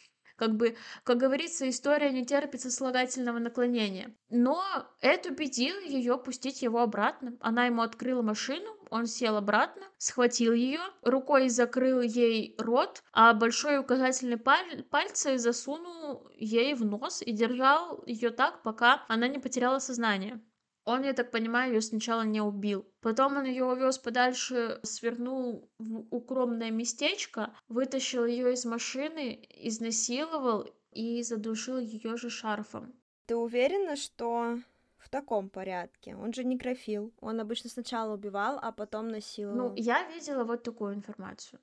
Как 0.43 0.57
бы, 0.57 0.77
как 1.05 1.19
говорится, 1.19 1.69
история 1.69 2.11
не 2.11 2.27
терпит 2.27 2.63
сослагательного 2.63 3.39
наклонения. 3.39 4.13
Но 4.29 4.61
это 5.01 5.29
убедило 5.29 5.79
ее 5.79 6.19
пустить 6.19 6.63
его 6.63 6.81
обратно. 6.81 7.37
Она 7.39 7.67
ему 7.67 7.83
открыла 7.83 8.23
машину, 8.23 8.69
он 8.91 9.07
сел 9.07 9.37
обратно, 9.37 9.85
схватил 9.99 10.53
ее, 10.53 10.81
рукой 11.03 11.49
закрыл 11.49 12.01
ей 12.01 12.57
рот, 12.59 13.05
а 13.13 13.33
большой 13.35 13.79
указательный 13.79 14.37
паль 14.37 14.83
пальцы 14.91 15.39
засунул 15.39 16.27
ей 16.35 16.75
в 16.75 16.85
нос 16.85 17.23
и 17.23 17.31
держал 17.31 18.03
ее 18.05 18.31
так, 18.31 18.65
пока 18.65 19.05
она 19.07 19.29
не 19.29 19.39
потеряла 19.39 19.79
сознание. 19.79 20.41
Он, 20.85 21.05
я 21.05 21.13
так 21.13 21.31
понимаю, 21.31 21.75
ее 21.75 21.81
сначала 21.81 22.23
не 22.23 22.41
убил. 22.41 22.87
Потом 23.01 23.37
он 23.37 23.45
ее 23.45 23.65
увез 23.65 23.99
подальше, 23.99 24.81
свернул 24.83 25.71
в 25.79 26.07
укромное 26.11 26.71
местечко, 26.71 27.55
вытащил 27.69 28.27
ее 28.27 28.53
из 28.53 28.65
машины, 28.65 29.47
изнасиловал 29.51 30.69
и 30.91 31.23
задушил 31.23 31.79
ее 31.79 32.17
же 32.17 32.31
шарфом. 32.31 32.95
Ты 33.27 33.37
уверена, 33.37 33.97
что 33.97 34.59
в 34.99 35.09
таком 35.09 35.49
порядке? 35.49 36.17
Он 36.17 36.33
же 36.33 36.45
некрофил. 36.45 37.13
Он 37.21 37.41
обычно 37.41 37.71
сначала 37.71 38.15
убивал, 38.15 38.59
а 38.61 38.73
потом 38.73 39.09
насиловал. 39.09 39.71
Ну, 39.71 39.75
я 39.77 40.09
видела 40.11 40.45
вот 40.45 40.65
такую 40.65 40.95
информацию. 40.95 41.61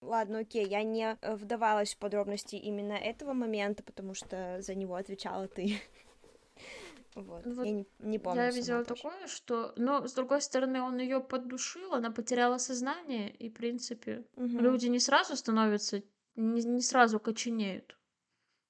Ладно, 0.00 0.40
окей, 0.40 0.66
я 0.66 0.82
не 0.82 1.16
вдавалась 1.22 1.94
в 1.94 1.98
подробности 1.98 2.56
именно 2.56 2.92
этого 2.92 3.32
момента, 3.32 3.82
потому 3.82 4.14
что 4.14 4.60
за 4.60 4.74
него 4.74 4.94
отвечала 4.94 5.48
ты. 5.48 5.80
Вот. 7.16 7.46
вот 7.46 7.64
я 7.64 7.72
не, 7.72 7.86
не 7.98 8.18
помню. 8.18 8.42
Я 8.42 8.50
видела 8.50 8.84
точно. 8.84 9.10
такое, 9.10 9.26
что. 9.26 9.72
Но 9.76 10.06
с 10.06 10.12
другой 10.12 10.42
стороны, 10.42 10.82
он 10.82 10.98
ее 10.98 11.20
поддушил, 11.20 11.94
она 11.94 12.10
потеряла 12.10 12.58
сознание, 12.58 13.30
и, 13.30 13.48
в 13.48 13.54
принципе, 13.54 14.26
угу. 14.36 14.58
люди 14.58 14.86
не 14.86 15.00
сразу 15.00 15.34
становятся, 15.34 16.02
не, 16.34 16.62
не 16.62 16.82
сразу 16.82 17.18
коченеют. 17.18 17.98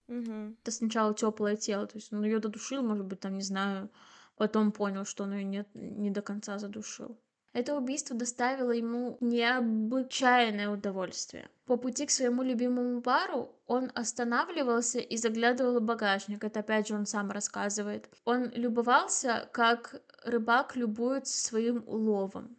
Угу. 0.06 0.56
Это 0.62 0.70
сначала 0.70 1.12
теплое 1.12 1.56
тело. 1.56 1.88
То 1.88 1.98
есть 1.98 2.12
он 2.12 2.24
ее 2.24 2.38
додушил, 2.38 2.82
может 2.82 3.04
быть, 3.04 3.18
там, 3.18 3.34
не 3.34 3.42
знаю, 3.42 3.90
потом 4.36 4.70
понял, 4.70 5.04
что 5.04 5.24
он 5.24 5.34
ее 5.34 5.44
не, 5.44 5.66
не 5.74 6.10
до 6.10 6.22
конца 6.22 6.58
задушил. 6.58 7.20
Это 7.56 7.74
убийство 7.74 8.14
доставило 8.14 8.70
ему 8.70 9.16
необычайное 9.22 10.68
удовольствие. 10.68 11.48
По 11.64 11.78
пути 11.78 12.04
к 12.04 12.10
своему 12.10 12.42
любимому 12.42 13.00
бару 13.00 13.50
он 13.66 13.90
останавливался 13.94 14.98
и 14.98 15.16
заглядывал 15.16 15.80
в 15.80 15.82
багажник. 15.82 16.44
Это 16.44 16.60
опять 16.60 16.88
же 16.88 16.94
он 16.94 17.06
сам 17.06 17.30
рассказывает. 17.30 18.10
Он 18.26 18.50
любовался, 18.50 19.48
как 19.54 20.02
рыбак 20.22 20.76
любуется 20.76 21.42
своим 21.42 21.82
уловом. 21.86 22.58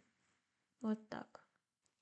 Вот 0.80 0.98
так. 1.08 1.44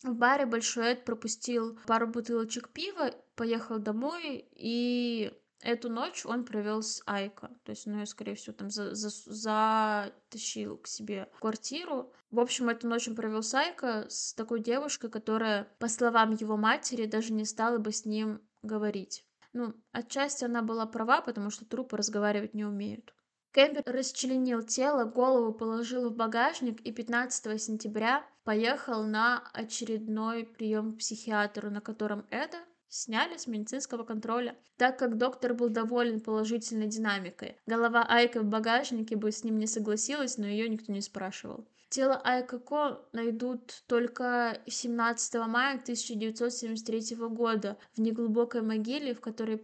В 0.03 0.15
баре 0.15 0.47
Большой 0.47 0.93
Эд 0.93 1.05
пропустил 1.05 1.79
пару 1.87 2.07
бутылочек 2.07 2.71
пива, 2.71 3.11
поехал 3.35 3.79
домой 3.79 4.49
и 4.53 5.39
Эту 5.63 5.89
ночь 5.89 6.27
он 6.27 6.45
провел 6.45 6.83
с 6.83 7.03
Айко, 7.07 7.51
то 7.65 7.71
есть 7.71 7.87
он 7.87 7.99
ее, 7.99 8.07
скорее 8.07 8.35
всего, 8.35 8.53
там 8.55 8.71
за, 8.71 8.95
за, 8.95 9.11
затащил 9.11 10.77
к 10.77 10.87
себе 10.87 11.29
в 11.33 11.41
квартиру. 11.41 12.13
В 12.31 12.41
общем, 12.41 12.69
эту 12.69 12.87
ночь 12.87 13.09
он 13.09 13.17
провел 13.17 13.43
с 13.43 13.55
Айко, 13.55 14.07
с 14.09 14.35
такой 14.35 14.61
девушкой, 14.61 15.11
которая, 15.11 15.67
по 15.79 15.89
словам 15.89 16.33
его 16.33 16.57
матери, 16.57 17.07
даже 17.07 17.33
не 17.33 17.45
стала 17.45 17.79
бы 17.79 17.91
с 17.91 18.05
ним 18.05 18.43
говорить. 18.63 19.25
Ну, 19.55 19.75
отчасти 19.93 20.45
она 20.45 20.61
была 20.61 20.85
права, 20.85 21.23
потому 21.23 21.49
что 21.51 21.65
трупы 21.65 21.97
разговаривать 21.97 22.53
не 22.53 22.65
умеют. 22.65 23.15
Кэмпер 23.53 23.85
расчленил 23.87 24.63
тело, 24.63 25.05
голову 25.05 25.55
положил 25.55 26.11
в 26.11 26.15
багажник 26.15 26.79
и 26.83 26.93
15 26.93 27.63
сентября 27.63 28.23
поехал 28.45 29.05
на 29.05 29.43
очередной 29.55 30.45
прием 30.45 30.93
к 30.93 30.99
психиатру, 30.99 31.71
на 31.71 31.81
котором 31.81 32.27
это 32.29 32.59
сняли 32.89 33.37
с 33.37 33.47
медицинского 33.47 34.05
контроля, 34.05 34.57
так 34.77 34.99
как 34.99 35.19
доктор 35.19 35.55
был 35.55 35.69
доволен 35.69 36.21
положительной 36.21 36.87
динамикой. 36.87 37.57
Голова 37.67 38.05
Айка 38.09 38.41
в 38.41 38.45
багажнике 38.45 39.17
бы 39.17 39.33
с 39.33 39.45
ним 39.45 39.59
не 39.59 39.67
согласилась, 39.67 40.39
но 40.39 40.47
ее 40.47 40.69
никто 40.69 40.93
не 40.93 41.01
спрашивал. 41.01 41.67
Тело 41.89 42.21
Айка 42.25 42.59
Ко 42.59 43.09
найдут 43.13 43.85
только 43.87 44.61
17 44.67 45.35
мая 45.47 45.75
1973 45.75 47.17
года 47.29 47.79
в 47.95 48.01
неглубокой 48.01 48.63
могиле, 48.63 49.15
в 49.15 49.21
которой, 49.21 49.59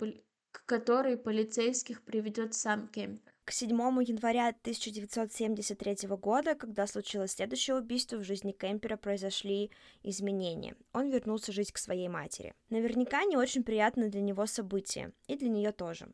к 0.52 0.64
которой 0.64 1.16
полицейских 1.16 2.02
приведет 2.02 2.54
сам 2.54 2.86
Кемпер. 2.88 3.31
К 3.44 3.50
7 3.50 3.70
января 4.04 4.48
1973 4.48 6.08
года, 6.10 6.54
когда 6.54 6.86
случилось 6.86 7.32
следующее 7.32 7.76
убийство, 7.76 8.16
в 8.16 8.22
жизни 8.22 8.52
Кемпера 8.52 8.96
произошли 8.96 9.72
изменения. 10.04 10.76
Он 10.92 11.10
вернулся 11.10 11.50
жить 11.50 11.72
к 11.72 11.78
своей 11.78 12.06
матери. 12.06 12.54
Наверняка 12.70 13.24
не 13.24 13.36
очень 13.36 13.64
приятное 13.64 14.10
для 14.10 14.20
него 14.20 14.46
событие, 14.46 15.12
и 15.26 15.36
для 15.36 15.48
нее 15.48 15.72
тоже. 15.72 16.08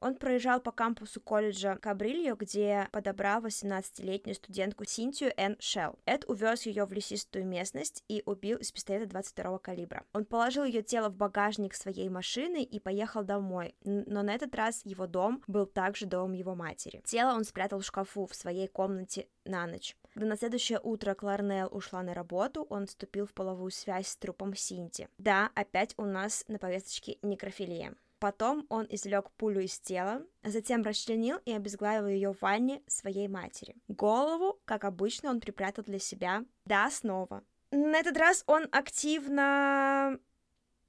Он 0.00 0.16
проезжал 0.16 0.60
по 0.60 0.72
кампусу 0.72 1.20
колледжа 1.20 1.76
Кабрильо, 1.76 2.34
где 2.34 2.88
подобрал 2.92 3.42
18-летнюю 3.42 4.34
студентку 4.34 4.84
Синтию 4.84 5.32
Н. 5.36 5.56
Шелл. 5.60 5.98
Эд 6.04 6.24
увез 6.28 6.66
ее 6.66 6.84
в 6.84 6.92
лесистую 6.92 7.46
местность 7.46 8.04
и 8.08 8.22
убил 8.26 8.58
из 8.58 8.70
пистолета 8.72 9.06
22 9.06 9.58
калибра. 9.58 10.04
Он 10.12 10.24
положил 10.24 10.64
ее 10.64 10.82
тело 10.82 11.08
в 11.08 11.16
багажник 11.16 11.74
своей 11.74 12.08
машины 12.08 12.62
и 12.62 12.80
поехал 12.80 13.24
домой, 13.24 13.74
но 13.84 14.22
на 14.22 14.34
этот 14.34 14.54
раз 14.54 14.82
его 14.84 15.06
дом 15.06 15.42
был 15.46 15.66
также 15.66 16.06
домом 16.06 16.32
его 16.32 16.54
матери. 16.54 17.00
Тело 17.04 17.34
он 17.34 17.44
спрятал 17.44 17.80
в 17.80 17.84
шкафу 17.84 18.26
в 18.26 18.34
своей 18.34 18.68
комнате 18.68 19.28
на 19.44 19.66
ночь. 19.66 19.96
Когда 20.14 20.28
на 20.28 20.36
следующее 20.36 20.78
утро 20.80 21.14
Кларнелл 21.14 21.68
ушла 21.72 22.02
на 22.02 22.14
работу, 22.14 22.66
он 22.70 22.86
вступил 22.86 23.26
в 23.26 23.34
половую 23.34 23.72
связь 23.72 24.08
с 24.08 24.16
трупом 24.16 24.54
Синти. 24.54 25.08
Да, 25.18 25.50
опять 25.54 25.94
у 25.96 26.04
нас 26.04 26.44
на 26.46 26.58
повесточке 26.58 27.18
некрофилия. 27.22 27.94
Потом 28.24 28.64
он 28.70 28.86
извлек 28.88 29.30
пулю 29.32 29.60
из 29.60 29.78
тела, 29.78 30.22
затем 30.42 30.82
расчленил 30.82 31.36
и 31.44 31.52
обезглавил 31.52 32.06
ее 32.06 32.32
в 32.32 32.40
ванне 32.40 32.80
своей 32.86 33.28
матери. 33.28 33.76
Голову, 33.86 34.58
как 34.64 34.84
обычно, 34.84 35.28
он 35.28 35.40
припрятал 35.40 35.84
для 35.84 35.98
себя. 35.98 36.42
Да, 36.64 36.90
снова. 36.90 37.44
На 37.70 37.98
этот 37.98 38.16
раз 38.16 38.42
он 38.46 38.66
активно 38.72 40.18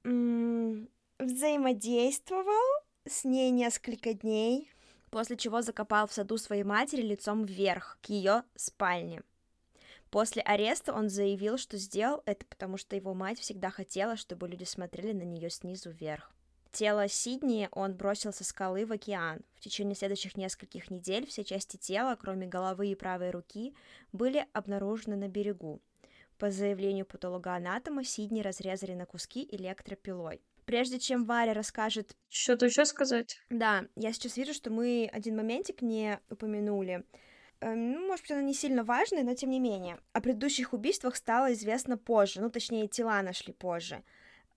м- 0.06 0.88
взаимодействовал 1.20 2.86
с 3.06 3.26
ней 3.26 3.52
несколько 3.52 4.14
дней, 4.14 4.72
после 5.10 5.36
чего 5.36 5.62
закопал 5.62 6.08
в 6.08 6.14
саду 6.14 6.38
своей 6.38 6.64
матери 6.64 7.02
лицом 7.02 7.44
вверх, 7.44 8.00
к 8.02 8.06
ее 8.06 8.44
спальне. 8.56 9.24
После 10.10 10.42
ареста 10.42 10.94
он 10.94 11.10
заявил, 11.10 11.58
что 11.58 11.76
сделал 11.76 12.24
это, 12.26 12.46
потому 12.46 12.78
что 12.78 12.96
его 12.96 13.14
мать 13.14 13.40
всегда 13.40 13.72
хотела, 13.72 14.16
чтобы 14.16 14.48
люди 14.48 14.64
смотрели 14.64 15.12
на 15.12 15.24
нее 15.24 15.50
снизу 15.50 15.90
вверх. 15.92 16.32
Тело 16.76 17.08
Сидни 17.08 17.70
он 17.72 17.94
бросил 17.94 18.34
со 18.34 18.44
скалы 18.44 18.86
в 18.86 18.92
океан. 18.92 19.40
В 19.54 19.62
течение 19.62 19.96
следующих 19.96 20.36
нескольких 20.36 20.92
недель 20.92 21.26
все 21.26 21.46
части 21.46 21.78
тела, 21.78 22.18
кроме 22.20 22.48
головы 22.48 22.90
и 22.90 22.96
правой 22.96 23.32
руки, 23.32 23.74
были 24.12 24.46
обнаружены 24.52 25.16
на 25.16 25.30
берегу. 25.30 25.80
По 26.38 26.52
заявлению 26.52 27.06
патологоанатома, 27.06 28.04
Сидни 28.04 28.42
разрезали 28.42 28.92
на 28.92 29.06
куски 29.06 29.48
электропилой. 29.54 30.42
Прежде 30.66 31.00
чем 31.00 31.24
Варя 31.24 31.54
расскажет... 31.54 32.18
Что-то 32.28 32.66
еще 32.66 32.84
сказать? 32.84 33.40
Да, 33.50 33.86
я 33.96 34.12
сейчас 34.12 34.36
вижу, 34.36 34.54
что 34.54 34.70
мы 34.70 35.10
один 35.14 35.38
моментик 35.38 35.82
не 35.82 36.20
упомянули. 36.30 37.06
Эм, 37.62 37.94
ну, 37.94 38.06
может 38.06 38.24
быть, 38.24 38.32
оно 38.32 38.42
не 38.42 38.54
сильно 38.54 38.84
важное, 38.84 39.24
но 39.24 39.34
тем 39.34 39.50
не 39.50 39.62
менее. 39.62 39.98
О 40.12 40.20
предыдущих 40.20 40.74
убийствах 40.74 41.16
стало 41.16 41.54
известно 41.54 41.98
позже, 41.98 42.42
ну, 42.42 42.50
точнее, 42.50 42.90
тела 42.90 43.22
нашли 43.22 43.54
позже. 43.54 44.04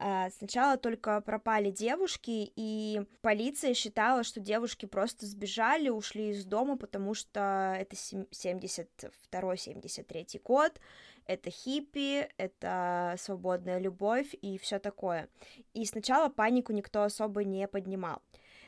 А, 0.01 0.31
сначала 0.31 0.77
только 0.77 1.21
пропали 1.21 1.71
девушки, 1.71 2.53
и 2.55 3.03
полиция 3.21 3.75
считала, 3.75 4.23
что 4.23 4.39
девушки 4.39 4.87
просто 4.87 5.27
сбежали, 5.27 5.89
ушли 5.89 6.31
из 6.31 6.45
дома, 6.45 6.77
потому 6.77 7.15
что 7.15 7.75
это 7.77 7.97
72-73 7.97 10.41
год, 10.45 10.81
это 11.27 11.51
хиппи, 11.51 12.29
это 12.37 13.17
свободная 13.19 13.81
любовь 13.81 14.37
и 14.41 14.57
все 14.59 14.79
такое. 14.79 15.29
И 15.75 15.85
сначала 15.85 16.29
панику 16.29 16.73
никто 16.73 17.03
особо 17.03 17.43
не 17.43 17.67
поднимал. 17.67 18.23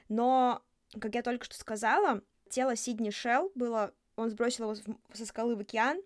Но, 0.08 0.62
как 1.00 1.14
я 1.14 1.22
только 1.22 1.44
что 1.44 1.54
сказала, 1.54 2.22
тело 2.48 2.74
Сидни 2.74 3.10
Шелл 3.10 3.52
было, 3.54 3.94
он 4.16 4.30
сбросил 4.30 4.72
его 4.72 4.82
со 5.12 5.26
скалы 5.26 5.54
в 5.54 5.60
океан, 5.60 6.02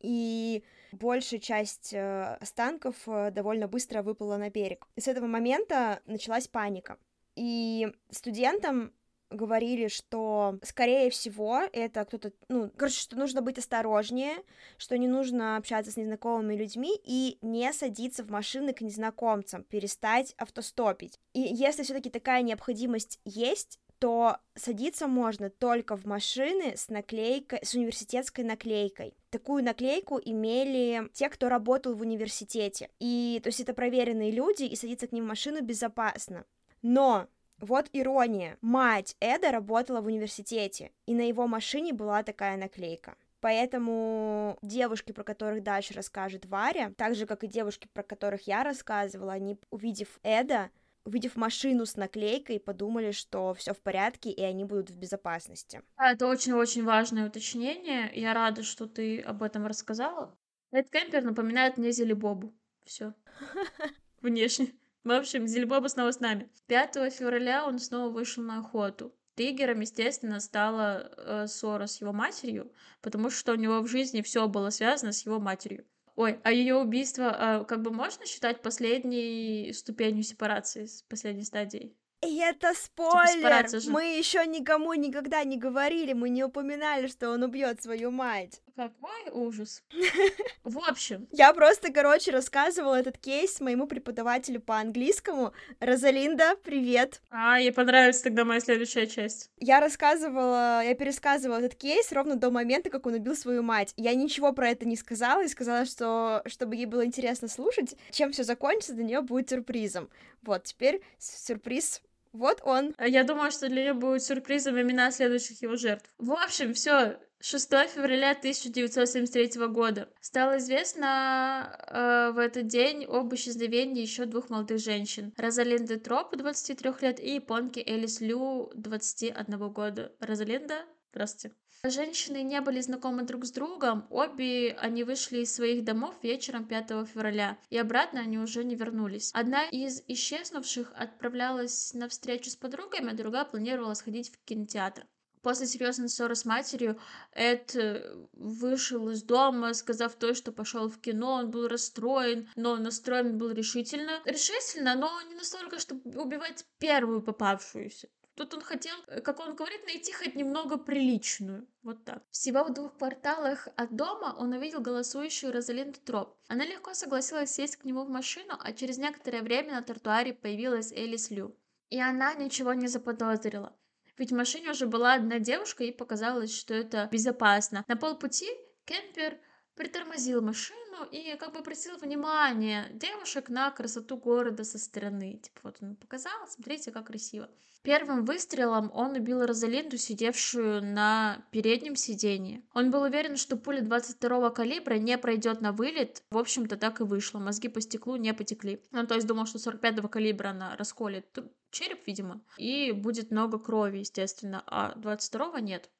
и 0.00 0.62
большая 0.98 1.40
часть 1.40 1.92
э, 1.92 2.36
останков 2.40 2.96
э, 3.06 3.30
довольно 3.30 3.68
быстро 3.68 4.02
выплыла 4.02 4.36
на 4.36 4.50
берег. 4.50 4.86
И 4.96 5.00
с 5.00 5.08
этого 5.08 5.26
момента 5.26 6.00
началась 6.06 6.48
паника. 6.48 6.98
И 7.36 7.92
студентам 8.10 8.92
говорили, 9.30 9.88
что, 9.88 10.58
скорее 10.62 11.10
всего, 11.10 11.60
это 11.72 12.04
кто-то, 12.04 12.32
ну, 12.48 12.70
короче, 12.76 13.00
что 13.00 13.16
нужно 13.16 13.42
быть 13.42 13.58
осторожнее, 13.58 14.36
что 14.76 14.96
не 14.96 15.08
нужно 15.08 15.56
общаться 15.56 15.90
с 15.90 15.96
незнакомыми 15.96 16.54
людьми 16.54 16.98
и 17.04 17.38
не 17.42 17.72
садиться 17.72 18.24
в 18.24 18.30
машины 18.30 18.72
к 18.72 18.80
незнакомцам, 18.80 19.64
перестать 19.64 20.34
автостопить. 20.38 21.18
И 21.32 21.40
если 21.40 21.82
все-таки 21.82 22.10
такая 22.10 22.42
необходимость 22.42 23.20
есть, 23.24 23.80
то 23.98 24.38
садиться 24.54 25.06
можно 25.06 25.50
только 25.50 25.96
в 25.96 26.04
машины 26.04 26.76
с 26.76 26.88
наклейкой, 26.88 27.60
с 27.62 27.74
университетской 27.74 28.44
наклейкой. 28.44 29.14
Такую 29.30 29.64
наклейку 29.64 30.20
имели 30.22 31.08
те, 31.12 31.28
кто 31.28 31.48
работал 31.48 31.94
в 31.94 32.02
университете. 32.02 32.90
И, 33.00 33.40
то 33.42 33.48
есть, 33.48 33.60
это 33.60 33.74
проверенные 33.74 34.30
люди, 34.30 34.64
и 34.64 34.76
садиться 34.76 35.06
к 35.06 35.12
ним 35.12 35.24
в 35.24 35.28
машину 35.28 35.62
безопасно. 35.62 36.44
Но 36.82 37.26
вот 37.58 37.88
ирония. 37.92 38.58
Мать 38.60 39.16
Эда 39.20 39.50
работала 39.50 40.00
в 40.00 40.06
университете, 40.06 40.92
и 41.06 41.14
на 41.14 41.22
его 41.22 41.46
машине 41.46 41.92
была 41.92 42.22
такая 42.22 42.56
наклейка. 42.56 43.16
Поэтому 43.40 44.58
девушки, 44.62 45.12
про 45.12 45.22
которых 45.22 45.62
дальше 45.62 45.94
расскажет 45.94 46.46
Варя, 46.46 46.92
так 46.96 47.14
же, 47.14 47.26
как 47.26 47.44
и 47.44 47.46
девушки, 47.46 47.88
про 47.92 48.02
которых 48.02 48.46
я 48.46 48.64
рассказывала, 48.64 49.32
они, 49.32 49.58
увидев 49.70 50.18
Эда, 50.22 50.70
увидев 51.06 51.36
машину 51.36 51.86
с 51.86 51.96
наклейкой, 51.96 52.60
подумали, 52.60 53.12
что 53.12 53.54
все 53.54 53.72
в 53.72 53.80
порядке, 53.80 54.30
и 54.30 54.42
они 54.42 54.64
будут 54.64 54.90
в 54.90 54.98
безопасности. 54.98 55.82
Это 55.96 56.26
очень-очень 56.26 56.84
важное 56.84 57.28
уточнение. 57.28 58.10
Я 58.14 58.34
рада, 58.34 58.62
что 58.62 58.86
ты 58.86 59.20
об 59.20 59.42
этом 59.42 59.66
рассказала. 59.66 60.36
Этот 60.72 60.90
кемпер 60.90 61.22
напоминает 61.22 61.78
мне 61.78 61.92
Зелебобу. 61.92 62.52
Все. 62.84 63.14
Внешне. 64.20 64.74
В 65.04 65.12
общем, 65.12 65.46
Зельбоба 65.46 65.86
снова 65.86 66.10
с 66.10 66.18
нами. 66.18 66.50
5 66.66 67.12
февраля 67.12 67.64
он 67.64 67.78
снова 67.78 68.10
вышел 68.10 68.42
на 68.42 68.58
охоту. 68.58 69.14
Триггером, 69.36 69.80
естественно, 69.80 70.40
стала 70.40 71.12
э, 71.16 71.46
ссора 71.46 71.86
с 71.86 72.00
его 72.00 72.12
матерью, 72.12 72.72
потому 73.02 73.30
что 73.30 73.52
у 73.52 73.56
него 73.56 73.80
в 73.80 73.86
жизни 73.86 74.22
все 74.22 74.48
было 74.48 74.70
связано 74.70 75.12
с 75.12 75.24
его 75.24 75.38
матерью. 75.38 75.84
Ой, 76.16 76.40
а 76.44 76.50
ее 76.52 76.74
убийство, 76.76 77.60
э, 77.62 77.64
как 77.66 77.82
бы 77.82 77.90
можно 77.92 78.26
считать 78.26 78.62
последней 78.62 79.72
ступенью 79.74 80.22
сепарации, 80.24 80.88
последней 81.08 81.44
стадией? 81.44 81.94
И 82.22 82.38
это 82.38 82.72
типа 82.72 82.74
спойлер! 82.74 83.68
Типа 83.68 83.92
мы 83.92 84.16
еще 84.16 84.46
никому 84.46 84.94
никогда 84.94 85.44
не 85.44 85.58
говорили, 85.58 86.12
мы 86.12 86.30
не 86.30 86.44
упоминали, 86.44 87.06
что 87.08 87.30
он 87.30 87.42
убьет 87.42 87.82
свою 87.82 88.10
мать. 88.10 88.62
Какой 88.74 89.30
ужас. 89.32 89.82
В 90.64 90.78
общем. 90.86 91.28
Я 91.30 91.52
просто, 91.54 91.90
короче, 91.92 92.30
рассказывала 92.30 92.96
этот 92.96 93.16
кейс 93.16 93.60
моему 93.60 93.86
преподавателю 93.86 94.60
по 94.60 94.76
английскому. 94.78 95.52
Розалинда, 95.80 96.56
привет. 96.62 97.22
А, 97.30 97.58
ей 97.58 97.72
понравится 97.72 98.24
тогда 98.24 98.44
моя 98.44 98.60
следующая 98.60 99.06
часть. 99.06 99.50
Я 99.58 99.80
рассказывала, 99.80 100.84
я 100.84 100.94
пересказывала 100.94 101.58
этот 101.58 101.74
кейс 101.74 102.12
ровно 102.12 102.36
до 102.36 102.50
момента, 102.50 102.90
как 102.90 103.06
он 103.06 103.14
убил 103.14 103.34
свою 103.34 103.62
мать. 103.62 103.94
Я 103.96 104.14
ничего 104.14 104.52
про 104.52 104.68
это 104.68 104.86
не 104.86 104.96
сказала 104.96 105.42
и 105.42 105.48
сказала, 105.48 105.86
что 105.86 106.42
чтобы 106.44 106.76
ей 106.76 106.86
было 106.86 107.06
интересно 107.06 107.48
слушать, 107.48 107.96
чем 108.10 108.32
все 108.32 108.44
закончится, 108.44 108.92
для 108.92 109.04
нее 109.04 109.20
будет 109.22 109.48
сюрпризом. 109.48 110.10
Вот, 110.42 110.64
теперь 110.64 111.02
сюрприз 111.18 112.02
вот 112.36 112.60
он. 112.64 112.94
Я 112.98 113.24
думаю, 113.24 113.50
что 113.50 113.68
для 113.68 113.82
нее 113.82 113.94
будет 113.94 114.22
сюрпризом 114.22 114.80
имена 114.80 115.10
следующих 115.10 115.62
его 115.62 115.76
жертв. 115.76 116.10
В 116.18 116.32
общем, 116.32 116.74
все. 116.74 117.18
6 117.40 117.70
февраля 117.94 118.30
1973 118.30 119.66
года. 119.68 120.08
Стало 120.20 120.56
известно 120.56 121.76
э, 121.86 122.32
в 122.32 122.38
этот 122.38 122.66
день 122.66 123.04
об 123.04 123.34
исчезновении 123.34 124.02
еще 124.02 124.24
двух 124.24 124.48
молодых 124.48 124.78
женщин. 124.78 125.32
Розалинды 125.36 125.98
Троп, 125.98 126.34
23 126.34 126.92
лет, 127.02 127.20
и 127.20 127.34
японки 127.34 127.78
Элис 127.86 128.20
Лю, 128.20 128.70
21 128.74 129.58
года. 129.70 130.12
Розалинда, 130.20 130.86
здравствуйте. 131.12 131.54
Женщины 131.84 132.42
не 132.42 132.60
были 132.60 132.80
знакомы 132.80 133.22
друг 133.22 133.44
с 133.44 133.50
другом, 133.50 134.06
обе 134.10 134.72
они 134.80 135.04
вышли 135.04 135.38
из 135.38 135.54
своих 135.54 135.84
домов 135.84 136.14
вечером 136.22 136.64
5 136.64 136.88
февраля, 137.06 137.58
и 137.70 137.78
обратно 137.78 138.20
они 138.20 138.38
уже 138.38 138.64
не 138.64 138.74
вернулись. 138.74 139.30
Одна 139.34 139.64
из 139.68 140.02
исчезнувших 140.08 140.92
отправлялась 140.96 141.94
на 141.94 142.08
встречу 142.08 142.50
с 142.50 142.56
подругами, 142.56 143.12
а 143.12 143.14
другая 143.14 143.44
планировала 143.44 143.94
сходить 143.94 144.30
в 144.30 144.44
кинотеатр. 144.44 145.06
После 145.46 145.68
серьезной 145.68 146.08
ссоры 146.08 146.34
с 146.34 146.44
матерью 146.44 146.98
Эд 147.30 147.76
э, 147.76 148.16
вышел 148.32 149.08
из 149.10 149.22
дома, 149.22 149.74
сказав 149.74 150.16
то, 150.16 150.34
что 150.34 150.50
пошел 150.50 150.88
в 150.88 151.00
кино. 151.00 151.34
Он 151.34 151.52
был 151.52 151.68
расстроен, 151.68 152.48
но 152.56 152.74
настроен 152.78 153.38
был 153.38 153.52
решительно. 153.52 154.20
Решительно, 154.24 154.96
но 154.96 155.22
не 155.28 155.36
настолько, 155.36 155.78
чтобы 155.78 156.20
убивать 156.20 156.66
первую 156.80 157.22
попавшуюся. 157.22 158.08
Тут 158.36 158.52
он 158.52 158.60
хотел, 158.60 158.96
э, 159.06 159.22
как 159.22 159.40
он 159.40 159.56
говорит, 159.56 159.86
найти 159.86 160.12
хоть 160.12 160.34
немного 160.34 160.76
приличную. 160.76 161.66
Вот 161.82 162.04
так. 162.04 162.22
Всего 162.30 162.64
в 162.64 162.72
двух 162.74 162.98
кварталах 162.98 163.68
от 163.76 163.96
дома 163.96 164.36
он 164.38 164.52
увидел 164.52 164.80
голосующую 164.80 165.52
Розалинду 165.52 165.98
Троп. 166.00 166.36
Она 166.46 166.66
легко 166.66 166.92
согласилась 166.92 167.50
сесть 167.50 167.76
к 167.76 167.84
нему 167.84 168.04
в 168.04 168.10
машину, 168.10 168.52
а 168.58 168.72
через 168.72 168.98
некоторое 168.98 169.42
время 169.42 169.72
на 169.72 169.82
тротуаре 169.82 170.34
появилась 170.34 170.92
Элис 170.92 171.30
Лю. 171.30 171.56
И 171.88 171.98
она 171.98 172.34
ничего 172.34 172.74
не 172.74 172.88
заподозрила. 172.88 173.74
Ведь 174.18 174.32
в 174.32 174.36
машине 174.36 174.70
уже 174.70 174.86
была 174.86 175.14
одна 175.14 175.38
девушка, 175.38 175.84
и 175.84 175.92
показалось, 175.92 176.54
что 176.54 176.74
это 176.74 177.08
безопасно. 177.10 177.84
На 177.88 177.96
полпути 177.96 178.48
кемпер 178.84 179.38
притормозил 179.76 180.42
машину 180.42 181.04
и 181.10 181.36
как 181.36 181.52
бы 181.52 181.58
обратил 181.60 181.96
внимание 181.98 182.88
девушек 182.92 183.48
на 183.48 183.70
красоту 183.70 184.16
города 184.16 184.64
со 184.64 184.78
стороны. 184.78 185.38
Типа 185.42 185.60
вот 185.64 185.76
он 185.80 185.96
показал, 185.96 186.32
смотрите, 186.48 186.90
как 186.90 187.06
красиво. 187.06 187.48
Первым 187.86 188.24
выстрелом 188.24 188.90
он 188.92 189.12
убил 189.12 189.46
Розалинду, 189.46 189.96
сидевшую 189.96 190.82
на 190.82 191.44
переднем 191.52 191.94
сиденье. 191.94 192.64
Он 192.74 192.90
был 192.90 193.02
уверен, 193.02 193.36
что 193.36 193.56
пуля 193.56 193.80
22-го 193.80 194.50
калибра 194.50 194.94
не 194.94 195.16
пройдет 195.16 195.60
на 195.60 195.70
вылет. 195.70 196.24
В 196.30 196.38
общем-то, 196.38 196.76
так 196.76 197.00
и 197.00 197.04
вышло. 197.04 197.38
Мозги 197.38 197.68
по 197.68 197.80
стеклу 197.80 198.16
не 198.16 198.34
потекли. 198.34 198.82
Ну, 198.90 199.06
то 199.06 199.14
есть 199.14 199.28
думал, 199.28 199.46
что 199.46 199.58
45-го 199.58 200.08
калибра 200.08 200.48
она 200.48 200.74
расколет 200.76 201.26
череп, 201.70 202.06
видимо, 202.06 202.40
и 202.56 202.90
будет 202.90 203.30
много 203.30 203.58
крови, 203.58 203.98
естественно, 203.98 204.64
а 204.66 204.94
22-го 204.96 205.58
нет. 205.58 205.90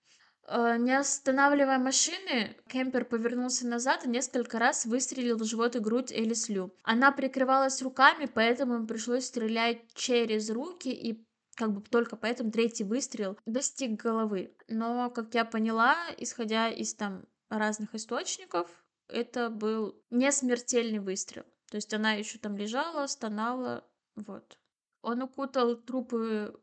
Э, 0.49 0.77
не 0.79 0.93
останавливая 0.93 1.79
машины, 1.79 2.57
кемпер 2.69 3.05
повернулся 3.05 3.67
назад 3.67 4.05
и 4.05 4.09
несколько 4.09 4.59
раз 4.59 4.87
выстрелил 4.87 5.37
в 5.37 5.45
живот 5.45 5.75
и 5.75 5.81
грудь 5.81 6.13
Элис 6.13 6.49
Лю. 6.49 6.73
Она 6.83 7.11
прикрывалась 7.11 7.83
руками, 7.83 8.27
поэтому 8.33 8.77
им 8.77 8.87
пришлось 8.87 9.27
стрелять 9.27 9.83
через 9.95 10.51
руки 10.51 10.89
и 10.89 11.25
как 11.57 11.73
бы 11.73 11.81
только 11.81 12.17
поэтому 12.17 12.53
третий 12.53 12.85
выстрел 12.85 13.37
достиг 13.47 14.01
головы. 14.01 14.55
Но, 14.69 15.11
как 15.11 15.35
я 15.35 15.45
поняла, 15.45 15.97
исходя 16.19 16.69
из 16.69 16.95
там 16.95 17.25
разных 17.49 17.95
источников, 17.95 18.71
это 19.09 19.51
был 19.51 20.01
не 20.11 20.31
смертельный 20.31 20.99
выстрел. 20.99 21.45
То 21.71 21.77
есть 21.77 21.93
она 21.93 22.13
еще 22.13 22.39
там 22.39 22.57
лежала, 22.57 23.07
стонала, 23.07 23.85
вот. 24.15 24.59
Он 25.03 25.23
укутал 25.23 25.77
трупы 25.77 26.55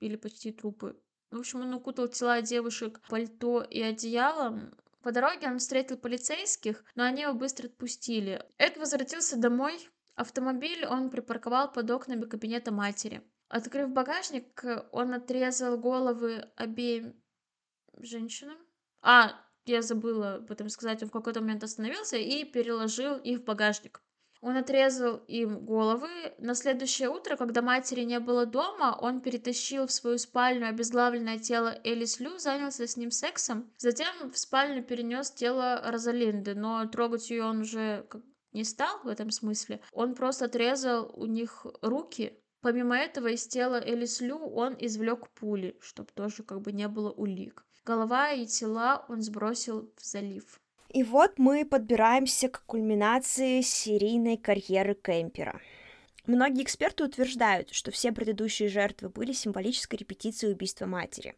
или 0.00 0.16
почти 0.16 0.52
трупы. 0.52 0.96
В 1.32 1.38
общем, 1.38 1.62
он 1.62 1.72
укутал 1.72 2.08
тела 2.08 2.42
девушек 2.42 3.00
пальто 3.08 3.62
и 3.62 3.80
одеялом. 3.80 4.74
По 5.02 5.12
дороге 5.12 5.48
он 5.48 5.58
встретил 5.58 5.96
полицейских, 5.96 6.84
но 6.94 7.04
они 7.04 7.22
его 7.22 7.32
быстро 7.32 7.68
отпустили. 7.68 8.44
Эд 8.58 8.76
возвратился 8.76 9.38
домой. 9.38 9.88
Автомобиль 10.14 10.84
он 10.84 11.08
припарковал 11.08 11.72
под 11.72 11.90
окнами 11.90 12.26
кабинета 12.26 12.70
матери. 12.70 13.22
Открыв 13.48 13.88
багажник, 13.90 14.62
он 14.92 15.14
отрезал 15.14 15.78
головы 15.78 16.50
обеим 16.56 17.14
женщинам. 17.96 18.58
А, 19.00 19.32
я 19.64 19.80
забыла 19.80 20.34
об 20.34 20.50
этом 20.50 20.68
сказать, 20.68 21.02
он 21.02 21.08
в 21.08 21.12
какой-то 21.12 21.40
момент 21.40 21.64
остановился 21.64 22.18
и 22.18 22.44
переложил 22.44 23.16
их 23.16 23.40
в 23.40 23.44
багажник. 23.44 24.02
Он 24.42 24.56
отрезал 24.56 25.18
им 25.28 25.64
головы. 25.64 26.10
На 26.38 26.54
следующее 26.54 27.08
утро, 27.08 27.36
когда 27.36 27.62
матери 27.62 28.02
не 28.02 28.18
было 28.18 28.44
дома, 28.44 28.98
он 29.00 29.20
перетащил 29.20 29.86
в 29.86 29.92
свою 29.92 30.18
спальню 30.18 30.68
обезглавленное 30.68 31.38
тело 31.38 31.78
Элис 31.84 32.18
Лю, 32.18 32.38
занялся 32.38 32.88
с 32.88 32.96
ним 32.96 33.12
сексом. 33.12 33.72
Затем 33.78 34.32
в 34.32 34.36
спальню 34.36 34.82
перенес 34.82 35.30
тело 35.30 35.80
Розалинды, 35.84 36.56
но 36.56 36.84
трогать 36.86 37.30
ее 37.30 37.44
он 37.44 37.60
уже 37.60 38.04
не 38.52 38.64
стал 38.64 38.98
в 39.04 39.08
этом 39.08 39.30
смысле. 39.30 39.80
Он 39.92 40.16
просто 40.16 40.46
отрезал 40.46 41.12
у 41.14 41.26
них 41.26 41.64
руки. 41.80 42.36
Помимо 42.62 42.96
этого, 42.96 43.28
из 43.28 43.46
тела 43.46 43.80
Элис 43.80 44.20
Лю 44.20 44.38
он 44.38 44.76
извлек 44.76 45.28
пули, 45.30 45.76
чтобы 45.80 46.10
тоже 46.14 46.42
как 46.42 46.62
бы 46.62 46.72
не 46.72 46.88
было 46.88 47.12
улик. 47.12 47.64
Голова 47.84 48.32
и 48.32 48.46
тела 48.46 49.04
он 49.08 49.22
сбросил 49.22 49.92
в 49.96 50.04
залив. 50.04 50.60
И 50.92 51.02
вот 51.04 51.38
мы 51.38 51.64
подбираемся 51.64 52.50
к 52.50 52.64
кульминации 52.66 53.62
серийной 53.62 54.36
карьеры 54.36 54.94
Кемпера. 54.94 55.58
Многие 56.26 56.62
эксперты 56.62 57.04
утверждают, 57.04 57.72
что 57.72 57.90
все 57.90 58.12
предыдущие 58.12 58.68
жертвы 58.68 59.08
были 59.08 59.32
символической 59.32 59.98
репетицией 59.98 60.52
убийства 60.52 60.84
матери. 60.84 61.34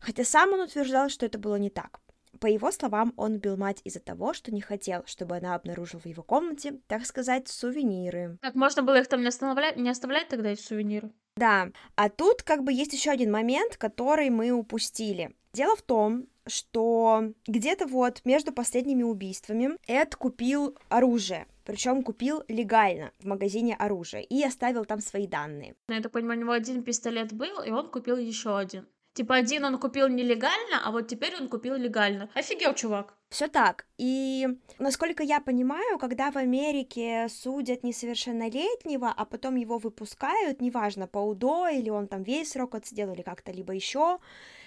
Хотя 0.00 0.22
сам 0.24 0.52
он 0.52 0.60
утверждал, 0.60 1.08
что 1.08 1.24
это 1.24 1.38
было 1.38 1.56
не 1.56 1.70
так. 1.70 2.00
По 2.40 2.46
его 2.46 2.70
словам, 2.70 3.14
он 3.16 3.36
убил 3.36 3.56
мать 3.56 3.80
из-за 3.84 4.00
того, 4.00 4.34
что 4.34 4.52
не 4.52 4.60
хотел, 4.60 5.02
чтобы 5.06 5.38
она 5.38 5.54
обнаружила 5.54 6.00
в 6.00 6.06
его 6.06 6.22
комнате, 6.22 6.78
так 6.86 7.06
сказать, 7.06 7.48
сувениры. 7.48 8.36
Так 8.42 8.54
можно 8.54 8.82
было 8.82 9.00
их 9.00 9.08
там 9.08 9.22
не 9.22 9.28
оставлять, 9.28 9.76
не 9.76 9.88
оставлять 9.88 10.28
тогда 10.28 10.50
эти 10.50 10.60
сувениры? 10.60 11.10
Да, 11.36 11.70
а 11.96 12.10
тут 12.10 12.42
как 12.42 12.64
бы 12.64 12.72
есть 12.72 12.92
еще 12.92 13.10
один 13.10 13.32
момент, 13.32 13.78
который 13.78 14.28
мы 14.28 14.50
упустили. 14.50 15.34
Дело 15.54 15.74
в 15.74 15.82
том, 15.82 16.26
что 16.46 17.32
где-то 17.46 17.86
вот 17.86 18.20
между 18.24 18.52
последними 18.52 19.02
убийствами 19.02 19.76
Эд 19.86 20.16
купил 20.16 20.76
оружие, 20.88 21.46
причем 21.64 22.02
купил 22.02 22.42
легально 22.48 23.12
в 23.18 23.26
магазине 23.26 23.74
оружия 23.74 24.20
и 24.20 24.42
оставил 24.42 24.84
там 24.84 25.00
свои 25.00 25.26
данные. 25.26 25.74
Я 25.88 26.00
так 26.00 26.12
понимаю, 26.12 26.38
у 26.40 26.42
него 26.42 26.52
один 26.52 26.82
пистолет 26.82 27.32
был, 27.32 27.62
и 27.62 27.70
он 27.70 27.90
купил 27.90 28.16
еще 28.16 28.56
один. 28.56 28.86
Типа 29.14 29.36
один 29.36 29.64
он 29.64 29.78
купил 29.78 30.08
нелегально, 30.08 30.84
а 30.84 30.90
вот 30.90 31.06
теперь 31.06 31.36
он 31.40 31.48
купил 31.48 31.76
легально. 31.76 32.28
Офигел, 32.34 32.74
чувак. 32.74 33.14
Все 33.28 33.46
так. 33.46 33.86
И 33.96 34.48
насколько 34.80 35.22
я 35.22 35.40
понимаю, 35.40 35.98
когда 35.98 36.32
в 36.32 36.36
Америке 36.36 37.28
судят 37.30 37.84
несовершеннолетнего, 37.84 39.12
а 39.16 39.24
потом 39.24 39.54
его 39.54 39.78
выпускают, 39.78 40.60
неважно, 40.60 41.06
по 41.06 41.18
УДО, 41.18 41.68
или 41.68 41.90
он 41.90 42.08
там 42.08 42.24
весь 42.24 42.50
срок 42.50 42.74
отсидел, 42.74 43.12
или 43.12 43.22
как-то 43.22 43.52
либо 43.52 43.72
еще, 43.72 44.18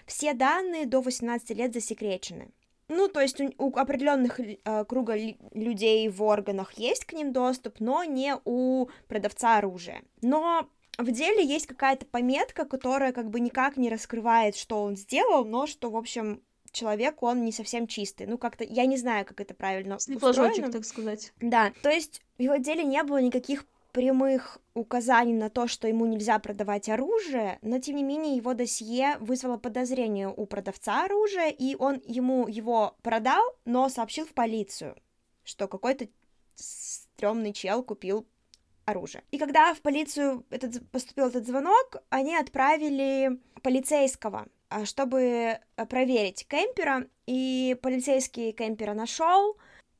все 0.07 0.33
данные 0.33 0.85
до 0.85 1.01
18 1.01 1.51
лет 1.51 1.73
засекречены. 1.73 2.49
Ну, 2.89 3.09
то 3.09 3.19
есть 3.19 3.39
у, 3.41 3.51
у 3.57 3.77
определенных 3.77 4.39
э, 4.39 4.85
круга 4.85 5.15
людей 5.53 6.07
в 6.07 6.23
органах 6.23 6.73
есть 6.73 7.05
к 7.05 7.13
ним 7.13 7.33
доступ, 7.33 7.79
но 7.79 8.03
не 8.05 8.35
у 8.45 8.87
продавца 9.07 9.57
оружия. 9.57 10.01
Но 10.21 10.69
в 10.97 11.11
деле 11.11 11.45
есть 11.45 11.67
какая-то 11.67 12.05
пометка, 12.05 12.65
которая 12.65 13.11
как 13.11 13.29
бы 13.29 13.41
никак 13.41 13.75
не 13.77 13.89
раскрывает, 13.89 14.55
что 14.55 14.81
он 14.81 14.95
сделал, 14.95 15.43
но 15.43 15.67
что, 15.67 15.89
в 15.89 15.97
общем, 15.97 16.41
человек, 16.71 17.21
он 17.23 17.43
не 17.43 17.51
совсем 17.51 17.87
чистый. 17.87 18.25
Ну, 18.25 18.37
как-то, 18.37 18.63
я 18.63 18.85
не 18.85 18.97
знаю, 18.97 19.25
как 19.25 19.41
это 19.41 19.53
правильно 19.53 19.97
устроено. 19.97 20.71
так 20.71 20.85
сказать. 20.85 21.33
Да, 21.41 21.73
то 21.81 21.89
есть 21.89 22.21
в 22.37 22.41
его 22.41 22.55
деле 22.55 22.83
не 22.83 23.03
было 23.03 23.21
никаких 23.21 23.65
прямых 23.91 24.59
указаний 24.73 25.33
на 25.33 25.49
то, 25.49 25.67
что 25.67 25.87
ему 25.87 26.05
нельзя 26.05 26.39
продавать 26.39 26.89
оружие, 26.89 27.59
но 27.61 27.79
тем 27.79 27.95
не 27.95 28.03
менее 28.03 28.35
его 28.35 28.53
досье 28.53 29.17
вызвало 29.19 29.57
подозрение 29.57 30.27
у 30.29 30.45
продавца 30.45 31.05
оружия, 31.05 31.49
и 31.49 31.75
он 31.75 32.01
ему 32.05 32.47
его 32.47 32.95
продал, 33.01 33.43
но 33.65 33.89
сообщил 33.89 34.25
в 34.25 34.33
полицию, 34.33 34.95
что 35.43 35.67
какой-то 35.67 36.07
стрёмный 36.55 37.53
чел 37.53 37.83
купил 37.83 38.27
оружие. 38.85 39.23
И 39.31 39.37
когда 39.37 39.73
в 39.73 39.81
полицию 39.81 40.45
этот, 40.49 40.89
поступил 40.91 41.27
этот 41.27 41.45
звонок, 41.45 41.97
они 42.09 42.35
отправили 42.35 43.39
полицейского, 43.61 44.47
а, 44.69 44.85
чтобы 44.85 45.59
проверить 45.89 46.47
кемпера, 46.47 47.07
и 47.25 47.77
полицейский 47.81 48.53
кемпера 48.53 48.93
нашел, 48.93 49.57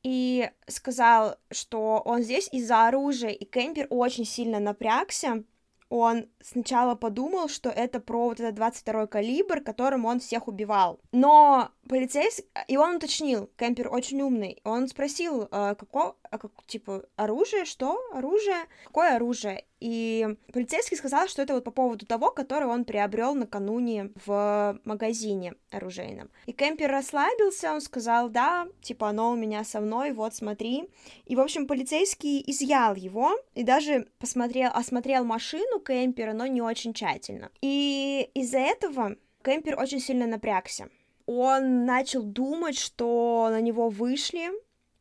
и 0.08 0.50
сказал, 0.66 1.36
что 1.50 2.00
он 2.02 2.22
здесь 2.22 2.48
из-за 2.50 2.88
оружия, 2.88 3.28
и 3.28 3.44
Кемпер 3.44 3.86
очень 3.90 4.24
сильно 4.24 4.58
напрягся. 4.58 5.44
Он 5.90 6.30
сначала 6.40 6.94
подумал, 6.94 7.50
что 7.50 7.68
это 7.68 8.00
про 8.00 8.28
вот 8.28 8.40
этот 8.40 8.58
22-й 8.58 9.06
калибр, 9.06 9.60
которым 9.60 10.06
он 10.06 10.20
всех 10.20 10.48
убивал. 10.48 10.98
Но 11.12 11.72
полицейский... 11.86 12.46
И 12.68 12.78
он 12.78 12.96
уточнил, 12.96 13.50
Кемпер 13.58 13.88
очень 13.92 14.22
умный. 14.22 14.62
Он 14.64 14.88
спросил, 14.88 15.46
а, 15.50 15.74
какое, 15.74 16.14
а 16.30 16.38
как, 16.38 16.52
типа, 16.66 17.04
оружие, 17.16 17.64
что? 17.64 17.98
Оружие? 18.12 18.66
Какое 18.84 19.16
оружие? 19.16 19.64
И 19.80 20.26
полицейский 20.52 20.96
сказал, 20.96 21.28
что 21.28 21.42
это 21.42 21.54
вот 21.54 21.64
по 21.64 21.70
поводу 21.70 22.04
того, 22.06 22.30
который 22.30 22.66
он 22.66 22.84
приобрел 22.84 23.34
накануне 23.34 24.10
в 24.26 24.78
магазине 24.84 25.54
оружейном. 25.70 26.30
И 26.46 26.52
Кемпер 26.52 26.90
расслабился, 26.90 27.72
он 27.72 27.80
сказал, 27.80 28.28
да, 28.28 28.66
типа, 28.82 29.08
оно 29.08 29.30
у 29.30 29.36
меня 29.36 29.64
со 29.64 29.80
мной, 29.80 30.12
вот, 30.12 30.34
смотри. 30.34 30.88
И, 31.26 31.36
в 31.36 31.40
общем, 31.40 31.66
полицейский 31.66 32.42
изъял 32.46 32.94
его 32.94 33.32
и 33.54 33.62
даже 33.62 34.08
посмотрел, 34.18 34.70
осмотрел 34.72 35.24
машину 35.24 35.80
Кемпера, 35.80 36.32
но 36.32 36.46
не 36.46 36.62
очень 36.62 36.92
тщательно. 36.92 37.50
И 37.60 38.30
из-за 38.34 38.58
этого 38.58 39.16
Кемпер 39.44 39.78
очень 39.78 40.00
сильно 40.00 40.26
напрягся. 40.26 40.88
Он 41.26 41.84
начал 41.84 42.22
думать, 42.22 42.76
что 42.76 43.48
на 43.50 43.60
него 43.60 43.90
вышли, 43.90 44.50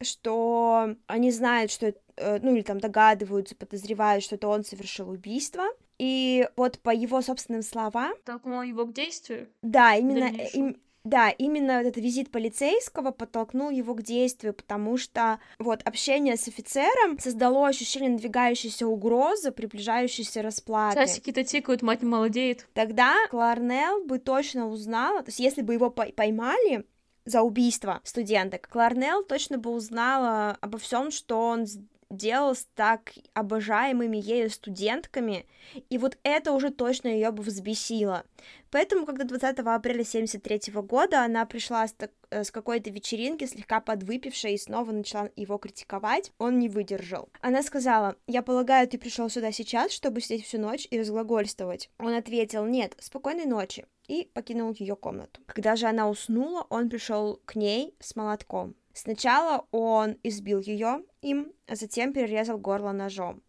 что 0.01 0.95
они 1.07 1.31
знают, 1.31 1.71
что 1.71 1.93
Э, 2.17 2.39
ну 2.41 2.55
или 2.55 2.63
там 2.63 2.79
догадываются, 2.79 3.55
подозревают, 3.55 4.23
что 4.23 4.35
это 4.35 4.47
он 4.47 4.65
совершил 4.65 5.09
убийство. 5.09 5.63
И 5.99 6.47
вот 6.55 6.79
по 6.79 6.89
его 6.89 7.21
собственным 7.21 7.61
словам... 7.61 8.13
Толкнул 8.25 8.61
его 8.61 8.85
к 8.85 8.93
действию? 8.93 9.47
Да, 9.61 9.95
именно, 9.95 10.25
им, 10.53 10.77
да, 11.03 11.29
именно 11.29 11.71
этот 11.71 11.97
визит 11.97 12.29
полицейского 12.31 13.11
подтолкнул 13.11 13.71
его 13.71 13.95
к 13.95 14.03
действию, 14.03 14.53
потому 14.53 14.97
что 14.97 15.39
вот 15.57 15.81
общение 15.83 16.37
с 16.37 16.47
офицером 16.47 17.17
создало 17.19 17.67
ощущение 17.67 18.11
надвигающейся 18.11 18.87
угрозы, 18.87 19.51
приближающейся 19.51 20.41
расплаты. 20.43 20.99
Часики-то 20.99 21.43
тикают, 21.43 21.81
мать 21.81 22.03
не 22.03 22.09
молодеет. 22.09 22.67
Тогда 22.73 23.15
Кларнелл 23.29 24.03
бы 24.05 24.19
точно 24.19 24.67
узнала, 24.67 25.21
то 25.21 25.29
есть 25.29 25.39
если 25.39 25.61
бы 25.61 25.73
его 25.73 25.89
поймали, 25.89 26.85
за 27.27 27.41
убийство 27.41 28.01
студенток, 28.03 28.67
Кларнелл 28.69 29.23
точно 29.23 29.57
бы 29.57 29.69
узнала 29.71 30.57
обо 30.61 30.77
всем, 30.77 31.11
что 31.11 31.39
он 31.39 31.65
делал 32.09 32.55
с 32.55 32.65
так 32.75 33.13
обожаемыми 33.33 34.17
ею 34.17 34.49
студентками, 34.49 35.45
и 35.89 35.97
вот 35.97 36.17
это 36.23 36.53
уже 36.53 36.69
точно 36.69 37.09
ее 37.09 37.31
бы 37.31 37.43
взбесило. 37.43 38.25
Поэтому, 38.71 39.05
когда 39.05 39.23
20 39.23 39.59
апреля 39.59 40.03
73 40.03 40.73
года 40.73 41.23
она 41.23 41.45
пришла 41.45 41.87
с, 41.87 41.93
так, 41.93 42.11
э, 42.29 42.43
с 42.43 42.51
какой-то 42.51 42.89
вечеринки, 42.89 43.45
слегка 43.45 43.79
подвыпившая, 43.79 44.53
и 44.53 44.57
снова 44.57 44.91
начала 44.91 45.29
его 45.35 45.57
критиковать, 45.57 46.31
он 46.37 46.59
не 46.59 46.69
выдержал. 46.69 47.29
Она 47.41 47.63
сказала, 47.63 48.15
«Я 48.27 48.41
полагаю, 48.41 48.87
ты 48.87 48.97
пришел 48.97 49.29
сюда 49.29 49.51
сейчас, 49.51 49.91
чтобы 49.91 50.21
сидеть 50.21 50.45
всю 50.45 50.59
ночь 50.59 50.87
и 50.89 50.99
разглагольствовать?» 50.99 51.89
Он 51.99 52.13
ответил, 52.13 52.65
«Нет, 52.65 52.95
спокойной 52.99 53.45
ночи», 53.45 53.85
и 54.07 54.29
покинул 54.33 54.73
ее 54.77 54.95
комнату. 54.95 55.41
Когда 55.47 55.75
же 55.75 55.87
она 55.87 56.09
уснула, 56.09 56.65
он 56.69 56.89
пришел 56.89 57.41
к 57.45 57.55
ней 57.55 57.93
с 57.99 58.15
молотком. 58.15 58.75
Сначала 58.97 59.67
он 59.69 60.17
избил 60.23 60.59
ее 60.59 61.03
им, 61.21 61.53
а 61.67 61.75
затем 61.75 62.13
перерезал 62.13 62.57
горло 62.57 62.93
ножом. 62.93 63.43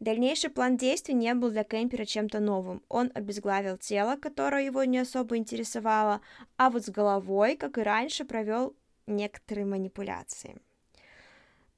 Дальнейший 0.00 0.50
план 0.50 0.76
действий 0.76 1.14
не 1.14 1.32
был 1.34 1.52
для 1.52 1.62
Кемпера 1.62 2.04
чем-то 2.04 2.40
новым. 2.40 2.82
Он 2.88 3.12
обезглавил 3.14 3.78
тело, 3.78 4.16
которое 4.16 4.64
его 4.64 4.82
не 4.82 4.98
особо 4.98 5.36
интересовало, 5.36 6.20
а 6.56 6.68
вот 6.68 6.84
с 6.84 6.90
головой, 6.90 7.54
как 7.54 7.78
и 7.78 7.82
раньше, 7.82 8.24
провел 8.24 8.74
некоторые 9.06 9.66
манипуляции. 9.66 10.56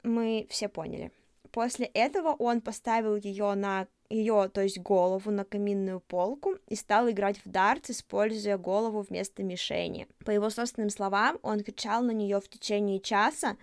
Мы 0.02 0.46
все 0.48 0.70
поняли. 0.70 1.12
После 1.52 1.84
этого 1.84 2.30
он 2.30 2.62
поставил 2.62 3.16
ее 3.16 3.52
на 3.52 3.86
ее, 4.10 4.50
то 4.52 4.60
есть 4.60 4.78
голову, 4.78 5.30
на 5.30 5.44
каминную 5.44 6.00
полку 6.00 6.56
и 6.66 6.74
стал 6.74 7.08
играть 7.08 7.38
в 7.44 7.48
дартс, 7.48 7.90
используя 7.90 8.58
голову 8.58 9.02
вместо 9.08 9.42
мишени. 9.42 10.08
По 10.24 10.30
его 10.30 10.50
собственным 10.50 10.90
словам, 10.90 11.38
он 11.42 11.60
кричал 11.60 12.02
на 12.02 12.10
нее 12.10 12.40
в 12.40 12.48
течение 12.48 13.00
часа, 13.00 13.56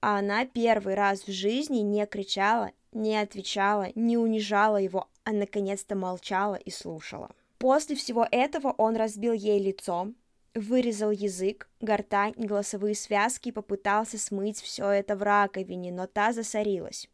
а 0.00 0.18
она 0.18 0.44
первый 0.44 0.94
раз 0.94 1.26
в 1.26 1.30
жизни 1.30 1.78
не 1.78 2.04
кричала, 2.06 2.72
не 2.92 3.16
отвечала, 3.16 3.88
не 3.94 4.18
унижала 4.18 4.76
его, 4.76 5.08
а 5.24 5.32
наконец-то 5.32 5.94
молчала 5.94 6.56
и 6.56 6.70
слушала. 6.70 7.30
После 7.58 7.96
всего 7.96 8.26
этого 8.30 8.74
он 8.76 8.96
разбил 8.96 9.32
ей 9.32 9.58
лицо, 9.58 10.08
вырезал 10.54 11.10
язык, 11.10 11.68
гортань 11.80 12.34
и 12.36 12.46
голосовые 12.46 12.94
связки 12.94 13.48
и 13.48 13.52
попытался 13.52 14.18
смыть 14.18 14.60
все 14.60 14.88
это 14.90 15.16
в 15.16 15.22
раковине, 15.22 15.92
но 15.92 16.06
та 16.06 16.32
засорилась. 16.32 17.08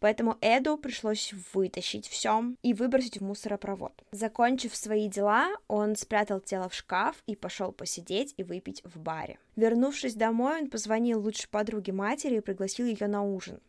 Поэтому 0.00 0.36
Эду 0.40 0.76
пришлось 0.76 1.32
вытащить 1.52 2.08
все 2.08 2.42
и 2.62 2.74
выбросить 2.74 3.18
в 3.18 3.24
мусоропровод. 3.24 3.92
Закончив 4.10 4.74
свои 4.74 5.08
дела, 5.08 5.48
он 5.68 5.96
спрятал 5.96 6.40
тело 6.40 6.68
в 6.68 6.74
шкаф 6.74 7.22
и 7.26 7.36
пошел 7.36 7.72
посидеть 7.72 8.34
и 8.36 8.42
выпить 8.42 8.82
в 8.84 8.98
баре. 8.98 9.38
Вернувшись 9.56 10.14
домой, 10.14 10.62
он 10.62 10.70
позвонил 10.70 11.20
лучшей 11.20 11.48
подруге 11.48 11.92
матери 11.92 12.36
и 12.36 12.40
пригласил 12.40 12.86
ее 12.86 13.06
на 13.06 13.22
ужин. 13.22 13.60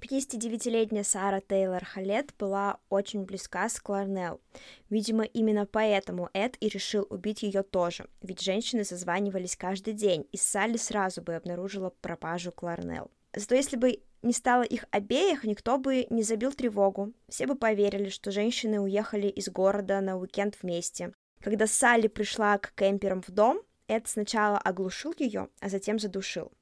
59-летняя 0.00 1.04
Сара 1.04 1.40
Тейлор 1.40 1.84
Халет 1.84 2.34
была 2.38 2.78
очень 2.88 3.24
близка 3.24 3.68
с 3.68 3.78
Кларнелл. 3.78 4.40
Видимо, 4.88 5.24
именно 5.24 5.66
поэтому 5.66 6.30
Эд 6.32 6.56
и 6.60 6.68
решил 6.68 7.06
убить 7.10 7.42
ее 7.42 7.62
тоже, 7.62 8.08
ведь 8.22 8.40
женщины 8.40 8.84
созванивались 8.84 9.56
каждый 9.56 9.94
день, 9.94 10.26
и 10.32 10.36
Салли 10.36 10.78
сразу 10.78 11.22
бы 11.22 11.34
обнаружила 11.34 11.90
пропажу 12.00 12.50
Кларнелл. 12.50 13.10
Зато 13.34 13.54
если 13.54 13.76
бы 13.76 14.00
не 14.22 14.32
стало 14.32 14.62
их 14.62 14.84
обеих, 14.90 15.44
никто 15.44 15.78
бы 15.78 16.06
не 16.10 16.22
забил 16.22 16.52
тревогу. 16.52 17.12
Все 17.28 17.46
бы 17.46 17.54
поверили, 17.54 18.08
что 18.08 18.30
женщины 18.30 18.80
уехали 18.80 19.28
из 19.28 19.48
города 19.48 20.00
на 20.00 20.16
уикенд 20.18 20.56
вместе. 20.60 21.12
Когда 21.40 21.66
Салли 21.66 22.08
пришла 22.08 22.58
к 22.58 22.72
кемперам 22.74 23.22
в 23.22 23.30
дом, 23.30 23.62
Эд 23.88 24.06
сначала 24.06 24.58
оглушил 24.58 25.14
ее, 25.18 25.48
а 25.60 25.68
затем 25.68 25.98
задушил. 25.98 26.52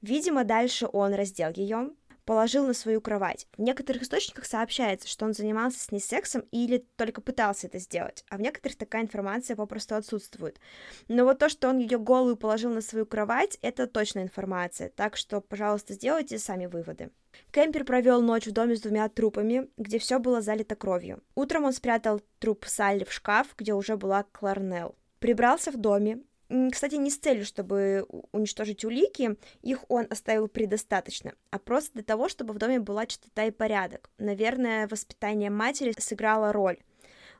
Видимо, 0.00 0.44
дальше 0.44 0.88
он 0.92 1.14
раздел 1.14 1.52
ее, 1.54 1.90
положил 2.24 2.66
на 2.66 2.74
свою 2.74 3.00
кровать. 3.00 3.46
В 3.56 3.62
некоторых 3.62 4.02
источниках 4.02 4.46
сообщается, 4.46 5.08
что 5.08 5.24
он 5.24 5.34
занимался 5.34 5.80
с 5.80 5.90
ней 5.90 6.00
сексом 6.00 6.44
или 6.50 6.86
только 6.96 7.20
пытался 7.20 7.66
это 7.66 7.78
сделать, 7.78 8.24
а 8.28 8.36
в 8.36 8.40
некоторых 8.40 8.76
такая 8.76 9.02
информация 9.02 9.56
попросту 9.56 9.94
отсутствует. 9.94 10.58
Но 11.08 11.24
вот 11.24 11.38
то, 11.38 11.48
что 11.48 11.68
он 11.68 11.78
ее 11.78 11.98
голую 11.98 12.36
положил 12.36 12.72
на 12.72 12.80
свою 12.80 13.06
кровать, 13.06 13.58
это 13.62 13.86
точная 13.86 14.24
информация, 14.24 14.88
так 14.88 15.16
что, 15.16 15.40
пожалуйста, 15.40 15.94
сделайте 15.94 16.38
сами 16.38 16.66
выводы. 16.66 17.10
Кемпер 17.50 17.84
провел 17.84 18.22
ночь 18.22 18.46
в 18.46 18.52
доме 18.52 18.76
с 18.76 18.80
двумя 18.80 19.08
трупами, 19.08 19.68
где 19.76 19.98
все 19.98 20.18
было 20.18 20.40
залито 20.40 20.76
кровью. 20.76 21.22
Утром 21.34 21.64
он 21.64 21.72
спрятал 21.72 22.20
труп 22.38 22.64
Салли 22.66 23.04
в 23.04 23.12
шкаф, 23.12 23.54
где 23.56 23.74
уже 23.74 23.96
была 23.96 24.24
Кларнелл. 24.32 24.96
Прибрался 25.18 25.70
в 25.70 25.76
доме, 25.76 26.22
кстати, 26.48 26.96
не 26.96 27.10
с 27.10 27.18
целью, 27.18 27.44
чтобы 27.44 28.06
уничтожить 28.32 28.84
улики, 28.84 29.36
их 29.62 29.84
он 29.88 30.06
оставил 30.10 30.48
предостаточно, 30.48 31.34
а 31.50 31.58
просто 31.58 31.94
для 31.94 32.02
того, 32.02 32.28
чтобы 32.28 32.52
в 32.52 32.58
доме 32.58 32.80
была 32.80 33.06
чистота 33.06 33.44
и 33.44 33.50
порядок. 33.50 34.10
Наверное, 34.18 34.86
воспитание 34.88 35.50
матери 35.50 35.94
сыграло 35.98 36.52
роль. 36.52 36.78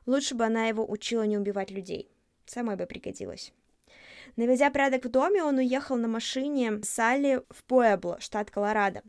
Лучше 0.05 0.35
бы 0.35 0.45
она 0.45 0.67
его 0.67 0.89
учила 0.89 1.23
не 1.23 1.37
убивать 1.37 1.71
людей. 1.71 2.09
Самое 2.45 2.77
бы 2.77 2.85
пригодилось. 2.85 3.53
Наведя 4.35 4.69
порядок 4.69 5.05
в 5.05 5.09
доме, 5.09 5.43
он 5.43 5.57
уехал 5.57 5.95
на 5.95 6.07
машине 6.07 6.81
Салли 6.83 7.41
в 7.49 7.63
Пуэбло, 7.63 8.19
штат 8.19 8.51
Колорадо. 8.51 9.01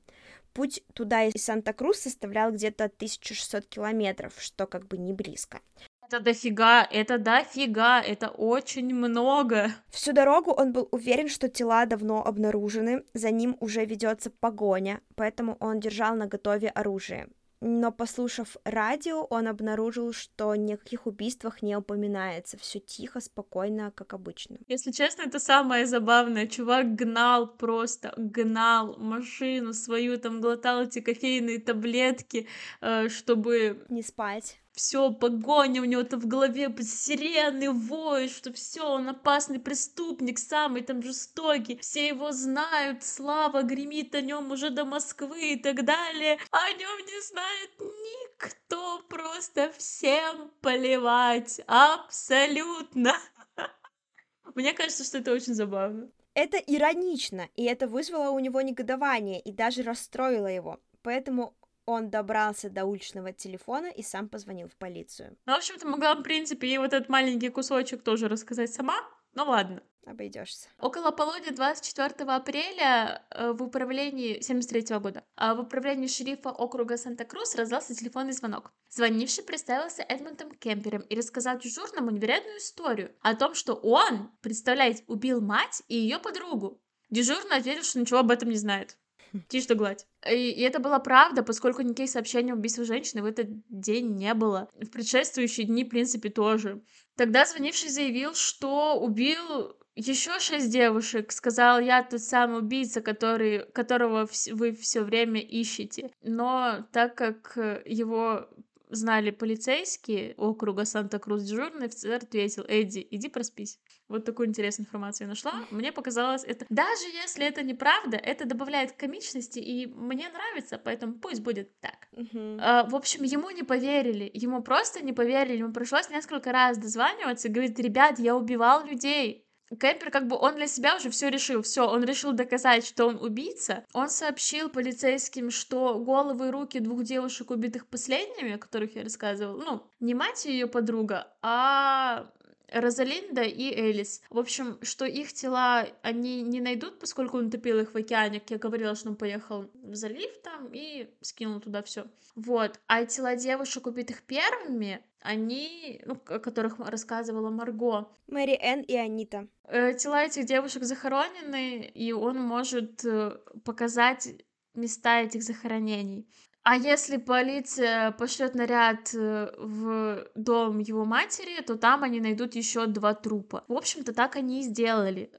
Путь 0.52 0.82
туда 0.94 1.24
из 1.24 1.44
Санта-Крус 1.44 1.98
составлял 1.98 2.50
где-то 2.50 2.84
1600 2.84 3.66
километров, 3.66 4.34
что 4.38 4.66
как 4.66 4.86
бы 4.86 4.96
не 4.96 5.12
близко. 5.12 5.60
Это 6.08 6.20
дофига, 6.20 6.84
это 6.84 7.18
дофига, 7.18 8.00
это 8.00 8.28
очень 8.28 8.94
много. 8.94 9.72
Всю 9.90 10.12
дорогу 10.12 10.52
он 10.52 10.72
был 10.72 10.88
уверен, 10.92 11.28
что 11.28 11.48
тела 11.48 11.84
давно 11.84 12.24
обнаружены, 12.24 13.02
за 13.12 13.32
ним 13.32 13.56
уже 13.58 13.84
ведется 13.84 14.30
погоня, 14.30 15.00
поэтому 15.16 15.56
он 15.58 15.80
держал 15.80 16.14
на 16.14 16.26
готове 16.26 16.68
оружие. 16.68 17.28
Но 17.60 17.90
послушав 17.90 18.56
радио, 18.64 19.24
он 19.24 19.48
обнаружил, 19.48 20.12
что 20.12 20.54
ни 20.54 20.74
о 20.74 20.76
каких 20.76 21.06
убийствах 21.06 21.62
не 21.62 21.74
упоминается. 21.74 22.56
Все 22.58 22.78
тихо, 22.78 23.20
спокойно, 23.20 23.90
как 23.90 24.14
обычно. 24.14 24.58
Если 24.68 24.92
честно, 24.92 25.22
это 25.22 25.40
самое 25.40 25.86
забавное. 25.86 26.46
Чувак 26.46 26.94
гнал 26.94 27.46
просто, 27.46 28.12
гнал 28.16 28.96
машину 28.98 29.72
свою, 29.72 30.18
там 30.18 30.40
глотал 30.40 30.82
эти 30.82 31.00
кофейные 31.00 31.58
таблетки, 31.58 32.46
э, 32.80 33.08
чтобы... 33.08 33.84
Не 33.88 34.02
спать 34.02 34.58
все, 34.76 35.10
погоня 35.10 35.80
у 35.80 35.86
него-то 35.86 36.18
в 36.18 36.26
голове, 36.26 36.72
сирены 36.82 37.72
воют, 37.72 38.30
что 38.30 38.52
все, 38.52 38.82
он 38.82 39.08
опасный 39.08 39.58
преступник, 39.58 40.38
самый 40.38 40.82
там 40.82 41.02
жестокий, 41.02 41.78
все 41.78 42.08
его 42.08 42.30
знают, 42.30 43.02
слава 43.02 43.62
гремит 43.62 44.14
о 44.14 44.20
нем 44.20 44.52
уже 44.52 44.70
до 44.70 44.84
Москвы 44.84 45.54
и 45.54 45.56
так 45.56 45.84
далее, 45.84 46.38
о 46.50 46.70
нем 46.72 47.06
не 47.06 47.22
знает 47.22 47.70
никто, 47.80 49.00
просто 49.08 49.72
всем 49.78 50.50
поливать, 50.60 51.60
абсолютно. 51.66 53.14
Мне 54.54 54.74
кажется, 54.74 55.04
что 55.04 55.18
это 55.18 55.32
очень 55.32 55.54
забавно. 55.54 56.10
Это 56.34 56.58
иронично, 56.58 57.48
и 57.56 57.64
это 57.64 57.88
вызвало 57.88 58.28
у 58.28 58.38
него 58.40 58.60
негодование 58.60 59.40
и 59.40 59.52
даже 59.52 59.82
расстроило 59.82 60.48
его. 60.48 60.78
Поэтому 61.00 61.56
он 61.86 62.10
добрался 62.10 62.68
до 62.68 62.84
уличного 62.84 63.32
телефона 63.32 63.86
и 63.86 64.02
сам 64.02 64.28
позвонил 64.28 64.68
в 64.68 64.76
полицию. 64.76 65.36
Ну, 65.46 65.54
в 65.54 65.56
общем-то, 65.56 65.86
могла, 65.86 66.14
в 66.14 66.22
принципе, 66.22 66.68
и 66.68 66.78
вот 66.78 66.92
этот 66.92 67.08
маленький 67.08 67.48
кусочек 67.48 68.02
тоже 68.02 68.28
рассказать 68.28 68.72
сама, 68.72 68.96
ну 69.34 69.44
ладно. 69.44 69.82
Обойдешься. 70.06 70.68
Около 70.78 71.10
полудня 71.10 71.52
24 71.52 72.30
апреля 72.30 73.26
э, 73.30 73.50
в 73.50 73.62
управлении 73.64 74.40
73 74.40 74.82
-го 74.82 75.00
года 75.00 75.24
э, 75.36 75.52
в 75.52 75.60
управлении 75.60 76.06
шерифа 76.06 76.50
округа 76.50 76.96
Санта-Крус 76.96 77.56
раздался 77.56 77.92
телефонный 77.92 78.32
звонок. 78.32 78.72
Звонивший 78.88 79.42
представился 79.42 80.02
Эдмонтом 80.02 80.52
Кемпером 80.52 81.02
и 81.02 81.16
рассказал 81.16 81.58
дежурному 81.58 82.10
невероятную 82.12 82.58
историю 82.58 83.16
о 83.20 83.34
том, 83.34 83.54
что 83.56 83.74
он, 83.74 84.30
представляете, 84.42 85.02
убил 85.08 85.40
мать 85.40 85.82
и 85.88 85.96
ее 85.96 86.20
подругу. 86.20 86.80
Дежурный 87.10 87.56
ответил, 87.56 87.82
что 87.82 87.98
ничего 87.98 88.20
об 88.20 88.30
этом 88.30 88.48
не 88.48 88.56
знает. 88.56 88.96
Тишь 89.48 89.66
да 89.66 89.74
гладь. 89.74 90.06
И, 90.30 90.50
и 90.50 90.60
это 90.62 90.78
была 90.78 90.98
правда, 90.98 91.42
поскольку 91.42 91.82
никаких 91.82 92.10
сообщений 92.10 92.52
о 92.52 92.56
убийстве 92.56 92.84
женщины 92.84 93.22
в 93.22 93.26
этот 93.26 93.48
день 93.68 94.14
не 94.16 94.34
было. 94.34 94.68
В 94.74 94.90
предшествующие 94.90 95.66
дни, 95.66 95.84
в 95.84 95.88
принципе, 95.88 96.30
тоже. 96.30 96.82
Тогда 97.16 97.44
звонивший 97.44 97.90
заявил, 97.90 98.34
что 98.34 98.98
убил 99.00 99.76
еще 99.96 100.38
шесть 100.38 100.70
девушек. 100.70 101.32
Сказал, 101.32 101.80
я 101.80 102.02
тот 102.02 102.20
самый 102.20 102.58
убийца, 102.58 103.00
который, 103.00 103.64
которого 103.72 104.28
вы 104.52 104.72
все 104.72 105.00
время 105.02 105.40
ищете. 105.40 106.10
Но 106.22 106.86
так 106.92 107.14
как 107.16 107.56
его 107.84 108.48
знали 108.88 109.30
полицейские 109.30 110.34
округа 110.36 110.84
Санта-Крус, 110.84 111.42
дежурный 111.42 111.86
офицер 111.86 112.14
ответил, 112.16 112.64
Эдди, 112.68 113.06
иди 113.10 113.28
проспись. 113.28 113.78
Вот 114.08 114.24
такую 114.24 114.48
интересную 114.48 114.86
информацию 114.86 115.26
я 115.26 115.28
нашла. 115.30 115.52
Мне 115.70 115.90
показалось 115.92 116.44
это... 116.44 116.64
Даже 116.68 117.06
если 117.06 117.44
это 117.44 117.62
неправда, 117.62 118.16
это 118.16 118.44
добавляет 118.44 118.92
комичности, 118.92 119.58
и 119.58 119.86
мне 119.86 120.28
нравится, 120.28 120.78
поэтому 120.78 121.14
пусть 121.14 121.40
будет 121.40 121.80
так. 121.80 122.08
Uh-huh. 122.12 122.58
А, 122.60 122.84
в 122.88 122.94
общем, 122.94 123.24
ему 123.24 123.50
не 123.50 123.64
поверили. 123.64 124.30
Ему 124.32 124.62
просто 124.62 125.04
не 125.04 125.12
поверили. 125.12 125.58
Ему 125.58 125.72
пришлось 125.72 126.08
несколько 126.08 126.52
раз 126.52 126.78
дозваниваться 126.78 127.48
и 127.48 127.50
говорить, 127.50 127.78
ребят, 127.78 128.18
я 128.20 128.36
убивал 128.36 128.86
людей. 128.86 129.45
Кемпер 129.70 130.10
как 130.10 130.26
бы 130.28 130.36
он 130.36 130.54
для 130.54 130.66
себя 130.66 130.96
уже 130.96 131.10
все 131.10 131.28
решил, 131.28 131.62
все, 131.62 131.88
он 131.88 132.04
решил 132.04 132.32
доказать, 132.32 132.86
что 132.86 133.06
он 133.06 133.16
убийца. 133.16 133.84
Он 133.92 134.08
сообщил 134.08 134.68
полицейским, 134.68 135.50
что 135.50 135.98
головы 135.98 136.48
и 136.48 136.50
руки 136.50 136.78
двух 136.78 137.02
девушек, 137.02 137.50
убитых 137.50 137.86
последними, 137.86 138.54
о 138.54 138.58
которых 138.58 138.94
я 138.94 139.02
рассказывала, 139.02 139.62
ну, 139.62 139.82
не 140.00 140.14
мать 140.14 140.46
и 140.46 140.52
ее 140.52 140.66
подруга, 140.66 141.28
а 141.42 142.30
Розалинда 142.72 143.42
и 143.42 143.72
Элис. 143.72 144.22
В 144.30 144.38
общем, 144.38 144.78
что 144.82 145.04
их 145.04 145.32
тела 145.32 145.86
они 146.02 146.42
не 146.42 146.60
найдут, 146.60 146.98
поскольку 146.98 147.38
он 147.38 147.50
топил 147.50 147.78
их 147.78 147.94
в 147.94 147.96
океане, 147.96 148.40
как 148.40 148.50
я 148.50 148.58
говорила, 148.58 148.94
что 148.94 149.10
он 149.10 149.16
поехал 149.16 149.70
в 149.74 149.94
залив 149.94 150.30
там 150.42 150.70
и 150.72 151.08
скинул 151.20 151.60
туда 151.60 151.82
все. 151.82 152.06
Вот. 152.34 152.80
А 152.86 153.04
тела 153.04 153.36
девушек, 153.36 153.86
убитых 153.86 154.22
первыми, 154.22 155.02
они, 155.26 156.00
ну, 156.06 156.14
о 156.28 156.38
которых 156.38 156.78
рассказывала 156.78 157.50
Марго. 157.50 158.08
Мэри 158.28 158.58
Энн 158.60 158.82
и 158.82 158.94
Анита. 158.94 159.48
Э, 159.64 159.92
тела 159.94 160.24
этих 160.24 160.46
девушек 160.46 160.84
захоронены, 160.84 161.90
и 161.94 162.12
он 162.12 162.38
может 162.38 163.04
э, 163.04 163.32
показать 163.64 164.28
места 164.74 165.20
этих 165.20 165.42
захоронений. 165.42 166.28
А 166.62 166.76
если 166.76 167.16
полиция 167.16 168.10
пошлет 168.12 168.54
наряд 168.54 169.14
э, 169.14 169.50
в 169.58 170.28
дом 170.34 170.78
его 170.78 171.04
матери, 171.04 171.62
то 171.62 171.76
там 171.76 172.02
они 172.02 172.20
найдут 172.20 172.54
еще 172.54 172.86
два 172.86 173.14
трупа. 173.14 173.64
В 173.68 173.74
общем-то, 173.74 174.12
так 174.12 174.36
они 174.36 174.60
и 174.60 174.62
сделали. 174.62 175.30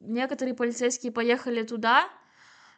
Некоторые 0.00 0.54
полицейские 0.54 1.12
поехали 1.12 1.62
туда, 1.62 2.08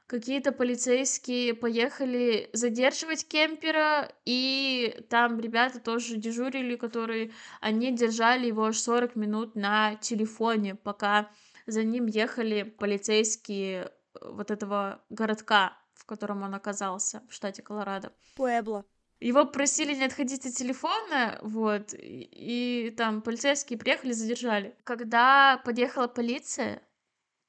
какие-то 0.06 0.52
полицейские 0.52 1.54
поехали 1.54 2.50
задерживать 2.52 3.26
кемпера, 3.26 4.10
и 4.24 5.04
там 5.08 5.40
ребята 5.40 5.80
тоже 5.80 6.16
дежурили, 6.16 6.76
которые 6.76 7.32
они 7.60 7.92
держали 7.92 8.46
его 8.46 8.66
аж 8.66 8.78
40 8.78 9.16
минут 9.16 9.54
на 9.54 9.96
телефоне, 9.96 10.74
пока 10.74 11.30
за 11.66 11.84
ним 11.84 12.06
ехали 12.06 12.62
полицейские 12.62 13.84
э, 13.84 14.28
вот 14.30 14.50
этого 14.50 15.00
городка 15.10 15.78
в 16.02 16.04
котором 16.04 16.42
он 16.42 16.52
оказался, 16.54 17.22
в 17.28 17.32
штате 17.32 17.62
Колорадо. 17.62 18.12
Пуэбло. 18.34 18.84
Его 19.20 19.44
просили 19.44 19.94
не 19.94 20.04
отходить 20.04 20.44
от 20.44 20.54
телефона, 20.54 21.38
вот, 21.42 21.94
и, 21.94 22.86
и 22.88 22.90
там 22.90 23.22
полицейские 23.22 23.78
приехали, 23.78 24.10
задержали. 24.10 24.74
Когда 24.82 25.62
подъехала 25.64 26.08
полиция, 26.08 26.82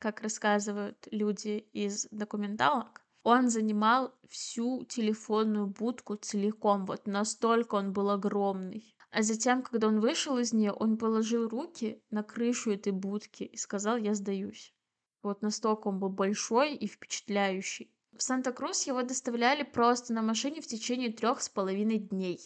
как 0.04 0.20
рассказывают 0.20 1.08
люди 1.12 1.66
из 1.72 2.08
документалок, 2.12 3.06
он 3.24 3.48
занимал 3.48 4.14
всю 4.28 4.84
телефонную 4.84 5.68
будку 5.68 6.18
целиком, 6.18 6.86
вот 6.86 7.08
настолько 7.08 7.76
он 7.76 7.94
был 7.94 8.10
огромный. 8.10 8.98
А 9.12 9.22
затем, 9.22 9.62
когда 9.62 9.88
он 9.88 10.02
вышел 10.02 10.38
из 10.38 10.52
нее, 10.52 10.74
он 10.74 10.98
положил 10.98 11.48
руки 11.48 12.04
на 12.10 12.22
крышу 12.22 12.72
этой 12.72 12.92
будки 12.92 13.44
и 13.44 13.56
сказал, 13.56 13.96
я 13.96 14.14
сдаюсь. 14.14 14.74
Вот 15.22 15.42
настолько 15.42 15.88
он 15.88 16.00
был 16.00 16.10
большой 16.10 16.76
и 16.76 16.86
впечатляющий. 16.86 17.90
В 18.12 18.22
Санта-Крус 18.22 18.86
его 18.88 19.04
доставляли 19.04 19.64
просто 19.64 20.12
на 20.14 20.22
машине 20.22 20.60
в 20.60 20.68
течение 20.68 21.14
трех 21.14 21.42
с 21.42 21.48
половиной 21.48 22.00
дней. 22.00 22.42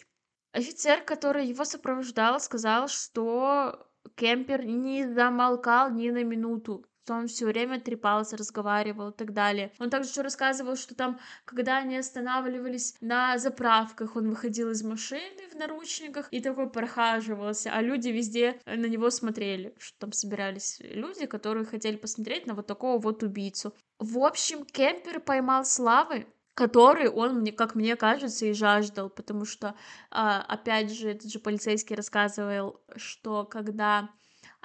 Офицер, 0.51 1.01
который 1.01 1.47
его 1.47 1.65
сопровождал, 1.65 2.39
сказал, 2.39 2.87
что 2.87 3.89
кемпер 4.15 4.63
не 4.63 5.11
замолкал 5.11 5.89
ни 5.89 6.11
на 6.11 6.23
минуту. 6.23 6.85
Что 7.07 7.13
он 7.13 7.27
все 7.27 7.45
время 7.45 7.79
трепался, 7.79 8.35
разговаривал 8.35 9.11
и 9.11 9.13
так 9.13 9.31
далее. 9.31 9.71
Он 9.79 9.89
также 9.89 10.09
еще 10.09 10.23
рассказывал, 10.23 10.75
что 10.75 10.93
там, 10.93 11.19
когда 11.45 11.77
они 11.77 11.95
останавливались 11.95 12.95
на 12.99 13.37
заправках, 13.37 14.17
он 14.17 14.29
выходил 14.29 14.71
из 14.71 14.83
машины 14.83 15.47
в 15.49 15.55
наручниках 15.55 16.27
и 16.31 16.41
такой 16.41 16.69
прохаживался, 16.69 17.71
а 17.73 17.81
люди 17.81 18.09
везде 18.09 18.59
на 18.65 18.87
него 18.87 19.09
смотрели, 19.09 19.73
что 19.79 19.97
там 19.99 20.11
собирались 20.11 20.79
люди, 20.81 21.27
которые 21.27 21.65
хотели 21.65 21.95
посмотреть 21.95 22.45
на 22.45 22.55
вот 22.55 22.67
такого 22.67 22.99
вот 22.99 23.23
убийцу. 23.23 23.73
В 23.99 24.19
общем, 24.19 24.65
Кемпер 24.65 25.21
поймал 25.21 25.63
славы, 25.63 26.27
который 26.55 27.07
он, 27.07 27.39
мне, 27.39 27.53
как 27.53 27.73
мне 27.73 27.95
кажется, 27.95 28.47
и 28.47 28.51
жаждал, 28.51 29.09
потому 29.09 29.45
что, 29.45 29.75
а, 30.11 30.41
опять 30.41 30.91
же, 30.91 31.11
этот 31.11 31.31
же 31.31 31.39
полицейский 31.39 31.95
рассказывал, 31.95 32.81
что 32.97 33.45
когда 33.45 34.09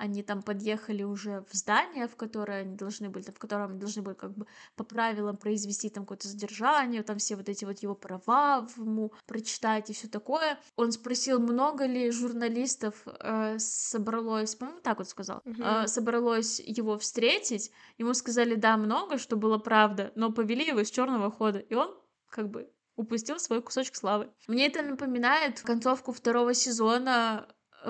они 0.03 0.25
там 0.25 0.43
подъехали 0.43 1.05
уже 1.05 1.45
в 1.49 1.55
здание, 1.55 2.09
в 2.09 2.17
которое 2.17 2.63
они 2.63 2.75
должны 2.75 3.09
были, 3.09 3.31
в 3.31 3.39
котором 3.39 3.71
они 3.71 3.79
должны 3.79 4.03
были 4.03 4.17
как 4.17 4.37
бы 4.37 4.47
по 4.75 4.83
правилам 4.83 5.37
произвести 5.37 5.91
там 5.91 6.03
какое-то 6.03 6.27
задержание, 6.27 7.05
там 7.05 7.19
все 7.19 7.37
вот 7.37 7.49
эти 7.49 7.65
вот 7.65 7.79
его 7.79 7.95
права 7.95 8.67
ему 8.77 9.13
прочитать 9.27 9.91
и 9.91 9.93
все 9.93 10.09
такое. 10.09 10.59
Он 10.75 10.91
спросил, 10.91 11.39
много 11.39 11.87
ли 11.87 12.11
журналистов 12.11 13.05
э, 13.07 13.59
собралось, 13.61 14.57
по-моему, 14.57 14.81
так 14.81 14.99
вот 14.99 15.09
сказал, 15.09 15.41
uh-huh. 15.45 15.85
э, 15.85 15.87
собралось 15.87 16.59
его 16.59 16.99
встретить. 16.99 17.71
Ему 17.97 18.13
сказали, 18.15 18.57
да, 18.57 18.77
много, 18.77 19.19
что 19.19 19.37
было 19.37 19.59
правда, 19.59 20.11
но 20.17 20.33
повели 20.33 20.67
его 20.67 20.81
из 20.81 20.91
черного 20.91 21.31
хода, 21.31 21.61
и 21.61 21.75
он 21.75 21.97
как 22.29 22.51
бы 22.51 22.69
упустил 22.97 23.39
свой 23.39 23.63
кусочек 23.63 23.95
славы. 23.95 24.33
Мне 24.49 24.67
это 24.67 24.83
напоминает 24.83 25.61
концовку 25.61 26.13
второго 26.13 26.55
сезона 26.55 27.47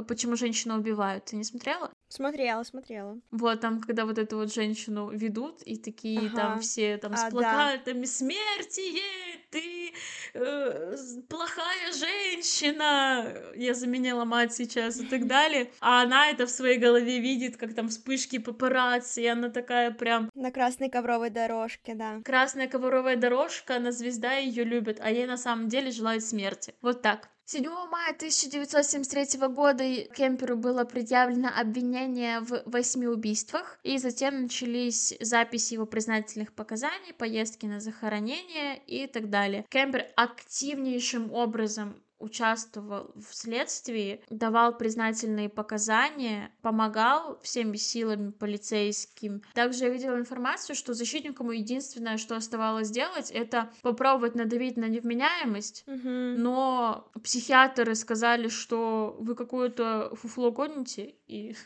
почему 0.06 0.36
женщину 0.36 0.76
убивают. 0.76 1.26
Ты 1.26 1.36
не 1.36 1.44
смотрела? 1.44 1.90
Смотрела, 2.08 2.62
смотрела. 2.62 3.18
Вот 3.30 3.60
там, 3.60 3.80
когда 3.80 4.04
вот 4.04 4.18
эту 4.18 4.36
вот 4.36 4.52
женщину 4.52 5.10
ведут, 5.10 5.62
и 5.62 5.78
такие 5.78 6.28
ага. 6.28 6.36
там 6.36 6.60
все 6.60 6.98
там 6.98 7.16
с 7.16 7.24
а, 7.24 7.30
плакатами 7.30 8.02
да. 8.02 8.06
смерти 8.06 8.80
ей, 8.80 9.46
ты 9.50 9.92
э, 10.34 10.94
плохая 11.30 11.90
женщина, 11.92 13.34
я 13.54 13.72
заменила 13.72 14.26
мать 14.26 14.52
сейчас 14.52 15.00
и 15.00 15.06
так 15.06 15.26
далее. 15.26 15.70
А 15.80 16.02
она 16.02 16.28
это 16.28 16.44
в 16.44 16.50
своей 16.50 16.78
голове 16.78 17.18
видит, 17.18 17.56
как 17.56 17.74
там 17.74 17.88
вспышки 17.88 18.38
папарацци, 18.38 19.22
и 19.22 19.26
она 19.26 19.48
такая 19.48 19.90
прям... 19.90 20.30
На 20.34 20.50
красной 20.50 20.90
ковровой 20.90 21.30
дорожке, 21.30 21.94
да. 21.94 22.20
Красная 22.24 22.68
ковровая 22.68 23.16
дорожка, 23.16 23.76
она 23.76 23.90
звезда, 23.90 24.34
ее 24.34 24.64
любит, 24.64 24.98
а 25.00 25.10
ей 25.10 25.26
на 25.26 25.38
самом 25.38 25.68
деле 25.68 25.90
желают 25.90 26.22
смерти. 26.22 26.74
Вот 26.82 27.00
так. 27.00 27.31
7 27.44 27.64
мая 27.90 28.12
1973 28.12 29.48
года 29.48 29.84
Кемперу 30.14 30.56
было 30.56 30.84
предъявлено 30.84 31.48
обвинение 31.54 32.40
в 32.40 32.62
восьми 32.66 33.06
убийствах, 33.06 33.78
и 33.82 33.98
затем 33.98 34.42
начались 34.42 35.14
записи 35.20 35.74
его 35.74 35.84
признательных 35.84 36.54
показаний, 36.54 37.12
поездки 37.12 37.66
на 37.66 37.80
захоронение 37.80 38.78
и 38.86 39.06
так 39.06 39.28
далее. 39.28 39.66
Кемпер 39.68 40.06
активнейшим 40.16 41.32
образом 41.32 42.02
участвовал 42.22 43.10
в 43.14 43.34
следствии, 43.34 44.22
давал 44.30 44.76
признательные 44.76 45.48
показания, 45.48 46.52
помогал 46.62 47.38
всеми 47.42 47.76
силами 47.76 48.30
полицейским. 48.30 49.42
Также 49.54 49.84
я 49.84 49.90
видела 49.90 50.16
информацию, 50.16 50.76
что 50.76 50.94
защитнику 50.94 51.50
единственное, 51.50 52.16
что 52.16 52.36
оставалось 52.36 52.90
делать, 52.90 53.30
это 53.30 53.70
попробовать 53.82 54.34
надавить 54.34 54.76
на 54.76 54.86
невменяемость, 54.86 55.84
угу. 55.86 56.08
но 56.08 57.10
психиатры 57.22 57.94
сказали, 57.94 58.48
что 58.48 59.16
вы 59.18 59.34
какое-то 59.34 60.14
фуфло 60.14 60.50
гоните, 60.50 61.14
и 61.26 61.56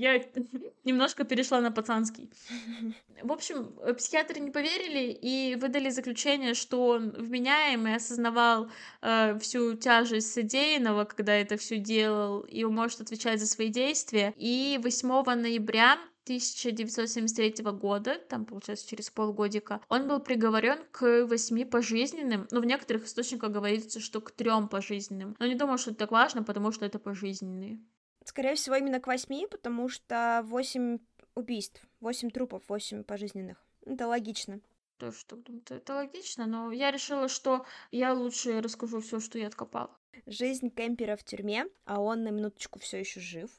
я 0.00 0.24
немножко 0.84 1.24
перешла 1.24 1.60
на 1.60 1.70
пацанский. 1.70 2.30
В 3.22 3.32
общем, 3.32 3.74
э, 3.82 3.92
психиатры 3.94 4.40
не 4.40 4.50
поверили 4.50 5.12
и 5.12 5.56
выдали 5.56 5.90
заключение, 5.90 6.54
что 6.54 6.86
он 6.86 7.10
вменяемый, 7.10 7.94
осознавал 7.94 8.70
э, 9.02 9.38
всю 9.38 9.74
тяжесть 9.74 10.32
содеянного, 10.32 11.04
когда 11.04 11.34
это 11.34 11.56
все 11.56 11.76
делал, 11.76 12.40
и 12.40 12.64
он 12.64 12.74
может 12.74 13.00
отвечать 13.00 13.40
за 13.40 13.46
свои 13.46 13.68
действия. 13.68 14.32
И 14.36 14.80
8 14.82 15.08
ноября 15.34 15.98
1973 16.24 17.64
года, 17.72 18.18
там, 18.28 18.46
получается, 18.46 18.88
через 18.88 19.10
полгодика, 19.10 19.80
он 19.88 20.08
был 20.08 20.20
приговорен 20.20 20.78
к 20.92 21.26
восьми 21.26 21.64
пожизненным. 21.64 22.46
Но 22.50 22.60
в 22.60 22.64
некоторых 22.64 23.04
источниках 23.04 23.50
говорится, 23.50 24.00
что 24.00 24.20
к 24.20 24.30
трем 24.30 24.68
пожизненным. 24.68 25.36
Но 25.38 25.46
не 25.46 25.56
думаю, 25.56 25.76
что 25.76 25.90
это 25.90 26.00
так 26.00 26.12
важно, 26.12 26.42
потому 26.42 26.72
что 26.72 26.86
это 26.86 26.98
пожизненные. 26.98 27.80
Скорее 28.24 28.54
всего, 28.54 28.76
именно 28.76 29.00
к 29.00 29.06
восьми, 29.06 29.46
потому 29.50 29.88
что 29.88 30.42
восемь 30.44 30.98
убийств, 31.34 31.82
восемь 32.00 32.30
трупов, 32.30 32.62
восемь 32.68 33.02
пожизненных. 33.02 33.62
Это 33.86 34.06
логично. 34.06 34.60
То, 34.98 35.12
что 35.12 35.38
это 35.70 35.94
логично, 35.94 36.46
но 36.46 36.70
я 36.72 36.90
решила, 36.90 37.28
что 37.28 37.64
я 37.90 38.12
лучше 38.12 38.60
расскажу 38.60 39.00
все, 39.00 39.18
что 39.20 39.38
я 39.38 39.46
откопала. 39.46 39.96
Жизнь 40.26 40.70
Кемпера 40.70 41.16
в 41.16 41.24
тюрьме, 41.24 41.66
а 41.86 42.00
он 42.00 42.22
на 42.22 42.28
минуточку 42.28 42.78
все 42.78 42.98
еще 43.00 43.20
жив 43.20 43.50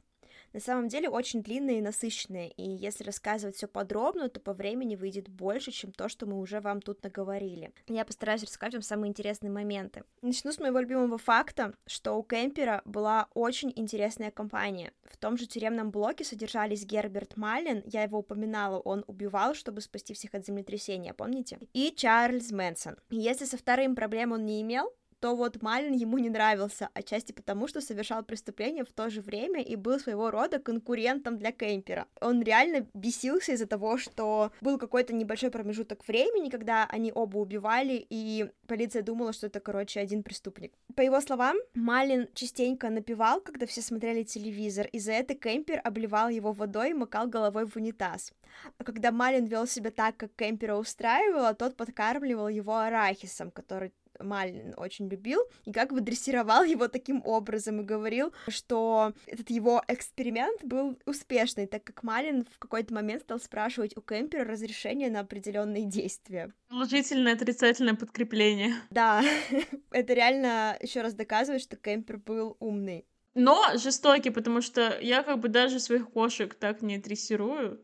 на 0.53 0.59
самом 0.59 0.87
деле 0.87 1.09
очень 1.09 1.41
длинные 1.41 1.79
и 1.79 1.81
насыщенные, 1.81 2.49
и 2.51 2.63
если 2.63 3.03
рассказывать 3.03 3.55
все 3.55 3.67
подробно, 3.67 4.29
то 4.29 4.39
по 4.39 4.53
времени 4.53 4.95
выйдет 4.95 5.29
больше, 5.29 5.71
чем 5.71 5.91
то, 5.91 6.09
что 6.09 6.25
мы 6.25 6.39
уже 6.39 6.59
вам 6.59 6.81
тут 6.81 7.03
наговорили. 7.03 7.71
Я 7.87 8.05
постараюсь 8.05 8.43
рассказать 8.43 8.73
вам 8.73 8.81
самые 8.81 9.09
интересные 9.09 9.51
моменты. 9.51 10.03
Начну 10.21 10.51
с 10.51 10.59
моего 10.59 10.79
любимого 10.79 11.17
факта, 11.17 11.73
что 11.87 12.13
у 12.13 12.23
Кемпера 12.23 12.81
была 12.85 13.27
очень 13.33 13.71
интересная 13.75 14.31
компания. 14.31 14.93
В 15.03 15.17
том 15.17 15.37
же 15.37 15.47
тюремном 15.47 15.91
блоке 15.91 16.23
содержались 16.23 16.85
Герберт 16.85 17.37
Маллин, 17.37 17.83
я 17.85 18.03
его 18.03 18.19
упоминала, 18.19 18.79
он 18.79 19.03
убивал, 19.07 19.53
чтобы 19.53 19.81
спасти 19.81 20.13
всех 20.13 20.33
от 20.33 20.45
землетрясения, 20.45 21.13
помните? 21.13 21.59
И 21.73 21.93
Чарльз 21.95 22.51
Мэнсон. 22.51 22.97
Если 23.09 23.45
со 23.45 23.57
вторым 23.57 23.95
проблем 23.95 24.31
он 24.31 24.45
не 24.45 24.61
имел, 24.61 24.93
то 25.21 25.35
вот 25.35 25.61
Малин 25.61 25.93
ему 25.93 26.17
не 26.17 26.29
нравился, 26.29 26.89
отчасти 26.95 27.31
потому, 27.31 27.67
что 27.67 27.79
совершал 27.79 28.23
преступление 28.23 28.83
в 28.83 28.91
то 28.91 29.09
же 29.09 29.21
время 29.21 29.61
и 29.61 29.75
был 29.75 29.99
своего 29.99 30.31
рода 30.31 30.59
конкурентом 30.59 31.37
для 31.37 31.51
Кемпера. 31.51 32.07
Он 32.19 32.41
реально 32.41 32.87
бесился 32.95 33.51
из-за 33.53 33.67
того, 33.67 33.97
что 33.97 34.51
был 34.61 34.79
какой-то 34.79 35.13
небольшой 35.13 35.51
промежуток 35.51 36.07
времени, 36.07 36.49
когда 36.49 36.87
они 36.89 37.11
оба 37.13 37.37
убивали, 37.37 38.05
и 38.09 38.49
полиция 38.67 39.03
думала, 39.03 39.31
что 39.31 39.45
это, 39.47 39.59
короче, 39.59 39.99
один 39.99 40.23
преступник. 40.23 40.73
По 40.95 41.01
его 41.01 41.21
словам, 41.21 41.55
Малин 41.75 42.27
частенько 42.33 42.89
напевал, 42.89 43.41
когда 43.41 43.67
все 43.67 43.81
смотрели 43.81 44.23
телевизор, 44.23 44.87
и 44.87 44.99
за 44.99 45.11
это 45.11 45.35
Кемпер 45.35 45.81
обливал 45.83 46.29
его 46.29 46.51
водой 46.51 46.89
и 46.89 46.95
макал 46.95 47.27
головой 47.27 47.67
в 47.67 47.75
унитаз. 47.75 48.33
А 48.79 48.83
когда 48.83 49.11
Малин 49.11 49.45
вел 49.45 49.67
себя 49.67 49.91
так, 49.91 50.17
как 50.17 50.31
Кемпера 50.35 50.75
устраивало, 50.75 51.53
тот 51.53 51.77
подкармливал 51.77 52.47
его 52.47 52.77
арахисом, 52.77 53.51
который 53.51 53.93
Малин 54.23 54.73
очень 54.77 55.07
любил, 55.07 55.41
и 55.65 55.71
как 55.71 55.93
бы 55.93 56.01
дрессировал 56.01 56.63
его 56.63 56.87
таким 56.87 57.21
образом 57.25 57.81
и 57.81 57.83
говорил, 57.83 58.33
что 58.47 59.13
этот 59.25 59.49
его 59.49 59.83
эксперимент 59.87 60.63
был 60.63 60.97
успешный, 61.05 61.67
так 61.67 61.83
как 61.83 62.03
Малин 62.03 62.45
в 62.45 62.59
какой-то 62.59 62.93
момент 62.93 63.23
стал 63.23 63.39
спрашивать 63.39 63.95
у 63.97 64.01
Кемпера 64.01 64.43
разрешение 64.43 65.09
на 65.09 65.21
определенные 65.21 65.85
действия. 65.85 66.53
Положительное 66.69 67.33
отрицательное 67.33 67.95
подкрепление. 67.95 68.75
Да, 68.89 69.23
это 69.91 70.13
реально 70.13 70.77
еще 70.81 71.01
раз 71.01 71.13
доказывает, 71.13 71.61
что 71.61 71.75
Кемпер 71.75 72.17
был 72.17 72.57
умный. 72.59 73.05
Но 73.33 73.77
жестокий, 73.77 74.29
потому 74.29 74.61
что 74.61 74.99
я 74.99 75.23
как 75.23 75.39
бы 75.39 75.47
даже 75.47 75.79
своих 75.79 76.09
кошек 76.09 76.53
так 76.53 76.81
не 76.81 76.97
дрессирую. 76.97 77.81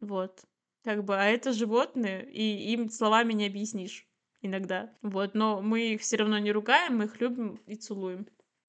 Вот. 0.00 0.40
Как 0.82 1.04
бы, 1.04 1.16
а 1.16 1.24
это 1.24 1.52
животные, 1.52 2.28
и 2.30 2.72
им 2.72 2.88
словами 2.90 3.32
не 3.32 3.46
объяснишь 3.46 4.07
иногда. 4.42 4.92
Вот, 5.02 5.34
но 5.34 5.60
мы 5.60 5.94
их 5.94 6.00
все 6.00 6.16
равно 6.16 6.38
не 6.38 6.52
ругаем, 6.52 6.98
мы 6.98 7.04
их 7.04 7.20
любим 7.20 7.60
и 7.66 7.74
целуем. 7.74 8.26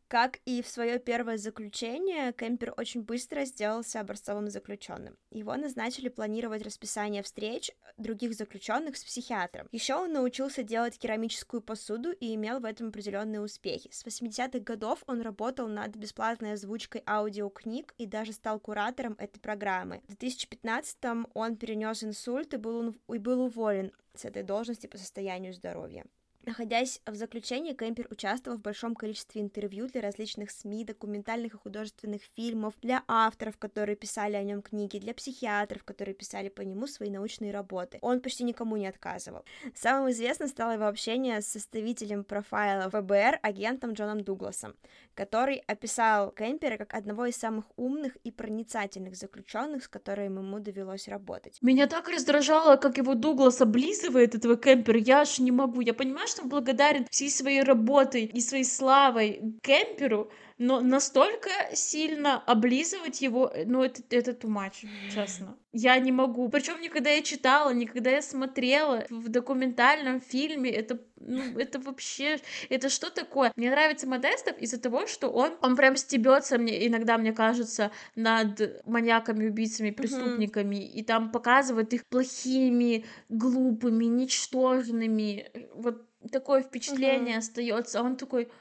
Как 0.09 0.39
и 0.45 0.63
в 0.63 0.67
свое 0.67 0.97
первое 0.97 1.37
заключение, 1.37 2.33
Кемпер 2.33 2.73
очень 2.75 3.03
быстро 3.03 3.45
сделался 3.45 3.99
образцовым 3.99 4.49
заключенным. 4.49 5.15
Его 5.29 5.55
назначили 5.55 6.09
планировать 6.09 6.63
расписание 6.63 7.21
встреч 7.21 7.69
других 7.97 8.33
заключенных 8.33 8.97
с 8.97 9.03
психиатром. 9.03 9.67
Еще 9.71 9.93
он 9.93 10.11
научился 10.11 10.63
делать 10.63 10.97
керамическую 10.97 11.61
посуду 11.61 12.11
и 12.11 12.33
имел 12.33 12.59
в 12.59 12.65
этом 12.65 12.87
определенные 12.87 13.41
успехи. 13.41 13.91
С 13.91 14.03
80-х 14.03 14.57
годов 14.61 15.03
он 15.05 15.21
работал 15.21 15.67
над 15.67 15.95
бесплатной 15.95 16.53
озвучкой 16.53 17.03
аудиокниг 17.05 17.93
и 17.99 18.07
даже 18.07 18.33
стал 18.33 18.59
куратором 18.59 19.13
этой 19.19 19.39
программы. 19.39 20.01
В 20.07 20.15
2015-м 20.15 21.27
он 21.35 21.55
перенес 21.55 22.03
инсульт 22.03 22.51
и 22.55 22.57
был, 22.57 22.95
и 23.13 23.19
был 23.19 23.41
уволен 23.41 23.91
с 24.15 24.25
этой 24.25 24.41
должности 24.41 24.87
по 24.87 24.97
состоянию 24.97 25.53
здоровья. 25.53 26.03
Находясь 26.45 27.01
в 27.05 27.15
заключении, 27.15 27.73
Кемпер 27.73 28.07
участвовал 28.09 28.57
в 28.57 28.61
большом 28.61 28.95
количестве 28.95 29.41
интервью 29.41 29.87
для 29.87 30.01
различных 30.01 30.51
СМИ, 30.51 30.85
документальных 30.85 31.53
и 31.53 31.57
художественных 31.57 32.21
фильмов, 32.35 32.73
для 32.81 33.03
авторов, 33.07 33.57
которые 33.57 33.97
писали 33.97 34.35
о 34.35 34.43
нем 34.43 34.61
книги, 34.61 34.99
для 34.99 35.13
психиатров, 35.13 35.83
которые 35.83 36.15
писали 36.15 36.47
по 36.47 36.61
нему 36.61 36.87
свои 36.87 37.09
научные 37.09 37.51
работы. 37.51 37.99
Он 38.01 38.21
почти 38.21 38.45
никому 38.45 38.77
не 38.77 38.87
отказывал. 38.87 39.43
Самым 39.75 40.11
известным 40.11 40.47
стало 40.47 40.71
его 40.71 40.87
общение 40.87 41.41
с 41.41 41.47
составителем 41.47 42.23
профайла 42.23 42.89
ФБР, 42.89 43.39
агентом 43.41 43.91
Джоном 43.91 44.21
Дугласом, 44.21 44.75
который 45.19 45.61
описал 45.67 46.31
Кемпера 46.31 46.77
как 46.77 46.93
одного 46.93 47.25
из 47.25 47.35
самых 47.35 47.65
умных 47.75 48.15
и 48.23 48.31
проницательных 48.31 49.17
заключенных, 49.17 49.83
с 49.83 49.87
которыми 49.89 50.39
ему 50.39 50.59
довелось 50.59 51.09
работать. 51.09 51.57
Меня 51.61 51.87
так 51.87 52.07
раздражало, 52.07 52.77
как 52.77 52.97
его 52.97 53.15
Дуглас 53.15 53.59
облизывает 53.59 54.33
этого 54.33 54.55
Кемпера, 54.55 54.97
я 54.97 55.19
аж 55.19 55.39
не 55.39 55.51
могу. 55.51 55.81
Я 55.81 55.93
понимаю, 55.93 56.29
что 56.29 56.43
он 56.43 56.49
благодарен 56.49 57.05
всей 57.11 57.29
своей 57.29 57.63
работой 57.63 58.23
и 58.23 58.39
своей 58.39 58.63
славой 58.63 59.41
Кемперу, 59.61 60.31
но 60.59 60.81
настолько 60.81 61.49
сильно 61.73 62.43
облизывать 62.43 63.21
его, 63.21 63.47
э, 63.47 63.63
ну, 63.65 63.81
это, 63.81 64.01
это 64.09 64.31
too 64.31 64.49
much, 64.49 64.85
честно. 65.13 65.57
Я 65.71 65.97
не 65.99 66.11
могу. 66.11 66.49
Причем 66.49 66.81
никогда 66.81 67.11
я 67.11 67.21
читала, 67.21 67.73
никогда 67.73 68.09
я 68.09 68.21
смотрела 68.21 69.05
в 69.09 69.29
документальном 69.29 70.19
фильме. 70.19 70.69
Это, 70.69 70.99
ну, 71.15 71.41
это 71.57 71.79
вообще, 71.79 72.39
это 72.69 72.89
что 72.89 73.09
такое? 73.09 73.53
Мне 73.55 73.69
нравится 73.69 74.05
Модестов 74.05 74.57
из-за 74.57 74.81
того, 74.81 75.07
что 75.07 75.29
он, 75.29 75.53
он 75.61 75.77
прям 75.77 75.95
стебется 75.95 76.57
мне, 76.57 76.87
иногда 76.87 77.17
мне 77.17 77.31
кажется, 77.31 77.91
над 78.15 78.85
маньяками, 78.85 79.47
убийцами, 79.47 79.91
преступниками, 79.91 80.75
mm-hmm. 80.75 80.99
и 80.99 81.03
там 81.03 81.31
показывает 81.31 81.93
их 81.93 82.05
плохими, 82.05 83.05
глупыми, 83.29 84.05
ничтожными. 84.05 85.49
Вот 85.73 86.05
такое 86.33 86.63
впечатление 86.63 87.35
mm-hmm. 87.35 87.39
остается. 87.39 88.01
Он 88.01 88.17
такой, 88.17 88.51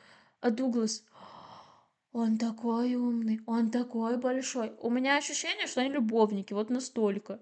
а 0.41 0.51
Дуглас, 0.51 1.05
он 2.13 2.39
такой 2.39 2.95
умный, 2.95 3.41
он 3.47 3.71
такой 3.71 4.17
большой. 4.17 4.73
У 4.81 4.91
меня 4.91 5.17
ощущение, 5.17 5.67
что 5.67 5.81
они 5.81 5.91
любовники, 5.91 6.53
вот 6.53 6.71
настолько. 6.71 7.41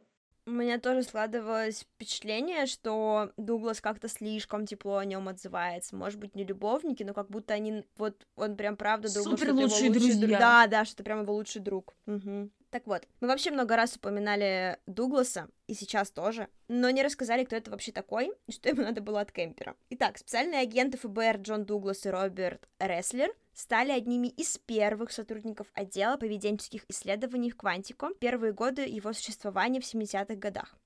У 0.48 0.52
меня 0.52 0.78
тоже 0.78 1.02
складывалось 1.02 1.80
впечатление, 1.80 2.66
что 2.66 3.32
Дуглас 3.36 3.80
как-то 3.80 4.08
слишком 4.08 4.64
тепло 4.64 4.98
о 4.98 5.04
нем 5.04 5.26
отзывается. 5.26 5.96
Может 5.96 6.20
быть, 6.20 6.36
не 6.36 6.44
любовники, 6.44 7.02
но 7.02 7.14
как 7.14 7.28
будто 7.30 7.54
они 7.54 7.84
вот 7.96 8.24
он 8.36 8.56
прям 8.56 8.76
правда 8.76 9.12
думал, 9.12 9.36
Супер 9.36 9.48
что 9.48 9.54
лучшие 9.54 9.86
его 9.86 9.94
лучший 9.94 10.20
друг. 10.20 10.38
Да, 10.38 10.66
да, 10.68 10.84
что 10.84 10.94
это 10.94 11.02
прям 11.02 11.22
его 11.22 11.34
лучший 11.34 11.60
друг. 11.62 11.96
Угу. 12.06 12.50
Так 12.76 12.86
вот, 12.86 13.08
мы 13.22 13.28
вообще 13.28 13.50
много 13.50 13.74
раз 13.74 13.96
упоминали 13.96 14.78
Дугласа, 14.84 15.48
и 15.66 15.72
сейчас 15.72 16.10
тоже, 16.10 16.46
но 16.68 16.90
не 16.90 17.02
рассказали, 17.02 17.42
кто 17.42 17.56
это 17.56 17.70
вообще 17.70 17.90
такой, 17.90 18.34
и 18.46 18.52
что 18.52 18.68
ему 18.68 18.82
надо 18.82 19.00
было 19.00 19.22
от 19.22 19.32
Кемпера. 19.32 19.74
Итак, 19.88 20.18
специальные 20.18 20.60
агенты 20.60 20.98
ФБР 20.98 21.38
Джон 21.38 21.64
Дуглас 21.64 22.04
и 22.04 22.10
Роберт 22.10 22.68
Ресслер 22.78 23.32
стали 23.54 23.92
одними 23.92 24.26
из 24.26 24.58
первых 24.58 25.10
сотрудников 25.10 25.68
отдела 25.72 26.18
поведенческих 26.18 26.84
исследований 26.88 27.50
в 27.50 27.56
Квантико 27.56 28.10
первые 28.20 28.52
годы 28.52 28.82
его 28.82 29.14
существования 29.14 29.80
в 29.80 29.84
70-х 29.84 30.34
годах. 30.34 30.76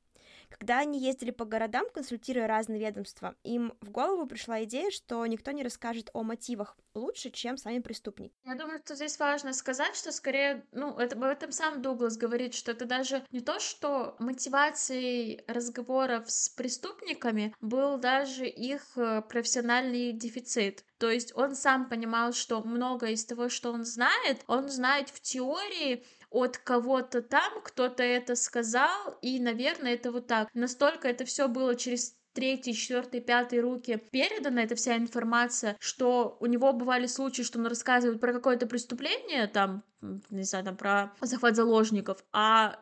Когда 0.50 0.80
они 0.80 0.98
ездили 0.98 1.30
по 1.30 1.44
городам, 1.44 1.86
консультируя 1.92 2.46
разные 2.46 2.80
ведомства, 2.80 3.34
им 3.44 3.72
в 3.80 3.90
голову 3.90 4.26
пришла 4.26 4.62
идея, 4.64 4.90
что 4.90 5.24
никто 5.26 5.52
не 5.52 5.62
расскажет 5.62 6.10
о 6.12 6.22
мотивах 6.22 6.76
лучше, 6.94 7.30
чем 7.30 7.56
сами 7.56 7.78
преступники. 7.78 8.34
Я 8.44 8.56
думаю, 8.56 8.80
что 8.84 8.94
здесь 8.94 9.18
важно 9.18 9.52
сказать, 9.52 9.94
что 9.96 10.12
скорее, 10.12 10.66
ну, 10.72 10.96
это, 10.98 11.16
об 11.16 11.22
этом 11.22 11.52
сам 11.52 11.82
Дуглас 11.82 12.16
говорит, 12.16 12.54
что 12.54 12.72
это 12.72 12.84
даже 12.84 13.24
не 13.30 13.40
то, 13.40 13.60
что 13.60 14.16
мотивацией 14.18 15.42
разговоров 15.46 16.30
с 16.30 16.48
преступниками 16.48 17.54
был 17.60 17.98
даже 17.98 18.46
их 18.46 18.82
э, 18.96 19.22
профессиональный 19.22 20.12
дефицит. 20.12 20.84
То 20.98 21.08
есть 21.10 21.34
он 21.34 21.54
сам 21.54 21.88
понимал, 21.88 22.32
что 22.32 22.62
многое 22.62 23.12
из 23.12 23.24
того, 23.24 23.48
что 23.48 23.72
он 23.72 23.84
знает, 23.84 24.44
он 24.46 24.68
знает 24.68 25.08
в 25.08 25.20
теории, 25.20 26.04
от 26.30 26.58
кого-то 26.58 27.22
там, 27.22 27.60
кто-то 27.62 28.02
это 28.02 28.36
сказал, 28.36 29.18
и, 29.22 29.40
наверное, 29.40 29.94
это 29.94 30.12
вот 30.12 30.26
так. 30.26 30.48
Настолько 30.54 31.08
это 31.08 31.24
все 31.24 31.48
было 31.48 31.74
через 31.74 32.16
третьей, 32.32 32.74
четвертой, 32.74 33.20
пятой 33.20 33.60
руки 33.60 34.00
передана 34.12 34.62
эта 34.62 34.74
вся 34.76 34.96
информация, 34.96 35.76
что 35.80 36.36
у 36.40 36.46
него 36.46 36.72
бывали 36.72 37.06
случаи, 37.06 37.42
что 37.42 37.58
он 37.58 37.66
рассказывает 37.66 38.20
про 38.20 38.32
какое-то 38.32 38.66
преступление, 38.66 39.48
там, 39.48 39.82
не 40.30 40.44
знаю, 40.44 40.64
там, 40.64 40.76
про 40.76 41.12
захват 41.20 41.56
заложников, 41.56 42.24
а 42.32 42.78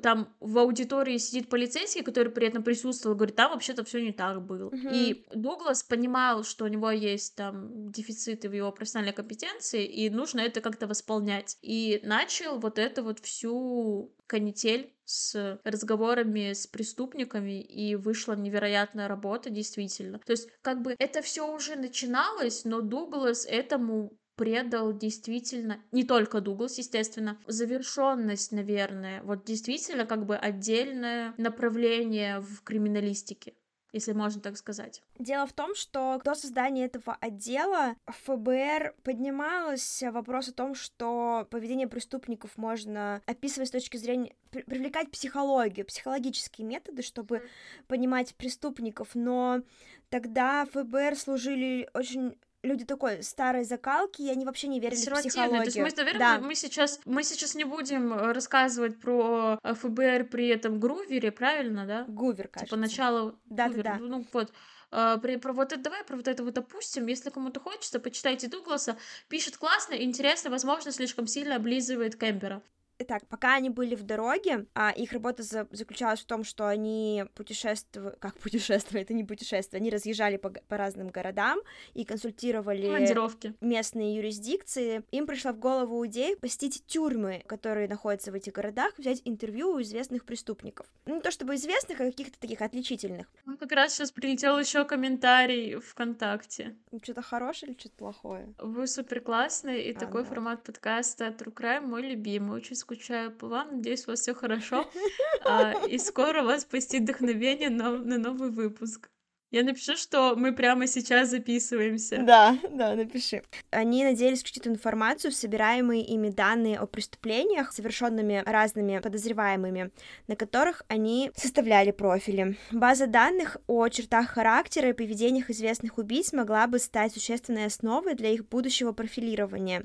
там 0.00 0.34
в 0.40 0.58
аудитории 0.58 1.18
сидит 1.18 1.48
полицейский, 1.48 2.02
который 2.02 2.32
при 2.32 2.46
этом 2.46 2.62
присутствовал, 2.62 3.16
говорит, 3.16 3.36
там 3.36 3.52
вообще-то 3.52 3.84
все 3.84 4.00
не 4.02 4.12
так 4.12 4.42
было. 4.42 4.70
Uh-huh. 4.70 4.90
И 4.92 5.26
Дуглас 5.34 5.82
понимал, 5.82 6.44
что 6.44 6.64
у 6.64 6.68
него 6.68 6.90
есть 6.90 7.36
там 7.36 7.90
дефициты 7.90 8.48
в 8.48 8.52
его 8.52 8.72
профессиональной 8.72 9.12
компетенции, 9.12 9.84
и 9.84 10.08
нужно 10.08 10.40
это 10.40 10.60
как-то 10.60 10.86
восполнять. 10.86 11.58
И 11.60 12.00
начал 12.04 12.58
вот 12.58 12.78
это 12.78 13.02
вот 13.02 13.18
всю 13.20 14.14
канитель 14.26 14.90
с 15.04 15.60
разговорами 15.64 16.54
с 16.54 16.66
преступниками, 16.66 17.60
и 17.60 17.96
вышла 17.96 18.34
невероятная 18.34 19.08
работа, 19.08 19.50
действительно. 19.50 20.18
То 20.20 20.32
есть, 20.32 20.48
как 20.62 20.80
бы 20.80 20.94
это 20.98 21.20
все 21.20 21.52
уже 21.52 21.76
начиналось, 21.76 22.64
но 22.64 22.80
Дуглас 22.80 23.44
этому 23.44 24.12
предал 24.36 24.92
действительно, 24.92 25.80
не 25.92 26.04
только 26.04 26.40
Дуглас, 26.40 26.78
естественно, 26.78 27.38
завершенность, 27.46 28.52
наверное, 28.52 29.22
вот 29.22 29.44
действительно 29.44 30.06
как 30.06 30.26
бы 30.26 30.36
отдельное 30.36 31.34
направление 31.36 32.40
в 32.40 32.62
криминалистике 32.62 33.54
если 33.92 34.12
можно 34.12 34.40
так 34.40 34.56
сказать. 34.56 35.02
Дело 35.18 35.46
в 35.46 35.52
том, 35.52 35.74
что 35.74 36.20
до 36.24 36.34
создания 36.34 36.86
этого 36.86 37.16
отдела 37.20 37.94
ФБР 38.06 38.94
поднималось 39.02 40.02
вопрос 40.10 40.48
о 40.48 40.54
том, 40.54 40.74
что 40.74 41.46
поведение 41.50 41.86
преступников 41.86 42.56
можно 42.56 43.20
описывать 43.26 43.68
с 43.68 43.72
точки 43.72 43.98
зрения 43.98 44.34
привлекать 44.50 45.10
психологию, 45.10 45.86
психологические 45.86 46.66
методы, 46.66 47.02
чтобы 47.02 47.46
понимать 47.86 48.34
преступников, 48.34 49.10
но 49.14 49.60
тогда 50.08 50.66
ФБР 50.72 51.16
служили 51.16 51.88
очень 51.92 52.36
люди 52.62 52.84
такой 52.84 53.22
старой 53.22 53.64
закалки, 53.64 54.22
и 54.22 54.30
они 54.30 54.44
вообще 54.44 54.68
не 54.68 54.80
верили 54.80 54.96
в 54.96 55.20
психологию. 55.20 55.58
То 55.58 55.64
есть 55.64 55.78
мы, 55.78 55.90
наверное, 55.96 56.18
да. 56.18 56.38
мы, 56.38 56.54
сейчас, 56.54 57.00
мы 57.04 57.24
сейчас 57.24 57.54
не 57.54 57.64
будем 57.64 58.12
э, 58.12 58.32
рассказывать 58.32 59.00
про 59.00 59.58
э, 59.62 59.74
ФБР 59.74 60.28
при 60.30 60.48
этом 60.48 60.78
Грувере, 60.78 61.32
правильно, 61.32 61.86
да? 61.86 62.04
Гувер, 62.08 62.46
типа, 62.46 62.52
кажется. 62.52 62.76
Типа 62.76 62.76
начало 62.76 63.34
да, 63.46 63.68
Гувер, 63.68 63.84
да, 63.84 63.92
да. 63.94 63.98
ну 63.98 64.26
вот. 64.32 64.52
Uh, 64.94 65.38
про 65.38 65.54
вот 65.54 65.72
это 65.72 65.80
давай 65.80 66.04
про 66.04 66.16
вот 66.16 66.28
это 66.28 66.44
вот 66.44 66.58
опустим. 66.58 67.06
Если 67.06 67.30
кому-то 67.30 67.60
хочется, 67.60 67.98
почитайте 67.98 68.48
Дугласа. 68.48 68.98
Пишет 69.28 69.56
классно, 69.56 69.94
интересно, 69.94 70.50
возможно, 70.50 70.92
слишком 70.92 71.26
сильно 71.26 71.56
облизывает 71.56 72.14
Кемпера. 72.14 72.60
Итак, 73.02 73.26
пока 73.26 73.54
они 73.54 73.68
были 73.68 73.96
в 73.96 74.04
дороге, 74.04 74.66
а 74.74 74.90
их 74.90 75.12
работа 75.12 75.42
за 75.42 75.66
заключалась 75.72 76.20
в 76.20 76.26
том, 76.26 76.44
что 76.44 76.68
они 76.68 77.24
путешествовали, 77.34 78.14
как 78.20 78.38
путешествовали, 78.38 79.02
это 79.02 79.12
не 79.12 79.24
путешествие, 79.24 79.80
они 79.80 79.90
разъезжали 79.90 80.36
по, 80.36 80.50
по 80.50 80.76
разным 80.76 81.08
городам 81.08 81.58
и 81.94 82.04
консультировали 82.04 82.86
Командировки. 82.86 83.54
местные 83.60 84.14
юрисдикции. 84.16 85.02
Им 85.10 85.26
пришла 85.26 85.52
в 85.52 85.58
голову 85.58 86.06
идея 86.06 86.36
посетить 86.36 86.84
тюрьмы, 86.86 87.42
которые 87.46 87.88
находятся 87.88 88.30
в 88.30 88.34
этих 88.34 88.52
городах, 88.52 88.96
взять 88.98 89.20
интервью 89.24 89.72
у 89.72 89.82
известных 89.82 90.24
преступников. 90.24 90.86
Ну, 91.06 91.16
не 91.16 91.20
то 91.20 91.32
чтобы 91.32 91.56
известных, 91.56 92.00
а 92.00 92.04
каких-то 92.04 92.38
таких 92.38 92.62
отличительных. 92.62 93.26
Ну, 93.46 93.56
как 93.56 93.72
раз 93.72 93.94
сейчас 93.94 94.12
прилетел 94.12 94.58
еще 94.58 94.84
комментарий 94.84 95.80
ВКонтакте. 95.80 96.76
Что-то 97.02 97.22
хорошее 97.22 97.72
или 97.72 97.78
что-то 97.78 97.96
плохое? 97.96 98.54
Вы 98.58 98.86
супер 98.86 99.20
классные, 99.20 99.88
и 99.88 99.92
а, 99.92 99.98
такой 99.98 100.22
да. 100.22 100.28
формат 100.28 100.62
подкаста 100.62 101.26
True 101.28 101.52
Crime 101.52 101.86
мой 101.86 102.02
любимый. 102.02 102.56
Очень 102.56 102.76
скучаю 102.92 103.30
по 103.32 103.48
вам. 103.48 103.76
Надеюсь, 103.76 104.06
у 104.06 104.10
вас 104.10 104.20
все 104.20 104.34
хорошо. 104.34 104.88
А, 105.44 105.72
и 105.88 105.98
скоро 105.98 106.42
вас 106.42 106.64
посетит 106.64 107.02
вдохновение 107.02 107.68
на, 107.68 107.90
на 107.90 108.18
новый 108.18 108.50
выпуск. 108.50 109.10
Я 109.52 109.64
напишу, 109.64 109.98
что 109.98 110.34
мы 110.34 110.54
прямо 110.54 110.86
сейчас 110.86 111.28
записываемся. 111.28 112.22
Да, 112.22 112.56
да, 112.70 112.94
напиши. 112.94 113.42
Они 113.70 114.02
надеялись 114.02 114.40
включить 114.40 114.66
информацию 114.66 115.30
в 115.30 115.34
собираемые 115.34 116.02
ими 116.02 116.30
данные 116.30 116.78
о 116.78 116.86
преступлениях, 116.86 117.70
совершенными 117.70 118.42
разными 118.46 118.98
подозреваемыми, 118.98 119.90
на 120.26 120.36
которых 120.36 120.82
они 120.88 121.30
составляли 121.36 121.90
профили. 121.90 122.56
База 122.70 123.06
данных 123.06 123.58
о 123.66 123.86
чертах 123.88 124.30
характера 124.30 124.88
и 124.88 124.94
поведениях 124.94 125.50
известных 125.50 125.98
убийц 125.98 126.32
могла 126.32 126.66
бы 126.66 126.78
стать 126.78 127.12
существенной 127.12 127.66
основой 127.66 128.14
для 128.14 128.30
их 128.30 128.48
будущего 128.48 128.92
профилирования. 128.92 129.84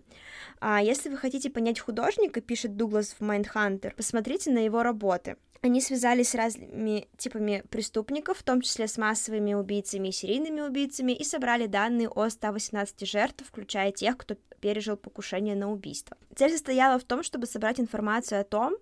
А 0.62 0.82
если 0.82 1.10
вы 1.10 1.18
хотите 1.18 1.50
понять 1.50 1.82
художника, 1.82 2.40
пишет 2.40 2.78
Дуглас 2.78 3.18
в 3.20 3.22
Mindhunter, 3.22 3.94
посмотрите 3.98 4.50
на 4.50 4.60
его 4.60 4.82
работы. 4.82 5.36
Они 5.62 5.82
связались 5.82 6.30
с 6.30 6.36
разными 6.36 7.08
типами 7.18 7.64
преступников, 7.70 8.40
в 8.40 8.44
том 8.44 8.62
числе 8.62 8.88
с 8.88 8.98
массовыми 8.98 9.54
убийцами 9.54 10.10
и 10.10 10.12
серийными 10.12 10.62
убийцами, 10.62 11.12
и 11.12 11.24
собрали 11.24 11.68
данные 11.68 12.10
о 12.10 12.30
118 12.30 13.08
жертв, 13.08 13.44
включая 13.46 13.92
тех, 13.92 14.18
кто 14.18 14.36
пережил 14.60 14.98
покушение 14.98 15.56
на 15.56 15.72
убийство. 15.72 16.18
Цель 16.36 16.52
состояла 16.52 17.00
в 17.00 17.04
том, 17.04 17.24
чтобы 17.24 17.46
собрать 17.46 17.80
информацию 17.80 18.42
о 18.42 18.44
том, 18.44 18.76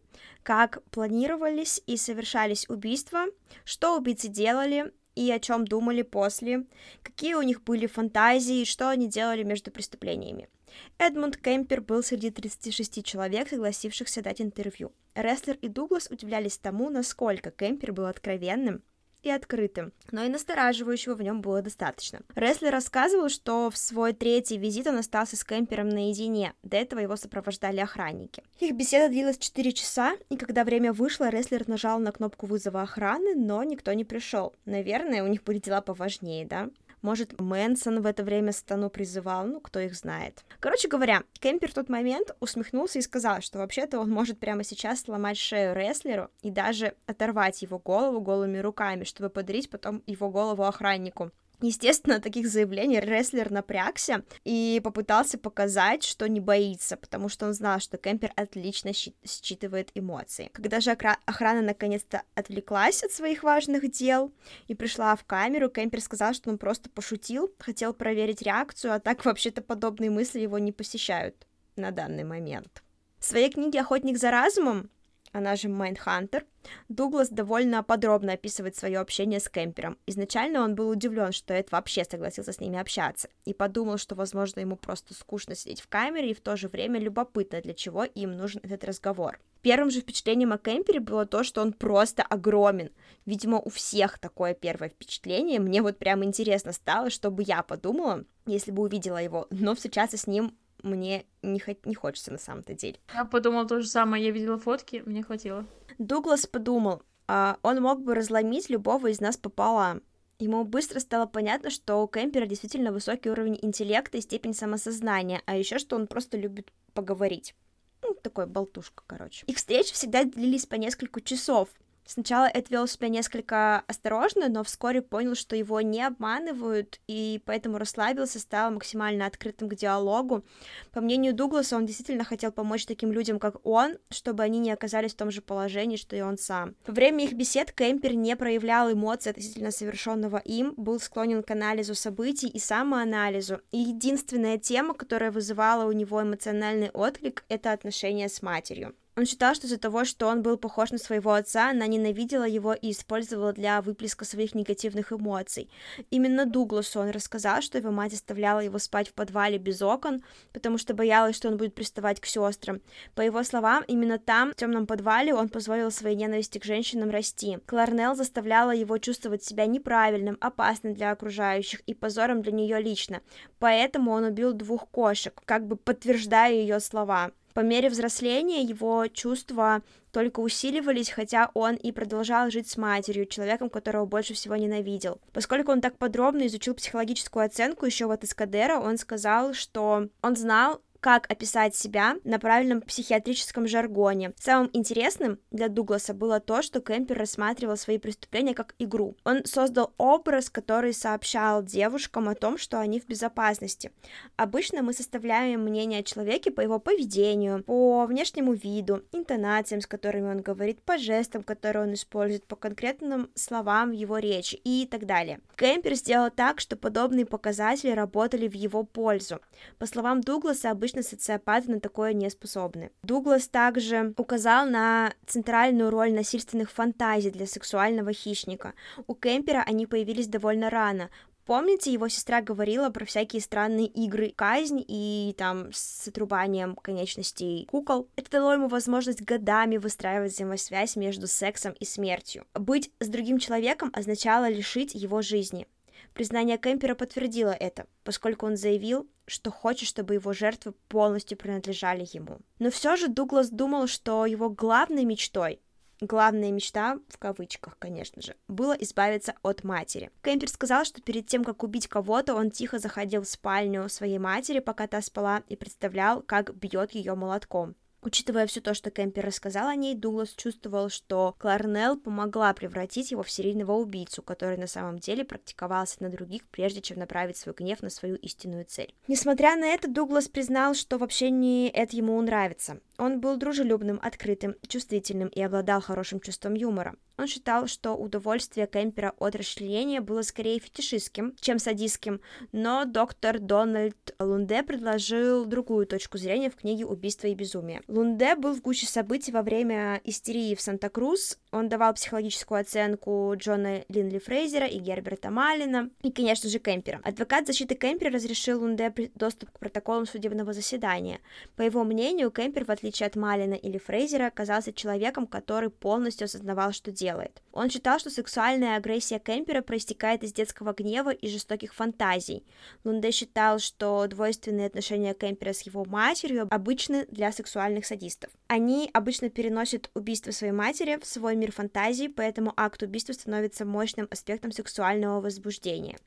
как 0.44 0.84
планировались 0.92 1.82
и 1.86 1.98
совершались 1.98 2.68
убийства, 2.70 3.26
что 3.64 3.98
убийцы 3.98 4.28
делали, 4.28 4.92
и 5.16 5.32
о 5.32 5.40
чем 5.40 5.66
думали 5.66 6.02
после, 6.02 6.66
какие 7.02 7.36
у 7.36 7.42
них 7.42 7.64
были 7.64 7.88
фантазии, 7.88 8.66
что 8.66 8.90
они 8.90 9.08
делали 9.08 9.44
между 9.44 9.72
преступлениями. 9.72 10.50
Эдмунд 10.98 11.38
Кемпер 11.38 11.82
был 11.82 12.04
среди 12.04 12.32
36 12.32 13.04
человек, 13.04 13.50
согласившихся 13.50 14.22
дать 14.22 14.42
интервью. 14.42 14.92
Рестлер 15.14 15.58
и 15.62 15.68
Дуглас 15.68 16.08
удивлялись 16.10 16.58
тому, 16.58 16.90
насколько 16.90 17.52
Кемпер 17.52 17.94
был 17.94 18.06
откровенным 18.06 18.84
и 19.26 19.30
открытым, 19.32 19.92
но 20.12 20.24
и 20.24 20.30
настораживающего 20.30 21.16
в 21.16 21.22
нем 21.22 21.42
было 21.42 21.62
достаточно. 21.62 22.22
Рестлер 22.36 22.72
рассказывал, 22.72 23.30
что 23.30 23.72
в 23.72 23.78
свой 23.78 24.14
третий 24.14 24.58
визит 24.58 24.88
он 24.88 24.98
остался 24.98 25.36
с 25.36 25.44
Кемпером 25.44 25.90
наедине, 25.90 26.54
до 26.64 26.78
этого 26.78 27.00
его 27.00 27.16
сопровождали 27.16 27.80
охранники. 27.80 28.44
Их 28.60 28.76
беседа 28.76 29.10
длилась 29.10 29.40
4 29.40 29.74
часа, 29.74 30.16
и 30.30 30.38
когда 30.38 30.64
время 30.64 30.94
вышло, 30.94 31.30
Рестлер 31.30 31.68
нажал 31.68 32.00
на 32.00 32.12
кнопку 32.12 32.46
вызова 32.46 32.84
охраны, 32.84 33.36
но 33.36 33.64
никто 33.64 33.92
не 33.94 34.06
пришел. 34.06 34.54
Наверное, 34.66 35.24
у 35.24 35.28
них 35.28 35.44
были 35.44 35.58
дела 35.58 35.82
поважнее, 35.82 36.46
да? 36.46 36.70
Может, 37.06 37.40
Мэнсон 37.40 38.02
в 38.02 38.08
это 38.08 38.24
время 38.24 38.52
стану 38.52 38.90
призывал, 38.90 39.46
ну, 39.46 39.60
кто 39.60 39.80
их 39.80 39.94
знает. 39.94 40.44
Короче 40.60 40.88
говоря, 40.88 41.22
Кемпер 41.34 41.70
в 41.70 41.76
тот 41.76 41.88
момент 41.88 42.36
усмехнулся 42.40 42.98
и 42.98 43.04
сказал, 43.04 43.42
что 43.42 43.60
вообще-то 43.60 44.00
он 44.00 44.10
может 44.10 44.40
прямо 44.40 44.64
сейчас 44.64 45.02
сломать 45.02 45.38
шею 45.38 45.76
рестлеру 45.76 46.32
и 46.42 46.50
даже 46.50 46.96
оторвать 47.06 47.62
его 47.62 47.78
голову 47.78 48.22
голыми 48.22 48.58
руками, 48.58 49.04
чтобы 49.04 49.30
подарить 49.30 49.70
потом 49.70 50.02
его 50.08 50.32
голову 50.32 50.64
охраннику. 50.64 51.30
Естественно, 51.62 52.20
таких 52.20 52.48
заявлений 52.48 53.00
рестлер 53.00 53.52
напрягся 53.52 54.24
и 54.44 54.82
попытался 54.84 55.38
показать, 55.38 56.04
что 56.04 56.28
не 56.28 56.40
боится, 56.40 56.98
потому 56.98 57.30
что 57.30 57.46
он 57.46 57.54
знал, 57.54 57.80
что 57.80 57.98
Кемпер 57.98 58.32
отлично 58.36 58.92
считывает 58.94 59.92
эмоции. 59.96 60.50
Когда 60.54 60.80
же 60.80 60.92
охрана 60.92 61.62
наконец-то 61.62 62.24
отвлеклась 62.36 63.04
от 63.04 63.12
своих 63.12 63.44
важных 63.44 63.90
дел 63.92 64.34
и 64.68 64.76
пришла 64.76 65.16
в 65.16 65.24
камеру, 65.24 65.70
Кемпер 65.70 66.02
сказал, 66.02 66.34
что 66.34 66.50
он 66.50 66.58
просто 66.58 66.90
пошутил, 66.90 67.54
хотел 67.60 67.94
проверить 67.94 68.42
реакцию, 68.42 68.94
а 68.94 69.00
так 69.00 69.24
вообще-то 69.26 69.62
подобные 69.62 70.10
мысли 70.10 70.40
его 70.40 70.60
не 70.60 70.72
посещают 70.72 71.48
на 71.76 71.92
данный 71.92 72.24
момент. 72.24 72.84
В 73.18 73.26
своей 73.26 73.50
книге 73.50 73.82
«Охотник 73.82 74.18
за 74.18 74.30
разумом» 74.30 74.90
она 75.36 75.58
же 75.58 75.68
Майндхантер, 75.68 76.46
Дуглас 76.88 77.30
довольно 77.30 77.84
подробно 77.84 78.34
описывает 78.34 78.76
свое 78.76 79.00
общение 79.00 79.42
с 79.42 79.50
Кемпером. 79.50 79.98
Изначально 80.08 80.64
он 80.64 80.76
был 80.76 80.90
удивлен, 80.90 81.34
что 81.34 81.54
Эд 81.54 81.72
вообще 81.72 82.06
согласился 82.06 82.54
с 82.54 82.62
ними 82.62 82.80
общаться, 82.80 83.28
и 83.44 83.54
подумал, 83.54 83.98
что, 83.98 84.16
возможно, 84.16 84.62
ему 84.62 84.78
просто 84.78 85.14
скучно 85.14 85.54
сидеть 85.54 85.82
в 85.82 85.88
камере, 85.88 86.32
и 86.32 86.34
в 86.34 86.40
то 86.40 86.56
же 86.56 86.70
время 86.70 87.00
любопытно, 87.00 87.62
для 87.62 87.74
чего 87.74 88.06
им 88.06 88.32
нужен 88.38 88.62
этот 88.64 88.86
разговор. 88.86 89.40
Первым 89.62 89.90
же 89.90 90.00
впечатлением 90.00 90.54
о 90.54 90.58
Кемпере 90.58 91.00
было 91.00 91.26
то, 91.26 91.44
что 91.44 91.62
он 91.62 91.74
просто 91.74 92.24
огромен. 92.24 92.92
Видимо, 93.26 93.60
у 93.60 93.70
всех 93.70 94.20
такое 94.20 94.54
первое 94.54 94.90
впечатление. 94.90 95.60
Мне 95.60 95.82
вот 95.82 95.98
прям 95.98 96.24
интересно 96.24 96.72
стало, 96.72 97.10
что 97.10 97.30
бы 97.30 97.44
я 97.44 97.62
подумала, 97.62 98.24
если 98.46 98.72
бы 98.72 98.84
увидела 98.84 99.18
его, 99.18 99.48
но 99.50 99.76
встречаться 99.76 100.18
с 100.18 100.28
ним 100.28 100.56
мне 100.86 101.26
не, 101.42 101.60
хо- 101.60 101.76
не 101.84 101.96
хочется 101.96 102.32
на 102.32 102.38
самом-то 102.38 102.74
деле. 102.74 103.00
Я 103.14 103.26
подумала 103.26 103.68
то 103.68 103.82
же 103.82 103.88
самое, 103.88 104.24
я 104.24 104.32
видела 104.32 104.58
фотки, 104.58 105.04
мне 105.06 105.24
хватило. 105.24 105.66
Дуглас 105.98 106.46
подумал, 106.46 107.02
а 107.28 107.58
он 107.64 107.82
мог 107.82 108.02
бы 108.02 108.16
разломить 108.16 108.70
любого 108.70 109.08
из 109.08 109.20
нас 109.20 109.36
пополам. 109.36 110.02
Ему 110.38 110.64
быстро 110.66 111.00
стало 111.00 111.26
понятно, 111.26 111.70
что 111.70 112.04
у 112.04 112.08
Кемпера 112.08 112.46
действительно 112.46 112.92
высокий 112.92 113.30
уровень 113.30 113.58
интеллекта 113.62 114.18
и 114.18 114.22
степень 114.22 114.54
самосознания, 114.54 115.42
а 115.46 115.58
еще 115.58 115.80
что 115.80 115.96
он 115.96 116.08
просто 116.08 116.38
любит 116.38 116.72
поговорить. 116.94 117.56
Ну, 118.02 118.14
такой 118.14 118.46
болтушка, 118.46 119.04
короче. 119.08 119.46
Их 119.48 119.58
встречи 119.58 119.94
всегда 119.94 120.24
длились 120.26 120.66
по 120.66 120.76
несколько 120.76 121.22
часов, 121.22 121.70
Сначала 122.08 122.46
Эд 122.46 122.70
вел 122.70 122.88
себя 122.88 123.10
несколько 123.10 123.80
осторожно, 123.88 124.48
но 124.48 124.64
вскоре 124.64 125.02
понял, 125.02 125.34
что 125.34 125.56
его 125.56 125.82
не 125.82 126.04
обманывают, 126.04 127.00
и 127.08 127.42
поэтому 127.46 127.80
расслабился, 127.80 128.40
стал 128.40 128.72
максимально 128.72 129.26
открытым 129.26 129.70
к 129.70 129.76
диалогу. 129.76 130.46
По 130.92 131.02
мнению 131.02 131.34
Дугласа, 131.34 131.76
он 131.76 131.88
действительно 131.88 132.24
хотел 132.24 132.52
помочь 132.52 132.86
таким 132.86 133.12
людям, 133.12 133.40
как 133.40 133.66
он, 133.66 133.98
чтобы 134.12 134.44
они 134.44 134.60
не 134.60 134.72
оказались 134.72 135.14
в 135.14 135.18
том 135.18 135.32
же 135.32 135.42
положении, 135.42 135.96
что 135.98 136.16
и 136.16 136.22
он 136.22 136.38
сам. 136.38 136.76
Во 136.86 136.94
время 136.94 137.26
их 137.26 137.34
бесед 137.34 137.72
Кемпер 137.72 138.14
не 138.14 138.36
проявлял 138.36 138.92
эмоций 138.92 139.32
относительно 139.32 139.72
совершенного 139.72 140.38
им, 140.38 140.76
был 140.78 141.00
склонен 141.00 141.42
к 141.42 141.50
анализу 141.50 141.96
событий 141.96 142.48
и 142.48 142.60
самоанализу. 142.60 143.62
И 143.72 143.80
единственная 143.80 144.60
тема, 144.60 144.94
которая 144.94 145.32
вызывала 145.32 145.86
у 145.86 145.92
него 145.92 146.22
эмоциональный 146.22 146.92
отклик, 146.92 147.46
это 147.50 147.72
отношения 147.72 148.30
с 148.30 148.44
матерью. 148.44 148.94
Он 149.18 149.26
считал, 149.26 149.56
что 149.56 149.66
из-за 149.66 149.78
того, 149.78 150.04
что 150.04 150.28
он 150.28 150.42
был 150.42 150.58
похож 150.58 150.92
на 150.92 150.98
своего 150.98 151.32
отца, 151.32 151.70
она 151.70 151.88
ненавидела 151.88 152.44
его 152.44 152.74
и 152.74 152.92
использовала 152.92 153.54
для 153.54 153.82
выплеска 153.82 154.26
своих 154.26 154.54
негативных 154.54 155.14
эмоций. 155.14 155.70
Именно 156.10 156.46
Дугласу 156.46 157.00
он 157.00 157.12
рассказал, 157.12 157.62
что 157.62 157.78
его 157.78 157.92
мать 157.92 158.12
оставляла 158.12 158.60
его 158.60 158.78
спать 158.78 159.08
в 159.08 159.14
подвале 159.14 159.58
без 159.58 159.82
окон, 159.82 160.22
потому 160.52 160.78
что 160.78 160.94
боялась, 160.94 161.38
что 161.38 161.48
он 161.48 161.56
будет 161.56 161.76
приставать 161.76 162.20
к 162.20 162.26
сестрам. 162.26 162.82
По 163.14 163.22
его 163.22 163.42
словам, 163.44 163.86
именно 163.88 164.20
там, 164.20 164.52
в 164.52 164.56
темном 164.56 164.86
подвале, 164.86 165.34
он 165.34 165.48
позволил 165.48 165.92
своей 165.92 166.18
ненависти 166.18 166.58
к 166.58 166.66
женщинам 166.66 167.10
расти. 167.10 167.60
Кларнелл 167.68 168.16
заставляла 168.16 168.72
его 168.72 168.98
чувствовать 168.98 169.46
себя 169.46 169.66
неправильным, 169.66 170.38
опасным 170.42 170.94
для 170.94 171.12
окружающих 171.12 171.80
и 171.82 171.94
позором 171.94 172.42
для 172.42 172.52
нее 172.52 172.82
лично. 172.82 173.22
Поэтому 173.60 174.12
он 174.12 174.26
убил 174.26 174.52
двух 174.52 174.90
кошек, 174.90 175.42
как 175.46 175.66
бы 175.66 175.78
подтверждая 175.78 176.52
ее 176.52 176.82
слова. 176.82 177.32
По 177.56 177.62
мере 177.62 177.90
взросления 177.90 178.64
его 178.64 179.08
чувства 179.08 179.82
только 180.12 180.42
усиливались, 180.42 181.10
хотя 181.10 181.52
он 181.54 181.76
и 181.76 181.94
продолжал 181.94 182.52
жить 182.52 182.70
с 182.70 182.76
матерью, 182.76 183.26
человеком, 183.26 183.70
которого 183.70 184.06
больше 184.06 184.34
всего 184.34 184.58
ненавидел. 184.58 185.22
Поскольку 185.32 185.72
он 185.72 185.80
так 185.80 185.98
подробно 185.98 186.48
изучил 186.48 186.74
психологическую 186.74 187.46
оценку 187.46 187.86
еще 187.86 188.08
вот 188.08 188.26
из 188.26 188.34
Кадера, 188.34 188.78
он 188.78 188.98
сказал, 188.98 189.54
что 189.54 190.10
он 190.22 190.36
знал, 190.36 190.82
как 191.06 191.32
описать 191.32 191.76
себя 191.76 192.16
на 192.24 192.40
правильном 192.40 192.82
психиатрическом 192.82 193.68
жаргоне. 193.68 194.34
Самым 194.40 194.72
интересным 194.74 195.38
для 195.52 195.70
Дугласа 195.70 196.16
было 196.16 196.40
то, 196.40 196.64
что 196.64 196.82
Кемпер 196.82 197.20
рассматривал 197.20 197.78
свои 197.78 198.00
преступления 198.00 198.56
как 198.56 198.74
игру. 198.80 199.16
Он 199.24 199.46
создал 199.46 199.94
образ, 200.00 200.50
который 200.50 200.96
сообщал 200.96 201.62
девушкам 201.62 202.28
о 202.28 202.34
том, 202.34 202.58
что 202.58 202.80
они 202.80 203.00
в 203.00 203.06
безопасности. 203.06 203.92
Обычно 204.36 204.82
мы 204.82 204.94
составляем 204.94 205.62
мнение 205.62 206.00
о 206.00 206.04
человеке 206.04 206.50
по 206.50 206.62
его 206.62 206.80
поведению, 206.80 207.64
по 207.64 208.08
внешнему 208.08 208.54
виду, 208.54 209.04
интонациям, 209.12 209.82
с 209.82 209.86
которыми 209.86 210.32
он 210.32 210.42
говорит, 210.42 210.82
по 210.82 210.98
жестам, 210.98 211.44
которые 211.44 211.84
он 211.84 211.94
использует, 211.94 212.48
по 212.48 212.56
конкретным 212.56 213.30
словам 213.36 213.92
в 213.92 213.94
его 213.94 214.18
речи 214.18 214.56
и 214.56 214.88
так 214.90 215.06
далее. 215.06 215.40
Кемпер 215.56 215.94
сделал 215.94 216.32
так, 216.32 216.60
что 216.60 216.76
подобные 216.76 217.28
показатели 217.28 217.92
работали 217.92 218.48
в 218.48 218.56
его 218.56 218.84
пользу. 218.84 219.40
По 219.78 219.86
словам 219.86 220.22
Дугласа, 220.22 220.72
обычно 220.72 220.95
обычно 220.96 221.04
социопаты 221.04 221.72
на 221.72 221.80
такое 221.80 222.14
не 222.14 222.30
способны. 222.30 222.92
Дуглас 223.04 223.48
также 223.48 224.14
указал 224.18 224.66
на 224.66 225.14
центральную 225.26 225.90
роль 225.90 226.14
насильственных 226.14 226.72
фантазий 226.72 227.32
для 227.32 227.48
сексуального 227.48 228.14
хищника. 228.14 228.74
У 229.08 229.16
Кемпера 229.16 229.64
они 229.68 229.86
появились 229.86 230.28
довольно 230.28 230.70
рано, 230.70 231.10
Помните, 231.46 231.94
его 231.94 232.08
сестра 232.08 232.42
говорила 232.42 232.90
про 232.90 233.06
всякие 233.06 233.40
странные 233.40 233.86
игры 233.86 234.34
казнь 234.36 234.84
и 234.88 235.36
там 235.38 235.70
с 235.72 236.08
отрубанием 236.08 236.76
конечностей 236.76 237.68
кукол. 237.70 238.08
Это 238.16 238.32
дало 238.32 238.54
ему 238.54 238.68
возможность 238.68 239.22
годами 239.22 239.78
выстраивать 239.78 240.34
взаимосвязь 240.34 240.96
между 240.96 241.28
сексом 241.28 241.74
и 241.74 241.86
смертью. 241.86 242.46
Быть 242.56 242.90
с 243.00 243.08
другим 243.10 243.38
человеком 243.38 243.92
означало 243.94 244.50
лишить 244.50 244.96
его 244.96 245.22
жизни. 245.22 245.68
Признание 246.16 246.58
Кемпера 246.58 246.96
подтвердило 246.96 247.52
это, 247.52 247.86
поскольку 248.04 248.48
он 248.48 248.58
заявил, 248.58 249.08
что 249.28 249.52
хочет, 249.52 249.88
чтобы 249.88 250.16
его 250.16 250.34
жертвы 250.34 250.74
полностью 250.88 251.38
принадлежали 251.38 252.08
ему. 252.14 252.40
Но 252.60 252.70
все 252.72 252.96
же 252.96 253.08
Дуглас 253.08 253.50
думал, 253.50 253.88
что 253.88 254.26
его 254.26 254.50
главной 254.50 255.06
мечтой 255.06 255.60
Главная 256.02 256.52
мечта, 256.52 257.00
в 257.08 257.18
кавычках, 257.18 257.78
конечно 257.80 258.22
же, 258.22 258.36
было 258.50 258.74
избавиться 258.74 259.34
от 259.44 259.64
матери. 259.64 260.12
Кемпер 260.24 260.50
сказал, 260.50 260.84
что 260.84 261.02
перед 261.02 261.26
тем, 261.28 261.46
как 261.46 261.64
убить 261.64 261.88
кого-то, 261.88 262.36
он 262.36 262.52
тихо 262.52 262.80
заходил 262.80 263.22
в 263.22 263.30
спальню 263.30 263.88
своей 263.88 264.18
матери, 264.18 264.60
пока 264.60 264.88
та 264.88 265.02
спала, 265.02 265.44
и 265.48 265.56
представлял, 265.56 266.22
как 266.22 266.54
бьет 266.54 266.92
ее 266.92 267.16
молотком. 267.16 267.76
Учитывая 268.06 268.46
все 268.46 268.62
то, 268.62 268.76
что 268.76 268.92
Кемпер 268.92 269.26
рассказал 269.26 269.68
о 269.68 269.76
ней, 269.76 269.96
Дуглас 269.96 270.30
чувствовал, 270.30 270.90
что 270.90 271.36
Кларнелл 271.40 271.98
помогла 271.98 272.54
превратить 272.54 273.10
его 273.10 273.24
в 273.24 273.32
серийного 273.32 273.72
убийцу, 273.72 274.22
который 274.22 274.58
на 274.58 274.68
самом 274.68 275.00
деле 275.00 275.26
практиковался 275.26 276.04
на 276.04 276.10
других, 276.10 276.44
прежде 276.52 276.82
чем 276.82 277.00
направить 277.00 277.36
свой 277.36 277.56
гнев 277.56 277.82
на 277.82 277.90
свою 277.90 278.16
истинную 278.18 278.66
цель. 278.66 278.94
Несмотря 279.08 279.56
на 279.56 279.66
это, 279.66 279.88
Дуглас 279.88 280.28
признал, 280.28 280.76
что 280.76 281.00
в 281.00 281.04
общении 281.04 281.68
это 281.68 281.96
ему 281.96 282.22
нравится. 282.22 282.80
Он 283.00 283.20
был 283.20 283.38
дружелюбным, 283.38 284.00
открытым, 284.04 284.56
чувствительным 284.68 285.30
и 285.30 285.42
обладал 285.42 285.82
хорошим 285.82 286.20
чувством 286.20 286.54
юмора. 286.54 286.96
Он 287.18 287.28
считал, 287.28 287.68
что 287.68 287.94
удовольствие 287.94 288.68
Кемпера 288.68 289.14
от 289.20 289.36
расчленения 289.36 290.02
было 290.02 290.22
скорее 290.22 290.60
фетишистским, 290.60 291.34
чем 291.40 291.60
садистским, 291.60 292.20
но 292.52 292.84
доктор 292.84 293.40
Дональд 293.40 294.14
Лунде 294.20 294.64
предложил 294.64 295.46
другую 295.46 295.88
точку 295.88 296.18
зрения 296.18 296.50
в 296.50 296.56
книге 296.56 296.86
«Убийство 296.86 297.28
и 297.28 297.36
безумие». 297.36 297.82
Лунде 297.96 298.36
был 298.36 298.54
в 298.54 298.62
гуще 298.62 298.88
событий 298.88 299.32
во 299.32 299.42
время 299.42 300.02
истерии 300.04 300.54
в 300.54 300.62
Санта-Крус. 300.62 301.38
Он 301.56 301.70
давал 301.70 301.94
психологическую 301.94 302.60
оценку 302.60 303.34
Джона 303.38 303.86
Линли 303.88 304.20
Фрейзера 304.20 304.68
и 304.68 304.78
Герберта 304.78 305.30
Малина, 305.30 305.90
и, 306.02 306.12
конечно 306.12 306.50
же, 306.50 306.60
Кемпера. 306.60 307.00
Адвокат 307.02 307.48
защиты 307.48 307.76
Кемпера 307.76 308.12
разрешил 308.12 308.60
Лунде 308.60 308.94
доступ 309.16 309.52
к 309.52 309.60
протоколам 309.60 310.06
судебного 310.06 310.52
заседания. 310.52 311.22
По 311.56 311.62
его 311.62 311.86
мнению, 311.86 312.30
Кемпер, 312.30 312.66
в 312.66 312.72
отличие 312.72 313.08
от 313.08 313.16
Малина 313.16 313.54
или 313.54 313.78
Фрейзера, 313.78 314.28
оказался 314.28 314.74
человеком, 314.74 315.28
который 315.28 315.70
полностью 315.70 316.26
осознавал, 316.26 316.74
что 316.74 316.92
делает. 316.92 317.42
Он 317.54 317.70
считал, 317.70 318.00
что 318.00 318.10
сексуальная 318.10 318.76
агрессия 318.76 319.20
Кемпера 319.20 319.62
проистекает 319.62 320.24
из 320.24 320.34
детского 320.34 320.74
гнева 320.74 321.12
и 321.12 321.30
жестоких 321.30 321.74
фантазий. 321.74 322.44
Лунде 322.84 323.12
считал, 323.12 323.60
что 323.60 324.06
двойственные 324.08 324.68
отношения 324.68 325.14
Кемпера 325.14 325.54
с 325.54 325.62
его 325.62 325.86
матерью 325.86 326.50
обычны 326.52 327.06
для 327.06 327.32
сексуальных 327.32 327.86
садистов. 327.86 328.30
Они 328.48 328.90
обычно 328.92 329.30
переносят 329.30 329.90
убийство 329.94 330.32
своей 330.32 330.52
матери 330.52 331.00
в 331.02 331.06
свой 331.06 331.38
мир 331.38 331.45
фантазий, 331.52 332.10
поэтому 332.10 332.54
акт 332.56 332.84
убийства 332.84 333.14
становится 333.14 333.66
мощным 333.66 334.08
аспектом 334.12 334.52
сексуального 334.52 335.22
возбуждения. 335.22 335.98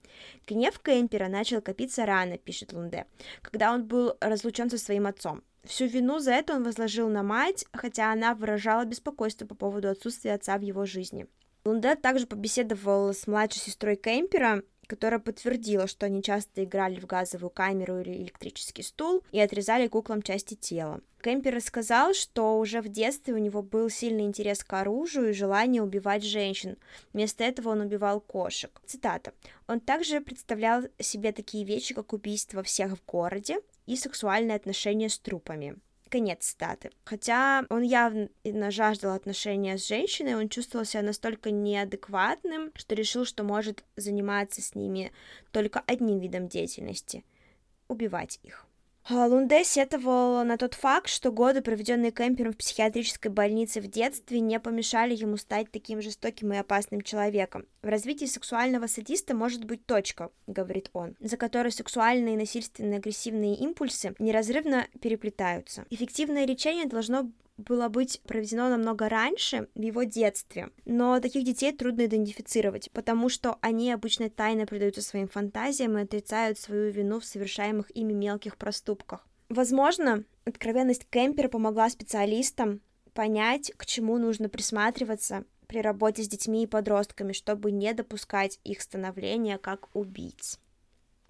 Гнев 0.46 0.78
Кемпера 0.80 1.28
начал 1.28 1.60
копиться 1.60 2.06
рано, 2.06 2.38
пишет 2.38 2.72
Лунде, 2.72 3.06
когда 3.42 3.72
он 3.72 3.86
был 3.86 4.16
разлучен 4.20 4.70
со 4.70 4.78
своим 4.78 5.06
отцом. 5.06 5.42
Всю 5.64 5.86
вину 5.86 6.18
за 6.18 6.32
это 6.32 6.54
он 6.54 6.64
возложил 6.64 7.08
на 7.08 7.22
мать, 7.22 7.66
хотя 7.72 8.12
она 8.12 8.34
выражала 8.34 8.84
беспокойство 8.84 9.46
по 9.46 9.54
поводу 9.54 9.88
отсутствия 9.88 10.34
отца 10.34 10.56
в 10.56 10.62
его 10.62 10.86
жизни. 10.86 11.26
Лунде 11.64 11.94
также 11.96 12.26
побеседовал 12.26 13.12
с 13.12 13.26
младшей 13.26 13.60
сестрой 13.60 13.96
Кемпера, 13.96 14.62
которая 14.88 15.20
подтвердила, 15.20 15.86
что 15.86 16.06
они 16.06 16.22
часто 16.22 16.64
играли 16.64 16.98
в 16.98 17.06
газовую 17.06 17.50
камеру 17.50 18.00
или 18.00 18.14
электрический 18.14 18.82
стул 18.82 19.22
и 19.30 19.38
отрезали 19.38 19.86
куклам 19.86 20.22
части 20.22 20.54
тела. 20.54 21.00
Кемпер 21.22 21.54
рассказал, 21.54 22.14
что 22.14 22.58
уже 22.58 22.80
в 22.80 22.88
детстве 22.88 23.34
у 23.34 23.38
него 23.38 23.60
был 23.62 23.90
сильный 23.90 24.24
интерес 24.24 24.64
к 24.64 24.72
оружию 24.72 25.30
и 25.30 25.34
желание 25.34 25.82
убивать 25.82 26.24
женщин. 26.24 26.78
Вместо 27.12 27.44
этого 27.44 27.70
он 27.70 27.80
убивал 27.80 28.20
кошек. 28.20 28.80
Цитата. 28.86 29.32
Он 29.66 29.80
также 29.80 30.20
представлял 30.20 30.84
себе 30.98 31.32
такие 31.32 31.64
вещи, 31.64 31.94
как 31.94 32.12
убийство 32.12 32.62
всех 32.62 32.96
в 32.96 33.04
городе 33.04 33.60
и 33.86 33.96
сексуальные 33.96 34.56
отношения 34.56 35.08
с 35.08 35.18
трупами. 35.18 35.76
Конец 36.08 36.48
статы. 36.48 36.90
Хотя 37.04 37.64
он 37.68 37.82
явно 37.82 38.30
жаждал 38.70 39.14
отношения 39.14 39.76
с 39.76 39.86
женщиной, 39.86 40.36
он 40.36 40.48
чувствовал 40.48 40.84
себя 40.84 41.02
настолько 41.02 41.50
неадекватным, 41.50 42.72
что 42.74 42.94
решил, 42.94 43.24
что 43.24 43.42
может 43.44 43.84
заниматься 43.96 44.62
с 44.62 44.74
ними 44.74 45.12
только 45.52 45.80
одним 45.86 46.18
видом 46.18 46.48
деятельности— 46.48 47.24
убивать 47.88 48.40
их. 48.42 48.67
А, 49.10 49.26
Лунде 49.26 49.64
сетовал 49.64 50.44
на 50.44 50.58
тот 50.58 50.74
факт, 50.74 51.08
что 51.08 51.32
годы, 51.32 51.62
проведенные 51.62 52.10
Кемпером 52.10 52.52
в 52.52 52.58
психиатрической 52.58 53.30
больнице 53.30 53.80
в 53.80 53.86
детстве, 53.86 54.40
не 54.40 54.60
помешали 54.60 55.14
ему 55.14 55.38
стать 55.38 55.70
таким 55.70 56.02
жестоким 56.02 56.52
и 56.52 56.58
опасным 56.58 57.00
человеком. 57.00 57.64
В 57.80 57.86
развитии 57.86 58.26
сексуального 58.26 58.86
садиста 58.86 59.34
может 59.34 59.64
быть 59.64 59.86
точка, 59.86 60.30
говорит 60.46 60.90
он, 60.92 61.16
за 61.20 61.38
которой 61.38 61.72
сексуальные, 61.72 62.36
насильственные, 62.36 62.98
агрессивные 62.98 63.54
импульсы 63.54 64.14
неразрывно 64.18 64.86
переплетаются. 65.00 65.86
Эффективное 65.88 66.44
лечение 66.44 66.84
должно 66.84 67.30
было 67.58 67.88
быть 67.88 68.22
проведено 68.22 68.68
намного 68.68 69.08
раньше, 69.08 69.68
в 69.74 69.82
его 69.82 70.04
детстве. 70.04 70.70
Но 70.86 71.20
таких 71.20 71.44
детей 71.44 71.72
трудно 71.72 72.06
идентифицировать, 72.06 72.90
потому 72.92 73.28
что 73.28 73.58
они 73.60 73.92
обычно 73.92 74.30
тайно 74.30 74.64
предаются 74.64 75.02
своим 75.02 75.28
фантазиям 75.28 75.98
и 75.98 76.02
отрицают 76.02 76.58
свою 76.58 76.90
вину 76.90 77.20
в 77.20 77.24
совершаемых 77.24 77.94
ими 77.94 78.12
мелких 78.12 78.56
проступках. 78.56 79.26
Возможно, 79.48 80.24
откровенность 80.44 81.08
Кемпера 81.10 81.48
помогла 81.48 81.90
специалистам 81.90 82.80
понять, 83.12 83.72
к 83.76 83.86
чему 83.86 84.18
нужно 84.18 84.48
присматриваться 84.48 85.44
при 85.66 85.80
работе 85.80 86.22
с 86.22 86.28
детьми 86.28 86.64
и 86.64 86.68
подростками, 86.68 87.32
чтобы 87.32 87.72
не 87.72 87.92
допускать 87.92 88.60
их 88.62 88.80
становления 88.80 89.58
как 89.58 89.94
убийц. 89.94 90.58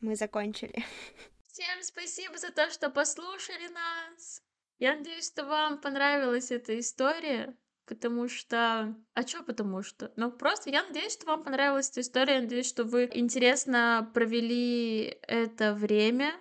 Мы 0.01 0.15
закончили. 0.15 0.85
Всем 1.47 1.83
спасибо 1.83 2.37
за 2.39 2.53
то, 2.53 2.71
что 2.71 2.91
послушали 2.91 3.69
нас. 3.69 4.43
Я 4.79 4.97
надеюсь, 4.97 5.27
что 5.27 5.45
вам 5.45 5.81
понравилась 5.81 6.53
эта 6.53 6.79
история, 6.79 7.57
потому 7.87 8.29
что... 8.29 8.95
А 9.15 9.25
чё 9.25 9.43
потому 9.43 9.83
что? 9.83 10.13
Ну, 10.15 10.31
просто 10.31 10.71
я 10.71 10.85
надеюсь, 10.85 11.13
что 11.15 11.27
вам 11.27 11.43
понравилась 11.43 11.91
эта 11.91 12.03
история, 12.03 12.35
я 12.37 12.41
надеюсь, 12.43 12.69
что 12.69 12.85
вы 12.85 13.11
интересно 13.13 14.09
провели 14.15 15.19
это 15.23 15.75
время. 15.75 16.33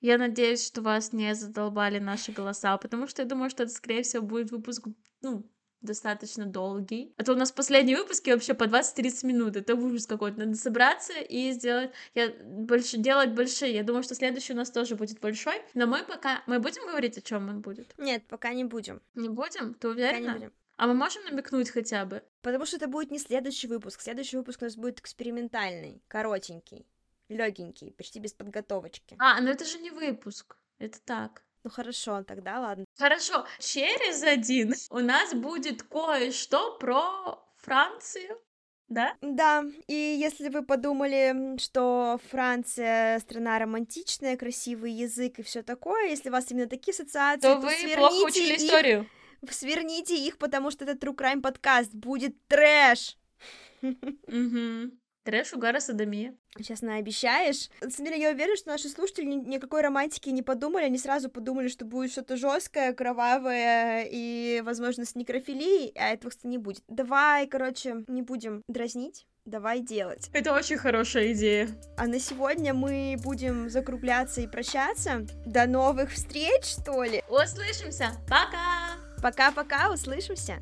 Я 0.00 0.16
надеюсь, 0.16 0.66
что 0.66 0.80
вас 0.80 1.12
не 1.12 1.34
задолбали 1.34 1.98
наши 1.98 2.32
голоса, 2.32 2.76
потому 2.78 3.06
что 3.06 3.22
я 3.22 3.28
думаю, 3.28 3.50
что 3.50 3.64
это, 3.64 3.72
скорее 3.72 4.02
всего, 4.02 4.24
будет 4.24 4.50
выпуск, 4.50 4.86
ну, 5.20 5.50
достаточно 5.80 6.46
долгий. 6.46 7.14
А 7.16 7.24
то 7.24 7.32
у 7.32 7.36
нас 7.36 7.52
последние 7.52 7.96
выпуски 7.96 8.30
вообще 8.30 8.54
по 8.54 8.64
20-30 8.64 9.26
минут. 9.26 9.56
Это 9.56 9.74
ужас 9.74 10.06
какой-то. 10.06 10.38
Надо 10.38 10.54
собраться 10.54 11.12
и 11.14 11.52
сделать... 11.52 11.90
Я 12.14 12.30
больше 12.44 12.96
делать 12.96 13.32
большие. 13.32 13.74
Я 13.74 13.82
думаю, 13.82 14.02
что 14.02 14.14
следующий 14.14 14.52
у 14.52 14.56
нас 14.56 14.70
тоже 14.70 14.96
будет 14.96 15.20
большой. 15.20 15.62
Но 15.74 15.86
мы 15.86 16.02
пока... 16.04 16.42
Мы 16.46 16.58
будем 16.58 16.86
говорить, 16.86 17.18
о 17.18 17.22
чем 17.22 17.48
он 17.48 17.60
будет? 17.60 17.94
Нет, 17.98 18.24
пока 18.28 18.52
не 18.52 18.64
будем. 18.64 19.00
Не 19.14 19.28
будем? 19.28 19.74
Ты 19.74 19.88
уверена? 19.88 20.18
Пока 20.18 20.32
не 20.32 20.34
будем. 20.34 20.52
А 20.76 20.86
мы 20.86 20.94
можем 20.94 21.24
намекнуть 21.24 21.70
хотя 21.70 22.04
бы? 22.04 22.22
Потому 22.42 22.66
что 22.66 22.76
это 22.76 22.86
будет 22.86 23.10
не 23.10 23.18
следующий 23.18 23.66
выпуск. 23.66 24.00
Следующий 24.00 24.36
выпуск 24.36 24.60
у 24.60 24.64
нас 24.66 24.76
будет 24.76 25.00
экспериментальный, 25.00 26.02
коротенький, 26.06 26.86
легенький, 27.28 27.92
почти 27.92 28.20
без 28.20 28.34
подготовочки. 28.34 29.16
А, 29.18 29.40
ну 29.40 29.48
это 29.48 29.64
же 29.64 29.78
не 29.78 29.90
выпуск. 29.90 30.56
Это 30.78 31.00
так. 31.00 31.42
Ну 31.66 31.70
хорошо, 31.70 32.22
тогда 32.22 32.60
ладно. 32.60 32.84
Хорошо, 32.96 33.44
через 33.58 34.22
один 34.22 34.72
у 34.88 35.00
нас 35.00 35.34
будет 35.34 35.82
кое-что 35.82 36.78
про 36.78 37.44
Францию. 37.56 38.38
Да? 38.86 39.16
Да, 39.20 39.64
и 39.88 39.92
если 39.92 40.48
вы 40.48 40.62
подумали, 40.62 41.58
что 41.58 42.20
Франция 42.30 43.18
страна 43.18 43.58
романтичная, 43.58 44.36
красивый 44.36 44.92
язык 44.92 45.40
и 45.40 45.42
все 45.42 45.64
такое, 45.64 46.10
если 46.10 46.28
у 46.28 46.32
вас 46.32 46.52
именно 46.52 46.68
такие 46.68 46.92
ассоциации, 46.92 47.40
то, 47.40 47.56
то 47.56 47.62
вы 47.62 47.96
плохо 47.96 48.26
учили 48.26 48.54
их, 48.54 48.60
историю. 48.60 49.10
Сверните 49.50 50.16
их, 50.16 50.38
потому 50.38 50.70
что 50.70 50.84
это 50.84 50.92
True 50.92 51.16
Crime 51.16 51.40
подкаст 51.40 51.92
будет 51.92 52.36
трэш. 52.46 53.18
Угу. 53.82 54.92
Трэш, 55.26 55.54
угара, 55.54 55.80
садомия. 55.80 56.36
Честно, 56.62 56.94
обещаешь? 56.98 57.68
Смотри, 57.80 58.20
я 58.20 58.30
уверена, 58.30 58.56
что 58.56 58.68
наши 58.68 58.88
слушатели 58.88 59.24
никакой 59.24 59.82
романтики 59.82 60.28
не 60.28 60.42
подумали, 60.42 60.84
они 60.84 60.98
сразу 60.98 61.28
подумали, 61.28 61.66
что 61.66 61.84
будет 61.84 62.12
что-то 62.12 62.36
жесткое, 62.36 62.92
кровавое 62.92 64.06
и, 64.08 64.62
возможно, 64.64 65.04
с 65.04 65.16
некрофилией, 65.16 65.92
а 65.96 66.10
этого, 66.10 66.30
кстати, 66.30 66.46
не 66.46 66.58
будет. 66.58 66.84
Давай, 66.86 67.48
короче, 67.48 68.04
не 68.06 68.22
будем 68.22 68.62
дразнить. 68.68 69.26
Давай 69.44 69.80
делать. 69.80 70.30
Это 70.32 70.52
очень 70.52 70.76
хорошая 70.76 71.32
идея. 71.32 71.68
А 71.96 72.06
на 72.06 72.20
сегодня 72.20 72.72
мы 72.72 73.16
будем 73.20 73.68
закругляться 73.68 74.42
и 74.42 74.46
прощаться. 74.46 75.26
До 75.44 75.66
новых 75.66 76.12
встреч, 76.12 76.64
что 76.64 77.02
ли? 77.02 77.24
Услышимся. 77.28 78.12
Пока. 78.28 78.96
Пока-пока, 79.20 79.92
услышимся. 79.92 80.58